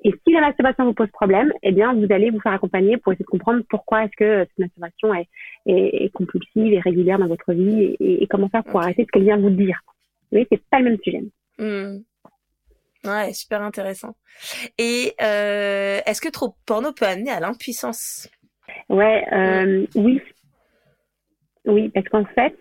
Et 0.05 0.13
si 0.27 0.33
la 0.33 0.41
masturbation 0.41 0.85
vous 0.85 0.95
pose 0.95 1.11
problème, 1.13 1.53
eh 1.63 1.71
bien, 1.71 1.95
vous 1.95 2.07
allez 2.11 2.31
vous 2.31 2.41
faire 2.41 2.53
accompagner 2.53 2.97
pour 2.97 3.13
essayer 3.13 3.25
de 3.25 3.31
comprendre 3.31 3.63
pourquoi 3.69 4.05
est-ce 4.05 4.17
que 4.17 4.45
cette 4.45 4.59
masturbation 4.59 5.15
est, 5.15 5.29
est, 5.67 6.13
compulsive 6.13 6.73
et 6.73 6.81
régulière 6.81 7.19
dans 7.19 7.29
votre 7.29 7.53
vie 7.53 7.97
et, 8.01 8.27
comment 8.27 8.49
faire 8.49 8.65
pour 8.65 8.81
arrêter 8.81 9.05
ce 9.05 9.13
qu'elle 9.13 9.23
vient 9.23 9.37
vous 9.37 9.51
dire. 9.51 9.81
Vous 9.87 10.39
voyez, 10.39 10.47
c'est 10.51 10.63
pas 10.71 10.81
le 10.81 10.85
même 10.87 10.99
sujet. 11.05 11.23
Hmm. 11.59 11.99
Ouais, 13.05 13.33
super 13.33 13.63
intéressant. 13.63 14.15
Et 14.79 15.15
euh, 15.21 16.01
est-ce 16.07 16.21
que 16.21 16.29
trop 16.29 16.55
porno 16.67 16.93
peut 16.93 17.07
amener 17.07 17.31
à 17.31 17.41
l'impuissance? 17.41 18.29
Ouais, 18.89 19.25
euh, 19.33 19.87
oui. 19.97 20.21
Oui, 21.65 21.89
parce 21.91 22.09
qu'en 22.09 22.25
fait, 22.25 22.57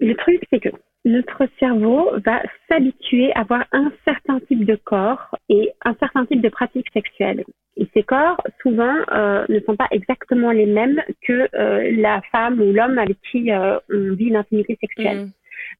le 0.00 0.14
truc, 0.14 0.42
c'est 0.50 0.60
que 0.60 0.70
notre 1.04 1.46
cerveau 1.58 2.10
va 2.24 2.42
s'habituer 2.68 3.32
à 3.34 3.40
avoir 3.40 3.64
un 3.72 3.92
certain 4.04 4.40
type 4.40 4.64
de 4.64 4.76
corps 4.76 5.36
et 5.48 5.70
un 5.84 5.94
certain 6.00 6.24
type 6.26 6.40
de 6.40 6.48
pratiques 6.48 6.90
sexuelles. 6.92 7.44
Et 7.76 7.86
ces 7.92 8.02
corps, 8.02 8.40
souvent, 8.62 8.96
euh, 9.12 9.44
ne 9.48 9.60
sont 9.60 9.76
pas 9.76 9.88
exactement 9.90 10.52
les 10.52 10.66
mêmes 10.66 11.02
que 11.26 11.48
euh, 11.54 11.90
la 11.96 12.22
femme 12.32 12.60
ou 12.60 12.72
l'homme 12.72 12.98
avec 12.98 13.18
qui 13.30 13.50
euh, 13.50 13.78
on 13.92 14.14
vit 14.14 14.30
l'intimité 14.30 14.78
sexuelle. 14.80 15.26
Mm. 15.26 15.30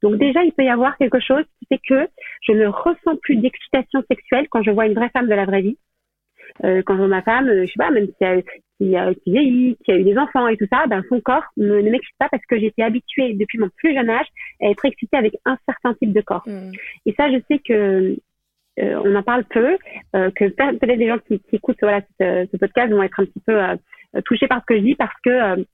Donc 0.02 0.16
déjà, 0.16 0.42
il 0.42 0.52
peut 0.52 0.64
y 0.64 0.68
avoir 0.68 0.96
quelque 0.96 1.20
chose 1.20 1.44
qui 1.58 1.66
fait 1.66 1.80
que 1.86 2.08
je 2.42 2.52
ne 2.52 2.66
ressens 2.66 3.16
plus 3.22 3.36
d'excitation 3.36 4.02
sexuelle 4.10 4.46
quand 4.50 4.62
je 4.62 4.70
vois 4.70 4.86
une 4.86 4.94
vraie 4.94 5.10
femme 5.10 5.28
de 5.28 5.34
la 5.34 5.44
vraie 5.44 5.62
vie. 5.62 5.78
Euh, 6.62 6.82
quand 6.84 6.94
je 6.94 6.98
vois 6.98 7.08
ma 7.08 7.22
femme, 7.22 7.48
je 7.48 7.66
sais 7.66 7.72
pas, 7.78 7.90
même 7.90 8.06
si 8.06 8.14
elle, 8.20 8.44
qui, 8.78 8.96
a, 8.96 9.14
qui 9.14 9.32
vieillit, 9.32 9.76
qui 9.84 9.92
a 9.92 9.96
eu 9.96 10.04
des 10.04 10.16
enfants 10.18 10.46
et 10.48 10.56
tout 10.56 10.66
ça, 10.72 10.86
ben 10.86 11.02
son 11.08 11.20
corps 11.20 11.44
ne, 11.56 11.80
ne 11.80 11.90
m'excite 11.90 12.16
pas 12.18 12.28
parce 12.28 12.44
que 12.46 12.54
été 12.54 12.82
habituée 12.82 13.34
depuis 13.34 13.58
mon 13.58 13.70
plus 13.76 13.94
jeune 13.94 14.10
âge 14.10 14.26
à 14.62 14.66
être 14.68 14.84
excitée 14.84 15.16
avec 15.16 15.34
un 15.44 15.56
certain 15.66 15.94
type 15.94 16.12
de 16.12 16.20
corps. 16.20 16.44
Mm. 16.46 16.72
Et 17.06 17.14
ça, 17.18 17.30
je 17.30 17.38
sais 17.48 17.58
que 17.58 18.16
euh, 18.80 19.00
on 19.04 19.14
en 19.14 19.22
parle 19.22 19.44
peu, 19.44 19.76
euh, 20.16 20.30
que 20.32 20.46
peut-être 20.46 20.98
des 20.98 21.08
gens 21.08 21.18
qui, 21.18 21.38
qui 21.40 21.56
écoutent 21.56 21.78
voilà, 21.80 22.00
ce, 22.20 22.46
ce, 22.50 22.56
podcast 22.56 22.92
vont 22.92 23.02
être 23.02 23.20
un 23.20 23.24
petit 23.24 23.40
peu 23.46 23.62
euh, 23.62 23.76
touchés 24.24 24.48
par 24.48 24.60
ce 24.60 24.66
que 24.66 24.76
je 24.76 24.82
dis 24.82 24.94
parce 24.96 25.14
que 25.22 25.30
euh, 25.30 25.64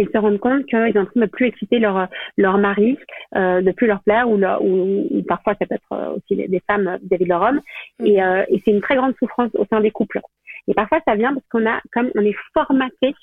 ils 0.00 0.08
se 0.12 0.18
rendent 0.18 0.38
compte 0.38 0.64
qu'ils 0.66 0.92
sont 0.92 1.00
en 1.00 1.06
train 1.06 1.20
de 1.20 1.26
plus 1.26 1.46
exciter 1.46 1.78
leur 1.78 2.08
leur 2.36 2.58
mari, 2.58 2.98
euh, 3.36 3.60
de 3.60 3.70
plus 3.72 3.86
leur 3.86 4.02
plaire 4.02 4.28
ou, 4.28 4.36
ou, 4.36 5.06
ou, 5.10 5.22
parfois 5.22 5.54
ça 5.60 5.66
peut 5.66 5.74
être 5.74 6.14
aussi 6.16 6.36
des 6.36 6.62
femmes 6.66 6.98
vis-à-vis 7.02 7.24
de 7.24 7.28
leur 7.28 7.42
homme. 7.42 7.60
Mm. 7.98 8.06
Et, 8.06 8.16
et 8.48 8.62
c'est 8.64 8.70
une 8.70 8.80
très 8.80 8.96
grande 8.96 9.14
souffrance 9.18 9.50
au 9.54 9.64
sein 9.66 9.80
des 9.80 9.90
couples. 9.90 10.20
Et 10.68 10.74
parfois, 10.74 11.00
ça 11.06 11.16
vient 11.16 11.32
parce 11.32 11.46
qu'on 11.50 11.66
a, 11.66 11.80
comme 11.92 12.10
on 12.14 12.20
est 12.20 12.36
formaté 12.52 13.14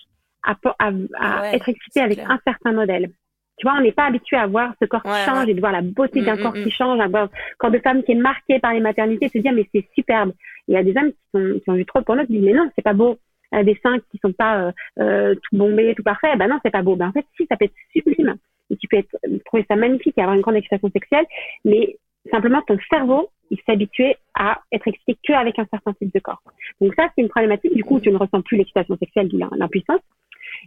à, 0.43 0.55
à, 0.79 1.53
être 1.53 1.69
excité 1.69 2.01
avec 2.01 2.19
un 2.19 2.39
certain 2.45 2.71
modèle. 2.71 3.11
Tu 3.57 3.65
vois, 3.65 3.77
on 3.77 3.81
n'est 3.81 3.93
pas 3.93 4.05
habitué 4.05 4.35
à 4.35 4.47
voir 4.47 4.73
ce 4.81 4.85
corps 4.85 5.01
qui 5.01 5.25
change 5.25 5.47
et 5.47 5.53
de 5.53 5.59
voir 5.59 5.71
la 5.71 5.81
beauté 5.81 6.21
d'un 6.21 6.35
mm, 6.35 6.41
corps 6.41 6.55
mm, 6.55 6.63
qui 6.63 6.67
mm. 6.67 6.71
change, 6.71 6.99
à 6.99 7.07
voir 7.07 7.29
corps 7.57 7.71
de 7.71 7.79
femme 7.79 8.03
qui 8.03 8.11
est 8.11 8.15
marqué 8.15 8.59
par 8.59 8.73
les 8.73 8.81
maternités, 8.81 9.29
se 9.29 9.37
dire 9.37 9.53
mais 9.53 9.67
c'est 9.73 9.87
superbe. 9.93 10.33
Il 10.67 10.73
y 10.73 10.77
a 10.77 10.83
des 10.83 10.91
hommes 10.97 11.11
qui, 11.11 11.17
sont, 11.33 11.59
qui 11.63 11.69
ont 11.69 11.75
vu 11.75 11.85
trop 11.85 12.01
pour 12.01 12.15
nous, 12.15 12.25
qui 12.25 12.33
disent 12.33 12.43
mais 12.43 12.53
non, 12.53 12.69
c'est 12.75 12.81
pas 12.81 12.93
beau. 12.93 13.17
Des 13.51 13.79
seins 13.81 13.99
qui 14.11 14.17
sont 14.17 14.33
pas 14.33 14.59
euh, 14.59 14.71
euh, 14.99 15.35
tout 15.35 15.57
bombés, 15.57 15.93
tout 15.95 16.03
parfait, 16.03 16.35
ben 16.35 16.47
non, 16.47 16.59
c'est 16.63 16.71
pas 16.71 16.81
beau. 16.81 16.95
Ben 16.95 17.07
en 17.07 17.11
fait, 17.11 17.25
si, 17.37 17.45
ça 17.47 17.55
peut 17.55 17.65
être 17.65 17.73
sublime. 17.91 18.35
Et 18.69 18.77
tu 18.77 18.87
peux 18.87 18.97
être, 18.97 19.15
trouver 19.45 19.65
ça 19.69 19.75
magnifique 19.75 20.17
et 20.17 20.21
avoir 20.21 20.35
une 20.35 20.41
grande 20.41 20.55
excitation 20.55 20.89
sexuelle, 20.89 21.25
mais 21.63 21.97
simplement 22.31 22.61
ton 22.63 22.77
cerveau 22.89 23.29
il 23.51 23.59
habitué 23.67 24.17
à 24.33 24.59
être 24.71 24.87
excité 24.87 25.17
qu'avec 25.23 25.59
un 25.59 25.65
certain 25.65 25.93
type 25.93 26.13
de 26.13 26.19
corps. 26.19 26.41
Donc 26.81 26.93
ça, 26.95 27.09
c'est 27.15 27.21
une 27.21 27.29
problématique. 27.29 27.75
Du 27.75 27.83
coup, 27.83 27.99
tu 27.99 28.09
ne 28.09 28.17
ressens 28.17 28.41
plus 28.41 28.57
l'excitation 28.57 28.97
sexuelle, 28.97 29.29
l'impuissance. 29.55 30.01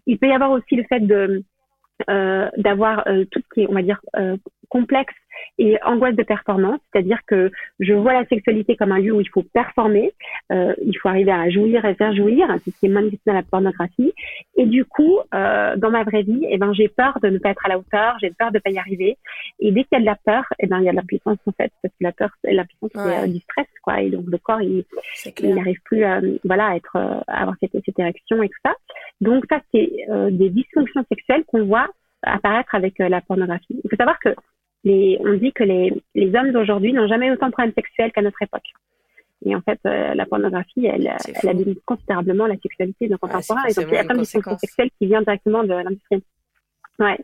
Il 0.06 0.18
peut 0.18 0.28
y 0.28 0.32
avoir 0.32 0.52
aussi 0.52 0.76
le 0.76 0.84
fait 0.84 1.00
de 1.00 1.42
euh, 2.08 2.48
d'avoir 2.56 3.08
euh, 3.08 3.24
tout 3.30 3.40
ce 3.40 3.54
qui 3.54 3.62
est, 3.62 3.66
on 3.68 3.74
va 3.74 3.82
dire, 3.82 4.00
euh, 4.16 4.36
complexe 4.68 5.14
et 5.59 5.76
angoisse 5.84 6.14
de 6.14 6.22
performance, 6.22 6.78
c'est-à-dire 6.92 7.18
que 7.26 7.50
je 7.80 7.92
vois 7.92 8.12
la 8.12 8.24
sexualité 8.26 8.76
comme 8.76 8.92
un 8.92 8.98
lieu 8.98 9.12
où 9.12 9.20
il 9.20 9.28
faut 9.28 9.42
performer, 9.42 10.12
euh, 10.52 10.72
il 10.84 10.96
faut 10.98 11.09
arriver 11.09 11.32
à 11.32 11.50
jouir 11.50 11.84
et 11.84 11.94
faire 11.94 12.14
jouir, 12.14 12.46
c'est 12.64 12.70
ce 12.70 12.78
qui 12.78 12.86
est 12.86 12.90
manifesté 12.90 13.22
dans 13.26 13.34
la 13.34 13.42
pornographie. 13.42 14.12
Et 14.56 14.66
du 14.66 14.84
coup, 14.84 15.18
euh, 15.34 15.76
dans 15.76 15.90
ma 15.90 16.04
vraie 16.04 16.22
vie, 16.22 16.46
eh 16.48 16.59
ben 16.59 16.72
j'ai 16.72 16.88
peur 16.88 17.18
de 17.22 17.28
ne 17.28 17.38
pas 17.38 17.50
être 17.50 17.66
à 17.66 17.68
la 17.68 17.78
hauteur, 17.78 18.16
j'ai 18.20 18.30
peur 18.30 18.50
de 18.52 18.59
ne 18.59 18.61
pas 18.61 18.70
y 18.70 18.78
arriver. 18.78 19.18
Et 19.59 19.72
dès 19.72 19.84
qu'il 19.84 19.92
y 19.92 19.96
a 19.96 20.00
de 20.00 20.06
la 20.06 20.16
peur, 20.16 20.44
eh 20.61 20.66
ben 20.66 20.78
il 20.78 20.84
y 20.84 20.88
a 20.88 20.92
de 20.92 20.96
la 20.96 21.02
puissance 21.02 21.38
en 21.44 21.52
fait, 21.52 21.72
parce 21.82 21.94
que 21.94 22.04
la 22.04 22.12
peur, 22.12 22.30
la 22.44 22.64
puissance 22.64 22.90
c'est 22.94 23.24
euh, 23.24 23.26
du 23.26 23.40
stress 23.40 23.66
quoi, 23.82 24.00
et 24.00 24.11
donc 24.11 24.26
le 24.28 24.38
corps 24.38 24.62
il 24.62 24.84
n'arrive 25.42 25.80
plus 25.84 26.04
à, 26.04 26.20
voilà 26.44 26.68
à 26.68 26.76
être 26.76 26.96
à 26.96 27.42
avoir 27.42 27.56
cette, 27.61 27.72
cette 27.84 27.98
érection 27.98 28.42
et 28.42 28.48
tout 28.48 28.61
ça. 28.64 28.74
Donc 29.20 29.44
ça 29.50 29.61
c'est 29.72 29.90
des 30.30 30.50
dysfonctions 30.50 31.04
sexuelles 31.09 31.44
qu'on 31.46 31.64
voit 31.64 31.88
apparaître 32.22 32.74
avec 32.74 32.98
la 32.98 33.20
pornographie. 33.20 33.80
Il 33.84 33.90
faut 33.90 33.96
savoir 33.96 34.18
que 34.20 34.34
on 34.84 35.34
dit 35.34 35.52
que 35.52 35.64
les, 35.64 35.92
les 36.14 36.34
hommes 36.34 36.52
d'aujourd'hui 36.52 36.92
n'ont 36.92 37.08
jamais 37.08 37.30
autant 37.30 37.46
de 37.46 37.52
problèmes 37.52 37.74
sexuels 37.74 38.12
qu'à 38.12 38.22
notre 38.22 38.42
époque. 38.42 38.72
Et 39.44 39.54
en 39.54 39.60
fait, 39.60 39.78
euh, 39.86 40.14
la 40.14 40.26
pornographie, 40.26 40.86
elle, 40.86 41.14
elle 41.42 41.48
abîme 41.48 41.74
considérablement 41.84 42.46
la 42.46 42.56
sexualité 42.56 43.06
de 43.06 43.12
nos 43.12 43.18
contemporains. 43.18 43.64
et 43.68 43.74
donc, 43.74 43.86
il 43.88 43.94
y 43.94 43.98
a 43.98 44.14
dysfonctions 44.14 44.58
sexuelles 44.58 44.90
qui 44.98 45.06
viennent 45.06 45.22
directement 45.22 45.62
de 45.62 45.74
l'industrie. 45.74 46.22
Ouais. 46.99 47.18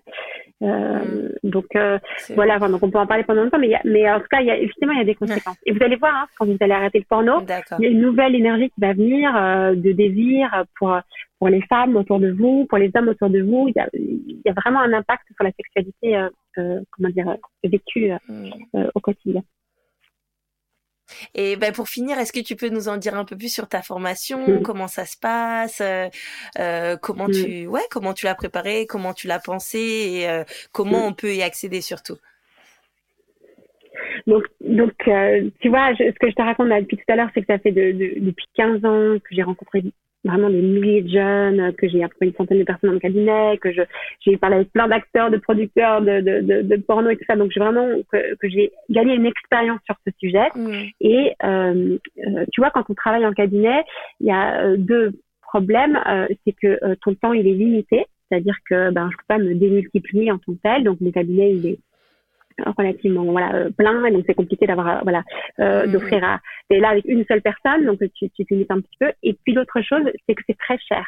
Euh, 0.63 1.29
mm. 1.43 1.51
Donc 1.51 1.67
euh, 1.77 1.99
voilà, 2.35 2.59
donc 2.59 2.83
on 2.83 2.91
peut 2.91 2.99
en 2.99 3.07
parler 3.07 3.25
pendant 3.25 3.43
longtemps, 3.43 3.59
mais, 3.59 3.73
mais 3.85 4.11
en 4.11 4.21
tout 4.21 4.29
cas, 4.31 4.41
il 4.41 4.47
y 4.47 4.51
a, 4.51 4.57
effectivement, 4.57 4.93
il 4.93 4.99
y 4.99 5.03
a 5.03 5.05
des 5.05 5.15
conséquences. 5.15 5.59
Et 5.67 5.73
vous 5.73 5.83
allez 5.83 5.97
voir, 5.97 6.15
hein, 6.15 6.27
quand 6.39 6.47
vous 6.47 6.57
allez 6.61 6.73
arrêter 6.73 6.99
le 6.99 7.05
porno, 7.09 7.43
il 7.79 7.85
y 7.85 7.87
a 7.87 7.91
une 7.91 8.01
nouvelle 8.01 8.35
énergie 8.35 8.71
qui 8.71 8.81
va 8.81 8.93
venir 8.93 9.35
euh, 9.37 9.75
de 9.75 9.93
désir 9.93 10.65
pour 10.79 10.99
pour 11.39 11.49
les 11.49 11.63
femmes 11.63 11.97
autour 11.97 12.21
de 12.21 12.31
vous, 12.31 12.65
pour 12.67 12.79
les 12.79 12.91
hommes 12.95 13.09
autour 13.09 13.29
de 13.29 13.43
vous. 13.43 13.67
Il 13.69 13.75
y 13.77 13.81
a, 13.81 13.89
il 13.93 14.41
y 14.45 14.49
a 14.49 14.53
vraiment 14.53 14.81
un 14.81 14.93
impact 14.93 15.25
sur 15.35 15.45
la 15.45 15.51
sexualité, 15.53 16.17
euh, 16.17 16.29
euh 16.59 16.81
comment 16.93 17.11
dire, 17.11 17.37
vécue 17.65 18.13
mm. 18.29 18.85
au 18.95 19.01
quotidien. 19.01 19.43
Et 21.35 21.57
ben 21.57 21.73
pour 21.73 21.89
finir, 21.89 22.19
est-ce 22.19 22.33
que 22.33 22.41
tu 22.41 22.57
peux 22.57 22.69
nous 22.69 22.89
en 22.89 22.97
dire 22.97 23.15
un 23.15 23.25
peu 23.25 23.37
plus 23.37 23.53
sur 23.53 23.69
ta 23.69 23.83
formation, 23.83 24.47
mm. 24.47 24.63
comment 24.63 24.89
ça 24.89 25.05
se 25.05 25.17
passe, 25.17 25.81
euh, 25.81 26.09
euh 26.59 26.97
comment 26.97 27.29
mm. 27.29 27.33
tu, 27.33 27.67
ouais, 27.67 27.83
comment 27.91 28.15
tu 28.15 28.27
l'as 28.27 28.35
préparé, 28.35 28.87
comment 28.87 29.15
tu 29.15 29.27
l'as 29.27 29.39
pensé 29.39 29.79
et 29.79 30.29
euh, 30.29 30.45
comment 30.73 31.01
mm. 31.01 31.09
on 31.09 31.13
peut 31.13 31.35
y 31.35 31.43
accéder 31.43 31.81
surtout? 31.81 32.17
Donc, 34.27 34.45
donc 34.61 34.93
euh, 35.07 35.51
tu 35.61 35.69
vois, 35.69 35.95
ce 35.97 36.19
que 36.19 36.31
je 36.31 36.35
te 36.35 36.43
raconte 36.43 36.69
depuis 36.69 36.97
tout 36.97 37.13
à 37.13 37.17
l'heure, 37.17 37.29
c'est 37.35 37.41
que 37.41 37.47
ça 37.47 37.59
fait 37.59 37.73
de, 37.73 37.93
depuis 38.21 38.47
15 38.55 38.85
ans 38.85 39.19
que 39.19 39.35
j'ai 39.35 39.43
rencontré 39.43 39.83
vraiment 40.25 40.51
des 40.51 40.63
milliers 40.63 41.03
de 41.03 41.09
jeunes, 41.09 41.73
que 41.75 41.89
j'ai 41.89 42.03
appris 42.03 42.29
une 42.29 42.35
centaine 42.35 42.59
de 42.59 42.65
personnes 42.65 42.91
dans 42.91 42.95
le 42.95 43.01
cabinet, 43.01 43.59
que 43.59 43.73
je 43.73 43.83
j'ai 44.21 44.37
parlé 44.37 44.57
avec 44.57 44.73
plein 44.73 44.89
d'acteurs, 44.89 45.31
de 45.31 45.37
producteurs, 45.37 46.01
de, 46.01 46.21
de, 46.21 46.41
de, 46.41 46.63
de, 46.63 46.77
porno 46.77 47.11
et 47.11 47.17
tout 47.17 47.25
ça. 47.29 47.37
Donc 47.37 47.51
j'ai 47.53 47.61
vraiment 47.61 47.89
que, 48.11 48.35
que 48.37 48.49
j'ai 48.49 48.73
gagné 48.91 49.15
une 49.15 49.27
expérience 49.27 49.81
sur 49.85 49.97
ce 50.07 50.13
sujet. 50.19 50.49
Mm. 50.55 50.83
Et 51.01 51.33
euh, 51.45 51.99
euh, 52.27 52.45
tu 52.53 52.61
vois, 52.61 52.71
quand 52.71 52.85
on 52.89 52.95
travaille 52.95 53.27
en 53.27 53.33
cabinet, 53.33 53.85
il 54.21 54.27
y 54.27 54.33
a 54.33 54.63
euh, 54.63 54.77
deux 54.77 55.13
problèmes. 55.43 55.99
Euh, 56.09 56.27
c'est 56.45 56.55
que 56.61 56.95
ton 57.03 57.15
temps 57.15 57.33
il 57.33 57.47
est 57.47 57.55
limité, 57.55 58.07
c'est-à-dire 58.29 58.57
que 58.69 58.91
ben 58.91 59.09
je 59.13 59.17
peux 59.17 59.25
pas 59.29 59.39
me 59.39 59.55
démultiplier 59.55 60.33
en 60.33 60.39
tant 60.39 60.53
que 60.53 60.59
tel. 60.63 60.85
Donc 60.85 61.01
mon 61.01 61.11
cabinet 61.11 61.53
il 61.53 61.67
est 61.67 61.79
relativement 62.77 63.25
voilà 63.25 63.55
euh, 63.55 63.71
plein 63.71 64.05
et 64.05 64.13
donc 64.13 64.25
c'est 64.27 64.35
compliqué 64.35 64.67
d'avoir 64.67 64.89
euh, 64.89 65.01
voilà 65.03 65.23
euh, 65.61 65.87
mmh. 65.87 65.93
d'offrir 65.93 66.25
à 66.25 66.41
et 66.71 66.81
là 66.81 66.91
avec 66.91 67.05
une 67.07 67.25
seule 67.27 67.43
personne 67.43 67.85
donc 67.85 67.99
tu 68.15 68.31
tu 68.31 68.45
limites 68.51 68.71
un 68.71 68.81
petit 68.81 68.97
peu 68.99 69.13
et 69.23 69.35
puis 69.45 69.53
l'autre 69.53 69.81
chose 69.83 70.05
c'est 70.27 70.35
que 70.35 70.43
c'est 70.47 70.59
très 70.59 70.79
cher 70.79 71.05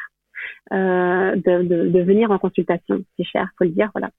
euh, 0.73 1.35
de, 1.35 1.63
de, 1.63 1.89
de, 1.89 2.01
venir 2.01 2.31
en 2.31 2.37
consultation. 2.37 3.03
C'est 3.17 3.25
cher, 3.25 3.49
faut 3.57 3.63
le 3.63 3.71
dire, 3.71 3.89
voilà. 3.93 4.09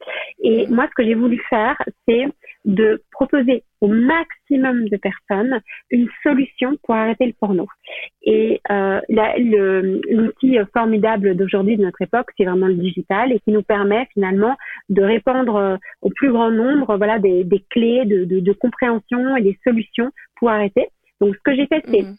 Et 0.43 0.67
moi, 0.69 0.87
ce 0.89 0.95
que 0.95 1.05
j'ai 1.05 1.15
voulu 1.15 1.41
faire, 1.51 1.77
c'est 2.07 2.27
de 2.65 3.03
proposer 3.13 3.65
au 3.81 3.89
maximum 3.89 4.89
de 4.89 4.97
personnes 4.97 5.61
une 5.91 6.09
solution 6.23 6.77
pour 6.83 6.95
arrêter 6.95 7.27
le 7.27 7.33
porno. 7.33 7.67
Et 8.23 8.61
euh, 8.71 9.01
l'outil 9.09 10.59
formidable 10.73 11.37
d'aujourd'hui, 11.37 11.77
de 11.77 11.83
notre 11.83 12.03
époque, 12.03 12.31
c'est 12.37 12.45
vraiment 12.45 12.67
le 12.67 12.75
digital 12.75 13.33
et 13.33 13.41
qui 13.41 13.53
nous 13.53 13.63
permet 13.63 14.07
finalement 14.13 14.57
de 14.89 15.03
répondre 15.03 15.57
euh, 15.57 15.77
au 16.03 16.11
plus 16.11 16.33
grand 16.33 16.51
nombre 16.51 16.97
voilà, 16.97 17.19
des, 17.19 17.45
des 17.45 17.65
clés 17.71 18.05
de, 18.05 18.25
de, 18.25 18.41
de, 18.41 18.53
compréhension 18.53 19.37
et 19.37 19.43
des 19.43 19.59
solutions 19.65 20.11
pour 20.37 20.51
arrêter. 20.51 20.89
Donc, 21.21 21.35
ce 21.35 21.41
que 21.43 21.55
j'ai 21.55 21.67
fait, 21.67 21.83
c'est 21.87 22.03
mmh. 22.03 22.17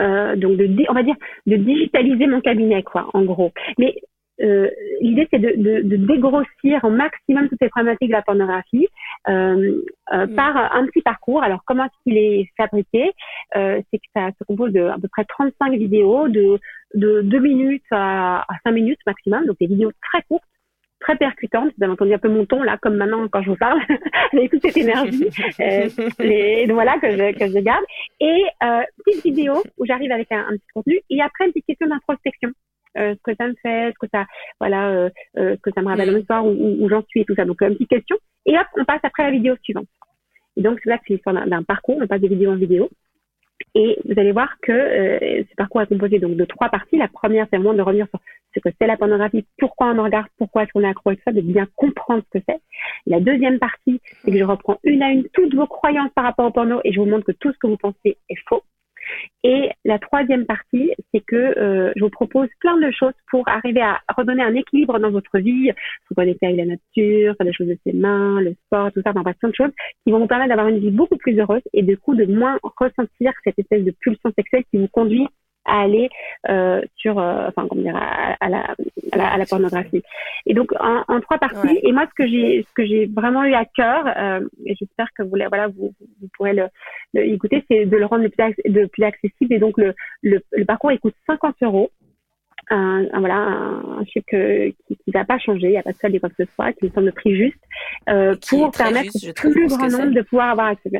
Euh, 0.00 0.34
donc 0.34 0.56
de, 0.56 0.68
on 0.88 0.92
va 0.92 1.04
dire 1.04 1.14
de 1.46 1.54
digitaliser 1.54 2.26
mon 2.26 2.40
cabinet 2.40 2.82
quoi 2.82 3.08
en 3.14 3.22
gros 3.22 3.52
mais 3.78 3.94
euh, 4.40 4.68
l'idée 5.00 5.28
c'est 5.30 5.38
de, 5.38 5.52
de, 5.56 5.82
de, 5.82 5.96
dégrossir 5.96 6.82
au 6.82 6.90
maximum 6.90 7.48
toutes 7.48 7.60
ces 7.62 7.68
problématiques 7.68 8.08
de 8.08 8.14
la 8.14 8.22
pornographie 8.22 8.88
euh, 9.28 9.80
euh 10.12 10.26
mm. 10.26 10.34
par 10.34 10.56
un 10.74 10.86
petit 10.86 11.02
parcours. 11.02 11.42
Alors 11.42 11.60
comment 11.64 11.84
est-ce 11.84 12.02
qu'il 12.02 12.18
est 12.18 12.50
fabriqué? 12.56 13.12
Euh, 13.56 13.80
C'est 13.90 13.98
que 13.98 14.06
ça 14.12 14.30
se 14.36 14.44
compose 14.44 14.72
de 14.72 14.82
à 14.82 14.96
peu 15.00 15.06
près 15.08 15.24
35 15.24 15.74
vidéos 15.74 16.28
de 16.28 16.58
de 16.94 17.22
2 17.22 17.38
minutes 17.38 17.84
à, 17.92 18.40
à 18.40 18.56
5 18.64 18.72
minutes 18.72 18.98
maximum, 19.06 19.46
donc 19.46 19.56
des 19.60 19.66
vidéos 19.66 19.92
très 20.02 20.22
courtes 20.22 20.42
très 21.04 21.16
percutante. 21.16 21.70
Vous 21.76 21.84
avez 21.84 21.92
entendu 21.92 22.14
un 22.14 22.18
peu 22.18 22.28
mon 22.28 22.46
ton 22.46 22.62
là, 22.62 22.78
comme 22.80 22.96
maintenant 22.96 23.28
quand 23.28 23.42
je 23.42 23.50
vous 23.50 23.56
parle, 23.56 23.78
avec 24.32 24.50
toute 24.50 24.62
cette 24.62 24.76
énergie. 24.76 25.28
euh, 25.60 25.88
les, 26.18 26.66
voilà 26.66 26.98
que 26.98 27.10
je, 27.10 27.38
que 27.38 27.46
je 27.46 27.58
garde. 27.60 27.84
Et 28.20 28.42
euh, 28.62 28.82
petite 29.04 29.22
vidéo 29.22 29.62
où 29.78 29.86
j'arrive 29.86 30.12
avec 30.12 30.32
un, 30.32 30.46
petit 30.50 30.72
contenu. 30.74 31.00
Et 31.10 31.20
après 31.20 31.46
une 31.46 31.52
petite 31.52 31.66
question 31.66 31.86
d'introspection. 31.86 32.50
Euh, 32.96 33.14
ce 33.16 33.22
que 33.24 33.36
ça 33.36 33.48
me 33.48 33.54
fait, 33.60 33.92
ce 33.92 33.98
que 33.98 34.06
ça, 34.14 34.24
voilà, 34.60 34.88
euh, 34.88 35.10
ce 35.36 35.60
que 35.60 35.70
ça 35.74 35.82
me 35.82 35.88
rappelle 35.88 36.12
le 36.12 36.22
soir, 36.22 36.46
où, 36.46 36.50
où, 36.50 36.88
j'en 36.88 37.02
suis 37.08 37.22
et 37.22 37.24
tout 37.24 37.34
ça. 37.34 37.44
Donc 37.44 37.60
une 37.60 37.74
petite 37.74 37.90
question. 37.90 38.16
Et 38.46 38.56
hop, 38.56 38.66
on 38.78 38.84
passe 38.84 39.00
après 39.02 39.24
la 39.24 39.30
vidéo 39.32 39.56
suivante. 39.62 39.88
Et 40.56 40.62
donc, 40.62 40.78
c'est 40.82 40.90
là 40.90 40.98
que 40.98 41.04
c'est 41.08 41.14
l'histoire 41.14 41.46
d'un 41.46 41.62
parcours. 41.64 41.98
On 42.00 42.06
passe 42.06 42.20
de 42.20 42.28
vidéo 42.28 42.52
en 42.52 42.56
vidéo. 42.56 42.88
Et 43.74 43.98
vous 44.04 44.18
allez 44.18 44.32
voir 44.32 44.56
que 44.62 44.72
euh, 44.72 45.42
ce 45.48 45.54
parcours 45.56 45.82
est 45.82 45.86
composé 45.86 46.18
donc 46.18 46.36
de 46.36 46.44
trois 46.44 46.68
parties. 46.68 46.96
La 46.96 47.08
première, 47.08 47.46
c'est 47.50 47.56
vraiment 47.56 47.74
de 47.74 47.82
revenir 47.82 48.06
sur 48.08 48.20
ce 48.54 48.60
que 48.60 48.68
c'est 48.80 48.86
la 48.86 48.96
pornographie, 48.96 49.44
pourquoi 49.58 49.88
on 49.88 49.98
en 49.98 50.04
regarde, 50.04 50.28
pourquoi 50.38 50.62
est-ce 50.62 50.72
qu'on 50.72 50.82
est 50.82 50.88
accro 50.88 51.10
à 51.10 51.14
ça, 51.24 51.32
de 51.32 51.40
bien 51.40 51.66
comprendre 51.74 52.22
ce 52.32 52.38
que 52.38 52.44
c'est. 52.48 52.60
La 53.06 53.20
deuxième 53.20 53.58
partie, 53.58 54.00
c'est 54.04 54.30
que 54.30 54.38
je 54.38 54.44
reprends 54.44 54.78
une 54.84 55.02
à 55.02 55.10
une 55.10 55.28
toutes 55.30 55.54
vos 55.54 55.66
croyances 55.66 56.12
par 56.14 56.24
rapport 56.24 56.46
au 56.46 56.50
porno 56.52 56.80
et 56.84 56.92
je 56.92 57.00
vous 57.00 57.06
montre 57.06 57.24
que 57.24 57.32
tout 57.32 57.52
ce 57.52 57.58
que 57.58 57.66
vous 57.66 57.76
pensez 57.76 58.16
est 58.28 58.38
faux. 58.48 58.62
Et 59.42 59.70
la 59.84 59.98
troisième 59.98 60.46
partie, 60.46 60.92
c'est 61.12 61.20
que 61.20 61.36
euh, 61.36 61.92
je 61.96 62.02
vous 62.02 62.10
propose 62.10 62.48
plein 62.60 62.78
de 62.78 62.90
choses 62.90 63.12
pour 63.30 63.46
arriver 63.48 63.82
à 63.82 64.00
redonner 64.16 64.42
un 64.42 64.54
équilibre 64.54 64.98
dans 64.98 65.10
votre 65.10 65.38
vie, 65.38 65.70
vous 66.08 66.14
connecter 66.14 66.46
avec 66.46 66.58
la 66.58 66.64
nature, 66.64 67.34
faire 67.36 67.46
des 67.46 67.52
choses 67.52 67.68
de 67.68 67.78
ses 67.84 67.92
mains, 67.92 68.40
le 68.40 68.54
sport, 68.66 68.90
tout 68.92 69.02
ça, 69.02 69.12
enfin 69.14 69.22
plein 69.22 69.48
de 69.50 69.54
choses 69.54 69.72
qui 70.04 70.12
vont 70.12 70.20
vous 70.20 70.26
permettre 70.26 70.48
d'avoir 70.48 70.68
une 70.68 70.78
vie 70.78 70.90
beaucoup 70.90 71.16
plus 71.16 71.38
heureuse 71.38 71.62
et 71.72 71.82
du 71.82 71.98
coup 71.98 72.14
de 72.14 72.24
moins 72.24 72.58
ressentir 72.62 73.32
cette 73.44 73.58
espèce 73.58 73.84
de 73.84 73.94
pulsion 74.00 74.32
sexuelle 74.36 74.64
qui 74.70 74.78
vous 74.78 74.88
conduit 74.88 75.28
à 75.64 75.82
aller 75.82 76.10
euh, 76.48 76.82
sur, 76.96 77.18
euh, 77.18 77.48
enfin 77.48 77.66
comment 77.68 77.82
dire, 77.82 77.96
à, 77.96 78.36
à, 78.40 78.48
la, 78.48 78.74
à, 79.12 79.16
la, 79.16 79.32
à, 79.32 79.38
la, 79.38 79.46
pornographie. 79.46 80.02
Et 80.46 80.54
donc 80.54 80.72
en, 80.78 81.04
en 81.08 81.20
trois 81.20 81.38
parties. 81.38 81.78
Et 81.82 81.92
moi, 81.92 82.06
ce 82.08 82.22
que 82.22 82.28
j'ai, 82.28 82.64
ce 82.68 82.72
que 82.74 82.86
j'ai 82.86 83.06
vraiment 83.06 83.44
eu 83.44 83.54
à 83.54 83.64
cœur, 83.64 84.04
euh, 84.16 84.40
et 84.66 84.74
j'espère 84.74 85.08
que 85.16 85.22
vous, 85.22 85.36
voilà, 85.48 85.68
vous, 85.68 85.92
vous 86.20 86.28
pourrez 86.36 86.52
le, 86.52 86.66
le 87.14 87.26
écouter, 87.26 87.64
c'est 87.70 87.86
de 87.86 87.96
le 87.96 88.06
rendre 88.06 88.22
le 88.24 88.28
plus, 88.28 88.54
de 88.64 88.86
plus 88.86 89.04
accessible. 89.04 89.54
Et 89.54 89.58
donc 89.58 89.78
le, 89.78 89.94
le, 90.22 90.40
le 90.52 90.64
parcours 90.64 90.92
il 90.92 91.00
coûte 91.00 91.14
50 91.26 91.56
euros. 91.62 91.90
Un, 92.70 93.04
un, 93.12 93.20
voilà 93.20 93.36
un, 93.36 94.04
chiffre 94.06 94.24
qui 94.30 94.74
qui 95.04 95.10
va 95.10 95.26
pas 95.26 95.38
changer, 95.38 95.66
il 95.66 95.70
n'y 95.72 95.76
a 95.76 95.82
pas 95.82 95.92
de 95.92 95.98
solde 95.98 96.18
quoi 96.18 96.30
que 96.30 96.44
ce 96.46 96.50
soit, 96.54 96.72
qui 96.72 96.86
me 96.86 96.90
semble 96.90 97.06
le 97.06 97.12
prix 97.12 97.36
juste 97.36 97.60
euh, 98.08 98.34
pour 98.48 98.70
permettre 98.70 99.10
au 99.14 99.32
plus 99.34 99.66
grand 99.66 99.90
nombre 99.90 100.14
de 100.14 100.22
pouvoir 100.22 100.48
avoir 100.48 100.68
accès. 100.68 100.90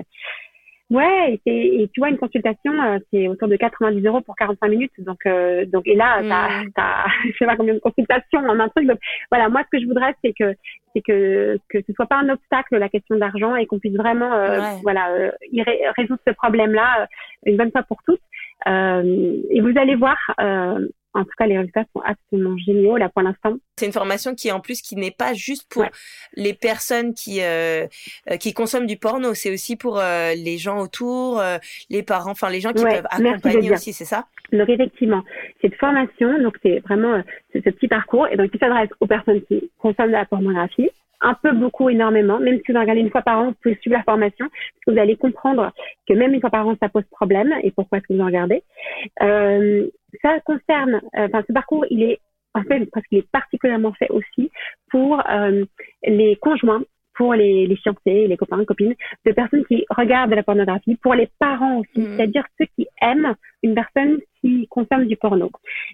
Ouais, 0.90 1.40
et, 1.46 1.82
et, 1.82 1.88
tu 1.88 2.00
vois, 2.00 2.10
une 2.10 2.18
consultation, 2.18 2.72
euh, 2.72 2.98
c'est 3.10 3.26
autour 3.26 3.48
de 3.48 3.56
90 3.56 4.04
euros 4.06 4.20
pour 4.20 4.36
45 4.36 4.68
minutes. 4.68 4.92
Donc, 4.98 5.24
euh, 5.26 5.64
donc 5.64 5.86
et 5.86 5.94
là, 5.94 6.20
t'as, 6.22 6.62
mm. 6.62 6.72
t'as, 6.74 7.06
je 7.24 7.36
sais 7.38 7.46
pas 7.46 7.56
combien 7.56 7.74
de 7.74 7.78
consultations 7.78 8.40
en 8.40 8.60
un 8.60 8.68
truc. 8.68 8.86
Donc, 8.86 8.98
voilà, 9.30 9.48
moi, 9.48 9.62
ce 9.64 9.76
que 9.76 9.82
je 9.82 9.88
voudrais, 9.88 10.14
c'est 10.22 10.34
que, 10.38 10.54
c'est 10.94 11.00
que, 11.00 11.58
que 11.70 11.78
ce 11.86 11.92
soit 11.94 12.06
pas 12.06 12.18
un 12.18 12.28
obstacle 12.28 12.76
la 12.76 12.90
question 12.90 13.16
d'argent 13.16 13.56
et 13.56 13.66
qu'on 13.66 13.78
puisse 13.78 13.96
vraiment, 13.96 14.32
euh, 14.34 14.60
voilà, 14.82 15.10
euh, 15.12 15.30
résoudre 15.96 16.20
ce 16.26 16.32
problème-là 16.34 17.08
une 17.46 17.56
bonne 17.56 17.72
fois 17.72 17.82
pour 17.84 17.98
toutes. 18.06 18.20
et 18.66 19.60
vous 19.60 19.78
allez 19.78 19.94
voir, 19.94 20.18
en 21.14 21.24
tout 21.24 21.30
cas, 21.38 21.46
les 21.46 21.56
résultats 21.56 21.84
sont 21.94 22.02
absolument 22.04 22.56
géniaux. 22.58 22.96
Là 22.96 23.08
pour 23.08 23.22
l'instant. 23.22 23.54
C'est 23.78 23.86
une 23.86 23.92
formation 23.92 24.34
qui 24.34 24.52
en 24.52 24.60
plus 24.60 24.82
qui 24.82 24.96
n'est 24.96 25.10
pas 25.10 25.32
juste 25.34 25.66
pour 25.68 25.84
les 26.34 26.54
personnes 26.54 27.14
qui 27.14 27.40
euh, 27.42 27.86
euh, 28.30 28.36
qui 28.36 28.52
consomment 28.52 28.86
du 28.86 28.96
porno, 28.96 29.34
c'est 29.34 29.52
aussi 29.52 29.76
pour 29.76 29.98
euh, 29.98 30.34
les 30.34 30.58
gens 30.58 30.80
autour, 30.80 31.40
euh, 31.40 31.58
les 31.90 32.02
parents, 32.02 32.32
enfin 32.32 32.50
les 32.50 32.60
gens 32.60 32.72
qui 32.72 32.84
peuvent 32.84 33.06
accompagner 33.10 33.72
aussi, 33.72 33.92
c'est 33.92 34.04
ça? 34.04 34.26
Donc 34.52 34.68
effectivement, 34.68 35.22
cette 35.62 35.74
formation, 35.76 36.38
donc 36.42 36.56
c'est 36.62 36.80
vraiment 36.80 37.22
ce 37.52 37.58
petit 37.58 37.88
parcours. 37.88 38.28
Et 38.28 38.36
donc 38.36 38.50
qui 38.50 38.58
s'adresse 38.58 38.90
aux 39.00 39.06
personnes 39.06 39.42
qui 39.42 39.70
consomment 39.78 40.08
de 40.08 40.12
la 40.12 40.26
pornographie. 40.26 40.90
Un 41.20 41.34
peu, 41.42 41.52
beaucoup, 41.52 41.88
énormément. 41.88 42.38
Même 42.38 42.60
si 42.66 42.72
vous 42.72 42.78
regardez 42.78 43.00
une 43.00 43.10
fois 43.10 43.22
par 43.22 43.38
an, 43.38 43.46
vous 43.46 43.54
pouvez 43.62 43.78
suivre 43.80 43.96
la 43.96 44.02
formation, 44.02 44.46
parce 44.46 44.84
que 44.86 44.90
vous 44.90 44.98
allez 44.98 45.16
comprendre 45.16 45.72
que 46.06 46.12
même 46.12 46.34
une 46.34 46.40
fois 46.40 46.50
par 46.50 46.66
an, 46.68 46.76
ça 46.82 46.90
pose 46.90 47.04
problème. 47.10 47.50
Et 47.62 47.70
pourquoi 47.70 47.96
est-ce 47.96 48.08
que 48.08 48.12
vous 48.12 48.20
en 48.20 48.26
regardez? 48.26 48.62
Euh, 49.22 49.86
ça 50.22 50.40
concerne, 50.40 51.00
euh, 51.16 51.26
enfin, 51.26 51.42
ce 51.46 51.52
parcours, 51.52 51.84
il 51.90 52.02
est 52.02 52.18
en 52.54 52.62
fait 52.62 52.86
parce 52.92 53.06
qu'il 53.06 53.18
est 53.18 53.30
particulièrement 53.30 53.92
fait 53.94 54.10
aussi 54.10 54.50
pour 54.90 55.20
euh, 55.28 55.64
les 56.06 56.36
conjoints 56.36 56.82
pour 57.14 57.34
les, 57.34 57.66
les 57.66 57.76
fiancés, 57.76 58.26
les 58.26 58.36
copains, 58.36 58.64
copines, 58.64 58.94
de 59.24 59.32
personnes 59.32 59.64
qui 59.66 59.84
regardent 59.88 60.30
de 60.30 60.36
la 60.36 60.42
pornographie, 60.42 60.96
pour 60.96 61.14
les 61.14 61.28
parents 61.38 61.78
aussi, 61.78 62.00
mmh. 62.00 62.16
c'est-à-dire 62.16 62.44
ceux 62.58 62.66
qui 62.76 62.86
aiment 63.00 63.34
une 63.62 63.74
personne 63.74 64.18
qui 64.40 64.66
consomme 64.68 65.06
du 65.06 65.16
porno. 65.16 65.50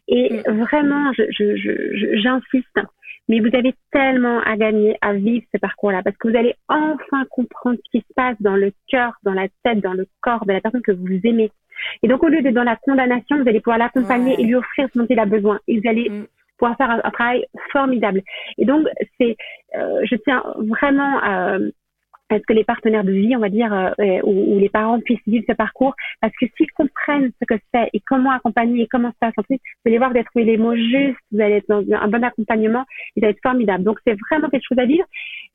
Et 0.09 0.33
mmh. 0.33 0.61
vraiment, 0.61 1.12
je, 1.12 1.25
je, 1.31 1.57
je, 1.57 2.16
j'insiste, 2.21 2.81
mais 3.29 3.41
vous 3.41 3.55
avez 3.55 3.75
tellement 3.93 4.41
à 4.41 4.57
gagner 4.57 4.97
à 5.03 5.12
vivre 5.12 5.45
ce 5.55 5.59
parcours-là 5.59 6.03
parce 6.03 6.16
que 6.16 6.29
vous 6.29 6.37
allez 6.37 6.55
enfin 6.68 7.25
comprendre 7.31 7.79
ce 7.85 7.99
qui 7.99 8.05
se 8.07 8.14
passe 8.14 8.37
dans 8.41 8.57
le 8.57 8.73
cœur, 8.89 9.12
dans 9.23 9.35
la 9.35 9.47
tête, 9.62 9.81
dans 9.81 9.93
le 9.93 10.07
corps 10.21 10.47
de 10.47 10.53
la 10.53 10.61
personne 10.61 10.83
que 10.83 10.93
vous 10.93 11.21
aimez. 11.25 11.51
Et 12.03 12.09
donc, 12.09 12.22
au 12.22 12.28
lieu 12.28 12.43
d'être 12.43 12.55
dans 12.55 12.64
la 12.64 12.76
condamnation, 12.76 13.41
vous 13.41 13.49
allez 13.49 13.61
pouvoir 13.61 13.78
l'accompagner 13.78 14.35
et 14.39 14.45
lui 14.45 14.55
offrir 14.55 14.89
ce 14.93 14.99
dont 14.99 15.07
il 15.09 15.18
a 15.18 15.26
besoin. 15.26 15.61
Et 15.68 15.78
vous 15.78 15.89
allez 15.89 16.09
mm. 16.09 16.26
pouvoir 16.59 16.76
faire 16.76 16.91
un, 16.91 17.11
travail 17.11 17.45
formidable. 17.72 18.22
Et 18.59 18.64
donc, 18.64 18.87
c'est, 19.18 19.37
euh, 19.76 20.01
je 20.05 20.16
tiens 20.16 20.43
vraiment 20.57 21.18
à, 21.22 21.59
à 22.31 22.39
ce 22.39 22.45
que 22.47 22.53
les 22.53 22.64
partenaires 22.64 23.05
de 23.05 23.12
vie, 23.12 23.35
on 23.37 23.41
va 23.41 23.49
dire, 23.49 23.72
euh, 23.72 24.20
ou, 24.22 24.55
ou, 24.55 24.59
les 24.59 24.68
parents 24.68 25.01
puissent 25.01 25.18
vivre 25.26 25.45
ce 25.49 25.55
parcours, 25.55 25.95
parce 26.20 26.33
que 26.41 26.47
s'ils 26.57 26.70
comprennent 26.72 27.31
ce 27.41 27.47
que 27.47 27.61
c'est 27.74 27.91
et 27.93 28.01
comment 28.01 28.31
accompagner 28.31 28.85
et 28.85 28.87
comment 28.87 29.11
se 29.11 29.16
passe 29.18 29.35
vous 29.37 29.57
allez 29.87 29.99
voir, 29.99 30.11
vous 30.11 30.16
allez 30.16 30.24
trouver 30.24 30.45
les 30.45 30.57
mots 30.57 30.76
justes, 30.76 31.18
vous 31.33 31.41
allez 31.41 31.57
être 31.57 31.68
dans 31.68 31.85
un 31.97 32.09
bon 32.09 32.22
accompagnement, 32.22 32.85
et 33.16 33.20
ça 33.20 33.26
va 33.26 33.31
être 33.31 33.43
formidable. 33.43 33.85
Donc 33.85 33.99
c'est 34.07 34.16
vraiment 34.31 34.49
quelque 34.49 34.66
chose 34.66 34.78
à 34.78 34.87
vivre. 34.87 35.05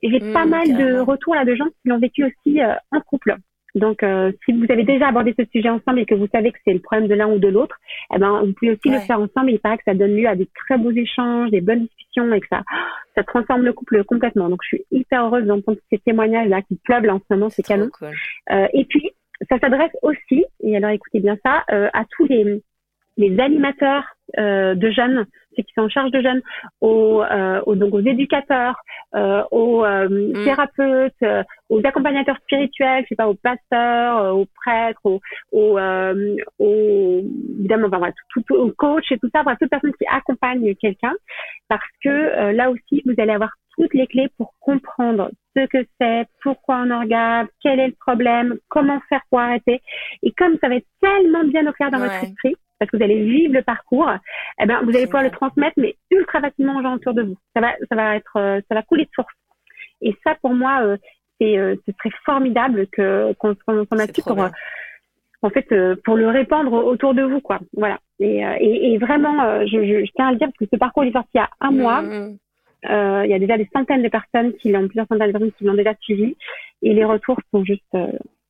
Et 0.02 0.12
j'ai 0.12 0.20
mmh, 0.20 0.34
pas 0.34 0.46
mal 0.46 0.76
de 0.76 1.00
retours 1.00 1.36
là 1.36 1.46
de 1.46 1.56
gens 1.56 1.66
qui 1.66 1.90
l'ont 1.90 2.00
vécu 2.00 2.26
aussi 2.26 2.62
euh, 2.62 2.74
en 2.92 3.00
couple. 3.02 3.36
Donc, 3.76 4.04
euh, 4.04 4.32
si 4.46 4.54
vous 4.54 4.66
avez 4.70 4.84
déjà 4.84 5.10
abordé 5.10 5.36
ce 5.38 5.46
sujet 5.52 5.70
ensemble 5.70 6.00
et 6.00 6.06
que 6.06 6.16
vous 6.16 6.28
savez 6.34 6.52
que 6.52 6.58
c'est 6.66 6.74
le 6.74 6.80
problème 6.80 7.08
de 7.08 7.14
l'un 7.14 7.28
ou 7.28 7.40
de 7.40 7.50
l'autre, 7.50 7.78
eh 8.14 8.18
ben, 8.18 8.42
vous 8.44 8.54
pouvez 8.54 8.72
aussi 8.72 8.90
le 8.90 9.00
faire 9.00 9.20
ensemble. 9.20 9.52
il 9.52 9.60
paraît 9.60 9.78
que 9.78 9.84
ça 9.86 9.94
donne 9.94 10.16
lieu 10.16 10.28
à 10.28 10.36
des 10.36 10.48
très 10.56 10.78
beaux 10.78 10.92
échanges, 10.92 11.52
des 11.52 11.62
bonnes 11.62 11.86
discussions 11.86 12.34
et 12.34 12.40
que 12.40 12.48
ça, 12.48 12.64
ça 13.16 13.24
transforme 13.24 13.64
le 13.64 13.74
couple 13.74 14.04
complètement. 14.06 14.50
Donc, 14.50 14.62
je 14.64 14.78
suis 14.78 14.86
hyper 14.92 15.26
heureuse 15.26 15.46
d'entendre 15.46 15.78
ces 15.92 16.00
témoignages-là 16.00 16.62
qui 16.62 16.76
pleuvent 16.84 17.04
là 17.04 17.16
en 17.16 17.20
ce 17.20 17.34
moment, 17.34 17.50
c'est 17.50 17.64
canon. 17.64 17.90
Euh, 18.52 18.68
et 18.74 18.86
puis, 18.86 19.12
ça 19.50 19.60
s'adresse 19.60 19.92
aussi, 20.02 20.46
et 20.64 20.78
alors 20.78 20.92
écoutez 20.92 21.20
bien 21.20 21.38
ça, 21.46 21.66
euh, 21.72 21.90
à 21.94 22.06
tous 22.10 22.26
les, 22.26 22.62
les 23.18 23.40
animateurs 23.40 24.15
de 24.38 24.92
jeunes, 24.92 25.26
ceux 25.56 25.64
qui 25.64 25.74
sont 25.74 25.84
en 25.84 25.90
charge 25.90 26.12
de 26.12 26.22
jeunes, 26.22 26.42
aux, 26.82 27.22
euh, 27.22 27.62
aux 27.66 27.76
donc 27.76 27.94
aux 27.94 28.02
éducateurs, 28.02 28.76
euh, 29.16 29.44
aux 29.52 29.84
euh, 29.86 30.10
mm. 30.10 30.44
thérapeutes, 30.44 31.14
euh, 31.24 31.44
aux 31.70 31.80
accompagnateurs 31.84 32.38
spirituels, 32.44 33.04
je 33.04 33.10
sais 33.10 33.16
pas, 33.16 33.28
aux 33.28 33.36
pasteurs, 33.36 34.36
aux 34.36 34.46
prêtres, 34.56 35.02
aux, 35.06 35.22
aux, 35.52 35.80
aux 36.60 37.22
évidemment, 37.60 37.88
enfin, 37.92 38.12
tout, 38.34 38.42
tout, 38.42 38.56
aux 38.56 38.72
coachs 38.72 39.12
et 39.12 39.18
tout 39.18 39.30
ça, 39.34 39.44
voilà, 39.44 39.58
toutes 39.58 39.70
personnes 39.70 39.94
qui 39.94 40.06
accompagnent 40.12 40.76
quelqu'un, 40.76 41.14
parce 41.70 41.88
que 42.04 42.52
là 42.52 42.70
aussi, 42.70 43.02
vous 43.06 43.14
allez 43.18 43.32
avoir 43.32 43.52
toutes 43.78 43.94
les 43.94 44.08
clés 44.08 44.30
pour 44.38 44.54
comprendre 44.60 45.32
ce 45.56 45.66
que 45.68 45.86
c'est, 46.00 46.26
pourquoi 46.42 46.84
on 46.86 46.92
en 46.92 47.02
regarde, 47.02 47.48
quel 47.62 47.80
est 47.80 47.88
le 47.88 47.96
problème, 48.00 48.56
comment 48.70 49.00
faire 49.10 49.22
pour 49.30 49.40
arrêter. 49.40 49.82
Et 50.24 50.32
comme 50.32 50.58
ça 50.62 50.70
va 50.70 50.76
être 50.76 50.88
tellement 51.02 51.44
bien 51.44 51.68
au 51.68 51.74
clair 51.74 51.92
dans 51.92 52.00
votre 52.00 52.24
esprit, 52.24 52.56
parce 52.80 52.92
que 52.92 52.98
vous 52.98 53.04
allez 53.04 53.24
vivre 53.24 53.54
le 53.54 53.62
parcours, 53.62 54.12
eh 54.62 54.66
ben, 54.66 54.82
vous 54.84 54.90
allez 54.90 55.06
pouvoir 55.06 55.24
le 55.24 55.32
transmettre, 55.32 55.76
mais 55.78 55.96
ultra 56.12 56.42
facilement 56.42 56.78
aux 56.78 56.82
gens 56.82 56.96
autour 56.96 57.14
de 57.14 57.24
vous. 57.24 57.38
Ça 57.56 57.62
va, 57.62 57.74
ça 57.90 57.96
va 57.96 58.16
être, 58.16 58.38
euh, 58.38 58.62
ça 58.68 58.76
va 58.76 58.84
couler 58.84 59.06
de 59.06 59.10
source. 59.14 59.34
Et 60.02 60.16
ça, 60.26 60.36
pour 60.42 60.54
moi, 60.54 60.82
euh, 60.84 60.98
c'est, 61.40 61.58
euh, 61.58 61.76
ce 61.86 61.94
serait 61.94 62.16
formidable 62.26 62.88
que 62.88 63.34
qu'on 63.34 63.56
s'en 63.66 64.00
appuie 64.00 64.22
pour, 64.22 64.40
en 65.42 65.50
fait, 65.50 65.68
pour 66.04 66.16
le 66.16 66.28
répandre 66.30 66.74
autour 66.74 67.14
de 67.14 67.24
vous, 67.24 67.40
quoi. 67.40 67.60
Voilà. 67.74 68.00
Et, 68.20 68.40
et, 68.60 68.94
et 68.94 68.98
vraiment, 68.98 69.66
je, 69.66 70.06
je, 70.06 70.12
tiens 70.16 70.30
à 70.30 70.32
le 70.32 70.38
dire 70.38 70.48
parce 70.48 70.58
que 70.58 70.76
ce 70.76 70.80
parcours 70.80 71.04
est 71.04 71.12
sorti 71.12 71.30
il 71.36 71.38
y 71.38 71.42
a 71.42 71.50
un 71.62 71.72
mmh, 71.72 71.78
mois. 71.78 72.02
Mmh. 72.02 72.38
il 72.84 73.30
y 73.30 73.34
a 73.34 73.40
déjà 73.40 73.58
des 73.58 73.70
centaines 73.74 74.04
de 74.04 74.10
personnes 74.10 74.54
qui 74.54 74.72
l'ont, 74.72 74.88
plusieurs 74.88 75.08
centaines 75.08 75.28
de 75.28 75.32
personnes 75.34 75.52
qui 75.54 75.64
l'ont 75.66 75.76
déjà 75.76 75.94
suivi, 76.02 76.36
et 76.82 76.94
les 76.94 77.06
retours 77.06 77.40
sont 77.52 77.64
juste 77.64 77.98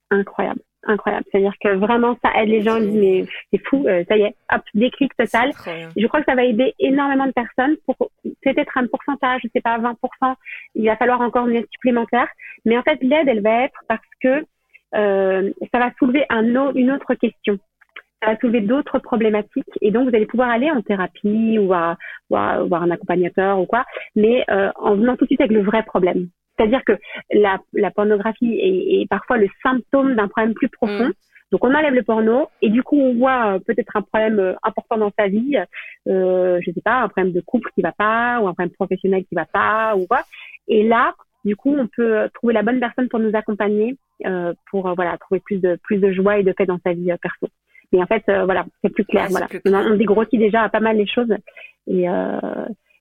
incroyables 0.09 0.61
incroyable. 0.85 1.25
C'est-à-dire 1.31 1.53
que 1.61 1.69
vraiment, 1.75 2.17
ça 2.23 2.31
aide 2.41 2.49
les 2.49 2.61
gens. 2.61 2.77
Ils 2.77 2.91
disent, 2.91 2.99
mais 2.99 3.25
c'est 3.51 3.67
fou, 3.67 3.85
euh, 3.87 4.03
ça 4.07 4.17
y 4.17 4.21
est, 4.21 4.35
hop, 4.53 4.61
déclic 4.73 5.15
total. 5.17 5.51
Je 5.95 6.07
crois 6.07 6.19
que 6.21 6.25
ça 6.25 6.35
va 6.35 6.43
aider 6.43 6.73
énormément 6.79 7.25
de 7.25 7.31
personnes 7.31 7.75
pour 7.85 8.09
peut-être 8.43 8.77
un 8.77 8.87
pourcentage, 8.87 9.41
je 9.43 9.49
sais 9.53 9.61
pas, 9.61 9.77
20%. 9.77 10.35
Il 10.75 10.85
va 10.85 10.95
falloir 10.97 11.21
encore 11.21 11.47
une 11.47 11.57
aide 11.57 11.67
supplémentaire. 11.71 12.27
Mais 12.65 12.77
en 12.77 12.83
fait, 12.83 12.99
l'aide, 13.01 13.27
elle 13.27 13.41
va 13.41 13.63
être 13.63 13.79
parce 13.87 14.01
que 14.21 14.45
euh, 14.95 15.51
ça 15.73 15.79
va 15.79 15.91
soulever 15.99 16.25
un 16.29 16.45
une 16.73 16.91
autre 16.91 17.13
question. 17.15 17.57
Ça 18.21 18.31
va 18.31 18.39
soulever 18.39 18.61
d'autres 18.61 18.99
problématiques 18.99 19.65
et 19.81 19.91
donc 19.91 20.09
vous 20.09 20.15
allez 20.15 20.25
pouvoir 20.25 20.49
aller 20.49 20.71
en 20.71 20.81
thérapie 20.81 21.59
ou, 21.59 21.73
à, 21.73 21.97
voir 22.29 22.81
un 22.81 22.91
accompagnateur 22.91 23.59
ou 23.59 23.65
quoi, 23.65 23.85
mais 24.15 24.45
euh, 24.49 24.71
en 24.75 24.95
venant 24.95 25.15
tout 25.15 25.25
de 25.25 25.29
suite 25.29 25.41
avec 25.41 25.51
le 25.51 25.63
vrai 25.63 25.83
problème. 25.83 26.29
C'est-à-dire 26.57 26.83
que 26.85 26.93
la, 27.33 27.59
la 27.73 27.91
pornographie 27.91 28.59
est, 28.59 29.01
est, 29.01 29.09
parfois 29.09 29.37
le 29.37 29.47
symptôme 29.61 30.15
d'un 30.15 30.27
problème 30.27 30.53
plus 30.53 30.69
profond. 30.69 31.09
Mm. 31.09 31.13
Donc 31.51 31.63
on 31.63 31.73
enlève 31.73 31.93
le 31.93 32.03
porno 32.03 32.47
et 32.61 32.69
du 32.69 32.81
coup 32.81 32.99
on 32.99 33.15
voit 33.15 33.53
euh, 33.53 33.59
peut-être 33.59 33.95
un 33.95 34.01
problème 34.01 34.39
euh, 34.39 34.53
important 34.63 34.97
dans 34.97 35.11
sa 35.17 35.27
vie, 35.27 35.57
euh, 36.07 36.59
je 36.65 36.71
sais 36.71 36.81
pas, 36.81 37.01
un 37.01 37.07
problème 37.07 37.33
de 37.33 37.41
couple 37.41 37.69
qui 37.75 37.81
va 37.81 37.91
pas 37.91 38.39
ou 38.41 38.47
un 38.47 38.53
problème 38.53 38.71
professionnel 38.71 39.23
qui 39.25 39.35
va 39.35 39.45
pas 39.45 39.95
ou 39.95 40.07
quoi. 40.07 40.21
Et 40.67 40.87
là, 40.87 41.13
du 41.43 41.55
coup, 41.55 41.75
on 41.77 41.87
peut 41.87 42.29
trouver 42.33 42.53
la 42.53 42.63
bonne 42.63 42.79
personne 42.79 43.07
pour 43.09 43.19
nous 43.19 43.35
accompagner, 43.35 43.95
euh, 44.25 44.53
pour 44.71 44.87
euh, 44.87 44.93
voilà 44.95 45.17
trouver 45.19 45.39
plus 45.39 45.59
de 45.59 45.77
plus 45.83 45.97
de 45.97 46.11
joie 46.11 46.39
et 46.39 46.43
de 46.43 46.51
paix 46.51 46.65
dans 46.65 46.79
sa 46.83 46.93
vie 46.93 47.13
perso. 47.21 47.47
Mais 47.93 48.01
en 48.01 48.07
fait, 48.07 48.23
voilà, 48.27 48.65
c'est 48.83 48.89
plus 48.89 49.05
clair. 49.05 49.27
voilà, 49.29 49.47
on 49.63 49.95
dégrossit 49.95 50.39
déjà 50.39 50.67
pas 50.69 50.79
mal 50.79 50.97
les 50.97 51.05
choses 51.05 51.33
et 51.87 52.07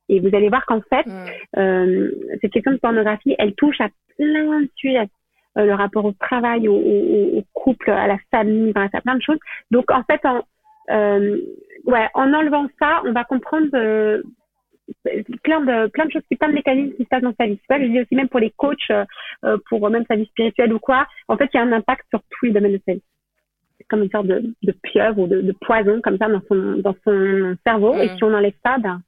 Et 0.08 0.20
vous 0.20 0.34
allez 0.34 0.48
voir 0.48 0.66
qu'en 0.66 0.80
fait, 0.82 1.06
mm. 1.06 1.26
euh, 1.58 2.10
cette 2.40 2.52
question 2.52 2.72
de 2.72 2.78
pornographie, 2.78 3.34
elle 3.38 3.54
touche 3.54 3.80
à 3.80 3.88
plein 4.16 4.60
de 4.60 4.70
sujets. 4.76 5.08
Euh, 5.56 5.66
le 5.66 5.74
rapport 5.74 6.04
au 6.04 6.12
travail, 6.12 6.66
au, 6.68 6.74
au, 6.74 7.44
couple, 7.52 7.90
à 7.90 8.08
la 8.08 8.18
famille, 8.30 8.72
à 8.74 9.00
plein 9.00 9.14
de 9.14 9.22
choses. 9.22 9.38
Donc 9.70 9.90
en 9.90 10.02
fait, 10.02 10.20
en, 10.24 10.42
euh, 10.90 11.38
ouais, 11.86 12.08
en 12.14 12.32
enlevant 12.32 12.66
ça, 12.80 13.02
on 13.04 13.12
va 13.12 13.24
comprendre 13.24 13.68
euh, 13.74 14.22
plein 15.42 15.60
de 15.60 15.86
plein 15.88 16.06
de 16.06 16.10
choses, 16.10 16.22
plein 16.38 16.48
de 16.48 16.54
mécanismes 16.54 16.94
qui 16.96 17.04
se 17.04 17.08
passent 17.08 17.22
dans 17.22 17.34
sa 17.38 17.46
vie. 17.46 17.58
C'est 17.68 17.80
je 17.80 17.88
dis 17.88 18.00
aussi 18.00 18.14
même 18.14 18.28
pour 18.28 18.40
les 18.40 18.50
coachs, 18.50 18.90
euh, 18.90 19.56
pour 19.68 19.88
même 19.90 20.04
sa 20.08 20.16
vie 20.16 20.26
spirituelle 20.26 20.72
ou 20.72 20.78
quoi. 20.78 21.06
En 21.28 21.36
fait, 21.36 21.48
il 21.54 21.56
y 21.56 21.60
a 21.60 21.62
un 21.62 21.72
impact 21.72 22.04
sur 22.10 22.20
tous 22.30 22.46
les 22.46 22.52
domaines 22.52 22.72
de 22.72 22.82
sa 22.86 22.94
vie. 22.94 23.02
C'est 23.78 23.84
comme 23.88 24.02
une 24.02 24.10
sorte 24.10 24.26
de, 24.26 24.54
de 24.62 24.72
pieuvre 24.82 25.20
ou 25.20 25.26
de, 25.26 25.40
de, 25.40 25.52
poison 25.52 26.00
comme 26.00 26.18
ça 26.18 26.28
dans 26.28 26.42
son 26.48 26.78
dans 26.78 26.96
son 27.04 27.56
cerveau. 27.64 27.94
Et 27.94 28.06
mm. 28.06 28.16
si 28.16 28.24
on 28.24 28.34
enlève 28.34 28.54
ça, 28.64 28.78
ben 28.78 29.00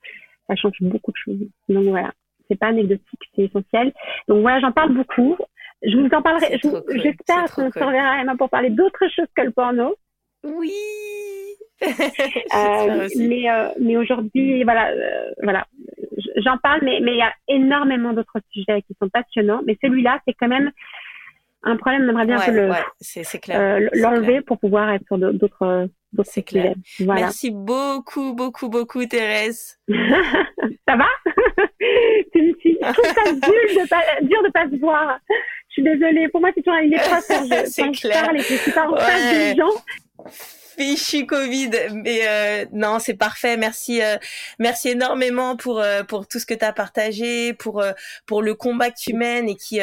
ça 0.49 0.57
change 0.57 0.77
beaucoup 0.81 1.13
de 1.13 1.17
choses. 1.17 1.49
Donc 1.69 1.85
voilà, 1.87 2.13
c'est 2.49 2.59
pas 2.59 2.69
anecdotique, 2.69 3.21
c'est 3.35 3.43
essentiel. 3.43 3.93
Donc 4.29 4.41
voilà, 4.41 4.61
j'en 4.61 4.73
parle 4.73 4.93
beaucoup. 4.93 5.37
Je 5.83 5.97
vous 5.97 6.09
en 6.13 6.23
parlerai. 6.23 6.59
J'espère 6.63 7.55
qu'on 7.55 7.71
se 7.71 7.79
reverra 7.79 8.21
Emma 8.21 8.37
pour 8.37 8.49
parler 8.49 8.71
d'autres 8.71 9.09
choses 9.15 9.29
que 9.35 9.43
le 9.43 9.51
porno. 9.51 9.95
Oui. 10.45 10.73
euh, 11.83 13.09
mais 13.17 13.51
euh, 13.51 13.69
mais 13.79 13.97
aujourd'hui, 13.97 14.65
voilà, 14.65 14.91
euh, 14.91 15.31
voilà, 15.43 15.67
j'en 16.37 16.57
parle, 16.59 16.81
mais 16.83 17.01
mais 17.03 17.13
il 17.13 17.19
y 17.19 17.23
a 17.23 17.33
énormément 17.49 18.13
d'autres 18.13 18.41
sujets 18.51 18.83
qui 18.83 18.97
sont 19.01 19.09
passionnants. 19.09 19.61
Mais 19.67 19.77
celui-là, 19.83 20.21
c'est 20.27 20.35
quand 20.35 20.49
même 20.49 20.71
un 21.63 21.77
problème. 21.77 22.05
On 22.05 22.09
aimerait 22.11 22.27
bien 22.27 22.39
le 22.47 24.01
l'enlever 24.01 24.41
pour 24.41 24.59
pouvoir 24.59 24.91
être 24.91 25.05
sur 25.07 25.19
d'autres 25.19 25.89
c'est 26.25 26.43
clair. 26.43 26.75
Merci 27.01 27.51
beaucoup, 27.51 28.35
beaucoup, 28.35 28.69
beaucoup, 28.69 29.05
Thérèse. 29.07 29.79
ça 29.89 30.97
va? 30.97 31.07
C'est 32.33 32.41
une 32.41 32.55
ça 32.81 32.93
dur 33.33 33.83
de 33.83 33.89
pas, 33.89 34.03
dur 34.23 34.43
de 34.43 34.51
pas 34.51 34.65
se 34.71 34.77
voir. 34.81 35.19
Je 35.69 35.73
suis 35.73 35.83
désolée. 35.83 36.29
Pour 36.29 36.41
moi, 36.41 36.51
c'est 36.55 36.63
toujours 36.63 36.81
une 36.81 36.93
épreuve 36.93 37.23
quand 37.29 37.45
je, 37.45 37.83
quand 37.83 37.93
je 37.93 38.09
parle 38.09 38.37
et 38.37 38.41
que 38.41 38.45
je 38.45 38.55
suis 38.55 38.73
pas 38.73 38.89
en 38.89 38.97
face 38.97 39.33
des 39.33 39.55
gens 39.57 39.71
fichu 40.77 41.27
Covid, 41.27 41.71
mais 41.93 42.21
euh, 42.27 42.67
non, 42.73 42.99
c'est 42.99 43.15
parfait. 43.15 43.57
Merci, 43.57 44.03
euh, 44.03 44.17
merci 44.59 44.91
énormément 44.91 45.57
pour 45.57 45.81
euh, 45.81 46.03
pour 46.03 46.27
tout 46.29 46.39
ce 46.39 46.47
que 46.47 46.55
tu 46.55 46.65
as 46.65 46.73
partagé, 46.73 47.55
pour 47.55 47.83
pour 48.27 48.43
le 48.43 48.55
combat 48.55 48.91
que 48.91 48.99
tu 48.99 49.15
mènes 49.15 49.49
et 49.49 49.57
qui 49.57 49.81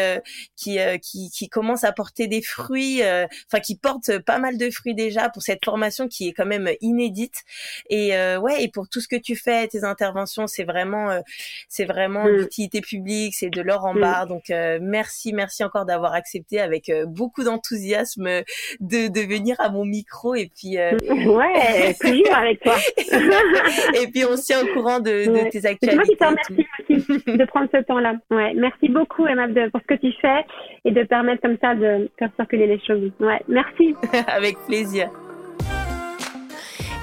qui 0.55 0.77
qui 1.01 1.29
qui 1.31 1.49
commence 1.49 1.83
à 1.83 1.91
porter 1.91 2.27
des 2.27 2.41
fruits, 2.41 3.01
enfin 3.01 3.59
qui 3.61 3.75
porte 3.75 4.19
pas 4.19 4.37
mal 4.37 4.57
de 4.57 4.69
fruits 4.69 4.95
déjà 4.95 5.29
pour 5.29 5.41
cette 5.41 5.63
formation 5.63 6.07
qui 6.07 6.27
est 6.27 6.33
quand 6.33 6.45
même 6.45 6.69
inédite. 6.81 7.43
Et 7.89 8.11
ouais, 8.37 8.63
et 8.63 8.69
pour 8.69 8.87
tout 8.87 9.01
ce 9.01 9.07
que 9.07 9.15
tu 9.15 9.35
fais, 9.35 9.67
tes 9.67 9.83
interventions, 9.83 10.47
c'est 10.47 10.63
vraiment 10.63 11.21
c'est 11.69 11.85
vraiment 11.85 12.25
mm. 12.25 12.37
d'utilité 12.37 12.81
publique, 12.81 13.35
c'est 13.35 13.49
de 13.49 13.61
l'or 13.61 13.85
en 13.85 13.93
mm. 13.93 13.99
barre. 13.99 14.27
Donc 14.27 14.51
merci, 14.81 15.33
merci 15.33 15.63
encore 15.63 15.85
d'avoir 15.85 16.13
accepté 16.13 16.59
avec 16.59 16.91
beaucoup 17.07 17.43
d'enthousiasme 17.43 18.43
de 18.79 19.07
de 19.07 19.21
venir 19.21 19.55
à 19.59 19.69
mon 19.69 19.85
micro 19.85 20.32
et 20.35 20.49
puis 20.55 20.77
euh, 20.77 20.91
ouais, 21.09 21.93
toujours 21.99 22.35
avec 22.35 22.61
toi. 22.61 22.75
et 24.01 24.07
puis 24.07 24.25
on 24.25 24.37
se 24.37 24.43
tient 24.43 24.63
au 24.63 24.67
courant 24.73 24.99
de, 24.99 25.49
tes 25.49 25.65
actualités. 25.65 25.79
C'est 25.81 25.95
moi 25.95 26.03
qui 26.03 26.15
te 26.15 26.23
remercie 26.23 26.65
aussi 27.11 27.37
de 27.37 27.45
prendre 27.45 27.69
ce 27.73 27.81
temps-là. 27.83 28.15
Ouais, 28.31 28.53
merci 28.55 28.89
beaucoup 28.89 29.27
Emma 29.27 29.47
pour 29.71 29.81
ce 29.81 29.95
que 29.95 29.99
tu 29.99 30.11
fais 30.21 30.45
et 30.85 30.91
de 30.91 31.03
permettre 31.03 31.41
comme 31.41 31.57
ça 31.61 31.75
de 31.75 32.09
faire 32.17 32.29
circuler 32.35 32.67
les 32.67 32.79
choses. 32.79 33.11
Ouais, 33.19 33.41
merci. 33.47 33.95
avec 34.27 34.57
plaisir. 34.67 35.09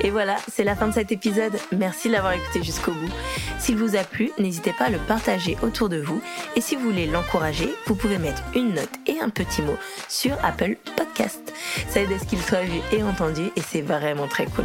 Et 0.03 0.11
voilà, 0.11 0.37
c'est 0.51 0.65
la 0.65 0.75
fin 0.75 0.89
de 0.89 0.95
cet 0.95 1.13
épisode. 1.13 1.53
Merci 1.73 2.09
de 2.09 2.15
l'avoir 2.15 2.33
écouté 2.33 2.63
jusqu'au 2.63 2.93
bout. 2.93 3.13
S'il 3.59 3.77
vous 3.77 3.97
a 3.97 4.03
plu, 4.03 4.31
n'hésitez 4.39 4.73
pas 4.73 4.87
à 4.87 4.91
le 4.91 4.99
partager 4.99 5.59
autour 5.63 5.91
de 5.91 6.01
vous. 6.01 6.23
Et 6.57 6.63
si 6.63 6.75
vous 6.75 6.85
voulez 6.85 7.07
l'encourager, 7.07 7.69
vous 7.87 7.95
pouvez 7.95 8.17
mettre 8.17 8.43
une 8.55 8.75
note 8.75 8.91
et 9.07 9.21
un 9.21 9.29
petit 9.29 9.61
mot 9.61 9.77
sur 10.09 10.43
Apple 10.43 10.77
Podcast. 10.97 11.53
Ça 11.89 12.01
aide 12.01 12.13
à 12.13 12.19
ce 12.19 12.25
qu'il 12.25 12.41
soit 12.41 12.63
vu 12.63 12.81
et 12.93 13.03
entendu 13.03 13.51
et 13.57 13.61
c'est 13.61 13.83
vraiment 13.83 14.27
très 14.27 14.47
cool. 14.47 14.65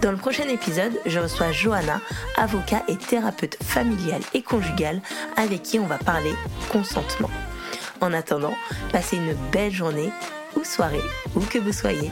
Dans 0.00 0.10
le 0.10 0.16
prochain 0.16 0.48
épisode, 0.48 0.98
je 1.04 1.18
reçois 1.18 1.52
Johanna, 1.52 2.00
avocat 2.36 2.82
et 2.88 2.96
thérapeute 2.96 3.56
familial 3.62 4.20
et 4.32 4.42
conjugal, 4.42 5.02
avec 5.36 5.62
qui 5.62 5.78
on 5.78 5.86
va 5.86 5.98
parler 5.98 6.32
consentement. 6.70 7.30
En 8.00 8.12
attendant, 8.12 8.54
passez 8.92 9.16
une 9.16 9.34
belle 9.52 9.72
journée 9.72 10.10
ou 10.56 10.64
soirée, 10.64 11.00
où 11.34 11.40
que 11.40 11.58
vous 11.58 11.72
soyez. 11.72 12.10